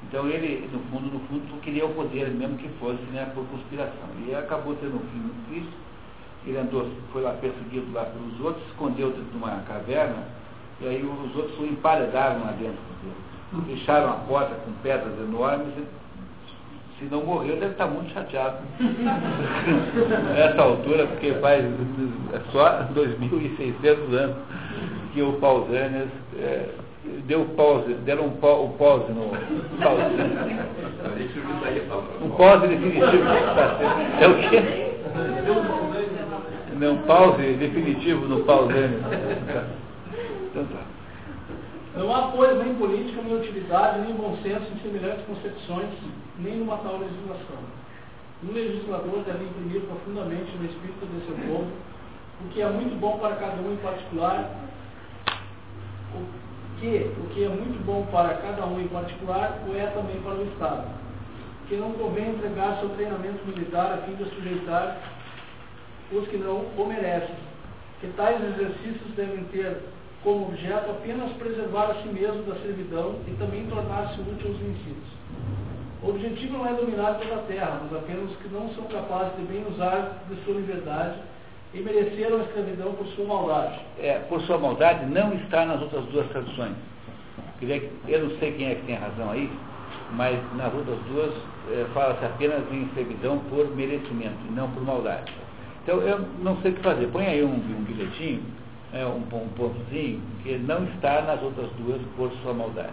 Então 0.09 0.29
ele, 0.29 0.69
no 0.73 0.79
fundo, 0.91 1.13
no 1.13 1.21
fundo, 1.21 1.61
queria 1.63 1.87
o 1.87 1.95
poder, 1.95 2.29
mesmo 2.31 2.57
que 2.59 2.69
fosse 2.81 3.03
né, 3.13 3.31
por 3.35 3.47
conspiração. 3.47 4.09
E 4.27 4.35
acabou 4.35 4.75
tendo 4.77 4.97
um 4.97 5.01
fim 5.11 5.19
muito 5.19 5.49
triste. 5.49 5.73
Ele 6.47 6.59
andou, 6.59 6.91
foi 7.13 7.23
lá 7.23 7.33
perseguido 7.35 7.93
lá 7.93 8.05
pelos 8.05 8.41
outros, 8.41 8.67
escondeu 8.67 9.11
dentro 9.11 9.31
de 9.31 9.37
uma 9.37 9.63
caverna, 9.63 10.25
e 10.81 10.89
aí 10.89 11.03
os 11.05 11.37
outros 11.37 11.59
o 11.61 11.65
emparedaram 11.65 12.41
lá 12.41 12.51
dentro 12.53 12.79
dele. 13.03 13.79
Fecharam 13.79 14.11
a 14.11 14.15
porta 14.15 14.55
com 14.57 14.73
pedras 14.83 15.19
enormes 15.21 15.73
se 17.03 17.09
não 17.11 17.25
morreu, 17.25 17.57
deve 17.57 17.73
estar 17.73 17.87
muito 17.87 18.13
chateado. 18.13 18.59
Nessa 20.35 20.63
altura, 20.63 21.07
porque 21.09 21.33
faz 21.35 21.65
é 21.65 22.41
só 22.53 22.87
2.600 22.95 24.15
anos 24.15 24.37
que 25.13 25.21
o 25.21 25.33
Pausanias 25.35 26.09
é, 26.39 26.69
deu 27.27 27.45
pause, 27.57 27.95
deram 27.95 28.27
um, 28.27 28.37
pau, 28.37 28.67
um 28.67 28.73
pause 28.73 29.13
no 29.13 29.31
pause. 29.83 30.03
Um 32.23 32.31
pause 32.31 32.67
definitivo. 32.69 33.25
É 34.21 34.29
o 34.29 34.49
quê? 34.49 34.93
Não, 36.83 36.99
pause 36.99 37.43
definitivo 37.55 38.27
no 38.27 38.45
Pausanias. 38.45 39.03
Então 40.51 40.65
tá. 40.65 40.83
Não 41.97 42.15
há, 42.15 42.23
pois, 42.29 42.59
nem 42.65 42.75
política, 42.75 43.23
nem 43.23 43.37
utilidade, 43.37 44.01
nem 44.01 44.15
bom 44.15 44.37
senso 44.43 44.67
em 44.73 44.81
semelhantes 44.83 45.25
concepções, 45.27 45.91
nem 46.39 46.57
numa 46.57 46.79
tal 46.79 46.99
legislação. 46.99 47.63
Um 48.43 48.53
legislador 48.53 49.23
deve 49.25 49.45
imprimir 49.45 49.83
profundamente 49.83 50.51
no 50.59 50.65
espírito 50.65 51.07
de 51.07 51.27
seu 51.27 51.37
povo 51.47 51.69
o 52.45 52.49
que 52.49 52.61
é 52.61 52.69
muito 52.69 52.99
bom 52.99 53.19
para 53.19 53.37
cada 53.37 53.63
um 53.63 53.75
em 53.75 53.77
particular, 53.77 54.51
que, 56.83 57.15
o 57.17 57.29
que 57.29 57.45
é 57.45 57.49
muito 57.49 57.79
bom 57.87 58.05
para 58.11 58.35
cada 58.39 58.67
um 58.67 58.81
em 58.81 58.89
particular, 58.89 59.63
o 59.69 59.77
é 59.77 59.87
também 59.87 60.21
para 60.21 60.35
o 60.35 60.45
Estado. 60.49 60.89
Que 61.69 61.77
não 61.77 61.93
convém 61.93 62.31
entregar 62.31 62.81
seu 62.81 62.89
treinamento 62.91 63.47
militar 63.47 63.93
a 63.93 63.99
fim 63.99 64.17
de 64.17 64.25
sujeitar 64.35 64.99
os 66.11 66.27
que 66.27 66.37
não 66.37 66.67
o 66.77 66.87
merecem. 66.87 67.37
Que 68.01 68.09
tais 68.09 68.43
exercícios 68.43 69.15
devem 69.15 69.45
ter 69.45 69.79
como 70.25 70.49
objeto 70.49 70.91
apenas 70.91 71.31
preservar 71.35 71.93
a 71.93 71.95
si 72.03 72.09
mesmo 72.09 72.43
da 72.43 72.57
servidão 72.57 73.15
e 73.29 73.31
também 73.39 73.65
tornar-se 73.67 74.21
útil 74.21 74.51
aos 74.51 74.59
vencidos. 74.59 75.09
O 76.03 76.11
objetivo 76.11 76.59
não 76.59 76.67
é 76.67 76.73
dominar 76.75 77.15
toda 77.15 77.37
a 77.37 77.45
terra, 77.47 77.81
mas 77.85 77.97
apenas 77.97 78.29
os 78.29 78.37
que 78.39 78.49
não 78.49 78.69
são 78.75 78.85
capazes 78.87 79.37
de 79.37 79.43
bem 79.43 79.65
usar 79.69 80.25
de 80.29 80.35
sua 80.45 80.55
liberdade 80.55 81.15
e 81.75 81.81
mereceram 81.81 82.39
a 82.39 82.43
escravidão 82.43 82.93
por 82.93 83.07
sua 83.09 83.25
maldade. 83.25 83.81
É, 83.99 84.19
por 84.29 84.41
sua 84.43 84.59
maldade, 84.59 85.07
não 85.07 85.33
está 85.35 85.65
nas 85.65 85.81
outras 85.81 86.05
duas 86.07 86.27
traduções. 86.29 86.75
Eu 88.09 88.29
não 88.29 88.39
sei 88.39 88.53
quem 88.53 88.69
é 88.69 88.75
que 88.75 88.83
tem 88.83 88.97
razão 88.97 89.31
aí, 89.31 89.51
mas 90.13 90.37
nas 90.57 90.75
outras 90.75 90.99
duas 91.09 91.33
é, 91.71 91.87
fala-se 91.95 92.25
apenas 92.25 92.61
em 92.73 92.89
servidão 92.95 93.39
por 93.51 93.75
merecimento 93.75 94.37
e 94.49 94.53
não 94.53 94.69
por 94.71 94.83
maldade. 94.83 95.33
Então 95.83 96.01
eu 96.01 96.19
não 96.43 96.61
sei 96.61 96.73
o 96.73 96.75
que 96.75 96.83
fazer. 96.83 97.07
Põe 97.09 97.27
aí 97.27 97.43
um, 97.43 97.55
um 97.55 97.85
bilhetinho, 97.85 98.43
é, 98.93 99.07
um, 99.07 99.19
um 99.19 99.49
pontozinho, 99.57 100.21
que 100.43 100.59
não 100.59 100.85
está 100.85 101.23
nas 101.23 101.43
outras 101.43 101.71
duas 101.79 102.01
por 102.17 102.31
sua 102.43 102.53
maldade. 102.53 102.93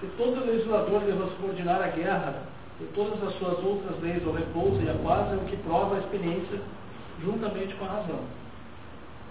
Que 0.00 0.06
todo 0.18 0.44
legislador 0.44 1.00
deva 1.02 1.26
subordinar 1.36 1.82
a 1.82 1.88
guerra 1.88 2.34
e 2.80 2.84
todas 2.94 3.22
as 3.22 3.34
suas 3.38 3.58
outras 3.64 3.98
leis 4.02 4.26
ao 4.26 4.34
repouso 4.34 4.82
e 4.82 4.90
à 4.90 4.94
paz 4.94 5.32
é 5.32 5.36
o 5.36 5.46
que 5.46 5.56
prova 5.56 5.96
a 5.96 5.98
experiência 5.98 6.60
juntamente 7.22 7.74
com 7.76 7.86
a 7.86 7.88
razão. 7.88 8.20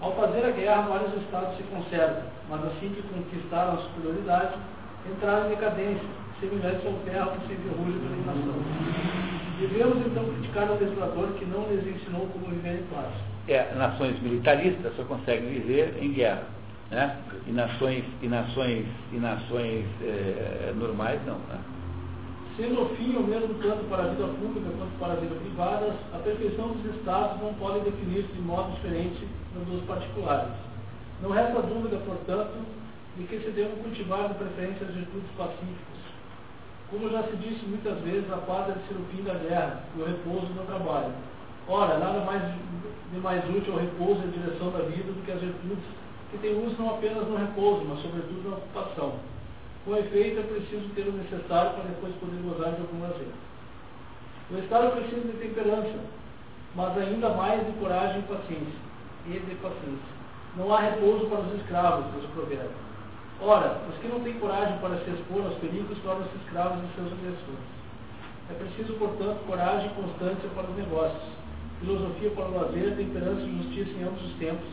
Ao 0.00 0.12
fazer 0.16 0.44
a 0.44 0.50
guerra, 0.50 0.82
vários 0.82 1.14
estados 1.22 1.56
se 1.56 1.62
conservam, 1.64 2.24
mas 2.50 2.64
assim 2.66 2.90
que 2.90 3.02
conquistaram 3.02 3.74
a 3.74 3.78
superioridade, 3.78 4.56
entraram 5.10 5.46
em 5.46 5.50
decadência, 5.50 6.08
semelhantes 6.40 6.84
ao 6.84 6.92
ferro 7.04 7.30
que 7.30 7.46
se 7.46 7.52
enferruja 7.54 7.98
pela 7.98 8.34
nação. 8.34 8.54
Devemos 9.60 10.06
então 10.06 10.24
criticar 10.24 10.70
o 10.70 10.78
legislador 10.78 11.28
que 11.38 11.44
não 11.46 11.66
lhes 11.70 11.86
ensinou 11.86 12.26
como 12.26 12.46
viver 12.46 12.80
em 12.80 12.94
paz. 12.94 13.12
É, 13.48 13.72
nações 13.76 14.20
militaristas 14.20 14.94
só 14.96 15.04
conseguem 15.04 15.48
viver 15.48 15.96
em 16.02 16.12
guerra 16.12 16.42
né? 16.90 17.16
E 17.46 17.52
nações, 17.52 18.04
e 18.22 18.28
nações, 18.28 18.86
e 19.12 19.16
nações 19.16 19.84
é, 20.02 20.72
normais 20.76 21.20
não. 21.26 21.38
Né? 21.38 21.58
Sendo 22.56 22.82
o 22.82 22.96
fim 22.96 23.14
o 23.16 23.22
mesmo 23.22 23.54
tanto 23.62 23.84
para 23.88 24.04
a 24.04 24.08
vida 24.08 24.24
pública 24.24 24.70
quanto 24.78 24.98
para 24.98 25.12
a 25.12 25.16
vida 25.16 25.34
privada, 25.34 25.94
a 26.14 26.18
perfeição 26.18 26.68
dos 26.68 26.96
Estados 26.96 27.40
não 27.42 27.52
pode 27.54 27.80
definir-se 27.80 28.32
de 28.32 28.40
modo 28.40 28.72
diferente 28.76 29.28
dos 29.54 29.82
particulares. 29.84 30.54
Não 31.22 31.30
resta 31.30 31.60
dúvida, 31.62 31.96
portanto, 31.98 32.54
de 33.16 33.24
que 33.24 33.40
se 33.40 33.50
devem 33.50 33.76
cultivar 33.82 34.28
de 34.28 34.34
preferência 34.34 34.86
as 34.86 34.94
virtudes 34.94 35.30
pacíficas. 35.36 35.96
Como 36.90 37.10
já 37.10 37.22
se 37.24 37.36
disse 37.36 37.66
muitas 37.66 37.98
vezes, 38.00 38.30
a 38.32 38.36
paz 38.36 38.68
deve 38.68 38.80
ser 38.86 38.94
o 38.94 39.04
fim 39.10 39.22
da 39.22 39.34
guerra 39.34 39.82
e 39.96 40.00
o 40.00 40.06
repouso 40.06 40.46
do 40.46 40.66
trabalho. 40.66 41.12
Ora, 41.68 41.98
nada 41.98 42.20
mais 42.20 42.42
de 43.12 43.18
mais 43.18 43.42
útil 43.48 43.72
ao 43.72 43.80
repouso 43.80 44.20
e 44.22 44.28
à 44.28 44.42
direção 44.42 44.70
da 44.70 44.80
vida 44.80 45.12
do 45.12 45.24
que 45.24 45.32
as 45.32 45.40
virtudes 45.40 45.84
que 46.36 46.48
tem 46.48 46.64
uso 46.64 46.76
não 46.78 46.96
apenas 46.96 47.26
no 47.26 47.36
repouso, 47.36 47.84
mas 47.88 48.00
sobretudo 48.00 48.48
na 48.48 48.56
ocupação. 48.56 49.14
Com 49.84 49.96
efeito, 49.96 50.40
é 50.40 50.42
preciso 50.42 50.88
ter 50.94 51.08
o 51.08 51.12
necessário 51.12 51.72
para 51.72 51.84
depois 51.84 52.14
poder 52.16 52.42
gozar 52.42 52.74
de 52.74 52.80
algum 52.82 53.02
lazer. 53.02 53.32
O 54.50 54.58
Estado 54.58 54.96
precisa 54.96 55.20
de 55.20 55.38
temperança, 55.38 55.98
mas 56.74 56.98
ainda 56.98 57.30
mais 57.30 57.64
de 57.64 57.72
coragem 57.72 58.18
e 58.18 58.22
paciência. 58.22 58.86
E 59.26 59.38
de 59.38 59.54
paciência. 59.56 60.16
Não 60.56 60.72
há 60.72 60.80
repouso 60.80 61.26
para 61.26 61.40
os 61.40 61.54
escravos, 61.60 62.04
diz 62.14 62.24
o 62.24 62.32
provérbio. 62.32 62.86
Ora, 63.40 63.82
os 63.90 63.96
que 63.98 64.08
não 64.08 64.20
têm 64.20 64.38
coragem 64.38 64.78
para 64.78 64.96
se 65.04 65.10
expor 65.10 65.44
aos 65.44 65.54
perigos 65.58 65.98
tornam-se 66.02 66.36
escravos 66.44 66.80
de 66.80 66.94
seus 66.94 67.12
agressores. 67.12 67.68
É 68.50 68.54
preciso, 68.54 68.94
portanto, 68.98 69.46
coragem 69.46 69.90
e 69.90 69.94
constância 69.94 70.48
para 70.54 70.70
os 70.70 70.76
negócios, 70.76 71.22
filosofia 71.80 72.30
para 72.30 72.46
o 72.46 72.54
lazer, 72.54 72.96
temperança 72.96 73.42
e 73.42 73.62
justiça 73.62 73.90
em 73.98 74.04
ambos 74.04 74.22
os 74.24 74.32
tempos, 74.38 74.66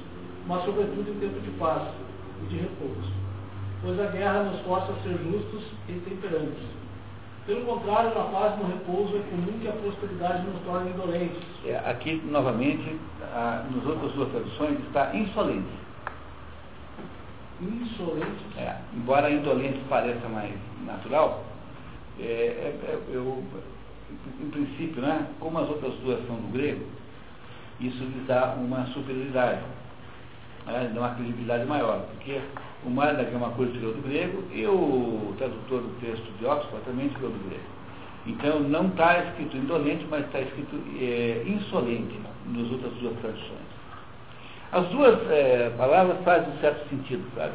mas 0.47 0.63
sobretudo 0.65 1.09
em 1.09 1.19
tempo 1.19 1.39
de 1.39 1.51
paz 1.51 1.83
e 2.43 2.45
de 2.47 2.57
repouso. 2.57 3.11
Pois 3.81 3.99
a 3.99 4.05
guerra 4.07 4.43
nos 4.43 4.61
força 4.61 4.91
a 4.91 4.95
ser 5.03 5.17
justos 5.17 5.63
e 5.89 5.93
temperantes. 5.93 6.63
Pelo 7.45 7.65
contrário, 7.65 8.15
na 8.15 8.23
paz 8.25 8.53
e 8.57 8.63
no 8.63 8.69
repouso 8.69 9.17
é 9.17 9.21
comum 9.29 9.59
que 9.59 9.67
a 9.67 9.73
prosperidade 9.73 10.47
nos 10.47 10.61
torne 10.63 10.91
indolentes. 10.91 11.43
É, 11.65 11.77
aqui, 11.89 12.21
novamente, 12.25 12.97
a, 13.21 13.65
nos 13.69 13.85
outras 13.85 14.13
duas 14.13 14.29
traduções, 14.29 14.79
está 14.87 15.13
insolente. 15.13 15.83
Insolente? 17.61 18.45
É, 18.57 18.77
embora 18.95 19.29
indolente 19.29 19.79
pareça 19.89 20.27
mais 20.29 20.53
natural, 20.85 21.43
é, 22.19 22.23
é, 22.23 22.79
é, 22.87 22.99
eu, 23.09 23.43
em 24.41 24.49
princípio, 24.49 25.01
né, 25.01 25.27
como 25.39 25.59
as 25.59 25.69
outras 25.69 25.93
duas 25.95 26.25
são 26.25 26.37
do 26.37 26.51
grego, 26.53 26.85
isso 27.81 28.01
lhes 28.03 28.25
dá 28.25 28.55
uma 28.57 28.85
superioridade 28.87 29.61
né, 30.65 30.89
de 30.91 30.97
uma 30.97 31.15
credibilidade 31.15 31.65
maior, 31.65 32.05
porque 32.11 32.41
o 32.85 32.89
Mardak 32.89 33.33
é 33.33 33.37
uma 33.37 33.51
coisa 33.51 33.71
que 33.71 33.79
tirou 33.79 33.93
do 33.93 34.01
grego 34.01 34.43
e 34.51 34.65
o 34.67 35.33
tradutor 35.37 35.81
do 35.81 35.99
texto 35.99 36.25
de 36.37 36.45
Oxford 36.45 36.83
também 36.85 37.09
tirou 37.09 37.29
do 37.29 37.49
grego. 37.49 37.63
Então 38.25 38.59
não 38.61 38.87
está 38.87 39.19
escrito 39.19 39.57
indolente, 39.57 40.05
mas 40.09 40.25
está 40.25 40.39
escrito 40.39 40.75
é, 40.99 41.43
insolente 41.45 42.19
nas 42.47 42.71
outras 42.71 42.93
duas 42.93 43.17
traduções. 43.19 43.73
As 44.71 44.87
duas 44.87 45.19
é, 45.29 45.69
palavras 45.77 46.17
fazem 46.23 46.49
um 46.49 46.57
certo 46.59 46.89
sentido, 46.89 47.23
sabe? 47.35 47.53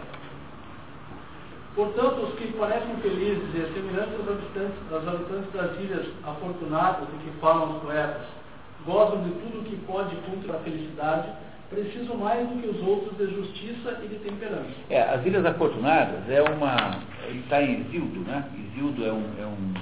Portanto, 1.74 2.22
os 2.22 2.35
que 2.35 2.52
parecem 2.59 2.97
felizes 2.97 3.55
e 3.55 3.72
semelhantes 3.72 4.14
aos 4.18 4.28
habitantes, 4.28 4.93
aos 4.93 5.09
habitantes 5.09 5.52
das 5.52 5.80
ilhas 5.80 6.06
afortunadas 6.26 7.09
de 7.09 7.18
que 7.24 7.30
falam 7.40 7.76
os 7.76 7.82
poetas, 7.82 8.26
gozam 8.85 9.22
de 9.22 9.30
tudo 9.30 9.60
o 9.60 9.64
que 9.64 9.76
pode 9.86 10.16
contra 10.16 10.56
a 10.56 10.60
felicidade, 10.60 11.28
preciso 11.70 12.15
mais 12.15 12.49
do 12.49 12.61
que 12.61 12.69
os 12.69 12.86
outros 12.86 13.16
de 13.19 13.35
justiça 13.35 14.01
e 14.03 14.09
de 14.09 14.16
temperança. 14.16 14.70
É, 14.90 15.03
as 15.03 15.24
Ilhas 15.24 15.45
Afortunadas 15.45 16.28
é 16.28 16.43
uma. 16.43 17.03
Ele 17.27 17.40
está 17.40 17.62
em 17.62 17.81
Isildo, 17.81 18.20
né? 18.20 18.45
Isildo 18.73 19.05
é 19.05 19.12
um, 19.12 19.24
é 19.39 19.47
um. 19.47 19.74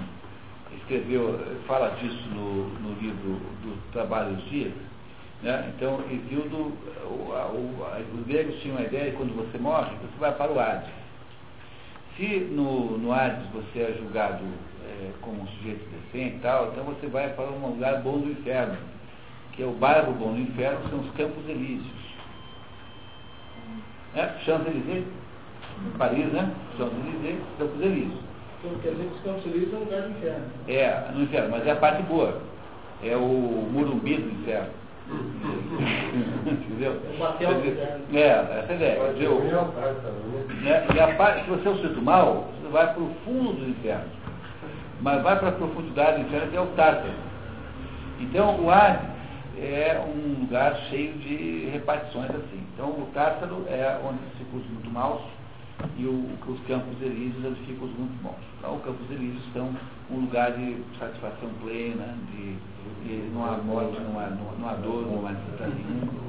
escreveu, 0.79 1.39
fala 1.67 1.91
disso 2.01 2.29
no, 2.31 2.69
no 2.81 3.01
livro 3.01 3.41
do 3.63 3.93
Trabalho 3.93 4.35
dos 4.35 4.45
Dias. 4.51 4.73
Né? 5.43 5.73
Então, 5.77 6.03
Isildo, 6.11 6.73
o, 7.05 7.33
o, 7.33 8.19
os 8.19 8.27
gregos 8.27 8.61
tinham 8.63 8.79
a 8.79 8.83
ideia 8.83 9.11
de 9.11 9.17
quando 9.17 9.37
você 9.37 9.59
morre, 9.59 9.91
você 9.97 10.19
vai 10.19 10.33
para 10.35 10.53
o 10.53 10.59
Hades. 10.59 10.89
Se 12.17 12.39
no, 12.51 12.97
no 12.99 13.13
Hades 13.13 13.47
você 13.53 13.81
é 13.81 13.99
julgado 13.99 14.43
é, 14.87 15.11
como 15.21 15.43
um 15.43 15.47
sujeito 15.47 15.85
decente 15.91 16.37
e 16.37 16.41
tal, 16.41 16.69
então 16.73 16.85
você 16.85 17.07
vai 17.07 17.29
para 17.35 17.45
um 17.45 17.69
lugar 17.69 18.01
bom 18.01 18.19
do 18.19 18.31
inferno 18.31 18.96
que 19.57 19.63
é 19.63 19.67
o 19.67 19.73
bairro 19.73 20.13
bom 20.13 20.35
do 20.35 20.41
inferno, 20.41 20.79
são 20.91 21.01
os 21.01 21.11
Campos 21.13 21.49
Elíseos. 21.49 22.07
É, 24.15 24.29
Champs-Élysées, 24.45 25.05
Paris, 25.97 26.27
né? 26.33 26.51
Champs-Élysées, 26.77 27.39
Campos 27.59 27.81
Elíseos. 27.81 28.21
Então 28.59 28.79
quer 28.81 28.91
dizer 28.91 29.05
que 29.05 29.15
os 29.15 29.21
Campos 29.23 29.47
Elíseos 29.47 29.73
é 29.73 29.77
um 29.77 29.81
lugar 29.81 30.03
do 30.03 30.11
inferno. 30.11 30.45
É, 30.69 31.11
no 31.15 31.23
inferno, 31.23 31.51
mas 31.51 31.67
é 31.67 31.71
a 31.71 31.77
parte 31.77 32.03
boa. 32.03 32.41
É 33.03 33.17
o 33.17 33.69
Murumbi 33.73 34.17
do 34.17 34.41
inferno. 34.41 34.71
Entendeu? 36.47 36.93
É 36.93 37.15
o 37.15 37.19
batel 37.19 37.55
do 37.55 37.67
inferno. 37.67 38.05
É, 38.13 38.29
essa 38.29 38.51
é 38.51 38.73
a 38.73 38.75
ideia. 38.75 39.11
Entendeu? 39.11 39.41
Né? 40.63 40.87
E 40.95 41.01
a 41.01 41.15
parte, 41.15 41.45
se 41.45 41.51
você 41.51 41.69
é 41.69 41.71
o 41.71 41.79
sinto 41.79 42.03
mal, 42.03 42.49
você 42.61 42.69
vai 42.71 42.93
para 42.93 43.03
o 43.03 43.15
fundo 43.25 43.53
do 43.55 43.71
inferno. 43.71 44.11
Mas 45.01 45.23
vai 45.23 45.39
para 45.39 45.49
a 45.49 45.53
profundidade 45.53 46.21
do 46.21 46.27
inferno, 46.27 46.51
que 46.51 46.57
é 46.57 46.61
o 46.61 46.67
Tártaro. 46.69 47.15
Então, 48.19 48.61
o 48.61 48.71
Hades 48.71 49.16
é 49.59 49.99
um 50.01 50.41
lugar 50.41 50.77
cheio 50.91 51.13
de 51.15 51.69
repartições 51.73 52.31
assim. 52.31 52.63
Então 52.75 52.89
o 52.89 53.09
Tártaro 53.15 53.65
é 53.69 53.99
onde 54.05 54.19
ficam 54.39 54.61
os 54.61 54.67
muito 54.67 54.91
maus 54.91 55.23
e 55.97 56.07
o, 56.07 56.29
os 56.47 56.61
campos 56.67 57.01
elíseos 57.03 57.45
onde 57.45 57.61
ficam 57.67 57.87
os 57.87 57.95
muito 57.97 58.23
bons. 58.23 58.37
Então 58.59 58.77
os 58.77 58.85
campos 58.85 59.11
elíseos 59.11 59.45
são 59.53 59.71
um 60.11 60.21
lugar 60.21 60.53
de 60.53 60.77
satisfação 60.99 61.49
plena, 61.63 62.15
de, 62.33 62.57
de 63.05 63.31
não 63.33 63.45
há 63.45 63.57
morte, 63.59 64.01
não 64.01 64.19
há, 64.19 64.27
não, 64.27 64.59
não 64.59 64.69
há 64.69 64.75
dor, 64.75 65.07
não 65.07 65.27
há 65.27 65.33
necessidade 65.33 65.75
nenhuma. 65.75 66.27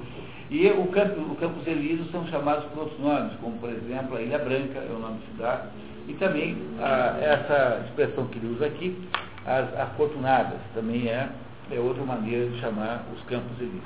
E 0.49 0.65
o, 0.67 0.87
campo, 0.87 1.19
o 1.19 1.35
Campos 1.35 1.67
Elíseos 1.67 2.09
são 2.09 2.25
chamados 2.27 2.63
por 2.71 2.83
outros 2.83 2.99
nomes, 2.99 3.33
como 3.41 3.57
por 3.57 3.69
exemplo 3.69 4.15
a 4.15 4.21
Ilha 4.21 4.39
Branca, 4.39 4.79
é 4.79 4.93
o 4.95 4.99
nome 4.99 5.19
de 5.19 5.31
cidade, 5.33 5.67
e 6.07 6.13
também 6.13 6.57
a, 6.79 7.17
essa 7.19 7.83
expressão 7.85 8.27
que 8.27 8.37
ele 8.37 8.53
usa 8.53 8.67
aqui, 8.67 8.97
as 9.45 9.77
afortunadas, 9.77 10.59
também 10.73 11.09
é 11.09 11.29
é 11.72 11.80
outra 11.80 12.03
maneira 12.03 12.49
de 12.49 12.60
chamar 12.60 13.03
os 13.14 13.22
campos 13.23 13.60
elíseos. 13.60 13.84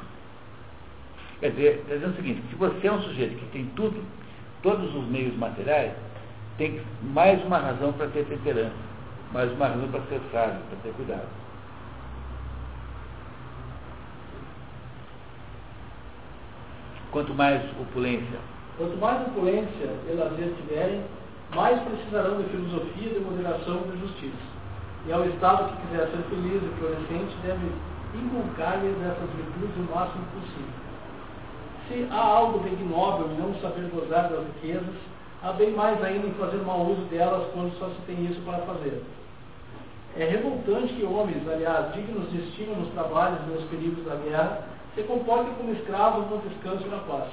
Quer 1.40 1.52
dizer, 1.52 1.80
está 1.80 1.96
dizendo 1.96 2.14
o 2.14 2.16
seguinte, 2.16 2.44
se 2.50 2.56
você 2.56 2.88
é 2.88 2.92
um 2.92 3.02
sujeito 3.02 3.36
que 3.36 3.46
tem 3.48 3.66
tudo, 3.76 4.04
todos 4.62 4.94
os 4.96 5.08
meios 5.08 5.36
materiais, 5.38 5.94
tem 6.58 6.80
mais 7.02 7.44
uma 7.44 7.58
razão 7.58 7.92
para 7.94 8.08
ter 8.08 8.26
temperança, 8.26 8.76
mais 9.34 9.52
uma 9.52 9.68
razão 9.68 9.88
para 9.88 10.02
ser 10.02 10.22
sábio, 10.32 10.62
para 10.70 10.80
ter 10.84 10.94
cuidado. 10.94 11.28
Quanto 17.12 17.34
mais 17.34 17.62
opulência. 17.80 18.40
Quanto 18.78 18.98
mais 18.98 19.28
opulência 19.28 19.90
e 20.08 20.14
lazer 20.14 20.54
tiverem, 20.56 21.02
mais 21.56 21.82
precisarão 21.82 22.42
de 22.42 22.50
filosofia, 22.50 23.10
de 23.10 23.20
moderação 23.20 23.84
e 23.88 23.92
de 23.92 24.02
justiça. 24.02 24.51
E 25.08 25.12
ao 25.12 25.26
Estado 25.26 25.70
que 25.70 25.88
quiser 25.88 26.08
ser 26.08 26.24
feliz 26.30 26.62
e 26.62 26.76
florescente, 26.78 27.36
deve 27.44 27.72
inculcar-lhes 28.14 28.96
essas 29.02 29.30
virtudes 29.32 29.76
o 29.78 29.96
máximo 29.96 30.26
possível. 30.34 30.82
Se 31.88 32.08
há 32.12 32.24
algo 32.24 32.60
de 32.60 32.74
ignóbil 32.74 33.32
em 33.32 33.38
não 33.38 33.56
saber 33.56 33.90
gozar 33.90 34.30
das 34.30 34.46
riquezas, 34.46 34.96
há 35.42 35.52
bem 35.54 35.72
mais 35.72 36.02
ainda 36.04 36.28
em 36.28 36.34
fazer 36.34 36.58
mau 36.58 36.86
uso 36.86 37.02
delas 37.06 37.48
quando 37.54 37.78
só 37.80 37.88
se 37.88 38.02
tem 38.06 38.26
isso 38.26 38.40
para 38.42 38.60
fazer. 38.60 39.04
É 40.18 40.26
revoltante 40.26 40.94
que 40.94 41.06
homens, 41.06 41.48
aliás, 41.48 41.94
dignos 41.94 42.30
de 42.30 42.40
estima 42.40 42.76
nos 42.76 42.94
trabalhos 42.94 43.40
e 43.48 43.52
nos 43.52 43.64
perigos 43.70 44.06
da 44.06 44.16
guerra, 44.16 44.68
se 44.94 45.04
comportem 45.04 45.54
como 45.56 45.72
escravos 45.72 46.30
no 46.30 46.38
descanso 46.50 46.86
e 46.86 46.90
na 46.90 46.98
paz. 46.98 47.30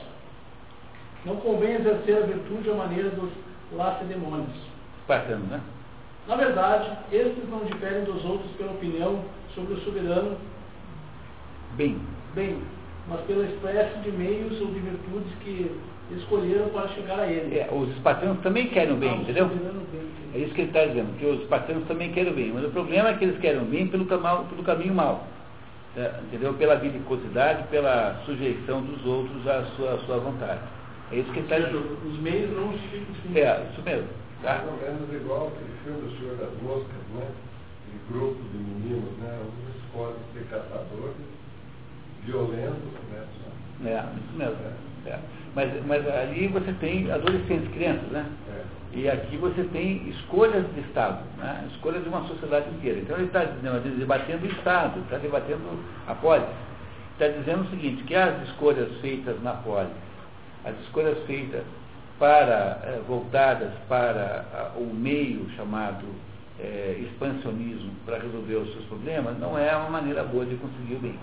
Não 1.24 1.36
convém 1.36 1.74
exercer 1.74 2.22
a 2.22 2.26
virtude 2.26 2.70
à 2.70 2.74
maneira 2.74 3.10
dos 3.10 3.30
lacedemônios. 3.72 4.56
Passando, 5.06 5.50
né? 5.50 5.60
Na 6.28 6.36
verdade, 6.36 6.90
estes 7.10 7.48
não 7.48 7.60
diferem 7.64 8.04
dos 8.04 8.22
outros 8.24 8.50
pela 8.58 8.72
opinião 8.72 9.20
sobre 9.54 9.74
o 9.74 9.80
soberano 9.80 10.36
Bem, 11.76 11.96
bem, 12.34 12.58
mas 13.08 13.20
pela 13.22 13.44
espécie 13.44 13.98
de 14.00 14.10
meios 14.12 14.60
ou 14.60 14.66
de 14.68 14.80
virtudes 14.80 15.32
que 15.42 15.70
escolheram 16.16 16.68
para 16.70 16.88
chegar 16.88 17.20
a 17.20 17.26
ele. 17.26 17.56
é, 17.58 17.68
os 17.72 17.88
espartanos 17.90 18.40
também 18.40 18.68
querem 18.68 18.94
o 18.94 18.96
bem, 18.96 19.10
Ah, 19.10 19.14
o 19.14 19.20
entendeu? 19.22 19.46
bem. 19.46 19.58
É 20.34 20.38
isso 20.38 20.52
que 20.54 20.60
ele 20.62 20.68
está 20.68 20.84
dizendo, 20.84 21.16
que 21.18 21.24
os 21.24 21.40
espartanos 21.42 21.86
também 21.86 22.12
querem 22.12 22.32
o 22.32 22.34
bem. 22.34 22.50
Mas 22.52 22.64
o 22.64 22.70
problema 22.70 23.08
é 23.10 23.14
que 23.14 23.24
eles 23.24 23.38
querem 23.40 23.62
o 23.62 23.64
bem 23.64 23.86
pelo, 23.86 24.04
cama- 24.06 24.44
pelo 24.44 24.62
caminho 24.62 24.94
mau. 24.94 25.26
tá? 25.94 26.20
Entendeu? 26.24 26.52
Pela 26.54 26.76
belicosidade, 26.76 27.62
pela 27.68 28.20
sujeição 28.26 28.82
dos 28.82 29.04
outros 29.06 29.46
à 29.48 29.62
sua, 29.76 29.94
à 29.94 29.98
sua 30.00 30.18
vontade. 30.18 30.60
É 31.12 31.16
isso 31.16 31.30
que 31.32 31.38
ele 31.38 31.46
está 31.46 31.58
dizendo. 31.58 31.98
os 32.06 32.18
meios 32.20 32.50
não 32.54 32.72
justificam 32.72 33.06
os 33.12 33.18
fins. 33.20 33.36
É, 33.36 33.66
isso 33.72 33.82
mesmo. 33.82 34.08
Tá? 34.42 34.54
Mais 34.54 34.68
ou 34.68 34.76
menos 34.76 35.14
igual 35.14 35.48
aquele 35.48 35.72
filme 35.82 36.00
do 36.02 36.18
Senhor 36.18 36.36
das 36.36 36.62
Moscas, 36.62 37.02
né? 37.14 37.26
Aquele 37.82 38.00
grupo 38.10 38.42
de 38.42 38.58
meninos, 38.58 39.18
né? 39.18 39.40
Um 39.42 39.78
escolhe 39.84 40.16
ser 40.32 40.44
caçadores, 40.50 41.16
violentos, 42.24 42.92
né? 43.10 43.26
É, 43.84 44.04
isso 44.18 44.36
mesmo. 44.36 44.56
É. 45.06 45.18
Mas, 45.54 45.86
mas 45.86 46.06
ali 46.06 46.48
você 46.48 46.72
tem 46.74 47.10
adolescentes, 47.10 47.68
crianças, 47.72 48.08
né? 48.10 48.26
É. 48.50 48.78
E 48.92 49.08
aqui 49.08 49.36
você 49.36 49.64
tem 49.64 50.08
escolhas 50.08 50.64
de 50.74 50.80
Estado, 50.80 51.22
né? 51.36 51.68
escolhas 51.72 52.02
de 52.02 52.08
uma 52.08 52.26
sociedade 52.26 52.68
inteira. 52.70 53.00
Então 53.00 53.16
ele 53.16 53.26
está 53.26 53.44
debatendo 53.44 54.46
o 54.46 54.50
Estado, 54.50 55.00
está 55.00 55.18
debatendo 55.18 55.78
a 56.06 56.14
polis. 56.14 56.48
Está 57.12 57.28
dizendo 57.28 57.62
o 57.62 57.70
seguinte, 57.70 58.02
que 58.04 58.14
as 58.14 58.48
escolhas 58.48 58.88
feitas 59.00 59.40
na 59.42 59.52
polis, 59.52 59.92
as 60.64 60.74
escolhas 60.80 61.18
feitas 61.26 61.64
para, 62.18 62.80
eh, 62.84 63.00
voltadas 63.06 63.72
para 63.88 64.72
o 64.76 64.84
meio 64.92 65.48
chamado 65.56 66.04
eh, 66.58 66.98
expansionismo 67.02 67.92
para 68.04 68.18
resolver 68.18 68.56
os 68.56 68.72
seus 68.72 68.84
problemas, 68.86 69.38
não 69.38 69.56
é 69.58 69.74
uma 69.76 69.90
maneira 69.90 70.24
boa 70.24 70.44
de 70.44 70.56
conseguir 70.56 70.94
o 70.96 71.00
bem. 71.00 71.18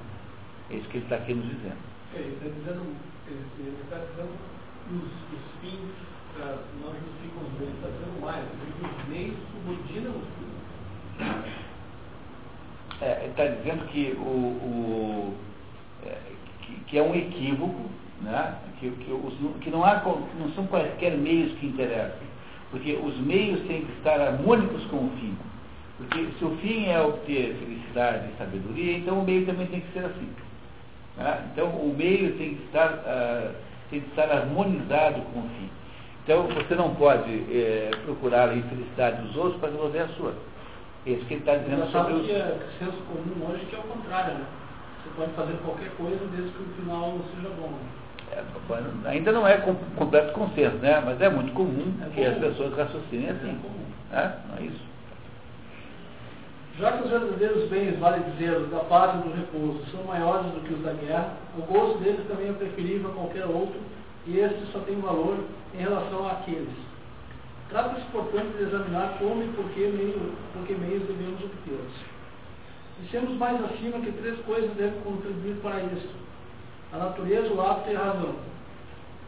É 0.72 0.76
isso 0.76 0.88
que 0.90 0.98
ele 0.98 1.06
está 1.06 1.18
aqui 1.18 1.34
nos 1.34 1.46
dizendo. 1.46 1.78
É, 2.16 2.20
ele 2.20 2.32
está 2.36 2.48
dizendo, 2.50 2.96
ele 3.28 3.78
está 3.84 3.98
dizendo 3.98 4.32
os, 4.92 5.04
os 5.04 5.62
fins 5.62 5.92
ah, 6.42 6.58
não 6.82 6.92
justificam 6.94 7.44
os 7.44 7.60
meios, 7.60 7.76
está 7.76 7.88
dizendo 7.90 8.22
mais, 8.22 8.46
os 8.46 9.10
meios 9.10 9.36
subordinam 9.52 10.12
os 10.12 10.28
fins. 10.38 10.56
É, 13.02 13.20
ele 13.24 13.32
está 13.32 13.46
dizendo 13.48 13.86
que, 13.90 14.14
o, 14.18 14.22
o- 14.22 15.38
é, 16.06 16.18
que, 16.62 16.74
que 16.86 16.98
é 16.98 17.04
um 17.04 17.14
equívoco, 17.14 17.90
né? 18.22 18.56
que, 18.80 18.90
que, 18.92 19.12
os- 19.12 19.58
que 19.62 19.70
não, 19.70 19.84
há, 19.84 20.02
não 20.40 20.50
são 20.56 20.66
quaisquer 20.68 21.18
meios 21.18 21.52
que 21.60 21.68
interessem, 21.68 22.28
porque 22.72 22.94
os 22.94 23.18
meios 23.20 23.60
têm 23.68 23.86
que 23.86 23.92
estar 23.94 24.20
harmônicos 24.20 24.84
com 24.86 24.98
o 24.98 25.10
fim. 25.20 25.36
Porque 25.98 26.28
se 26.38 26.44
o 26.46 26.52
fim 26.58 26.88
é 26.88 27.00
obter 27.02 27.56
felicidade 27.56 28.28
e 28.34 28.38
sabedoria, 28.38 28.98
então 28.98 29.20
o 29.20 29.24
meio 29.24 29.46
também 29.46 29.68
tem 29.68 29.80
que 29.80 29.92
ser 29.94 30.06
assim. 30.06 30.28
né? 31.18 31.40
Então 31.54 31.68
o 31.70 31.96
meio 31.98 32.34
tem 32.38 32.56
que 32.56 32.64
estar, 32.66 32.90
ah, 33.06 33.52
tem 33.90 34.02
que 34.02 34.10
estar 34.10 34.30
harmonizado 34.30 35.22
com 35.34 35.40
o 35.40 35.44
fim. 35.58 35.70
Então 36.24 36.48
você 36.48 36.76
não 36.76 36.94
pode 36.96 37.32
eh, 37.52 37.92
procurar 38.04 38.50
a 38.50 38.56
infelicidade 38.56 39.22
dos 39.22 39.36
outros 39.38 39.60
para 39.62 39.70
resolver 39.70 40.00
a 40.00 40.08
sua. 40.10 40.34
É 41.06 41.12
isso 41.12 41.26
que 41.28 41.36
ele 41.36 41.42
está 41.42 41.56
dizendo 41.56 41.86
sobre 41.92 42.14
os. 42.14 42.26
que 42.26 42.32
é 42.34 42.58
senso 42.80 42.98
comum 43.08 43.48
hoje 43.52 43.64
que 43.68 43.76
é 43.76 43.80
o 43.80 43.84
contrário, 43.84 44.34
né? 44.34 44.46
Você 45.04 45.10
pode 45.16 45.32
fazer 45.34 45.54
qualquer 45.64 45.92
coisa 45.92 46.20
desde 46.36 46.50
que 46.50 46.64
o 46.64 46.82
final 46.82 47.12
não 47.12 47.24
seja 47.36 47.54
bom. 47.62 47.68
né? 47.70 47.78
É, 48.36 49.10
ainda 49.10 49.32
não 49.32 49.48
é 49.48 49.58
com, 49.58 49.76
completo 49.96 50.34
consenso, 50.34 50.76
né? 50.78 51.02
Mas 51.06 51.22
é 51.22 51.30
muito 51.30 51.54
comum 51.54 51.94
É 52.06 52.10
que 52.14 52.26
as 52.26 52.38
pessoas 52.38 52.76
raciocinem 52.76 53.30
assim. 53.30 53.50
É 53.50 53.62
comum. 53.62 53.86
né? 54.12 54.36
Não 54.50 54.58
é 54.58 54.62
isso? 54.64 54.86
Já 56.78 56.92
que 56.92 57.06
os 57.06 57.10
verdadeiros 57.10 57.70
bens, 57.70 57.98
vale 58.00 58.22
dizer, 58.32 58.58
os 58.58 58.70
da 58.70 58.80
paz 58.80 59.16
e 59.16 59.30
do 59.30 59.34
repouso, 59.34 59.80
são 59.92 60.04
maiores 60.04 60.48
do 60.48 60.60
que 60.68 60.74
os 60.74 60.84
da 60.84 60.92
guerra, 60.92 61.32
o 61.58 61.62
gozo 61.62 62.00
deles 62.00 62.28
também 62.28 62.50
é 62.50 62.54
preferível 62.54 63.12
a 63.12 63.14
qualquer 63.14 63.46
outro, 63.46 63.80
e 64.28 64.40
este 64.40 64.66
só 64.74 64.80
tem 64.80 65.00
valor 65.00 65.38
em 65.74 65.78
relação 65.78 66.28
àqueles. 66.28 66.68
Trata-se, 67.70 68.06
portanto, 68.12 68.58
de 68.58 68.64
examinar 68.64 69.16
como 69.20 69.42
e 69.42 69.48
por 69.56 69.66
que, 69.70 69.88
meio, 69.88 70.34
por 70.52 70.68
que 70.68 70.74
meios 70.74 71.08
devemos 71.08 71.42
obtê-los. 71.42 71.94
Dissemos 73.02 73.38
mais 73.38 73.64
acima 73.64 74.00
que 74.00 74.12
três 74.12 74.38
coisas 74.42 74.72
devem 74.76 75.00
contribuir 75.02 75.56
para 75.62 75.80
isso: 75.80 76.10
a 76.94 76.98
natureza, 76.98 77.54
o 77.54 77.62
hábito 77.62 77.92
e 77.92 77.96
a 77.96 78.00
razão. 78.00 78.36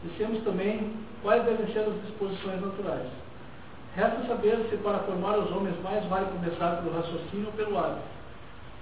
Dissemos 0.03 0.43
também 0.43 0.93
quais 1.21 1.43
devem 1.43 1.65
ser 1.73 1.79
as 1.79 2.01
disposições 2.05 2.61
naturais. 2.61 3.07
Resta 3.95 4.27
saber 4.27 4.67
se 4.69 4.77
para 4.77 4.99
formar 4.99 5.39
os 5.39 5.51
homens 5.51 5.75
mais 5.81 6.05
vale 6.05 6.27
começar 6.27 6.77
pelo 6.77 6.95
raciocínio 6.95 7.47
ou 7.47 7.53
pelo 7.53 7.77
hábito. 7.77 8.17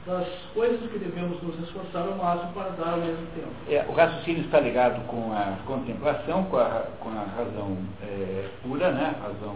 Das 0.05 0.27
coisas 0.53 0.79
que 0.91 0.99
devemos 0.99 1.41
nos 1.41 1.57
esforçar 1.61 2.03
ao 2.03 2.15
máximo 2.15 2.53
para 2.53 2.69
dar 2.71 2.93
ao 2.93 2.97
mesmo 2.99 3.25
tempo. 3.33 3.49
É, 3.67 3.83
o 3.87 3.93
raciocínio 3.93 4.43
está 4.43 4.59
ligado 4.59 5.01
com 5.07 5.33
a 5.33 5.57
contemplação, 5.65 6.43
com 6.43 6.57
a, 6.57 6.83
com 6.99 7.09
a 7.09 7.23
razão 7.35 7.77
é, 8.03 8.49
pura, 8.61 8.91
né? 8.91 9.15
razão 9.23 9.55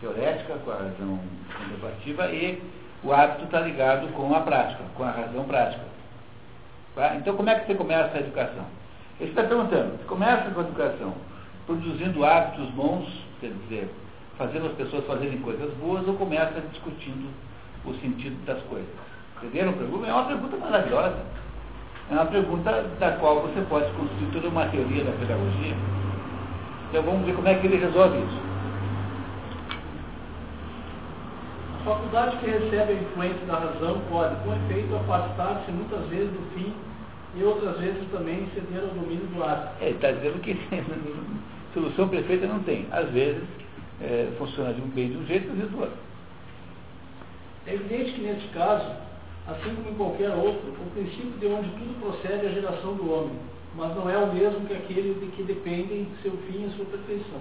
teorética, 0.00 0.54
com 0.64 0.70
a 0.70 0.76
razão 0.76 1.20
contemplativa, 1.58 2.26
e 2.32 2.62
o 3.04 3.12
hábito 3.12 3.44
está 3.44 3.60
ligado 3.60 4.06
com 4.14 4.34
a 4.34 4.40
prática, 4.40 4.82
com 4.96 5.04
a 5.04 5.10
razão 5.10 5.44
prática. 5.44 5.91
Tá? 6.94 7.16
Então, 7.16 7.36
como 7.36 7.48
é 7.48 7.58
que 7.58 7.66
você 7.66 7.74
começa 7.74 8.16
a 8.16 8.20
educação? 8.20 8.64
Ele 9.20 9.30
está 9.30 9.44
perguntando, 9.44 9.98
você 9.98 10.04
começa 10.04 10.50
com 10.50 10.60
a 10.60 10.64
educação 10.64 11.14
produzindo 11.66 12.24
hábitos 12.24 12.68
bons, 12.70 13.06
quer 13.40 13.52
dizer, 13.64 13.90
fazendo 14.36 14.66
as 14.66 14.72
pessoas 14.72 15.06
fazerem 15.06 15.38
coisas 15.38 15.72
boas, 15.74 16.06
ou 16.06 16.14
começa 16.14 16.60
discutindo 16.72 17.28
o 17.84 17.94
sentido 17.94 18.44
das 18.44 18.60
coisas? 18.64 18.88
Entenderam 19.38 19.70
a 19.70 19.74
pergunta? 19.74 20.06
É 20.06 20.12
uma 20.12 20.24
pergunta 20.24 20.56
maravilhosa. 20.56 21.18
É 22.10 22.14
uma 22.14 22.26
pergunta 22.26 22.84
da 22.98 23.12
qual 23.12 23.42
você 23.42 23.60
pode 23.68 23.90
construir 23.92 24.26
toda 24.32 24.48
uma 24.48 24.66
teoria 24.66 25.04
da 25.04 25.12
pedagogia. 25.12 25.74
Então 26.90 27.02
vamos 27.02 27.24
ver 27.24 27.34
como 27.34 27.48
é 27.48 27.54
que 27.54 27.66
ele 27.66 27.76
resolve 27.76 28.18
isso. 28.18 28.40
A 31.60 31.70
faculdade 31.84 32.36
que 32.38 32.46
recebe 32.46 32.92
a 32.92 32.96
influência 32.96 33.46
da 33.46 33.54
razão 33.54 34.00
pode, 34.08 34.34
com 34.44 34.54
efeito, 34.54 34.94
afastar-se 34.96 35.70
muitas 35.70 36.06
vezes 36.08 36.30
do 36.30 36.54
fim 36.54 36.72
e 37.36 37.42
outras 37.42 37.78
vezes 37.78 38.02
também 38.10 38.48
ceder 38.54 38.82
ao 38.82 38.88
domínio 38.88 39.26
do 39.26 39.42
hábito. 39.42 39.72
É, 39.80 39.86
Ele 39.86 39.94
está 39.96 40.12
dizendo 40.12 40.40
que 40.40 40.56
solução 41.74 42.08
perfeita 42.08 42.46
não 42.46 42.62
tem. 42.62 42.86
Às 42.90 43.08
vezes 43.10 43.42
é, 44.00 44.32
funciona 44.38 44.72
de 44.72 44.80
um 44.80 44.88
bem 44.88 45.10
de 45.10 45.16
um 45.16 45.26
jeito, 45.26 45.50
às 45.50 45.56
vezes 45.56 45.70
do 45.70 45.80
outro. 45.80 45.96
É 47.66 47.74
evidente 47.74 48.12
que 48.12 48.20
neste 48.20 48.48
caso, 48.48 48.90
assim 49.46 49.74
como 49.74 49.90
em 49.90 49.94
qualquer 49.94 50.30
outro, 50.30 50.70
o 50.70 50.90
princípio 50.94 51.32
de 51.38 51.46
onde 51.46 51.68
tudo 51.70 52.00
procede 52.00 52.46
é 52.46 52.48
a 52.48 52.52
geração 52.52 52.94
do 52.94 53.12
homem, 53.12 53.36
mas 53.76 53.94
não 53.94 54.10
é 54.10 54.18
o 54.18 54.32
mesmo 54.32 54.66
que 54.66 54.74
aquele 54.74 55.14
de 55.14 55.26
que 55.36 55.42
dependem 55.44 56.08
seu 56.22 56.32
fim 56.48 56.66
e 56.66 56.72
sua 56.76 56.84
perfeição. 56.86 57.40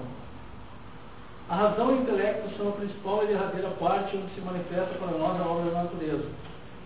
A 1.50 1.56
razão 1.56 1.92
e 1.92 2.00
o 2.00 2.02
intelecto 2.02 2.50
são 2.58 2.70
a 2.70 2.72
principal 2.74 3.24
e 3.24 3.28
derradeira 3.28 3.70
parte 3.80 4.18
onde 4.18 4.34
se 4.34 4.42
manifesta 4.42 4.96
para 4.96 5.18
nós 5.18 5.40
a 5.40 5.46
obra 5.46 5.72
da 5.72 5.84
natureza. 5.84 6.26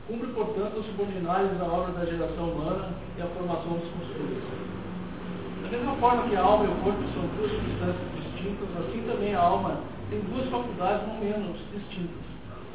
Cumpre, 0.07 0.27
portanto, 0.27 0.83
subordinar-lhes 0.83 1.61
a 1.61 1.65
obra 1.65 1.93
da 1.93 2.05
geração 2.05 2.49
humana 2.49 2.89
e 3.17 3.21
a 3.21 3.25
formação 3.27 3.73
dos 3.73 3.89
costumes. 3.89 4.43
Da 5.63 5.69
mesma 5.69 5.95
forma 5.95 6.29
que 6.29 6.35
a 6.35 6.41
alma 6.41 6.65
e 6.65 6.67
o 6.67 6.75
corpo 6.83 7.03
são 7.13 7.25
duas 7.37 7.51
substâncias 7.51 8.09
distintas, 8.21 8.69
assim 8.77 9.01
também 9.07 9.33
a 9.33 9.41
alma 9.41 9.79
tem 10.09 10.19
duas 10.21 10.47
faculdades 10.49 11.07
não 11.07 11.17
menos 11.17 11.57
distintas. 11.73 12.25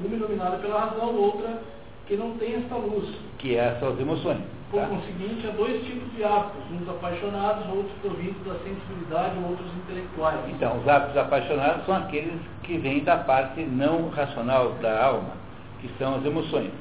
Uma 0.01 0.17
iluminada 0.17 0.59
pela 0.59 0.81
razão, 0.81 1.15
outra 1.15 1.63
que 2.11 2.17
não 2.17 2.33
tem 2.39 2.57
esta 2.57 2.75
luz. 2.75 3.09
Que 3.39 3.57
é, 3.57 3.77
são 3.79 3.91
as 3.91 4.01
emoções. 4.01 4.41
Por 4.73 4.81
Tá? 4.81 4.87
conseguinte, 4.89 5.47
há 5.47 5.51
dois 5.53 5.81
tipos 5.85 6.13
de 6.13 6.25
hábitos, 6.25 6.61
uns 6.73 6.89
apaixonados, 6.89 7.65
outros 7.69 7.93
provindos 8.03 8.45
da 8.45 8.55
sensibilidade, 8.55 9.37
outros 9.49 9.69
intelectuais. 9.77 10.41
Então, 10.49 10.79
os 10.79 10.89
hábitos 10.89 11.17
apaixonados 11.17 11.87
são 11.87 11.95
aqueles 11.95 12.35
que 12.65 12.79
vêm 12.79 13.05
da 13.05 13.19
parte 13.19 13.63
não 13.63 14.09
racional 14.09 14.73
da 14.83 15.05
alma, 15.05 15.31
que 15.81 15.89
são 15.99 16.17
as 16.17 16.25
emoções. 16.25 16.73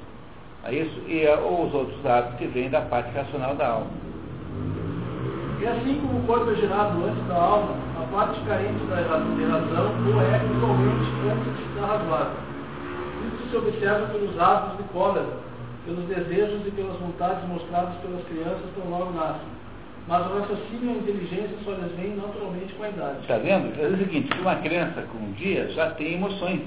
É 0.63 0.73
isso? 0.73 0.99
E 1.07 1.27
ah, 1.27 1.39
os 1.39 1.73
outros 1.75 2.03
hábitos 2.05 2.39
que 2.39 2.47
vêm 2.47 2.69
da 2.71 2.81
parte 2.81 3.15
racional 3.15 3.55
da 3.55 3.67
alma. 3.67 3.91
E 5.61 5.67
assim 5.67 6.01
como 6.01 6.19
o 6.19 6.23
corpo 6.25 6.49
é 6.49 6.55
gerado 6.55 7.05
antes 7.05 7.27
da 7.27 7.35
alma, 7.35 7.75
a 8.01 8.15
parte 8.15 8.39
carente 8.41 8.83
da 8.85 8.95
razão 8.95 9.27
o 9.29 10.21
é 10.21 10.41
igualmente 10.55 11.05
antes 11.29 11.75
da 11.75 11.85
razoável. 11.85 12.49
Se 13.49 13.57
observa 13.57 14.07
pelos 14.07 14.39
hábitos 14.39 14.77
de 14.77 14.83
cólera, 14.93 15.27
pelos 15.85 16.05
desejos 16.05 16.67
e 16.67 16.71
pelas 16.71 16.97
vontades 16.99 17.47
mostrados 17.47 17.95
pelas 17.97 18.23
crianças 18.25 18.61
tão 18.75 18.89
logo 18.89 19.11
nascem. 19.11 19.47
Mas 20.07 20.25
o 20.25 20.39
raciocínio 20.39 20.85
e 20.85 20.89
a 20.89 20.97
inteligência 20.97 21.57
só 21.63 21.71
lhes 21.71 21.91
vêm 21.95 22.15
naturalmente 22.15 22.73
com 22.73 22.83
a 22.83 22.89
idade. 22.89 23.21
Está 23.21 23.37
vendo? 23.37 23.79
É 23.79 23.87
o 23.87 23.97
seguinte, 23.97 24.33
uma 24.39 24.55
criança 24.55 25.01
com 25.03 25.17
um 25.17 25.31
dia 25.33 25.69
já 25.69 25.91
tem 25.91 26.13
emoções. 26.13 26.61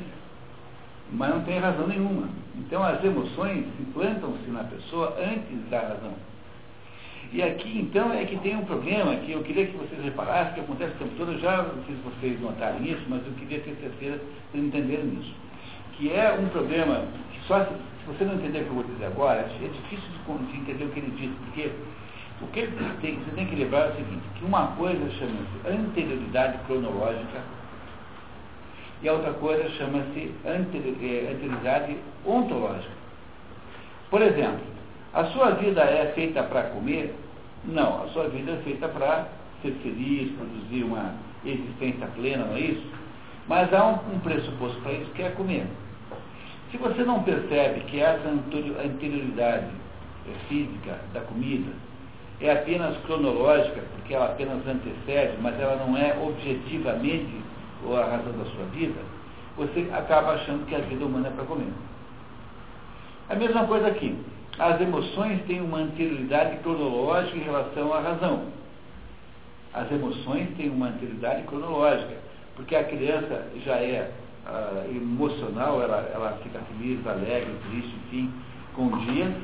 mas 1.12 1.30
não 1.30 1.42
tem 1.42 1.58
razão 1.58 1.86
nenhuma. 1.86 2.28
Então 2.56 2.82
as 2.82 3.02
emoções 3.04 3.66
implantam-se 3.80 4.50
na 4.50 4.64
pessoa 4.64 5.16
antes 5.20 5.70
da 5.70 5.80
razão. 5.80 6.14
E 7.32 7.42
aqui 7.42 7.78
então 7.78 8.12
é 8.12 8.24
que 8.24 8.36
tem 8.38 8.56
um 8.56 8.64
problema 8.64 9.16
que 9.16 9.32
eu 9.32 9.42
queria 9.42 9.66
que 9.66 9.76
vocês 9.76 10.02
reparassem, 10.02 10.54
que 10.54 10.60
acontece 10.60 10.92
o 10.94 10.98
tempo 10.98 11.12
todo, 11.16 11.32
eu 11.32 11.38
já 11.38 11.64
fiz 11.86 11.96
vocês 12.04 12.40
notarem 12.40 12.90
isso, 12.90 13.02
mas 13.08 13.24
eu 13.26 13.32
queria 13.34 13.60
ter 13.60 13.74
certeza 13.80 14.20
de 14.52 14.60
entenderem 14.60 15.18
isso. 15.20 15.34
Que 15.92 16.12
é 16.12 16.32
um 16.32 16.48
problema 16.48 17.04
que 17.32 17.46
só 17.46 17.64
se, 17.64 17.70
você 18.06 18.24
não 18.24 18.34
entender 18.34 18.60
o 18.60 18.64
que 18.64 18.68
eu 18.68 18.74
vou 18.74 18.84
dizer 18.84 19.06
agora, 19.06 19.40
é 19.40 19.68
difícil 19.68 20.08
de, 20.26 20.46
de 20.46 20.58
entender 20.58 20.84
o 20.84 20.88
que 20.88 20.98
ele 20.98 21.10
disse, 21.16 21.34
porque 21.44 21.70
o 22.42 22.46
que 22.48 22.66
tem, 23.00 23.16
você 23.16 23.30
tem 23.36 23.46
que 23.46 23.54
lembrar 23.54 23.86
é 23.86 23.88
o 23.90 23.96
seguinte, 23.96 24.22
que 24.36 24.44
uma 24.44 24.68
coisa 24.68 25.10
chama-se 25.12 25.68
anterioridade 25.68 26.58
cronológica 26.66 27.40
e 29.02 29.08
a 29.08 29.12
outra 29.12 29.32
coisa 29.34 29.68
chama-se 29.70 30.32
eh, 30.44 31.30
anterioridade 31.30 31.96
ontológica. 32.24 32.92
Por 34.10 34.22
exemplo, 34.22 34.60
a 35.12 35.24
sua 35.26 35.52
vida 35.52 35.82
é 35.82 36.12
feita 36.14 36.42
para 36.42 36.64
comer? 36.70 37.14
Não, 37.64 38.04
a 38.04 38.08
sua 38.08 38.28
vida 38.28 38.52
é 38.52 38.56
feita 38.58 38.88
para 38.88 39.28
ser 39.60 39.72
feliz, 39.82 40.32
produzir 40.32 40.84
uma 40.84 41.14
existência 41.44 42.06
plena, 42.08 42.44
não 42.46 42.56
é 42.56 42.60
isso? 42.60 42.86
Mas 43.48 43.72
há 43.72 43.86
um, 43.86 44.14
um 44.14 44.18
pressuposto 44.20 44.80
para 44.82 44.92
isso 44.92 45.10
que 45.12 45.22
é 45.22 45.30
comer. 45.30 45.66
Se 46.72 46.78
você 46.78 47.04
não 47.04 47.22
percebe 47.22 47.80
que 47.82 48.00
essa 48.00 48.26
anterioridade 48.28 49.66
física 50.48 50.98
da 51.12 51.20
comida 51.20 51.70
é 52.40 52.50
apenas 52.50 52.96
cronológica, 53.04 53.82
porque 53.94 54.14
ela 54.14 54.24
apenas 54.24 54.66
antecede, 54.66 55.36
mas 55.42 55.60
ela 55.60 55.76
não 55.76 55.94
é 55.98 56.16
objetivamente 56.18 57.30
a 57.84 58.04
razão 58.04 58.32
da 58.38 58.44
sua 58.46 58.64
vida, 58.72 58.98
você 59.54 59.86
acaba 59.92 60.32
achando 60.32 60.66
que 60.66 60.74
a 60.74 60.78
vida 60.78 61.04
humana 61.04 61.28
é 61.28 61.30
para 61.32 61.44
comer. 61.44 61.72
A 63.28 63.34
mesma 63.34 63.66
coisa 63.66 63.88
aqui. 63.88 64.16
As 64.58 64.80
emoções 64.80 65.42
têm 65.46 65.60
uma 65.60 65.78
anterioridade 65.78 66.56
cronológica 66.58 67.36
em 67.36 67.42
relação 67.42 67.92
à 67.92 68.00
razão. 68.00 68.44
As 69.74 69.90
emoções 69.92 70.48
têm 70.56 70.70
uma 70.70 70.88
anterioridade 70.88 71.42
cronológica, 71.42 72.16
porque 72.56 72.74
a 72.76 72.84
criança 72.84 73.46
já 73.64 73.76
é 73.76 74.10
uh, 74.46 74.96
emocional, 74.96 75.82
ela, 75.82 76.10
ela 76.14 76.38
fica 76.42 76.58
feliz, 76.60 77.06
alegre, 77.06 77.54
triste, 77.68 77.94
enfim, 78.06 78.32
com 78.74 78.86
o 78.86 78.98
dia, 79.00 79.34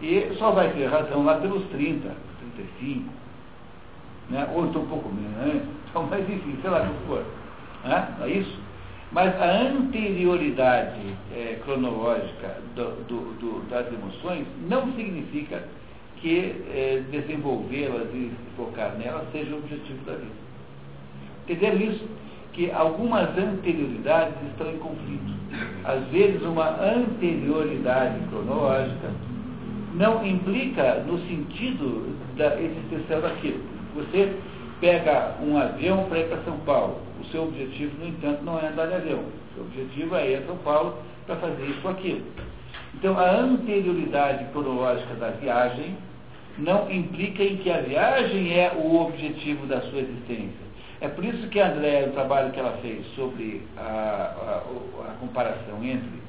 e 0.00 0.34
só 0.38 0.50
vai 0.50 0.72
ter 0.72 0.86
razão 0.86 1.24
lá 1.24 1.36
pelos 1.36 1.64
30, 1.68 2.14
35, 2.54 3.10
né? 4.30 4.48
ou 4.54 4.66
então 4.66 4.82
um 4.82 4.86
pouco 4.86 5.08
menos, 5.08 5.36
né? 5.36 5.66
então, 5.88 6.06
mas 6.10 6.28
enfim, 6.28 6.58
sei 6.60 6.70
lá 6.70 6.82
o 6.82 6.86
que 6.86 7.06
for. 7.06 7.24
Né? 7.84 8.14
Não 8.18 8.26
é 8.26 8.30
isso? 8.30 8.66
Mas 9.12 9.40
a 9.40 9.62
anterioridade 9.62 11.14
é, 11.32 11.60
cronológica 11.64 12.60
do, 12.74 13.04
do, 13.04 13.34
do, 13.38 13.70
das 13.70 13.86
emoções 13.92 14.46
não 14.68 14.92
significa 14.92 15.62
que 16.16 16.64
é, 16.70 17.02
desenvolvê-las 17.10 18.08
e 18.12 18.32
focar 18.56 18.96
nelas 18.98 19.30
seja 19.30 19.54
o 19.54 19.58
objetivo 19.58 20.04
da 20.04 20.14
vida. 20.14 20.46
Entender 21.48 21.84
isso? 21.84 22.04
Que 22.56 22.70
algumas 22.72 23.28
anterioridades 23.38 24.34
estão 24.50 24.68
em 24.70 24.78
conflito. 24.78 25.36
Às 25.84 26.02
vezes, 26.08 26.42
uma 26.42 26.70
anterioridade 26.82 28.18
cronológica 28.30 29.10
não 29.94 30.26
implica 30.26 31.04
no 31.06 31.18
sentido 31.28 32.16
da 32.36 32.60
existencial 32.60 33.20
daquilo. 33.20 33.60
Você 33.94 34.34
pega 34.80 35.34
um 35.42 35.56
avião 35.58 36.04
para 36.08 36.18
ir 36.18 36.28
para 36.28 36.42
São 36.44 36.56
Paulo. 36.60 36.98
O 37.20 37.24
seu 37.26 37.44
objetivo, 37.44 37.92
no 38.00 38.08
entanto, 38.08 38.42
não 38.42 38.58
é 38.58 38.68
andar 38.68 38.86
de 38.88 38.94
avião. 38.94 39.20
O 39.20 39.54
seu 39.54 39.64
objetivo 39.64 40.16
é 40.16 40.30
ir 40.30 40.36
a 40.36 40.46
São 40.46 40.56
Paulo 40.56 40.96
para 41.26 41.36
fazer 41.36 41.62
isso 41.66 41.80
ou 41.84 41.90
aquilo. 41.90 42.22
Então, 42.94 43.18
a 43.18 43.30
anterioridade 43.30 44.44
cronológica 44.52 45.14
da 45.14 45.28
viagem 45.28 45.94
não 46.58 46.90
implica 46.90 47.42
em 47.42 47.58
que 47.58 47.70
a 47.70 47.82
viagem 47.82 48.52
é 48.52 48.72
o 48.74 48.96
objetivo 49.02 49.66
da 49.66 49.80
sua 49.82 50.00
existência. 50.00 50.65
É 51.06 51.08
por 51.08 51.24
isso 51.24 51.46
que 51.50 51.60
a 51.60 51.68
Andréa, 51.68 52.08
no 52.08 52.14
trabalho 52.14 52.50
que 52.50 52.58
ela 52.58 52.78
fez 52.82 53.06
sobre 53.14 53.62
a, 53.76 53.80
a, 53.80 55.08
a 55.08 55.14
comparação 55.20 55.78
entre 55.84 56.20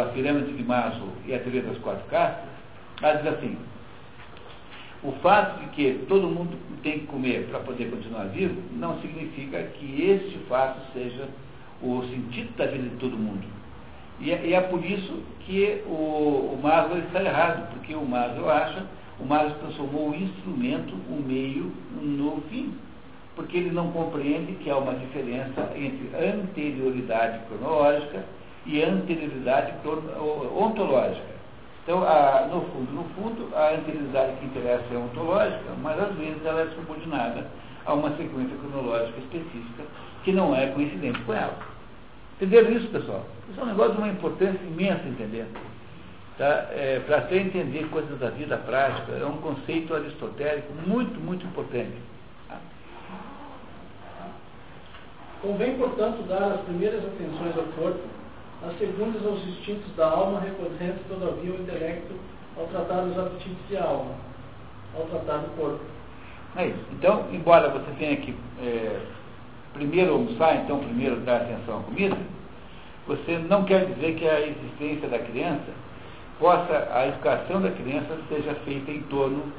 a 0.00 0.06
pirâmide 0.06 0.56
de 0.56 0.64
Maslow 0.64 1.12
e 1.26 1.34
a 1.34 1.38
teoria 1.38 1.60
das 1.60 1.76
quatro 1.76 2.06
castas, 2.06 2.48
ela 3.02 3.18
diz 3.18 3.26
assim, 3.34 3.58
o 5.02 5.12
fato 5.20 5.60
de 5.60 5.66
que 5.72 6.06
todo 6.08 6.26
mundo 6.26 6.56
tem 6.82 7.00
que 7.00 7.06
comer 7.06 7.48
para 7.50 7.60
poder 7.60 7.90
continuar 7.90 8.28
vivo 8.28 8.58
não 8.72 8.98
significa 9.02 9.62
que 9.62 10.02
este 10.02 10.38
fato 10.48 10.80
seja 10.94 11.28
o 11.82 12.02
sentido 12.04 12.56
da 12.56 12.64
vida 12.64 12.88
de 12.88 12.96
todo 12.96 13.14
mundo. 13.14 13.46
E 14.20 14.32
é, 14.32 14.46
e 14.46 14.54
é 14.54 14.60
por 14.62 14.82
isso 14.82 15.22
que 15.40 15.82
o, 15.86 16.54
o 16.54 16.60
Maslow 16.62 16.96
está 16.96 17.22
errado, 17.22 17.74
porque 17.74 17.94
o 17.94 18.06
Maslow 18.06 18.48
acha, 18.48 18.86
o 19.20 19.26
Maslow 19.26 19.58
transformou 19.58 20.10
o 20.12 20.14
instrumento, 20.14 20.94
o 21.10 21.22
meio, 21.22 21.70
no 22.00 22.40
fim. 22.48 22.72
Porque 23.38 23.56
ele 23.56 23.70
não 23.70 23.92
compreende 23.92 24.52
que 24.54 24.68
há 24.68 24.76
uma 24.76 24.94
diferença 24.94 25.70
entre 25.76 26.10
anterioridade 26.16 27.38
cronológica 27.46 28.24
e 28.66 28.82
anterioridade 28.82 29.74
ontológica. 30.56 31.38
Então, 31.84 32.02
a, 32.02 32.48
no 32.52 32.62
fundo, 32.62 32.92
no 32.92 33.04
fundo, 33.14 33.54
a 33.54 33.74
anterioridade 33.74 34.32
que 34.40 34.46
interessa 34.46 34.82
é 34.92 34.96
ontológica, 34.96 35.70
mas 35.80 36.00
às 36.00 36.16
vezes 36.16 36.44
ela 36.44 36.62
é 36.62 36.66
subordinada 36.74 37.46
a 37.86 37.94
uma 37.94 38.10
sequência 38.16 38.56
cronológica 38.56 39.20
específica 39.20 39.84
que 40.24 40.32
não 40.32 40.52
é 40.52 40.66
coincidente 40.66 41.20
com 41.20 41.32
ela. 41.32 41.56
Entenderam 42.36 42.72
isso, 42.72 42.88
pessoal? 42.88 43.24
Isso 43.48 43.60
é 43.60 43.62
um 43.62 43.66
negócio 43.66 43.92
de 43.92 43.98
uma 43.98 44.08
importância 44.08 44.60
imensa 44.66 45.06
entender. 45.06 45.46
Tá? 46.36 46.66
É, 46.72 47.00
Para 47.06 47.18
até 47.18 47.36
entender 47.38 47.88
coisas 47.88 48.18
da 48.18 48.30
vida 48.30 48.56
prática, 48.56 49.12
é 49.12 49.24
um 49.24 49.38
conceito 49.38 49.94
aristotélico 49.94 50.72
muito, 50.86 51.20
muito 51.20 51.46
importante. 51.46 51.94
Tá? 52.48 52.58
Convém, 55.42 55.76
portanto, 55.78 56.26
dar 56.28 56.52
as 56.52 56.60
primeiras 56.62 57.04
atenções 57.04 57.56
ao 57.56 57.64
corpo 57.80 58.18
as 58.66 58.76
segundas 58.78 59.24
aos 59.24 59.40
instintos 59.46 59.94
da 59.96 60.10
alma, 60.10 60.40
recorrendo 60.40 60.98
todavia 61.08 61.52
o 61.52 61.62
intelecto 61.62 62.14
ao 62.56 62.66
tratar 62.66 63.04
os 63.04 63.16
apetites 63.16 63.68
de 63.68 63.76
alma, 63.76 64.14
ao 64.96 65.04
tratar 65.04 65.38
do 65.38 65.56
corpo. 65.56 65.80
É 66.56 66.66
isso. 66.66 66.84
Então, 66.92 67.26
embora 67.30 67.68
você 67.68 67.90
tenha 67.98 68.16
que 68.16 68.34
é, 68.60 69.00
primeiro 69.74 70.12
almoçar, 70.12 70.56
então 70.56 70.80
primeiro 70.80 71.16
dar 71.20 71.42
atenção 71.42 71.78
à 71.78 71.82
comida, 71.82 72.16
você 73.06 73.38
não 73.38 73.64
quer 73.64 73.86
dizer 73.86 74.16
que 74.16 74.28
a 74.28 74.40
existência 74.40 75.08
da 75.08 75.20
criança 75.20 75.72
possa, 76.40 76.88
a 76.92 77.06
educação 77.06 77.62
da 77.62 77.70
criança 77.70 78.18
seja 78.28 78.54
feita 78.64 78.90
em 78.90 79.02
torno 79.02 79.52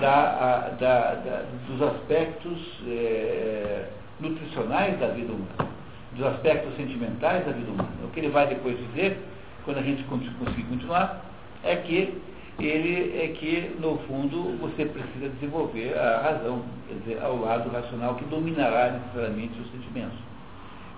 da, 0.00 0.14
a, 0.14 0.68
da, 0.68 1.14
da, 1.14 1.44
dos 1.66 1.82
aspectos 1.82 2.58
é, 2.86 3.88
nutricionais 4.28 4.98
da 4.98 5.08
vida 5.08 5.32
humana 5.32 5.74
dos 6.16 6.26
aspectos 6.26 6.74
sentimentais 6.76 7.44
da 7.44 7.52
vida 7.52 7.70
humana. 7.70 7.90
O 8.04 8.08
que 8.08 8.20
ele 8.20 8.28
vai 8.28 8.46
depois 8.46 8.78
dizer, 8.88 9.18
quando 9.64 9.78
a 9.78 9.82
gente 9.82 10.02
conseguir 10.04 10.62
continuar, 10.64 11.24
é 11.62 11.76
que 11.76 12.20
ele 12.58 13.18
é 13.18 13.28
que, 13.28 13.74
no 13.80 13.98
fundo, 14.06 14.56
você 14.60 14.84
precisa 14.84 15.28
desenvolver 15.28 15.98
a 15.98 16.20
razão, 16.20 16.62
quer 16.86 16.94
dizer, 16.94 17.22
ao 17.22 17.36
lado 17.40 17.68
racional 17.70 18.14
que 18.14 18.24
dominará 18.26 18.92
necessariamente 18.92 19.58
os 19.60 19.70
sentimentos. 19.72 20.18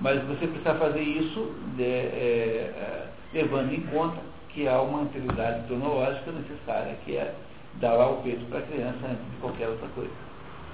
Mas 0.00 0.22
você 0.24 0.46
precisa 0.46 0.74
fazer 0.74 1.00
isso 1.00 1.54
de, 1.76 1.82
é, 1.82 2.72
é, 2.76 3.06
levando 3.32 3.72
em 3.72 3.80
conta 3.82 4.18
que 4.50 4.68
há 4.68 4.80
uma 4.82 5.02
anterioridade 5.02 5.66
cronológica 5.66 6.30
necessária, 6.32 6.94
que 7.04 7.16
é 7.16 7.34
dar 7.80 7.94
lá 7.94 8.10
o 8.10 8.16
peito 8.22 8.44
para 8.50 8.58
a 8.58 8.62
criança 8.62 8.98
antes 9.04 9.24
de 9.24 9.36
qualquer 9.40 9.68
outra 9.68 9.88
coisa. 9.94 10.10